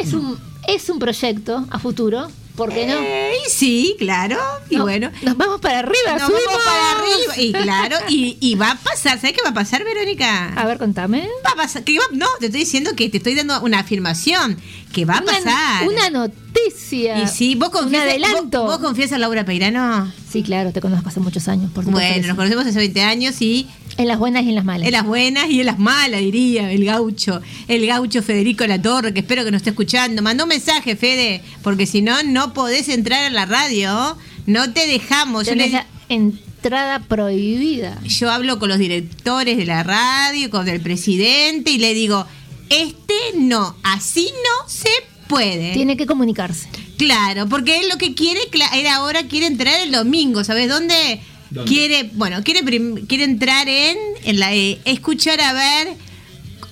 Es 0.01 0.13
un, 0.13 0.39
es 0.69 0.89
un 0.91 0.99
proyecto 0.99 1.67
a 1.71 1.79
futuro, 1.79 2.29
¿por 2.59 2.71
qué 2.75 2.87
no? 2.87 2.99
Eh, 2.99 3.33
sí, 3.49 3.97
claro. 3.99 4.37
Y 4.69 4.77
No, 4.77 4.83
bueno. 4.83 5.11
Nos 5.23 5.37
vamos 5.39 5.61
para 5.63 5.79
arriba, 5.79 6.13
Nos 6.19 6.23
subimos. 6.23 6.45
vamos 6.47 6.63
para 6.65 6.91
arriba. 6.91 7.35
Y 7.39 7.53
claro, 7.53 7.97
y, 8.09 8.37
y 8.41 8.55
va 8.57 8.73
a 8.73 8.77
pasar. 8.77 9.19
¿Sabes 9.19 9.33
qué 9.35 9.43
va 9.43 9.51
a 9.51 9.55
pasar, 9.55 9.85
Verónica? 9.85 10.53
A 10.55 10.67
ver, 10.67 10.77
contame. 10.77 11.27
Va 11.47 11.53
a 11.53 11.57
pasar. 11.57 11.85
Que 11.85 11.97
va- 11.99 12.05
no, 12.13 12.27
te 12.41 12.47
estoy 12.47 12.61
diciendo 12.61 12.91
que 12.97 13.09
te 13.09 13.17
estoy 13.19 13.35
dando 13.35 13.61
una 13.63 13.79
afirmación. 13.79 14.59
Que 14.93 15.05
va 15.05 15.15
a 15.19 15.23
Una- 15.23 15.33
pasar. 15.33 15.87
Una 15.89 16.11
noticia. 16.11 17.23
Y 17.23 17.29
sí, 17.29 17.55
vos 17.55 17.69
Un 17.69 17.75
confías, 17.83 18.03
adelanto. 18.03 18.63
¿vos, 18.65 18.73
vos 18.73 18.79
confías 18.79 19.13
en 19.13 19.21
Laura 19.21 19.45
Peirano? 19.45 20.13
Sí, 20.31 20.43
claro, 20.43 20.73
te 20.73 20.81
conozco 20.81 21.09
hace 21.09 21.21
muchos 21.21 21.47
años, 21.49 21.71
por 21.73 21.85
supuesto. 21.85 22.13
Bueno, 22.13 22.27
nos 22.27 22.37
conocemos 22.37 22.67
hace 22.67 22.79
20 22.79 23.03
años 23.03 23.41
y 23.41 23.69
En 23.99 24.09
las 24.09 24.19
buenas 24.19 24.45
y 24.45 24.49
en 24.51 24.55
las 24.55 24.65
malas. 24.65 24.87
en 24.87 24.93
las 24.93 25.05
buenas 25.05 25.51
y 25.51 25.61
en 25.61 25.67
las 25.67 25.79
malas, 25.79 26.21
diría 26.21 26.71
el 26.73 26.85
gaucho. 26.85 27.43
El 27.67 27.85
gaucho 27.87 28.23
Federico 28.23 28.67
La 28.67 28.81
Torre, 28.81 29.13
que 29.13 29.21
espero 29.21 29.45
que 29.45 29.51
nos 29.51 29.59
esté 29.59 29.71
escuchando. 29.71 30.23
Mandó 30.23 30.45
un 30.45 30.49
mensaje, 30.51 30.95
Fede, 30.97 31.43
porque 31.63 31.85
si 31.87 32.01
no, 32.01 32.23
no 32.23 32.53
podés 32.55 32.89
entrar 32.89 33.25
a 33.25 33.31
la 33.31 33.45
radio. 33.45 34.17
No 34.47 34.73
te 34.73 34.87
dejamos. 34.87 35.45
Yo 35.47 35.51
Tenés 35.53 35.73
le- 35.73 35.85
en- 36.09 36.39
entrada 36.59 37.01
prohibida. 37.01 38.01
Yo 38.05 38.31
hablo 38.31 38.59
con 38.59 38.69
los 38.69 38.79
directores 38.79 39.57
de 39.57 39.65
la 39.67 39.83
radio, 39.83 40.49
con 40.51 40.67
el 40.69 40.81
presidente 40.81 41.71
y 41.73 41.79
le 41.79 41.93
digo, 41.95 42.27
este 42.71 43.15
no, 43.37 43.77
así 43.83 44.27
no 44.45 44.69
se 44.69 44.91
puede. 45.29 45.73
Tiene 45.75 45.97
que 45.97 46.07
comunicarse. 46.07 46.69
Claro, 46.99 47.49
porque 47.49 47.79
él 47.81 47.89
lo 47.89 47.97
que 47.99 48.15
quiere, 48.15 48.41
él 48.75 48.87
ahora 48.89 49.23
quiere 49.25 49.47
entrar 49.47 49.81
el 49.81 49.93
domingo, 49.93 50.43
¿sabes 50.45 50.69
dónde? 50.69 51.21
¿Dónde? 51.51 51.71
Quiere, 51.71 52.11
bueno, 52.15 52.43
quiere, 52.45 52.61
quiere 53.07 53.25
entrar 53.25 53.69
en, 53.69 53.97
en 54.25 54.39
la, 54.39 54.55
eh, 54.55 54.81
escuchar 54.85 55.41
a 55.41 55.53
ver 55.53 55.97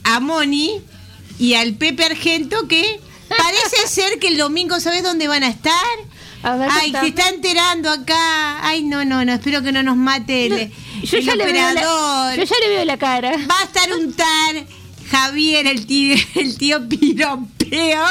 a 0.04 0.20
Moni 0.20 0.80
y 1.38 1.54
al 1.54 1.74
Pepe 1.74 2.04
Argento 2.04 2.68
que 2.68 3.00
parece 3.28 3.76
ser 3.88 4.18
que 4.18 4.28
el 4.28 4.36
domingo, 4.38 4.78
¿sabes 4.80 5.02
dónde 5.02 5.28
van 5.28 5.42
a 5.44 5.48
estar? 5.48 5.72
ver, 6.42 6.68
Ay, 6.70 6.92
se 6.92 7.06
está 7.08 7.28
enterando 7.30 7.90
acá. 7.90 8.64
Ay, 8.64 8.84
no, 8.84 9.04
no, 9.04 9.24
no, 9.24 9.32
espero 9.32 9.62
que 9.62 9.72
no 9.72 9.82
nos 9.82 9.96
mate 9.96 10.46
el, 10.46 10.52
No, 10.52 11.02
yo 11.04 11.18
el 11.18 11.24
ya 11.24 11.34
le 11.34 11.44
veo 11.44 11.54
la- 11.54 11.70
operador. 11.72 12.36
yo 12.36 12.44
ya 12.44 12.56
le 12.60 12.68
veo 12.68 12.84
la 12.84 12.96
cara. 12.98 13.32
Va 13.50 13.60
a 13.60 13.64
estar 13.64 13.92
un 13.94 14.12
tal 14.12 14.66
Javier, 15.10 15.66
el 15.66 15.86
tío, 15.86 16.16
el 16.34 16.56
tío 16.58 16.88
piropeo. 16.88 18.04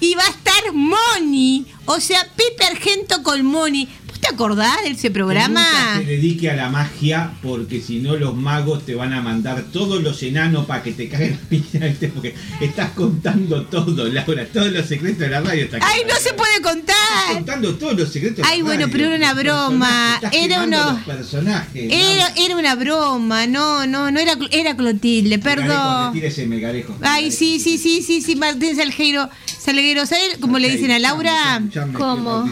Y 0.00 0.14
va 0.14 0.22
a 0.24 0.28
estar 0.30 0.72
Moni. 0.74 1.66
O 1.86 1.98
sea, 2.00 2.24
Pepe 2.36 2.64
Argento 2.66 3.22
con 3.24 3.44
Moni. 3.44 3.88
¿Vos 4.16 4.20
te 4.22 4.34
acordás 4.34 4.82
de 4.82 4.90
ese 4.92 5.10
programa? 5.10 5.60
Nunca 5.60 5.98
te 6.00 6.06
dedique 6.06 6.48
a 6.50 6.56
la 6.56 6.70
magia 6.70 7.32
porque 7.42 7.82
si 7.82 7.98
no 7.98 8.16
los 8.16 8.34
magos 8.34 8.86
te 8.86 8.94
van 8.94 9.12
a 9.12 9.20
mandar 9.20 9.62
todos 9.70 10.02
los 10.02 10.22
enanos 10.22 10.64
para 10.64 10.82
que 10.82 10.92
te 10.92 11.06
caigan 11.10 11.38
piña, 11.50 11.84
¿viste? 11.86 12.08
porque 12.08 12.34
estás 12.62 12.92
contando 12.92 13.62
todo, 13.66 14.08
Laura, 14.08 14.46
todos 14.46 14.72
los 14.72 14.86
secretos 14.86 15.18
de 15.18 15.28
la 15.28 15.42
radio. 15.42 15.64
Está 15.64 15.78
Ay, 15.82 16.00
no 16.08 16.14
se 16.16 16.32
puede 16.32 16.54
Estás 16.56 16.72
contar. 16.72 17.34
contando 17.34 17.74
todos 17.74 17.98
los 17.98 18.08
secretos. 18.10 18.38
de 18.38 18.42
la 18.44 18.48
Ay, 18.48 18.62
bueno, 18.62 18.86
radio, 18.86 18.92
pero 18.92 19.04
era 19.08 19.16
una 19.16 19.34
broma. 19.34 20.14
estás 20.14 20.32
Era 20.32 20.62
uno- 20.64 20.92
los 20.92 21.00
personajes. 21.02 21.92
Era, 21.92 22.32
era 22.38 22.56
una 22.56 22.74
broma. 22.74 23.46
No, 23.46 23.86
no, 23.86 24.10
no 24.10 24.18
era, 24.18 24.32
era 24.50 24.74
Clotilde, 24.76 25.38
perdón. 25.38 26.14
Tírese 26.14 26.46
megarejo. 26.46 26.96
Ay, 27.02 27.30
sí, 27.30 27.60
sí, 27.60 27.76
sí, 27.76 28.00
sí, 28.02 28.22
sí, 28.22 28.34
Martín 28.36 28.76
Salguero. 28.76 29.28
Salguero, 29.58 30.06
¿sabes 30.06 30.38
cómo 30.40 30.58
le 30.58 30.70
dicen 30.70 30.90
a 30.92 30.98
Laura? 30.98 31.60
¿Cómo? 31.98 32.48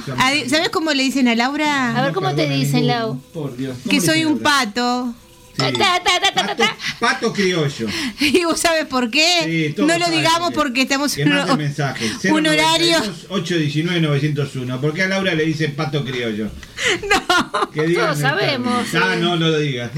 ¿Sabes 0.49 0.69
cómo 0.71 0.93
le 0.93 1.05
dicen 1.05 1.29
a 1.29 1.35
Laura? 1.35 1.54
A 1.63 2.03
ver, 2.03 2.13
¿cómo 2.13 2.35
te 2.35 2.49
dicen, 2.49 2.87
Lau? 2.87 3.21
Por 3.33 3.57
Dios. 3.57 3.77
Que 3.89 4.01
soy 4.01 4.25
un 4.25 4.39
pato. 4.41 5.15
Ta, 5.57 5.73
ta, 5.73 6.57
ta. 6.57 6.77
Pato 6.99 7.33
criollo. 7.33 7.87
¿Y 8.21 8.45
vos 8.45 8.59
sabes 8.61 8.87
por 8.87 9.11
qué? 9.11 9.73
Sí, 9.77 9.83
no 9.83 9.99
lo 9.99 10.11
digamos 10.11 10.53
porque 10.53 10.83
estamos 10.83 11.15
Que 11.15 11.23
en 11.23 11.29
mande 11.31 11.53
un, 11.53 11.59
mensaje. 11.59 12.11
un 12.31 12.47
horario. 12.47 12.99
819 13.29 14.01
901 14.01 14.81
¿Por 14.81 14.93
qué 14.95 15.03
a 15.03 15.09
Laura 15.09 15.35
le 15.35 15.45
dicen 15.45 15.75
pato 15.75 16.05
criollo? 16.05 16.49
No. 17.09 17.71
Que 17.71 17.95
Todos 17.95 18.19
sabemos. 18.19 18.87
Ah, 18.95 19.17
no, 19.19 19.37
no 19.37 19.49
lo 19.49 19.59
digas. 19.59 19.91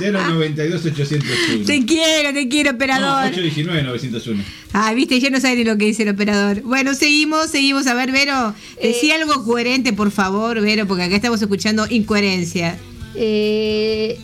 092 0.00 0.84
801 0.86 1.66
Te 1.66 1.84
quiero, 1.84 2.32
te 2.32 2.48
quiero, 2.48 2.70
No, 2.72 2.76
operador. 2.76 3.26
819 3.32 3.82
901 3.82 4.44
Ah, 4.72 4.92
viste, 4.94 5.18
ya 5.20 5.30
no 5.30 5.40
sabe 5.40 5.56
ni 5.56 5.64
lo 5.64 5.76
que 5.76 5.86
dice 5.86 6.02
el 6.04 6.10
operador. 6.10 6.62
Bueno, 6.62 6.94
seguimos, 6.94 7.50
seguimos. 7.50 7.86
A 7.86 7.94
ver, 7.94 8.12
Vero, 8.12 8.54
decí 8.80 9.10
algo 9.10 9.44
coherente, 9.44 9.92
por 9.92 10.10
favor, 10.10 10.60
Vero, 10.60 10.86
porque 10.86 11.04
acá 11.04 11.16
estamos 11.16 11.40
escuchando 11.42 11.86
incoherencia. 11.90 12.78
Eh, 13.14 14.18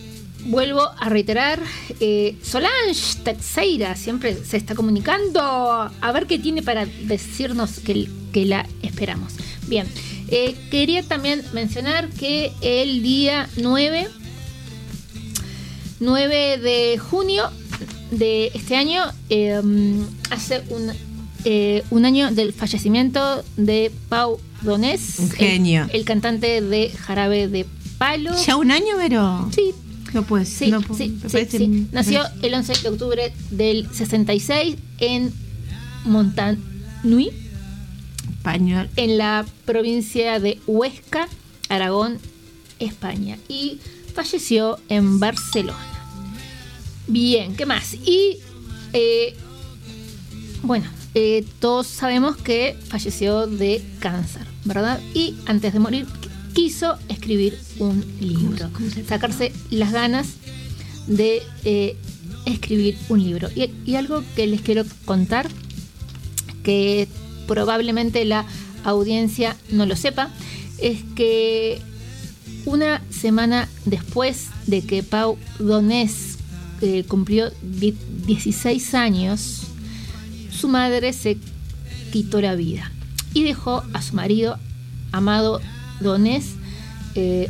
vuelvo 0.47 0.81
a 0.97 1.09
reiterar, 1.09 1.61
eh, 1.99 2.35
Solange 2.43 3.19
Teixeira 3.23 3.95
siempre 3.95 4.35
se 4.43 4.57
está 4.57 4.75
comunicando. 4.75 5.39
A 5.41 6.11
ver 6.13 6.25
qué 6.27 6.39
tiene 6.39 6.61
para 6.63 6.85
decirnos 6.85 7.79
que, 7.79 8.09
que 8.33 8.45
la 8.45 8.67
esperamos. 8.81 9.33
Bien, 9.67 9.87
eh, 10.29 10.55
quería 10.71 11.03
también 11.03 11.43
mencionar 11.53 12.09
que 12.09 12.51
el 12.61 13.01
día 13.03 13.49
9, 13.57 14.07
9 15.99 16.57
de 16.57 16.97
junio 16.97 17.49
de 18.11 18.51
este 18.53 18.75
año, 18.75 19.03
eh, 19.29 19.59
hace 20.29 20.63
un, 20.69 20.91
eh, 21.45 21.83
un 21.89 22.05
año 22.05 22.31
del 22.31 22.53
fallecimiento 22.53 23.43
de 23.57 23.91
Pau 24.09 24.39
Donés, 24.61 25.19
Un 25.19 25.25
el- 25.25 25.31
genio. 25.35 25.87
el 25.91 26.05
cantante 26.05 26.61
de 26.61 26.89
Jarabe 26.91 27.47
de 27.47 27.65
Palo. 27.97 28.31
¿Ya 28.45 28.55
un 28.55 28.71
año, 28.71 28.97
Vero? 28.97 29.49
Sí. 29.53 29.73
No 30.13 30.23
pues, 30.23 30.49
Sí, 30.49 30.71
no, 30.71 30.81
sí, 30.81 31.19
sí, 31.27 31.45
sí. 31.49 31.87
Nació 31.91 32.23
el 32.41 32.53
11 32.53 32.73
de 32.83 32.89
octubre 32.89 33.33
del 33.51 33.87
66 33.91 34.75
en 34.99 35.33
Montanui, 36.05 37.31
Español. 38.37 38.89
en 38.95 39.17
la 39.17 39.45
provincia 39.65 40.39
de 40.39 40.59
Huesca, 40.65 41.27
Aragón, 41.69 42.19
España. 42.79 43.37
Y 43.47 43.79
falleció 44.13 44.79
en 44.89 45.19
Barcelona. 45.19 45.77
Bien, 47.07 47.55
¿qué 47.55 47.65
más? 47.65 47.93
Y 47.93 48.39
eh, 48.93 49.35
bueno, 50.63 50.89
eh, 51.13 51.45
todos 51.59 51.87
sabemos 51.87 52.37
que 52.37 52.75
falleció 52.89 53.47
de 53.47 53.83
cáncer, 53.99 54.43
¿verdad? 54.65 54.99
Y 55.13 55.35
antes 55.45 55.73
de 55.73 55.79
morir 55.79 56.05
quiso 56.57 56.97
escribir 57.07 57.55
un 57.77 58.03
libro, 58.19 58.71
sacarse 59.07 59.53
las 59.69 59.91
ganas 59.91 60.25
de 61.05 61.43
eh, 61.65 61.95
escribir 62.45 62.97
un 63.09 63.23
libro. 63.23 63.47
Y, 63.55 63.69
y 63.85 63.93
algo 63.95 64.23
que 64.35 64.47
les 64.47 64.61
quiero 64.61 64.83
contar, 65.05 65.47
que 66.63 67.07
probablemente 67.47 68.25
la 68.25 68.43
audiencia 68.83 69.55
no 69.71 69.85
lo 69.85 69.95
sepa, 69.95 70.31
es 70.79 71.03
que 71.15 71.79
una 72.65 73.03
semana 73.11 73.69
después 73.85 74.47
de 74.65 74.81
que 74.81 75.03
Pau 75.03 75.37
Donés 75.59 76.37
eh, 76.81 77.03
cumplió 77.07 77.51
die- 77.61 77.93
16 78.25 78.95
años, 78.95 79.61
su 80.51 80.67
madre 80.69 81.13
se 81.13 81.37
quitó 82.11 82.41
la 82.41 82.55
vida 82.55 82.91
y 83.35 83.43
dejó 83.43 83.83
a 83.93 84.01
su 84.01 84.15
marido, 84.15 84.57
Amado 85.11 85.61
Donés, 85.99 86.45
eh, 87.15 87.49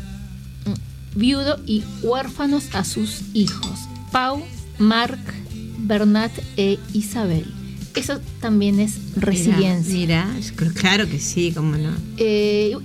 viudo 1.16 1.60
y 1.66 1.84
huérfanos 2.04 2.74
a 2.74 2.84
sus 2.84 3.22
hijos, 3.34 3.80
Pau, 4.12 4.44
Marc, 4.78 5.20
Bernat 5.80 6.32
e 6.58 6.80
Isabel. 6.94 7.46
Eso 7.96 8.20
también 8.42 8.80
es 8.80 9.16
resiliencia. 9.16 9.94
Mira, 9.94 10.30
claro 10.76 11.10
que 11.10 11.20
sí, 11.20 11.52
cómo 11.56 11.76
no. 11.78 11.90
Eh, 12.18 12.76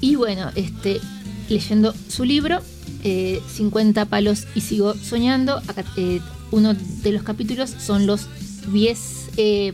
y 0.00 0.16
bueno, 0.16 0.50
este, 0.54 1.00
leyendo 1.48 1.94
su 2.08 2.24
libro, 2.24 2.60
eh, 3.04 3.42
50 3.54 4.06
palos 4.06 4.46
y 4.54 4.62
sigo 4.62 4.94
soñando, 4.94 5.58
acá, 5.68 5.84
eh, 5.96 6.20
uno 6.50 6.74
de 6.74 7.12
los 7.12 7.22
capítulos 7.22 7.74
son 7.78 8.06
los 8.06 8.28
10, 8.72 8.98
eh, 9.36 9.72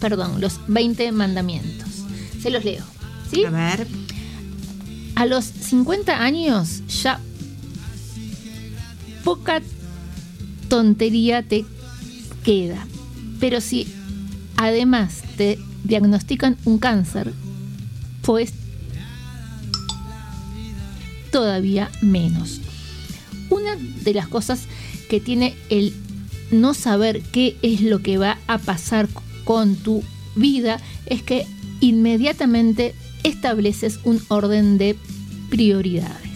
perdón, 0.00 0.40
los 0.40 0.60
20 0.68 1.12
mandamientos. 1.12 1.88
Se 2.40 2.50
los 2.50 2.64
leo. 2.64 2.84
¿sí? 3.30 3.44
A 3.44 3.50
ver. 3.50 3.86
A 5.18 5.26
los 5.26 5.46
50 5.46 6.22
años 6.22 6.80
ya 7.02 7.18
poca 9.24 9.60
tontería 10.68 11.42
te 11.42 11.64
queda. 12.44 12.86
Pero 13.40 13.60
si 13.60 13.88
además 14.56 15.24
te 15.36 15.58
diagnostican 15.82 16.56
un 16.64 16.78
cáncer, 16.78 17.34
pues 18.22 18.52
todavía 21.32 21.90
menos. 22.00 22.60
Una 23.50 23.74
de 23.74 24.14
las 24.14 24.28
cosas 24.28 24.66
que 25.10 25.18
tiene 25.18 25.56
el 25.68 25.94
no 26.52 26.74
saber 26.74 27.22
qué 27.22 27.56
es 27.62 27.80
lo 27.80 28.02
que 28.02 28.18
va 28.18 28.38
a 28.46 28.58
pasar 28.58 29.08
con 29.42 29.74
tu 29.74 30.04
vida 30.36 30.80
es 31.06 31.24
que 31.24 31.44
inmediatamente 31.80 32.94
estableces 33.24 34.00
un 34.04 34.22
orden 34.28 34.78
de 34.78 34.96
prioridades 35.50 36.28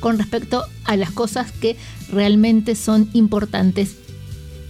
con 0.00 0.18
respecto 0.18 0.64
a 0.84 0.96
las 0.96 1.10
cosas 1.10 1.52
que 1.52 1.76
realmente 2.10 2.74
son 2.74 3.08
importantes 3.12 3.96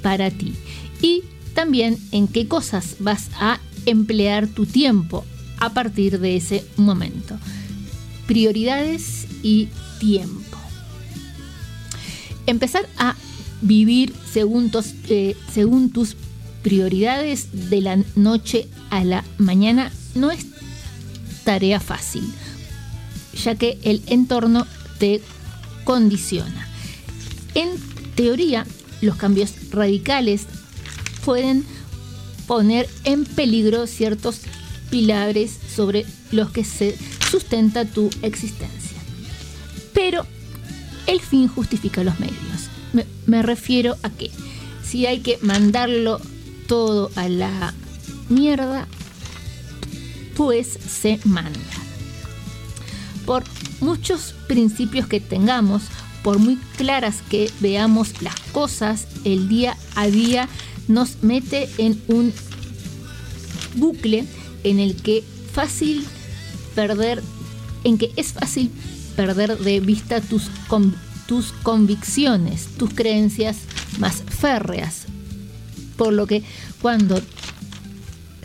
para 0.03 0.31
ti 0.31 0.55
y 1.03 1.23
también 1.55 1.99
en 2.13 2.29
qué 2.29 2.49
cosas 2.49 2.97
vas 3.01 3.31
a 3.39 3.61
emplear 3.87 4.47
tu 4.47 4.67
tiempo 4.67 5.25
a 5.59 5.71
partir 5.71 6.21
de 6.21 6.37
ese 6.37 6.65
momento. 6.77 7.37
Prioridades 8.27 9.27
y 9.43 9.69
tiempo. 9.99 10.59
Empezar 12.47 12.89
a 12.97 13.17
vivir 13.61 14.15
según 14.31 14.71
tus, 14.71 14.95
eh, 15.09 15.37
según 15.53 15.91
tus 15.91 16.17
prioridades 16.63 17.71
de 17.71 17.81
la 17.81 17.99
noche 18.15 18.69
a 18.91 19.05
la 19.05 19.25
mañana 19.39 19.91
no 20.15 20.31
es 20.31 20.47
tarea 21.49 21.81
fácil, 21.81 22.31
ya 23.43 23.55
que 23.55 23.79
el 23.83 24.03
entorno 24.05 24.67
te 24.99 25.23
condiciona. 25.85 26.69
En 27.55 27.71
teoría, 28.17 28.67
los 29.01 29.17
cambios 29.17 29.55
radicales 29.71 30.43
pueden 31.25 31.65
poner 32.47 32.87
en 33.05 33.25
peligro 33.25 33.87
ciertos 33.87 34.43
pilares 34.91 35.57
sobre 35.75 36.05
los 36.33 36.51
que 36.51 36.65
se 36.65 36.95
sustenta 37.31 37.87
tu 37.87 38.11
existencia. 38.21 38.99
Pero 39.95 40.27
el 41.07 41.19
fin 41.19 41.49
justifica 41.49 42.05
los 42.05 42.21
medios. 42.21 42.69
Me, 43.25 43.41
refiero 43.41 43.97
a 44.03 44.11
que 44.11 44.31
si 44.85 45.07
hay 45.07 45.21
que 45.21 45.39
mandarlo 45.41 46.21
todo 46.67 47.11
a 47.17 47.27
la 47.31 47.73
mierda, 48.29 48.87
pues 50.39 50.69
se 50.69 51.19
manda. 51.25 51.59
Por 53.27 53.43
muchos 53.81 54.37
principios 54.47 55.09
que 55.09 55.19
tengamos, 55.19 55.83
por 56.23 56.39
muy 56.39 56.57
claras 56.77 57.17
que 57.29 57.51
veamos 57.59 58.23
las 58.23 58.39
cosas, 58.53 59.09
el 59.25 59.49
día 59.49 59.77
a 59.97 60.07
día 60.07 60.49
nos 60.87 61.25
mete 61.25 61.69
en 61.79 62.01
un 62.07 62.33
bucle 63.75 64.27
en 64.63 64.79
el 64.79 64.95
que 64.95 65.25
fácil 65.53 66.07
perder, 66.77 67.21
en 67.83 67.99
que 67.99 68.13
es 68.15 68.33
fácil 68.33 68.71
perder 69.17 69.59
de 69.59 69.81
vista 69.81 70.21
tus, 70.21 70.45
tus 71.27 71.53
convicciones, 71.65 72.69
tus 72.79 72.95
creencias 72.95 73.57
más 73.99 74.23
férreas. 74.23 75.07
Por 75.97 76.13
lo 76.13 76.29
que 76.29 76.45
cuando 76.81 77.21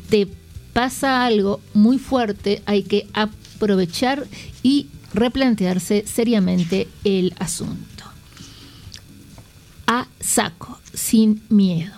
te 0.10 0.28
pasa 0.74 1.26
algo 1.26 1.62
muy 1.74 2.00
fuerte, 2.00 2.62
hay 2.66 2.84
que 2.84 3.08
aprovechar 3.14 4.28
y 4.64 4.88
replantearse 5.14 6.06
seriamente 6.06 6.88
el 7.04 7.34
asunto. 7.40 8.04
A 9.88 10.08
saco, 10.20 10.80
sin 10.94 11.44
miedo. 11.50 11.94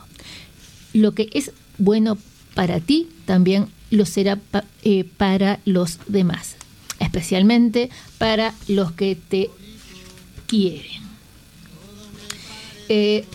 Lo 0.94 1.14
que 1.14 1.30
es 1.34 1.52
bueno 1.78 2.18
para 2.54 2.80
ti 2.80 3.10
también 3.26 3.68
lo 3.90 4.06
será 4.06 4.40
eh, 4.84 5.06
para 5.18 5.60
los 5.66 6.00
demás, 6.08 6.56
especialmente 7.00 7.90
para 8.18 8.54
los 8.68 8.92
que 8.92 9.16
te 9.16 9.50
quieren. 10.48 11.04
Eh, 12.90 13.26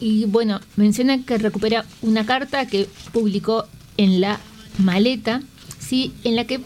y 0.00 0.26
bueno, 0.26 0.60
menciona 0.76 1.22
que 1.22 1.38
recupera 1.38 1.84
una 2.02 2.26
carta 2.26 2.66
que 2.66 2.88
publicó 3.12 3.66
en 3.96 4.20
la 4.20 4.38
maleta, 4.78 5.42
¿sí? 5.78 6.12
en 6.24 6.36
la 6.36 6.44
que 6.44 6.60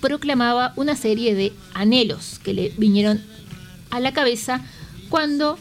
proclamaba 0.00 0.72
una 0.76 0.96
serie 0.96 1.34
de 1.34 1.52
anhelos 1.74 2.40
que 2.42 2.54
le 2.54 2.72
vinieron 2.76 3.20
a 3.90 4.00
la 4.00 4.12
cabeza 4.12 4.60
cuando 5.08 5.58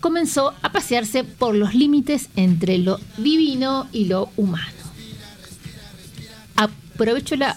comenzó 0.00 0.54
a 0.62 0.72
pasearse 0.72 1.24
por 1.24 1.54
los 1.54 1.74
límites 1.74 2.28
entre 2.36 2.78
lo 2.78 2.98
divino 3.18 3.86
y 3.92 4.06
lo 4.06 4.30
humano. 4.36 4.66
Aprovecho 6.56 7.36
la 7.36 7.56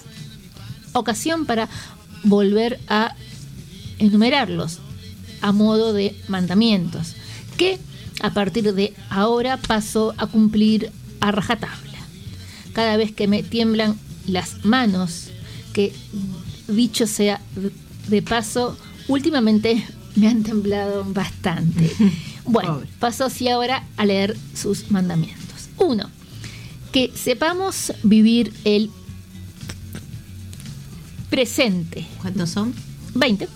ocasión 0.94 1.46
para 1.46 1.70
volver 2.24 2.80
a 2.88 3.16
enumerarlos 4.00 4.80
a 5.42 5.52
modo 5.52 5.94
de 5.94 6.16
mandamientos, 6.28 7.16
que 7.58 7.80
a 8.22 8.32
partir 8.32 8.74
de 8.74 8.94
ahora 9.10 9.58
paso 9.58 10.14
a 10.18 10.28
cumplir 10.28 10.92
a 11.20 11.32
rajatabla. 11.32 11.93
Cada 12.74 12.98
vez 12.98 13.12
que 13.12 13.28
me 13.28 13.44
tiemblan 13.44 13.98
las 14.28 14.66
manos, 14.66 15.30
que 15.74 15.94
dicho 16.68 17.08
sea 17.08 17.42
de 18.08 18.22
paso, 18.22 18.78
últimamente 19.08 19.86
me 20.16 20.28
han 20.28 20.44
temblado 20.44 21.06
bastante. 21.06 21.92
Bueno, 22.46 22.82
paso 23.00 23.24
así 23.24 23.48
ahora 23.48 23.88
a 23.96 24.06
leer 24.06 24.36
sus 24.54 24.92
mandamientos. 24.92 25.70
Uno, 25.78 26.10
que 26.92 27.10
sepamos 27.16 27.94
vivir 28.04 28.52
el 28.66 28.92
presente. 31.30 32.06
¿Cuántos 32.22 32.50
son? 32.50 32.74
20. 33.16 33.48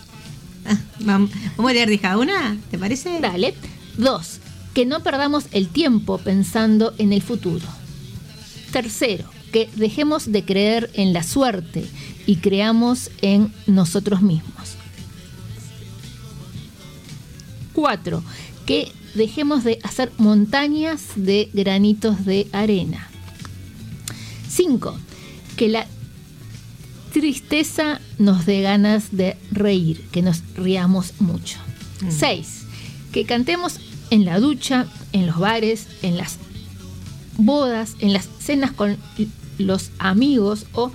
Vamos, 1.02 1.32
¿Vamos 1.58 1.70
a 1.70 1.74
leer 1.74 1.90
de 1.90 2.00
cada 2.00 2.18
una? 2.18 2.58
¿Te 2.72 2.78
parece? 2.78 3.20
Dale. 3.20 3.56
Dos, 3.98 4.40
que 4.74 4.86
no 4.86 5.02
perdamos 5.02 5.46
el 5.52 5.68
tiempo 5.68 6.18
pensando 6.18 6.94
en 6.98 7.12
el 7.12 7.22
futuro. 7.22 7.66
Tercero, 8.78 9.28
que 9.52 9.68
dejemos 9.76 10.32
de 10.32 10.46
creer 10.46 10.92
en 10.94 11.12
la 11.12 11.24
suerte 11.24 11.84
y 12.28 12.36
creamos 12.36 13.10
en 13.24 13.52
nosotros 13.66 14.22
mismos. 14.22 14.76
Cuatro, 17.74 18.24
que 18.68 18.92
dejemos 19.16 19.64
de 19.64 19.80
hacer 19.82 20.12
montañas 20.20 21.02
de 21.16 21.50
granitos 21.54 22.24
de 22.24 22.50
arena. 22.52 23.10
Cinco, 24.48 24.96
que 25.56 25.70
la 25.70 25.88
tristeza 27.14 28.00
nos 28.20 28.46
dé 28.46 28.62
ganas 28.62 29.06
de 29.10 29.38
reír, 29.50 30.06
que 30.12 30.22
nos 30.22 30.44
riamos 30.54 31.14
mucho. 31.18 31.58
Mm. 32.02 32.12
Seis, 32.12 32.66
que 33.12 33.26
cantemos 33.26 33.80
en 34.12 34.24
la 34.24 34.40
ducha, 34.40 34.86
en 35.14 35.26
los 35.26 35.40
bares, 35.40 35.88
en 36.04 36.16
las 36.16 36.38
bodas, 37.38 37.96
en 38.00 38.14
las 38.14 38.28
cenas 38.40 38.72
con 38.72 38.98
los 39.58 39.92
amigos 40.00 40.66
o 40.74 40.92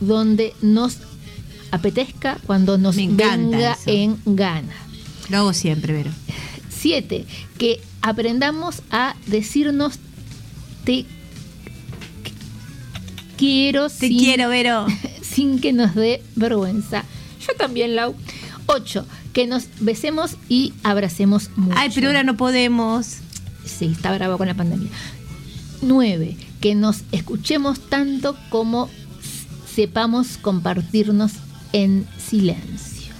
donde 0.00 0.54
nos 0.62 0.98
apetezca 1.70 2.38
cuando 2.46 2.78
nos 2.78 2.96
venga 2.96 3.72
eso. 3.72 3.90
en 3.90 4.18
gana. 4.24 4.72
Lo 5.28 5.38
hago 5.38 5.52
siempre, 5.52 5.92
Vero. 5.92 6.10
Siete, 6.68 7.26
que 7.58 7.80
aprendamos 8.02 8.82
a 8.90 9.14
decirnos 9.26 9.98
te 10.84 11.04
quiero 13.36 13.88
Te 13.88 14.08
quiero, 14.08 14.48
Vero. 14.48 14.86
sin 15.22 15.60
que 15.60 15.72
nos 15.72 15.94
dé 15.94 16.22
vergüenza. 16.36 17.04
Yo 17.46 17.54
también, 17.54 17.96
Lau. 17.96 18.14
Ocho, 18.66 19.06
que 19.32 19.46
nos 19.46 19.64
besemos 19.80 20.36
y 20.48 20.72
abracemos 20.82 21.50
mucho. 21.56 21.74
Ay, 21.76 21.90
pero 21.94 22.08
ahora 22.08 22.22
no 22.24 22.36
podemos. 22.36 23.18
Sí, 23.64 23.86
está 23.86 24.14
bravo 24.14 24.38
con 24.38 24.48
la 24.48 24.54
pandemia. 24.54 24.90
9. 25.82 26.36
Que 26.60 26.74
nos 26.74 27.02
escuchemos 27.12 27.80
tanto 27.80 28.36
como 28.50 28.90
sepamos 29.74 30.36
compartirnos 30.36 31.32
en 31.72 32.06
silencio. 32.18 33.12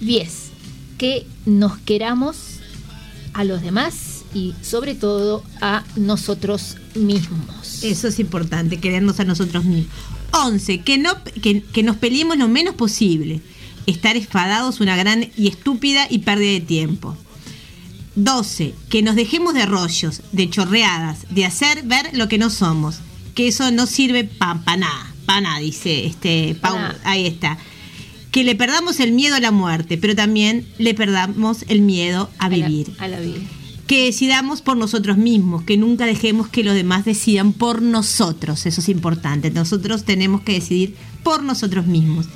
10. 0.00 0.50
Que 0.98 1.26
nos 1.46 1.78
queramos 1.78 2.36
a 3.32 3.44
los 3.44 3.62
demás 3.62 4.24
y 4.32 4.54
sobre 4.62 4.94
todo 4.94 5.42
a 5.60 5.84
nosotros 5.96 6.76
mismos. 6.94 7.82
Eso 7.82 8.08
es 8.08 8.18
importante, 8.18 8.80
querernos 8.80 9.20
a 9.20 9.24
nosotros 9.24 9.64
mismos. 9.64 9.94
11. 10.32 10.80
Que, 10.80 10.98
no, 10.98 11.10
que, 11.42 11.62
que 11.62 11.82
nos 11.82 11.96
peleemos 11.96 12.36
lo 12.38 12.48
menos 12.48 12.74
posible. 12.74 13.40
Estar 13.86 14.16
enfadados 14.16 14.80
una 14.80 14.96
gran 14.96 15.30
y 15.36 15.48
estúpida 15.48 16.06
y 16.08 16.20
pérdida 16.20 16.52
de 16.52 16.60
tiempo. 16.60 17.16
12. 18.16 18.74
Que 18.88 19.02
nos 19.02 19.16
dejemos 19.16 19.54
de 19.54 19.66
rollos, 19.66 20.22
de 20.32 20.48
chorreadas, 20.50 21.26
de 21.30 21.44
hacer 21.44 21.82
ver 21.84 22.10
lo 22.12 22.28
que 22.28 22.38
no 22.38 22.50
somos. 22.50 22.96
Que 23.34 23.48
eso 23.48 23.70
no 23.70 23.86
sirve 23.86 24.24
para 24.24 24.76
nada. 24.76 25.12
Para 25.26 25.40
nada, 25.40 25.58
dice 25.58 26.06
este 26.06 26.56
nada. 26.62 26.96
Ahí 27.04 27.26
está. 27.26 27.58
Que 28.30 28.44
le 28.44 28.54
perdamos 28.54 29.00
el 29.00 29.12
miedo 29.12 29.36
a 29.36 29.40
la 29.40 29.50
muerte, 29.52 29.96
pero 29.96 30.14
también 30.14 30.66
le 30.78 30.94
perdamos 30.94 31.64
el 31.68 31.80
miedo 31.80 32.30
a 32.38 32.48
la- 32.48 32.66
vivir. 32.68 32.92
a 32.98 33.08
la 33.08 33.20
vida. 33.20 33.40
Que 33.86 34.04
decidamos 34.06 34.62
por 34.62 34.76
nosotros 34.76 35.18
mismos, 35.18 35.62
que 35.62 35.76
nunca 35.76 36.06
dejemos 36.06 36.48
que 36.48 36.64
los 36.64 36.74
demás 36.74 37.04
decidan 37.04 37.52
por 37.52 37.82
nosotros. 37.82 38.64
Eso 38.66 38.80
es 38.80 38.88
importante. 38.88 39.50
Nosotros 39.50 40.04
tenemos 40.04 40.40
que 40.40 40.54
decidir 40.54 40.96
por 41.22 41.42
nosotros 41.42 41.86
mismos. 41.86 42.26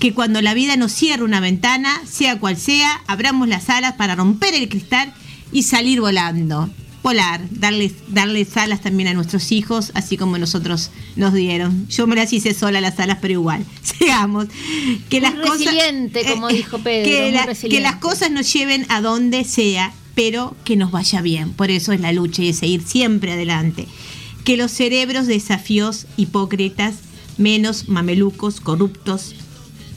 Que 0.00 0.12
cuando 0.14 0.40
la 0.42 0.54
vida 0.54 0.76
nos 0.76 0.92
cierre 0.92 1.24
una 1.24 1.40
ventana, 1.40 2.00
sea 2.06 2.38
cual 2.38 2.56
sea, 2.56 3.02
abramos 3.06 3.48
las 3.48 3.68
alas 3.70 3.94
para 3.94 4.14
romper 4.16 4.54
el 4.54 4.68
cristal 4.68 5.12
y 5.52 5.62
salir 5.64 6.00
volando. 6.00 6.68
Volar, 7.02 7.40
darles, 7.50 7.92
darles 8.08 8.56
alas 8.56 8.80
también 8.82 9.08
a 9.08 9.14
nuestros 9.14 9.52
hijos, 9.52 9.92
así 9.94 10.16
como 10.16 10.36
nosotros 10.36 10.90
nos 11.16 11.32
dieron. 11.32 11.86
Yo 11.88 12.06
me 12.06 12.16
las 12.16 12.32
hice 12.32 12.52
sola 12.52 12.80
las 12.80 12.98
alas, 12.98 13.18
pero 13.22 13.32
igual. 13.34 13.64
Sigamos. 13.82 14.46
Que 15.08 15.20
las 15.20 15.34
Muy 15.34 15.46
cosas. 15.46 15.74
como 16.34 16.50
eh, 16.50 16.54
dijo 16.54 16.78
Pedro, 16.78 17.30
la- 17.30 17.54
que 17.54 17.80
las 17.80 17.96
cosas 17.96 18.30
nos 18.30 18.52
lleven 18.52 18.84
a 18.88 19.00
donde 19.00 19.44
sea, 19.44 19.92
pero 20.16 20.54
que 20.64 20.76
nos 20.76 20.90
vaya 20.90 21.22
bien. 21.22 21.52
Por 21.52 21.70
eso 21.70 21.92
es 21.92 22.00
la 22.00 22.12
lucha 22.12 22.42
y 22.42 22.48
es 22.48 22.58
seguir 22.58 22.82
siempre 22.82 23.32
adelante. 23.32 23.86
Que 24.44 24.56
los 24.56 24.72
cerebros 24.72 25.26
desafíos 25.28 26.06
hipócritas, 26.16 26.96
menos 27.38 27.88
mamelucos, 27.88 28.60
corruptos, 28.60 29.34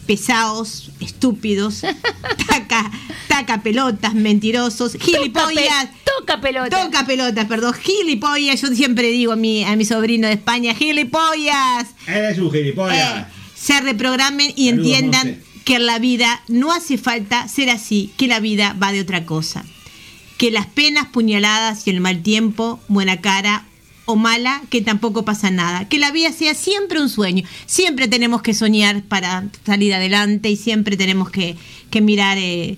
pesados, 0.05 0.91
estúpidos, 0.99 1.81
taca, 2.47 2.91
taca 3.27 3.61
pelotas, 3.63 4.13
mentirosos, 4.13 4.97
gilipollas. 4.99 5.89
Toca 6.17 6.41
pelota. 6.41 6.83
Toca 6.83 7.05
pelotas, 7.05 7.45
perdón, 7.45 7.73
gilipollas. 7.73 8.61
Yo 8.61 8.67
siempre 8.69 9.07
digo 9.07 9.33
a 9.33 9.35
mi, 9.35 9.63
a 9.63 9.75
mi 9.75 9.85
sobrino 9.85 10.27
de 10.27 10.33
España, 10.33 10.73
gilipollas 10.75 11.87
Eres 12.07 12.37
un 12.39 12.51
gilipollas. 12.51 13.27
se 13.55 13.79
reprogramen 13.81 14.51
y 14.55 14.69
Saludos, 14.69 14.85
entiendan 14.85 15.27
Monse. 15.27 15.43
que 15.65 15.75
en 15.75 15.85
la 15.85 15.99
vida 15.99 16.41
no 16.47 16.71
hace 16.71 16.97
falta 16.97 17.47
ser 17.47 17.69
así, 17.69 18.11
que 18.17 18.27
la 18.27 18.39
vida 18.39 18.75
va 18.81 18.91
de 18.91 19.01
otra 19.01 19.25
cosa. 19.25 19.63
Que 20.37 20.51
las 20.51 20.65
penas, 20.65 21.07
puñaladas 21.07 21.85
y 21.87 21.91
el 21.91 22.01
mal 22.01 22.23
tiempo, 22.23 22.79
buena 22.87 23.21
cara 23.21 23.65
o 24.05 24.15
mala, 24.15 24.61
que 24.69 24.81
tampoco 24.81 25.23
pasa 25.25 25.51
nada. 25.51 25.87
Que 25.87 25.99
la 25.99 26.11
vida 26.11 26.31
sea 26.31 26.53
siempre 26.53 26.99
un 27.01 27.09
sueño. 27.09 27.43
Siempre 27.65 28.07
tenemos 28.07 28.41
que 28.41 28.53
soñar 28.53 29.03
para 29.03 29.45
salir 29.65 29.93
adelante 29.93 30.49
y 30.49 30.55
siempre 30.55 30.97
tenemos 30.97 31.29
que, 31.29 31.55
que 31.89 32.01
mirar... 32.01 32.37
eh, 32.39 32.77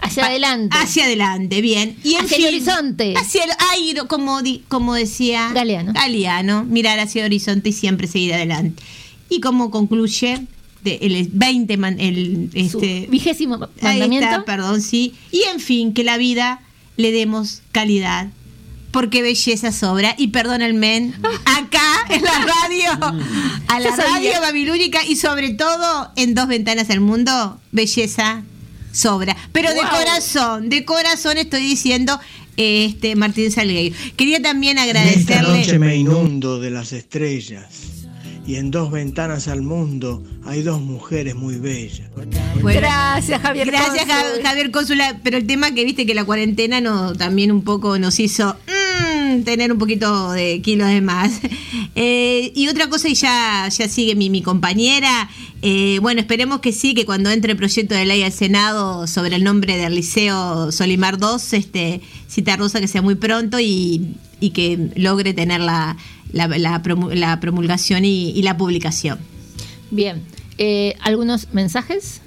Hacia 0.00 0.26
adelante. 0.26 0.76
Hacia 0.76 1.04
adelante, 1.04 1.60
bien. 1.60 1.96
Y 2.02 2.14
Hacia 2.16 2.36
el 2.36 2.42
fin, 2.42 2.46
horizonte. 2.46 3.14
Hacia 3.16 3.44
el 3.44 3.50
aire, 3.72 4.00
como, 4.08 4.42
di- 4.42 4.62
como 4.68 4.94
decía 4.94 5.50
Galeano. 5.54 5.92
Galeano, 5.92 6.64
mirar 6.64 6.98
hacia 6.98 7.20
el 7.22 7.26
horizonte 7.26 7.68
y 7.68 7.72
siempre 7.72 8.06
seguir 8.08 8.34
adelante. 8.34 8.82
Y 9.28 9.40
como 9.40 9.70
concluye 9.70 10.40
de- 10.82 10.98
el 11.02 11.28
20, 11.32 11.76
man- 11.76 12.00
el 12.00 12.50
este, 12.54 13.06
vigésimo 13.10 13.58
mandamiento. 13.80 14.28
está, 14.28 14.44
perdón, 14.44 14.82
sí. 14.82 15.14
Y 15.30 15.42
en 15.52 15.60
fin, 15.60 15.92
que 15.94 16.02
la 16.02 16.16
vida 16.18 16.60
le 16.96 17.12
demos 17.12 17.62
calidad. 17.70 18.28
Porque 18.92 19.22
belleza 19.22 19.72
sobra. 19.72 20.14
Y 20.16 20.28
perdónenme, 20.28 21.12
acá 21.44 22.04
en 22.08 22.22
la 22.22 22.38
radio, 22.38 23.18
a 23.68 23.80
la 23.80 23.96
radio 23.96 24.40
babilónica 24.40 25.04
y 25.04 25.16
sobre 25.16 25.54
todo 25.54 26.10
en 26.16 26.34
dos 26.34 26.46
ventanas 26.46 26.90
al 26.90 27.00
mundo, 27.00 27.60
belleza 27.72 28.42
sobra. 28.92 29.36
Pero 29.52 29.70
de 29.70 29.80
corazón, 29.80 30.68
de 30.68 30.84
corazón 30.84 31.38
estoy 31.38 31.62
diciendo 31.62 32.20
este 32.56 33.16
Martín 33.16 33.50
Salgueiro. 33.50 33.96
Quería 34.16 34.40
también 34.42 34.78
Esta 34.78 34.90
agradecerle. 34.90 35.58
noche 35.58 35.78
me 35.78 35.96
inundo 35.96 36.60
de 36.60 36.70
las 36.70 36.92
estrellas 36.92 37.66
y 38.46 38.56
en 38.56 38.70
dos 38.70 38.90
ventanas 38.90 39.48
al 39.48 39.62
mundo 39.62 40.22
hay 40.44 40.62
dos 40.62 40.80
mujeres 40.80 41.34
muy 41.34 41.56
bellas. 41.56 42.10
Bueno, 42.14 42.80
Gracias, 42.80 43.40
Javier. 43.40 43.68
Gracias. 43.68 44.06
Javier 44.42 44.70
Cónsula. 44.70 45.20
Pero 45.22 45.36
el 45.36 45.46
tema 45.46 45.72
que 45.72 45.84
viste 45.84 46.06
que 46.06 46.14
la 46.14 46.24
cuarentena 46.24 46.80
no, 46.80 47.14
también 47.14 47.52
un 47.52 47.62
poco 47.62 47.98
nos 47.98 48.18
hizo 48.20 48.56
mm, 48.66 48.81
tener 49.44 49.72
un 49.72 49.78
poquito 49.78 50.32
de 50.32 50.60
kilos 50.62 50.88
de 50.88 51.00
más. 51.00 51.40
Eh, 51.94 52.52
y 52.54 52.68
otra 52.68 52.88
cosa, 52.88 53.06
y 53.10 53.14
ya, 53.14 53.68
ya 53.68 53.86
sigue 53.86 54.14
mi, 54.14 54.30
mi 54.30 54.40
compañera. 54.40 55.28
eh, 55.60 55.98
bueno, 56.00 56.22
esperemos 56.22 56.60
que 56.60 56.72
sí, 56.72 56.94
que 56.94 57.04
cuando 57.04 57.28
entre 57.30 57.52
el 57.52 57.58
proyecto 57.58 57.94
de 57.94 58.06
ley 58.06 58.22
al 58.22 58.32
Senado 58.32 59.06
sobre 59.06 59.36
el 59.36 59.44
nombre 59.44 59.76
del 59.76 59.94
Liceo 59.94 60.72
Solimar 60.72 61.18
II, 61.20 61.36
este, 61.58 62.00
Cita 62.28 62.56
Rosa, 62.56 62.80
que 62.80 62.88
sea 62.88 63.02
muy 63.02 63.14
pronto 63.14 63.60
y, 63.60 64.14
y 64.40 64.50
que 64.50 64.90
logre 64.96 65.34
tener 65.34 65.60
la, 65.60 65.98
la, 66.32 66.46
la 66.48 66.82
promu- 66.82 67.12
la 67.14 67.38
promulgación 67.40 68.06
y, 68.06 68.30
y 68.30 68.40
la 68.40 68.56
publicación. 68.56 69.18
Bien. 69.90 70.22
Eh, 70.56 70.96
¿Algunos 71.02 71.52
mensajes? 71.52 72.22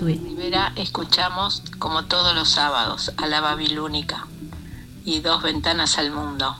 Rivera 0.00 0.72
escuchamos 0.76 1.62
como 1.78 2.06
todos 2.06 2.34
los 2.34 2.48
sábados 2.50 3.12
a 3.16 3.26
la 3.28 3.40
Babilónica 3.40 4.26
y 5.04 5.20
dos 5.20 5.42
ventanas 5.42 5.98
al 5.98 6.10
mundo. 6.12 6.56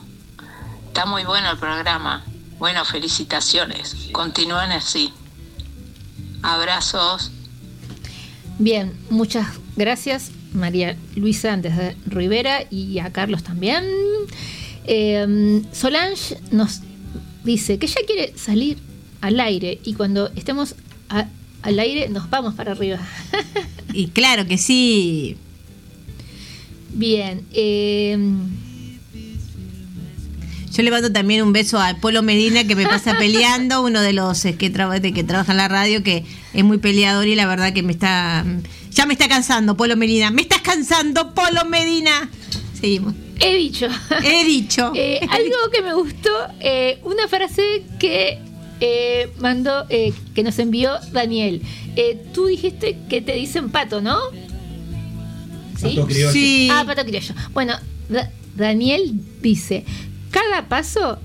Está 0.87 1.05
muy 1.05 1.23
bueno 1.23 1.51
el 1.51 1.57
programa. 1.57 2.23
Bueno, 2.59 2.85
felicitaciones. 2.85 3.95
Continúen 4.11 4.71
así. 4.71 5.11
Abrazos. 6.41 7.31
Bien, 8.59 8.93
muchas 9.09 9.47
gracias 9.75 10.29
María 10.53 10.95
Luisa 11.15 11.51
antes 11.53 11.75
de 11.75 11.97
Rivera 12.05 12.65
y 12.69 12.99
a 12.99 13.11
Carlos 13.11 13.43
también. 13.43 13.83
Eh, 14.85 15.63
Solange 15.71 16.37
nos 16.51 16.81
dice 17.43 17.79
que 17.79 17.87
ella 17.87 18.01
quiere 18.05 18.37
salir 18.37 18.77
al 19.21 19.39
aire 19.39 19.79
y 19.83 19.93
cuando 19.95 20.29
estemos 20.35 20.75
a- 21.09 21.25
al 21.63 21.79
aire 21.79 22.09
nos 22.09 22.29
vamos 22.29 22.53
para 22.53 22.73
arriba. 22.73 22.99
Y 23.93 24.07
claro 24.09 24.45
que 24.45 24.57
sí. 24.57 25.37
Bien. 26.93 27.41
eh, 27.53 28.17
Yo 30.71 30.81
le 30.81 30.89
mando 30.89 31.11
también 31.11 31.43
un 31.43 31.53
beso 31.53 31.79
a 31.79 31.95
Polo 31.97 32.23
Medina 32.23 32.63
que 32.65 32.75
me 32.75 32.85
pasa 32.87 33.15
peleando, 33.19 33.83
uno 33.83 34.01
de 34.01 34.11
los 34.13 34.41
que, 34.57 34.69
traba- 34.71 34.99
de 34.99 35.13
que 35.13 35.23
trabaja 35.23 35.51
en 35.51 35.57
la 35.57 35.67
radio, 35.67 36.01
que 36.01 36.23
es 36.53 36.63
muy 36.63 36.79
peleador 36.79 37.27
y 37.27 37.35
la 37.35 37.45
verdad 37.45 37.73
que 37.73 37.83
me 37.83 37.91
está... 37.91 38.43
Ya 38.91 39.05
me 39.07 39.13
está 39.13 39.27
cansando, 39.27 39.75
Polo 39.75 39.95
Medina. 39.97 40.29
Me 40.31 40.43
estás 40.43 40.61
cansando, 40.61 41.33
Polo 41.33 41.65
Medina. 41.65 42.29
Seguimos. 42.79 43.13
he 43.39 43.55
dicho. 43.55 43.87
He 44.23 44.43
dicho. 44.45 44.91
Eh, 44.95 45.19
algo 45.29 45.55
que 45.71 45.81
me 45.81 45.93
gustó, 45.95 46.29
eh, 46.59 46.99
una 47.03 47.27
frase 47.27 47.83
que 47.99 48.37
eh, 48.81 49.29
mandó, 49.39 49.85
eh, 49.89 50.13
que 50.35 50.43
nos 50.43 50.59
envió 50.59 50.91
Daniel. 51.11 51.61
Eh, 51.95 52.23
tú 52.33 52.45
dijiste 52.47 52.97
que 53.09 53.21
te 53.21 53.33
dicen 53.33 53.69
pato, 53.71 53.99
¿no? 54.01 54.17
Pato 55.83 56.05
criollo. 56.07 56.31
Sí. 56.31 56.69
Ah, 56.71 56.83
pato 56.85 57.03
criollo. 57.05 57.33
Bueno, 57.53 57.73
Da- 58.09 58.29
Daniel 58.55 59.13
dice, 59.41 59.83
cada 60.31 60.67
paso 60.67 61.19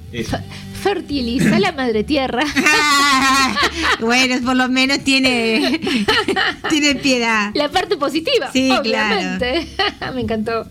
fertiliza 0.82 1.59
la 1.59 1.72
madre 1.72 2.05
tierra. 2.05 2.44
bueno, 4.01 4.36
por 4.44 4.56
lo 4.56 4.68
menos 4.68 5.01
tiene, 5.05 5.80
tiene 6.70 6.94
piedad. 6.97 7.51
La 7.55 7.68
parte 7.70 7.97
positiva, 7.97 8.51
Sí, 8.52 8.70
obviamente. 8.70 9.66
me 10.14 10.20
encantó. 10.20 10.66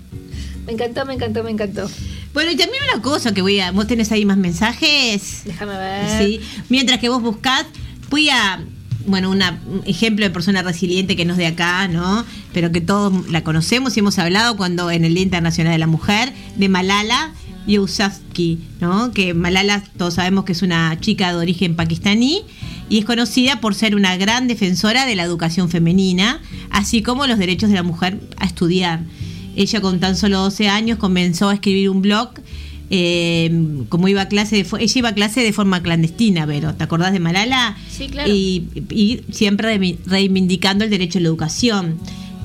Me 0.65 0.73
encantó, 0.73 1.05
me 1.05 1.13
encantó, 1.13 1.43
me 1.43 1.51
encantó. 1.51 1.89
Bueno, 2.33 2.51
y 2.51 2.55
también 2.55 2.83
una 2.93 3.01
cosa 3.01 3.33
que 3.33 3.41
voy 3.41 3.59
a... 3.59 3.71
¿Vos 3.71 3.87
tenés 3.87 4.11
ahí 4.11 4.25
más 4.25 4.37
mensajes? 4.37 5.41
Déjame 5.45 5.77
ver. 5.77 6.23
Sí. 6.23 6.41
Mientras 6.69 6.99
que 6.99 7.09
vos 7.09 7.21
buscás, 7.21 7.65
voy 8.09 8.29
a... 8.29 8.63
Bueno, 9.07 9.31
un 9.31 9.41
ejemplo 9.85 10.25
de 10.25 10.31
persona 10.31 10.63
resiliente 10.63 11.15
que 11.15 11.23
no 11.23 11.31
es 11.31 11.37
de 11.37 11.47
acá, 11.47 11.87
¿no? 11.87 12.25
Pero 12.53 12.73
que 12.73 12.81
todos 12.81 13.29
la 13.29 13.41
conocemos 13.41 13.95
y 13.95 14.01
hemos 14.01 14.19
hablado 14.19 14.57
cuando 14.57 14.91
en 14.91 15.05
el 15.05 15.13
Día 15.13 15.23
Internacional 15.23 15.71
de 15.71 15.79
la 15.79 15.87
Mujer, 15.87 16.33
de 16.57 16.67
Malala 16.67 17.31
Yousafzai, 17.67 18.59
¿no? 18.81 19.11
Que 19.11 19.33
Malala 19.33 19.81
todos 19.97 20.15
sabemos 20.15 20.43
que 20.43 20.51
es 20.51 20.61
una 20.61 20.99
chica 20.99 21.29
de 21.29 21.37
origen 21.37 21.77
pakistaní 21.77 22.43
y 22.89 22.99
es 22.99 23.05
conocida 23.05 23.61
por 23.61 23.75
ser 23.75 23.95
una 23.95 24.17
gran 24.17 24.49
defensora 24.49 25.05
de 25.05 25.15
la 25.15 25.23
educación 25.23 25.69
femenina, 25.69 26.41
así 26.69 27.01
como 27.01 27.27
los 27.27 27.39
derechos 27.39 27.69
de 27.69 27.75
la 27.75 27.83
mujer 27.83 28.19
a 28.35 28.45
estudiar. 28.45 29.05
Ella 29.55 29.79
con 29.79 30.01
tan 30.01 30.17
solo 30.17 30.39
12 30.39 30.67
años 30.67 30.99
comenzó 30.99 31.47
a 31.47 31.53
escribir 31.53 31.89
un 31.89 32.01
blog. 32.01 32.31
Eh, 32.89 33.51
como 33.89 34.07
iba 34.07 34.21
a 34.21 34.27
clase 34.27 34.63
de, 34.63 34.67
ella 34.79 34.99
iba 34.99 35.09
a 35.09 35.13
clase 35.13 35.41
de 35.41 35.53
forma 35.53 35.81
clandestina, 35.83 36.45
pero 36.47 36.73
¿te 36.73 36.83
acordás 36.83 37.11
de 37.13 37.19
Malala? 37.19 37.77
Sí, 37.89 38.07
claro. 38.07 38.31
Y, 38.31 38.67
y 38.89 39.21
siempre 39.31 39.97
reivindicando 40.05 40.83
el 40.83 40.89
derecho 40.89 41.19
a 41.19 41.21
la 41.21 41.27
educación. 41.27 41.97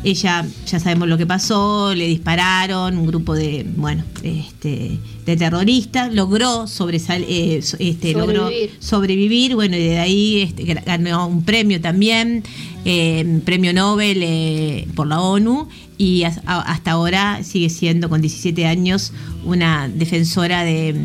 Ella, 0.04 0.44
ya 0.66 0.80
sabemos 0.80 1.06
lo 1.08 1.16
que 1.16 1.26
pasó, 1.26 1.94
le 1.94 2.06
dispararon, 2.08 2.96
un 2.98 3.06
grupo 3.06 3.34
de, 3.34 3.64
bueno, 3.76 4.02
este, 4.24 4.98
de 5.24 5.36
terroristas, 5.36 6.12
logró 6.12 6.66
sobresal, 6.66 7.24
eh, 7.28 7.62
este, 7.78 8.12
logró 8.12 8.42
Sobrevivir. 8.42 8.70
sobrevivir, 8.80 9.54
bueno, 9.54 9.76
y 9.76 9.80
de 9.84 9.98
ahí 10.00 10.40
este, 10.40 10.64
ganó 10.64 11.28
un 11.28 11.44
premio 11.44 11.80
también, 11.80 12.42
eh, 12.84 13.40
premio 13.44 13.72
Nobel 13.72 14.18
eh, 14.22 14.88
por 14.96 15.06
la 15.06 15.20
ONU, 15.20 15.68
y 15.98 16.24
a- 16.24 16.30
hasta 16.46 16.90
ahora 16.92 17.44
sigue 17.44 17.70
siendo, 17.70 18.08
con 18.08 18.20
17 18.20 18.66
años, 18.66 19.12
una 19.44 19.88
defensora 19.88 20.64
de, 20.64 20.96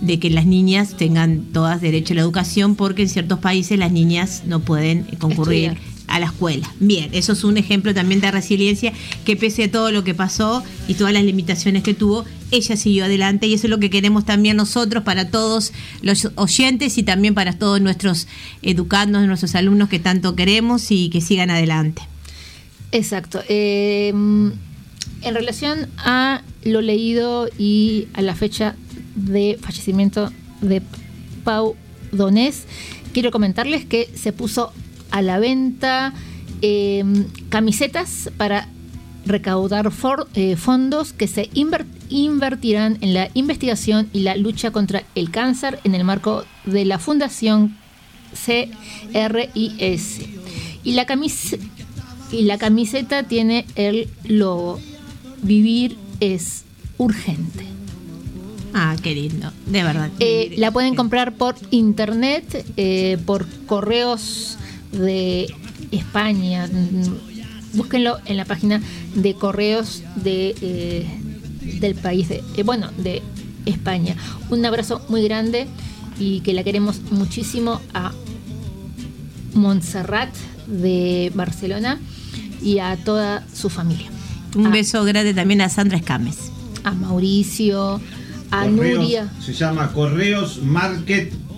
de 0.00 0.18
que 0.18 0.30
las 0.30 0.46
niñas 0.46 0.96
tengan 0.96 1.42
todas 1.52 1.82
derecho 1.82 2.14
a 2.14 2.16
la 2.16 2.22
educación, 2.22 2.76
porque 2.76 3.02
en 3.02 3.08
ciertos 3.10 3.40
países 3.40 3.78
las 3.78 3.92
niñas 3.92 4.44
no 4.46 4.60
pueden 4.60 5.02
concurrir 5.18 5.72
Estudiar. 5.72 5.91
A 6.12 6.20
la 6.20 6.26
escuela. 6.26 6.70
Bien, 6.78 7.08
eso 7.12 7.32
es 7.32 7.42
un 7.42 7.56
ejemplo 7.56 7.94
también 7.94 8.20
de 8.20 8.30
resiliencia 8.30 8.92
que 9.24 9.34
pese 9.34 9.64
a 9.64 9.70
todo 9.70 9.90
lo 9.90 10.04
que 10.04 10.14
pasó 10.14 10.62
y 10.86 10.94
todas 10.94 11.14
las 11.14 11.24
limitaciones 11.24 11.82
que 11.82 11.94
tuvo, 11.94 12.26
ella 12.50 12.76
siguió 12.76 13.06
adelante 13.06 13.46
y 13.46 13.54
eso 13.54 13.66
es 13.66 13.70
lo 13.70 13.80
que 13.80 13.88
queremos 13.88 14.26
también 14.26 14.58
nosotros 14.58 15.04
para 15.04 15.30
todos 15.30 15.72
los 16.02 16.28
oyentes 16.34 16.98
y 16.98 17.02
también 17.02 17.34
para 17.34 17.54
todos 17.54 17.80
nuestros 17.80 18.28
educandos, 18.60 19.26
nuestros 19.26 19.54
alumnos 19.54 19.88
que 19.88 19.98
tanto 20.00 20.36
queremos 20.36 20.90
y 20.90 21.08
que 21.08 21.22
sigan 21.22 21.48
adelante. 21.48 22.02
Exacto. 22.92 23.42
Eh, 23.48 24.08
en 24.10 25.34
relación 25.34 25.88
a 25.96 26.42
lo 26.62 26.82
leído 26.82 27.48
y 27.58 28.08
a 28.12 28.20
la 28.20 28.34
fecha 28.34 28.76
de 29.14 29.58
fallecimiento 29.62 30.30
de 30.60 30.82
Pau 31.42 31.74
Donés, 32.12 32.64
quiero 33.14 33.30
comentarles 33.30 33.86
que 33.86 34.10
se 34.14 34.34
puso 34.34 34.74
a 35.12 35.22
la 35.22 35.38
venta 35.38 36.12
eh, 36.62 37.04
camisetas 37.48 38.30
para 38.36 38.68
recaudar 39.24 39.92
for- 39.92 40.26
eh, 40.34 40.56
fondos 40.56 41.12
que 41.12 41.28
se 41.28 41.48
inver- 41.52 41.86
invertirán 42.08 42.98
en 43.02 43.14
la 43.14 43.28
investigación 43.34 44.08
y 44.12 44.20
la 44.20 44.34
lucha 44.36 44.72
contra 44.72 45.04
el 45.14 45.30
cáncer 45.30 45.78
en 45.84 45.94
el 45.94 46.02
marco 46.02 46.44
de 46.64 46.84
la 46.84 46.98
Fundación 46.98 47.76
CRIS. 49.12 50.20
Y 50.84 50.92
la, 50.92 51.06
camis- 51.06 51.58
y 52.32 52.42
la 52.42 52.58
camiseta 52.58 53.22
tiene 53.24 53.66
el 53.76 54.08
logo 54.24 54.80
Vivir 55.42 55.96
es 56.20 56.64
urgente. 56.98 57.64
Ah, 58.74 58.96
qué 59.02 59.14
lindo, 59.14 59.50
de 59.66 59.82
verdad. 59.82 60.10
Eh, 60.20 60.54
la 60.56 60.70
pueden 60.70 60.94
comprar 60.94 61.34
por 61.34 61.56
internet, 61.70 62.64
eh, 62.76 63.18
por 63.26 63.46
correos 63.66 64.56
de 64.92 65.52
España. 65.90 66.68
Búsquenlo 67.74 68.18
en 68.26 68.36
la 68.36 68.44
página 68.44 68.80
de 69.14 69.34
correos 69.34 70.02
de, 70.16 70.54
eh, 70.60 71.06
del 71.80 71.94
país, 71.94 72.28
de, 72.28 72.42
eh, 72.56 72.62
bueno, 72.62 72.90
de 72.98 73.22
España. 73.66 74.14
Un 74.50 74.64
abrazo 74.66 75.02
muy 75.08 75.22
grande 75.22 75.66
y 76.18 76.40
que 76.40 76.52
la 76.52 76.62
queremos 76.64 77.00
muchísimo 77.10 77.80
a 77.94 78.12
Montserrat 79.54 80.30
de 80.66 81.30
Barcelona 81.34 81.98
y 82.62 82.78
a 82.78 82.96
toda 82.96 83.44
su 83.54 83.68
familia. 83.70 84.08
Un 84.54 84.66
A- 84.66 84.70
beso 84.70 85.02
grande 85.04 85.34
también 85.34 85.60
a 85.62 85.68
Sandra 85.68 85.96
Escames. 85.98 86.36
A 86.84 86.92
Mauricio, 86.92 88.00
a 88.52 88.64
Correos, 88.66 89.00
Nuria. 89.00 89.28
Se 89.44 89.52
llama 89.52 89.90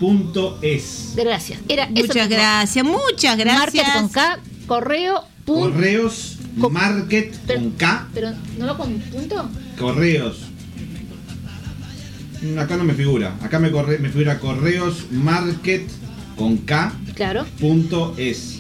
correosmarket.es. 0.01 1.13
Gracias. 1.17 1.59
Era 1.69 1.87
Muchas 1.89 2.29
gracias, 2.29 2.85
muchas 2.85 3.37
gracias. 3.37 3.59
Market 3.87 3.93
con 3.95 4.09
K, 4.09 4.39
correo, 4.67 5.25
punto. 5.45 5.71
Correos 5.73 6.37
Market 6.57 7.35
con 7.47 7.71
K. 7.73 8.09
Pero 8.15 8.31
no 8.59 8.67
va 8.67 8.77
con 8.77 8.93
punto. 9.01 9.49
Correos. 9.79 10.37
Mm, 12.43 12.59
Acá 12.59 12.77
no 12.77 12.85
me 12.85 12.95
figura. 12.95 13.37
Acá 13.43 13.59
me, 13.59 13.71
corre, 13.71 13.99
me 13.99 14.09
figura 14.11 14.39
correos 14.39 15.11
market 15.11 15.83
con 16.37 16.59
K 16.59 16.93
Claro. 17.15 17.45
punto 17.61 18.15
es. 18.17 18.59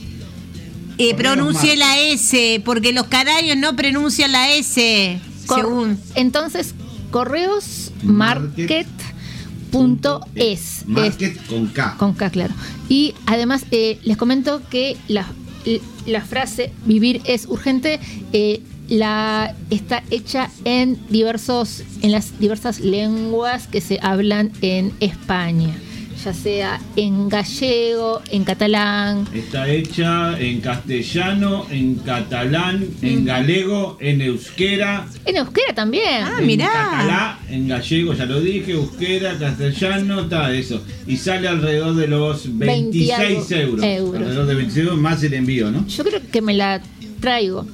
Eh, 0.98 1.14
pronuncie 1.16 1.76
la 1.76 1.98
S, 1.98 2.62
porque 2.64 2.92
los 2.92 3.06
canarios 3.08 3.56
no 3.56 3.74
pronuncian 3.76 4.30
la 4.32 4.52
S. 4.54 5.20
Cor- 5.46 5.60
según. 5.60 5.98
Entonces, 6.14 6.72
correos 7.14 7.92
market 8.02 8.88
punto 9.70 10.26
es. 10.34 10.82
Market 10.88 11.46
con 11.46 11.68
K. 11.68 11.94
Con 11.96 12.14
K, 12.14 12.28
claro. 12.30 12.52
Y 12.88 13.14
además 13.26 13.66
eh, 13.70 14.00
les 14.02 14.16
comento 14.16 14.60
que 14.68 14.96
la, 15.06 15.24
la 16.06 16.22
frase 16.22 16.72
vivir 16.84 17.22
es 17.24 17.46
urgente 17.46 18.00
eh, 18.32 18.62
la, 18.88 19.54
está 19.70 20.02
hecha 20.10 20.50
en 20.64 20.98
diversos 21.08 21.84
en 22.02 22.10
las 22.10 22.36
diversas 22.40 22.80
lenguas 22.80 23.68
que 23.68 23.80
se 23.80 24.00
hablan 24.02 24.50
en 24.60 24.92
España, 24.98 25.72
ya 26.24 26.32
sea 26.32 26.80
en 26.96 27.28
gallego, 27.28 28.22
en 28.30 28.44
catalán, 28.44 29.28
Está 29.34 29.68
hecha 29.68 30.38
en 30.40 30.60
castellano, 30.60 31.66
en 31.70 31.96
catalán, 31.96 32.86
en 33.02 33.24
galego, 33.26 33.98
en 34.00 34.22
euskera. 34.22 35.06
en 35.26 35.36
euskera 35.36 35.74
también. 35.74 36.22
Ah, 36.24 36.38
en 36.40 36.58
catalá, 36.58 37.38
en 37.50 37.68
gallego, 37.68 38.14
ya 38.14 38.24
lo 38.24 38.40
dije, 38.40 38.72
euskera, 38.72 39.36
castellano, 39.38 40.22
está 40.22 40.52
eso. 40.54 40.82
Y 41.06 41.16
sale 41.18 41.46
alrededor 41.48 41.94
de 41.94 42.06
los 42.08 42.56
26 42.58 43.12
algo 43.12 43.46
euros. 43.50 43.84
euros. 43.84 44.16
Alrededor 44.22 44.46
de 44.46 44.54
26 44.54 44.86
euros 44.86 45.00
más 45.00 45.22
el 45.22 45.34
envío, 45.34 45.70
¿no? 45.70 45.86
Yo 45.86 46.04
creo 46.04 46.20
que 46.32 46.40
me 46.40 46.54
la 46.54 46.80
traigo. 47.20 47.66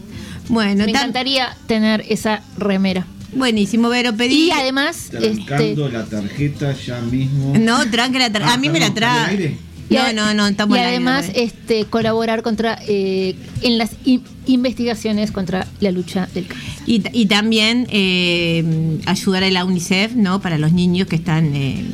Bueno, 0.48 0.84
me 0.84 0.90
encantaría 0.90 1.56
tener 1.68 2.04
esa 2.08 2.42
remera. 2.58 3.06
Buenísimo, 3.32 3.88
Vero, 3.88 4.14
pedí. 4.16 4.46
Y 4.46 4.50
además, 4.50 5.10
este, 5.12 5.44
Trancando 5.46 5.88
la 5.88 6.04
tarjeta 6.06 6.74
ya 6.74 7.00
mismo. 7.00 7.54
No, 7.58 7.88
tranque 7.90 8.18
la 8.18 8.30
tar- 8.30 8.42
Ah, 8.44 8.54
A 8.54 8.56
mí 8.56 8.68
me 8.68 8.80
la 8.80 8.86
¿estamos 8.86 9.10
al 9.12 9.36
trae. 9.36 9.56
No, 9.90 10.12
no, 10.12 10.34
no, 10.34 10.46
estamos 10.46 10.76
y 10.76 10.80
aire, 10.80 10.90
además 10.90 11.26
no, 11.26 11.32
este 11.34 11.84
colaborar 11.84 12.42
contra 12.42 12.78
eh, 12.86 13.34
en 13.62 13.76
las 13.76 13.90
investigaciones 14.46 15.32
contra 15.32 15.66
la 15.80 15.90
lucha 15.90 16.28
del 16.32 16.46
cáncer. 16.46 16.70
Y, 16.86 17.02
y 17.12 17.26
también 17.26 17.86
eh, 17.90 18.98
ayudar 19.06 19.42
a 19.44 19.50
la 19.50 19.64
UNICEF, 19.64 20.14
¿no? 20.14 20.40
Para 20.40 20.58
los 20.58 20.72
niños 20.72 21.08
que 21.08 21.16
están 21.16 21.54
eh, 21.56 21.84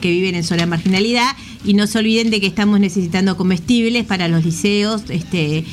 que 0.00 0.10
viven 0.10 0.34
en 0.34 0.44
zona 0.44 0.62
de 0.62 0.66
marginalidad 0.66 1.28
y 1.64 1.74
no 1.74 1.86
se 1.86 1.98
olviden 1.98 2.30
de 2.30 2.40
que 2.40 2.46
estamos 2.46 2.80
necesitando 2.80 3.36
comestibles 3.36 4.04
para 4.04 4.28
los 4.28 4.44
liceos, 4.44 5.02
este 5.08 5.64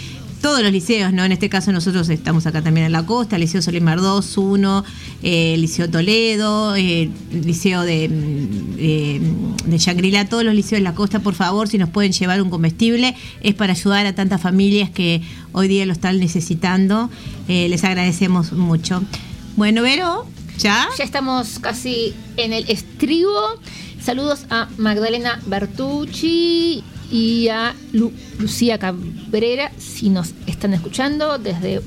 todos 0.43 0.61
los 0.61 0.73
liceos, 0.73 1.13
¿no? 1.13 1.23
En 1.23 1.31
este 1.31 1.47
caso 1.47 1.71
nosotros 1.71 2.09
estamos 2.09 2.45
acá 2.45 2.61
también 2.61 2.85
en 2.85 2.91
la 2.91 3.05
costa, 3.05 3.37
Liceo 3.37 3.61
Solimar 3.61 4.01
2, 4.01 4.37
1, 4.37 4.83
eh, 5.23 5.55
Liceo 5.57 5.89
Toledo, 5.89 6.75
eh, 6.75 7.09
Liceo 7.31 7.83
de, 7.83 8.09
mm, 8.09 8.75
eh, 8.77 9.21
de 9.67 9.77
Shangri-La, 9.77 10.25
todos 10.27 10.43
los 10.43 10.53
liceos 10.53 10.79
de 10.79 10.83
la 10.83 10.95
costa, 10.95 11.21
por 11.21 11.33
favor, 11.33 11.69
si 11.69 11.77
nos 11.77 11.89
pueden 11.89 12.11
llevar 12.11 12.41
un 12.41 12.49
comestible, 12.49 13.15
es 13.39 13.55
para 13.55 13.71
ayudar 13.71 14.05
a 14.05 14.15
tantas 14.15 14.41
familias 14.41 14.89
que 14.89 15.21
hoy 15.53 15.69
día 15.69 15.85
lo 15.85 15.93
están 15.93 16.19
necesitando. 16.19 17.09
Eh, 17.47 17.69
les 17.69 17.85
agradecemos 17.85 18.51
mucho. 18.51 19.01
Bueno, 19.55 19.81
Vero, 19.81 20.27
¿ya? 20.57 20.89
Ya 20.97 21.05
estamos 21.05 21.59
casi 21.59 22.13
en 22.35 22.51
el 22.51 22.69
estribo. 22.69 23.31
Saludos 24.01 24.45
a 24.49 24.67
Magdalena 24.77 25.39
Bertucci 25.45 26.83
y 27.11 27.47
a 27.49 27.75
Lu- 27.91 28.11
Lucía 28.39 28.77
Cabrera, 28.79 29.71
si 29.77 30.09
nos 30.09 30.33
están 30.47 30.73
escuchando 30.73 31.37
desde 31.37 31.81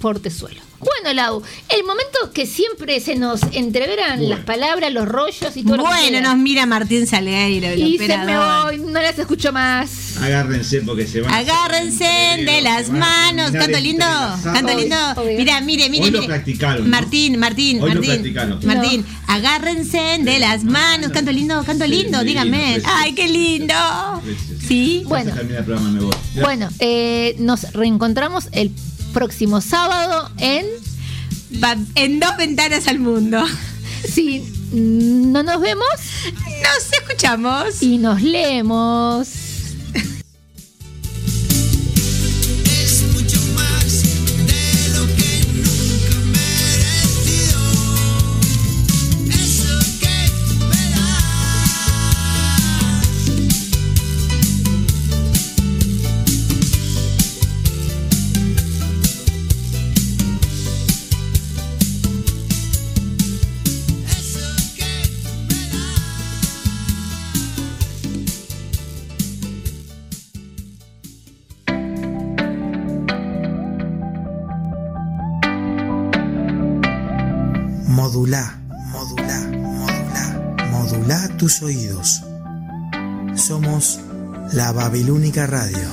Portezuelo. 0.00 0.60
Bueno, 0.80 1.12
Lau, 1.14 1.42
el 1.68 1.84
momento 1.84 2.32
que 2.32 2.46
siempre 2.46 3.00
se 3.00 3.14
nos 3.14 3.40
entreveran 3.52 4.28
las 4.30 4.40
palabras, 4.40 4.90
los 4.92 5.06
rollos 5.06 5.54
y 5.54 5.62
todo 5.62 5.76
lo 5.76 5.82
que 5.84 5.88
Bueno, 5.90 6.20
nos 6.22 6.38
mira 6.38 6.64
Martín 6.64 7.06
Saleiro, 7.06 7.66
el 7.68 7.78
Y 7.86 7.98
se 7.98 8.16
me 8.16 8.36
voy, 8.38 8.78
no 8.78 9.00
las 9.02 9.18
escucho 9.18 9.52
más. 9.52 10.16
Agárrense 10.16 10.80
porque 10.80 11.06
se 11.06 11.20
van. 11.20 11.32
a- 11.34 11.36
Agárrense 11.38 12.04
de 12.46 12.60
las 12.62 12.88
manos. 12.88 13.50
Canto 13.50 13.78
lindo, 13.78 14.06
canto 14.42 14.74
lindo. 14.78 14.96
Obvio. 15.16 15.36
Mira, 15.36 15.60
mire, 15.60 15.90
mire, 15.90 16.04
Hoy 16.06 16.10
lo 16.12 16.18
mire. 16.20 16.32
practicaron, 16.32 16.84
¿no? 16.84 16.90
Martín, 16.90 17.38
Martín, 17.38 17.82
Hoy 17.82 17.88
lo 17.90 17.94
Martín. 17.96 18.10
practicaron. 18.12 18.60
Martín, 18.64 19.04
agárrense 19.26 20.18
de 20.22 20.38
las 20.38 20.64
manos. 20.64 21.12
Canto 21.12 21.30
lindo, 21.30 21.62
canto 21.64 21.86
lindo, 21.86 22.20
Sí, 22.20 22.26
dígame. 22.26 22.80
Ay, 22.84 23.12
qué 23.14 23.28
lindo. 23.28 23.74
Precioso. 24.24 24.66
Sí. 24.66 25.02
Bueno. 25.06 25.32
Bueno, 26.42 26.68
eh, 26.78 27.34
nos 27.38 27.72
reencontramos 27.72 28.48
el 28.52 28.70
próximo 29.12 29.60
sábado 29.60 30.30
en 30.38 30.66
En 31.94 32.20
dos 32.20 32.36
ventanas 32.38 32.86
al 32.86 32.98
mundo. 33.00 33.42
Si 34.08 34.40
no 34.72 35.42
nos 35.42 35.60
vemos, 35.60 35.86
Nos 36.62 36.92
escuchamos. 36.92 37.82
y 37.82 37.98
nos 37.98 38.22
leemos. 38.22 39.28
Tus 81.60 81.62
oídos. 81.62 82.20
Somos 83.36 83.98
la 84.52 84.72
Babilónica 84.72 85.46
Radio. 85.46 85.88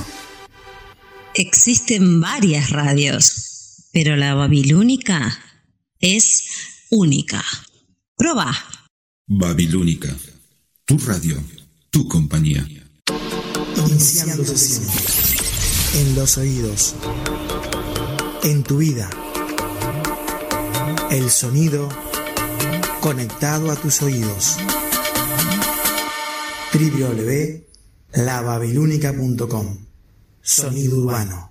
Existen 1.34 2.20
varias 2.20 2.70
radios, 2.70 3.88
pero 3.92 4.16
la 4.16 4.34
babilónica 4.34 5.38
es 6.00 6.44
única. 6.90 7.44
Proba. 8.16 8.56
Babilónica. 9.26 10.14
Tu 10.84 10.98
radio. 10.98 11.42
Tu 11.90 12.08
compañía. 12.08 12.66
Iniciando 13.76 14.44
sesión. 14.44 14.86
En 15.94 16.14
los 16.14 16.38
oídos. 16.38 16.94
En 18.42 18.62
tu 18.62 18.78
vida. 18.78 19.08
El 21.10 21.30
sonido 21.30 21.88
conectado 23.00 23.70
a 23.70 23.76
tus 23.76 24.02
oídos. 24.02 24.58
www.lababilónica.com 26.78 29.66
Sonido 30.40 31.00
urbano. 31.00 31.50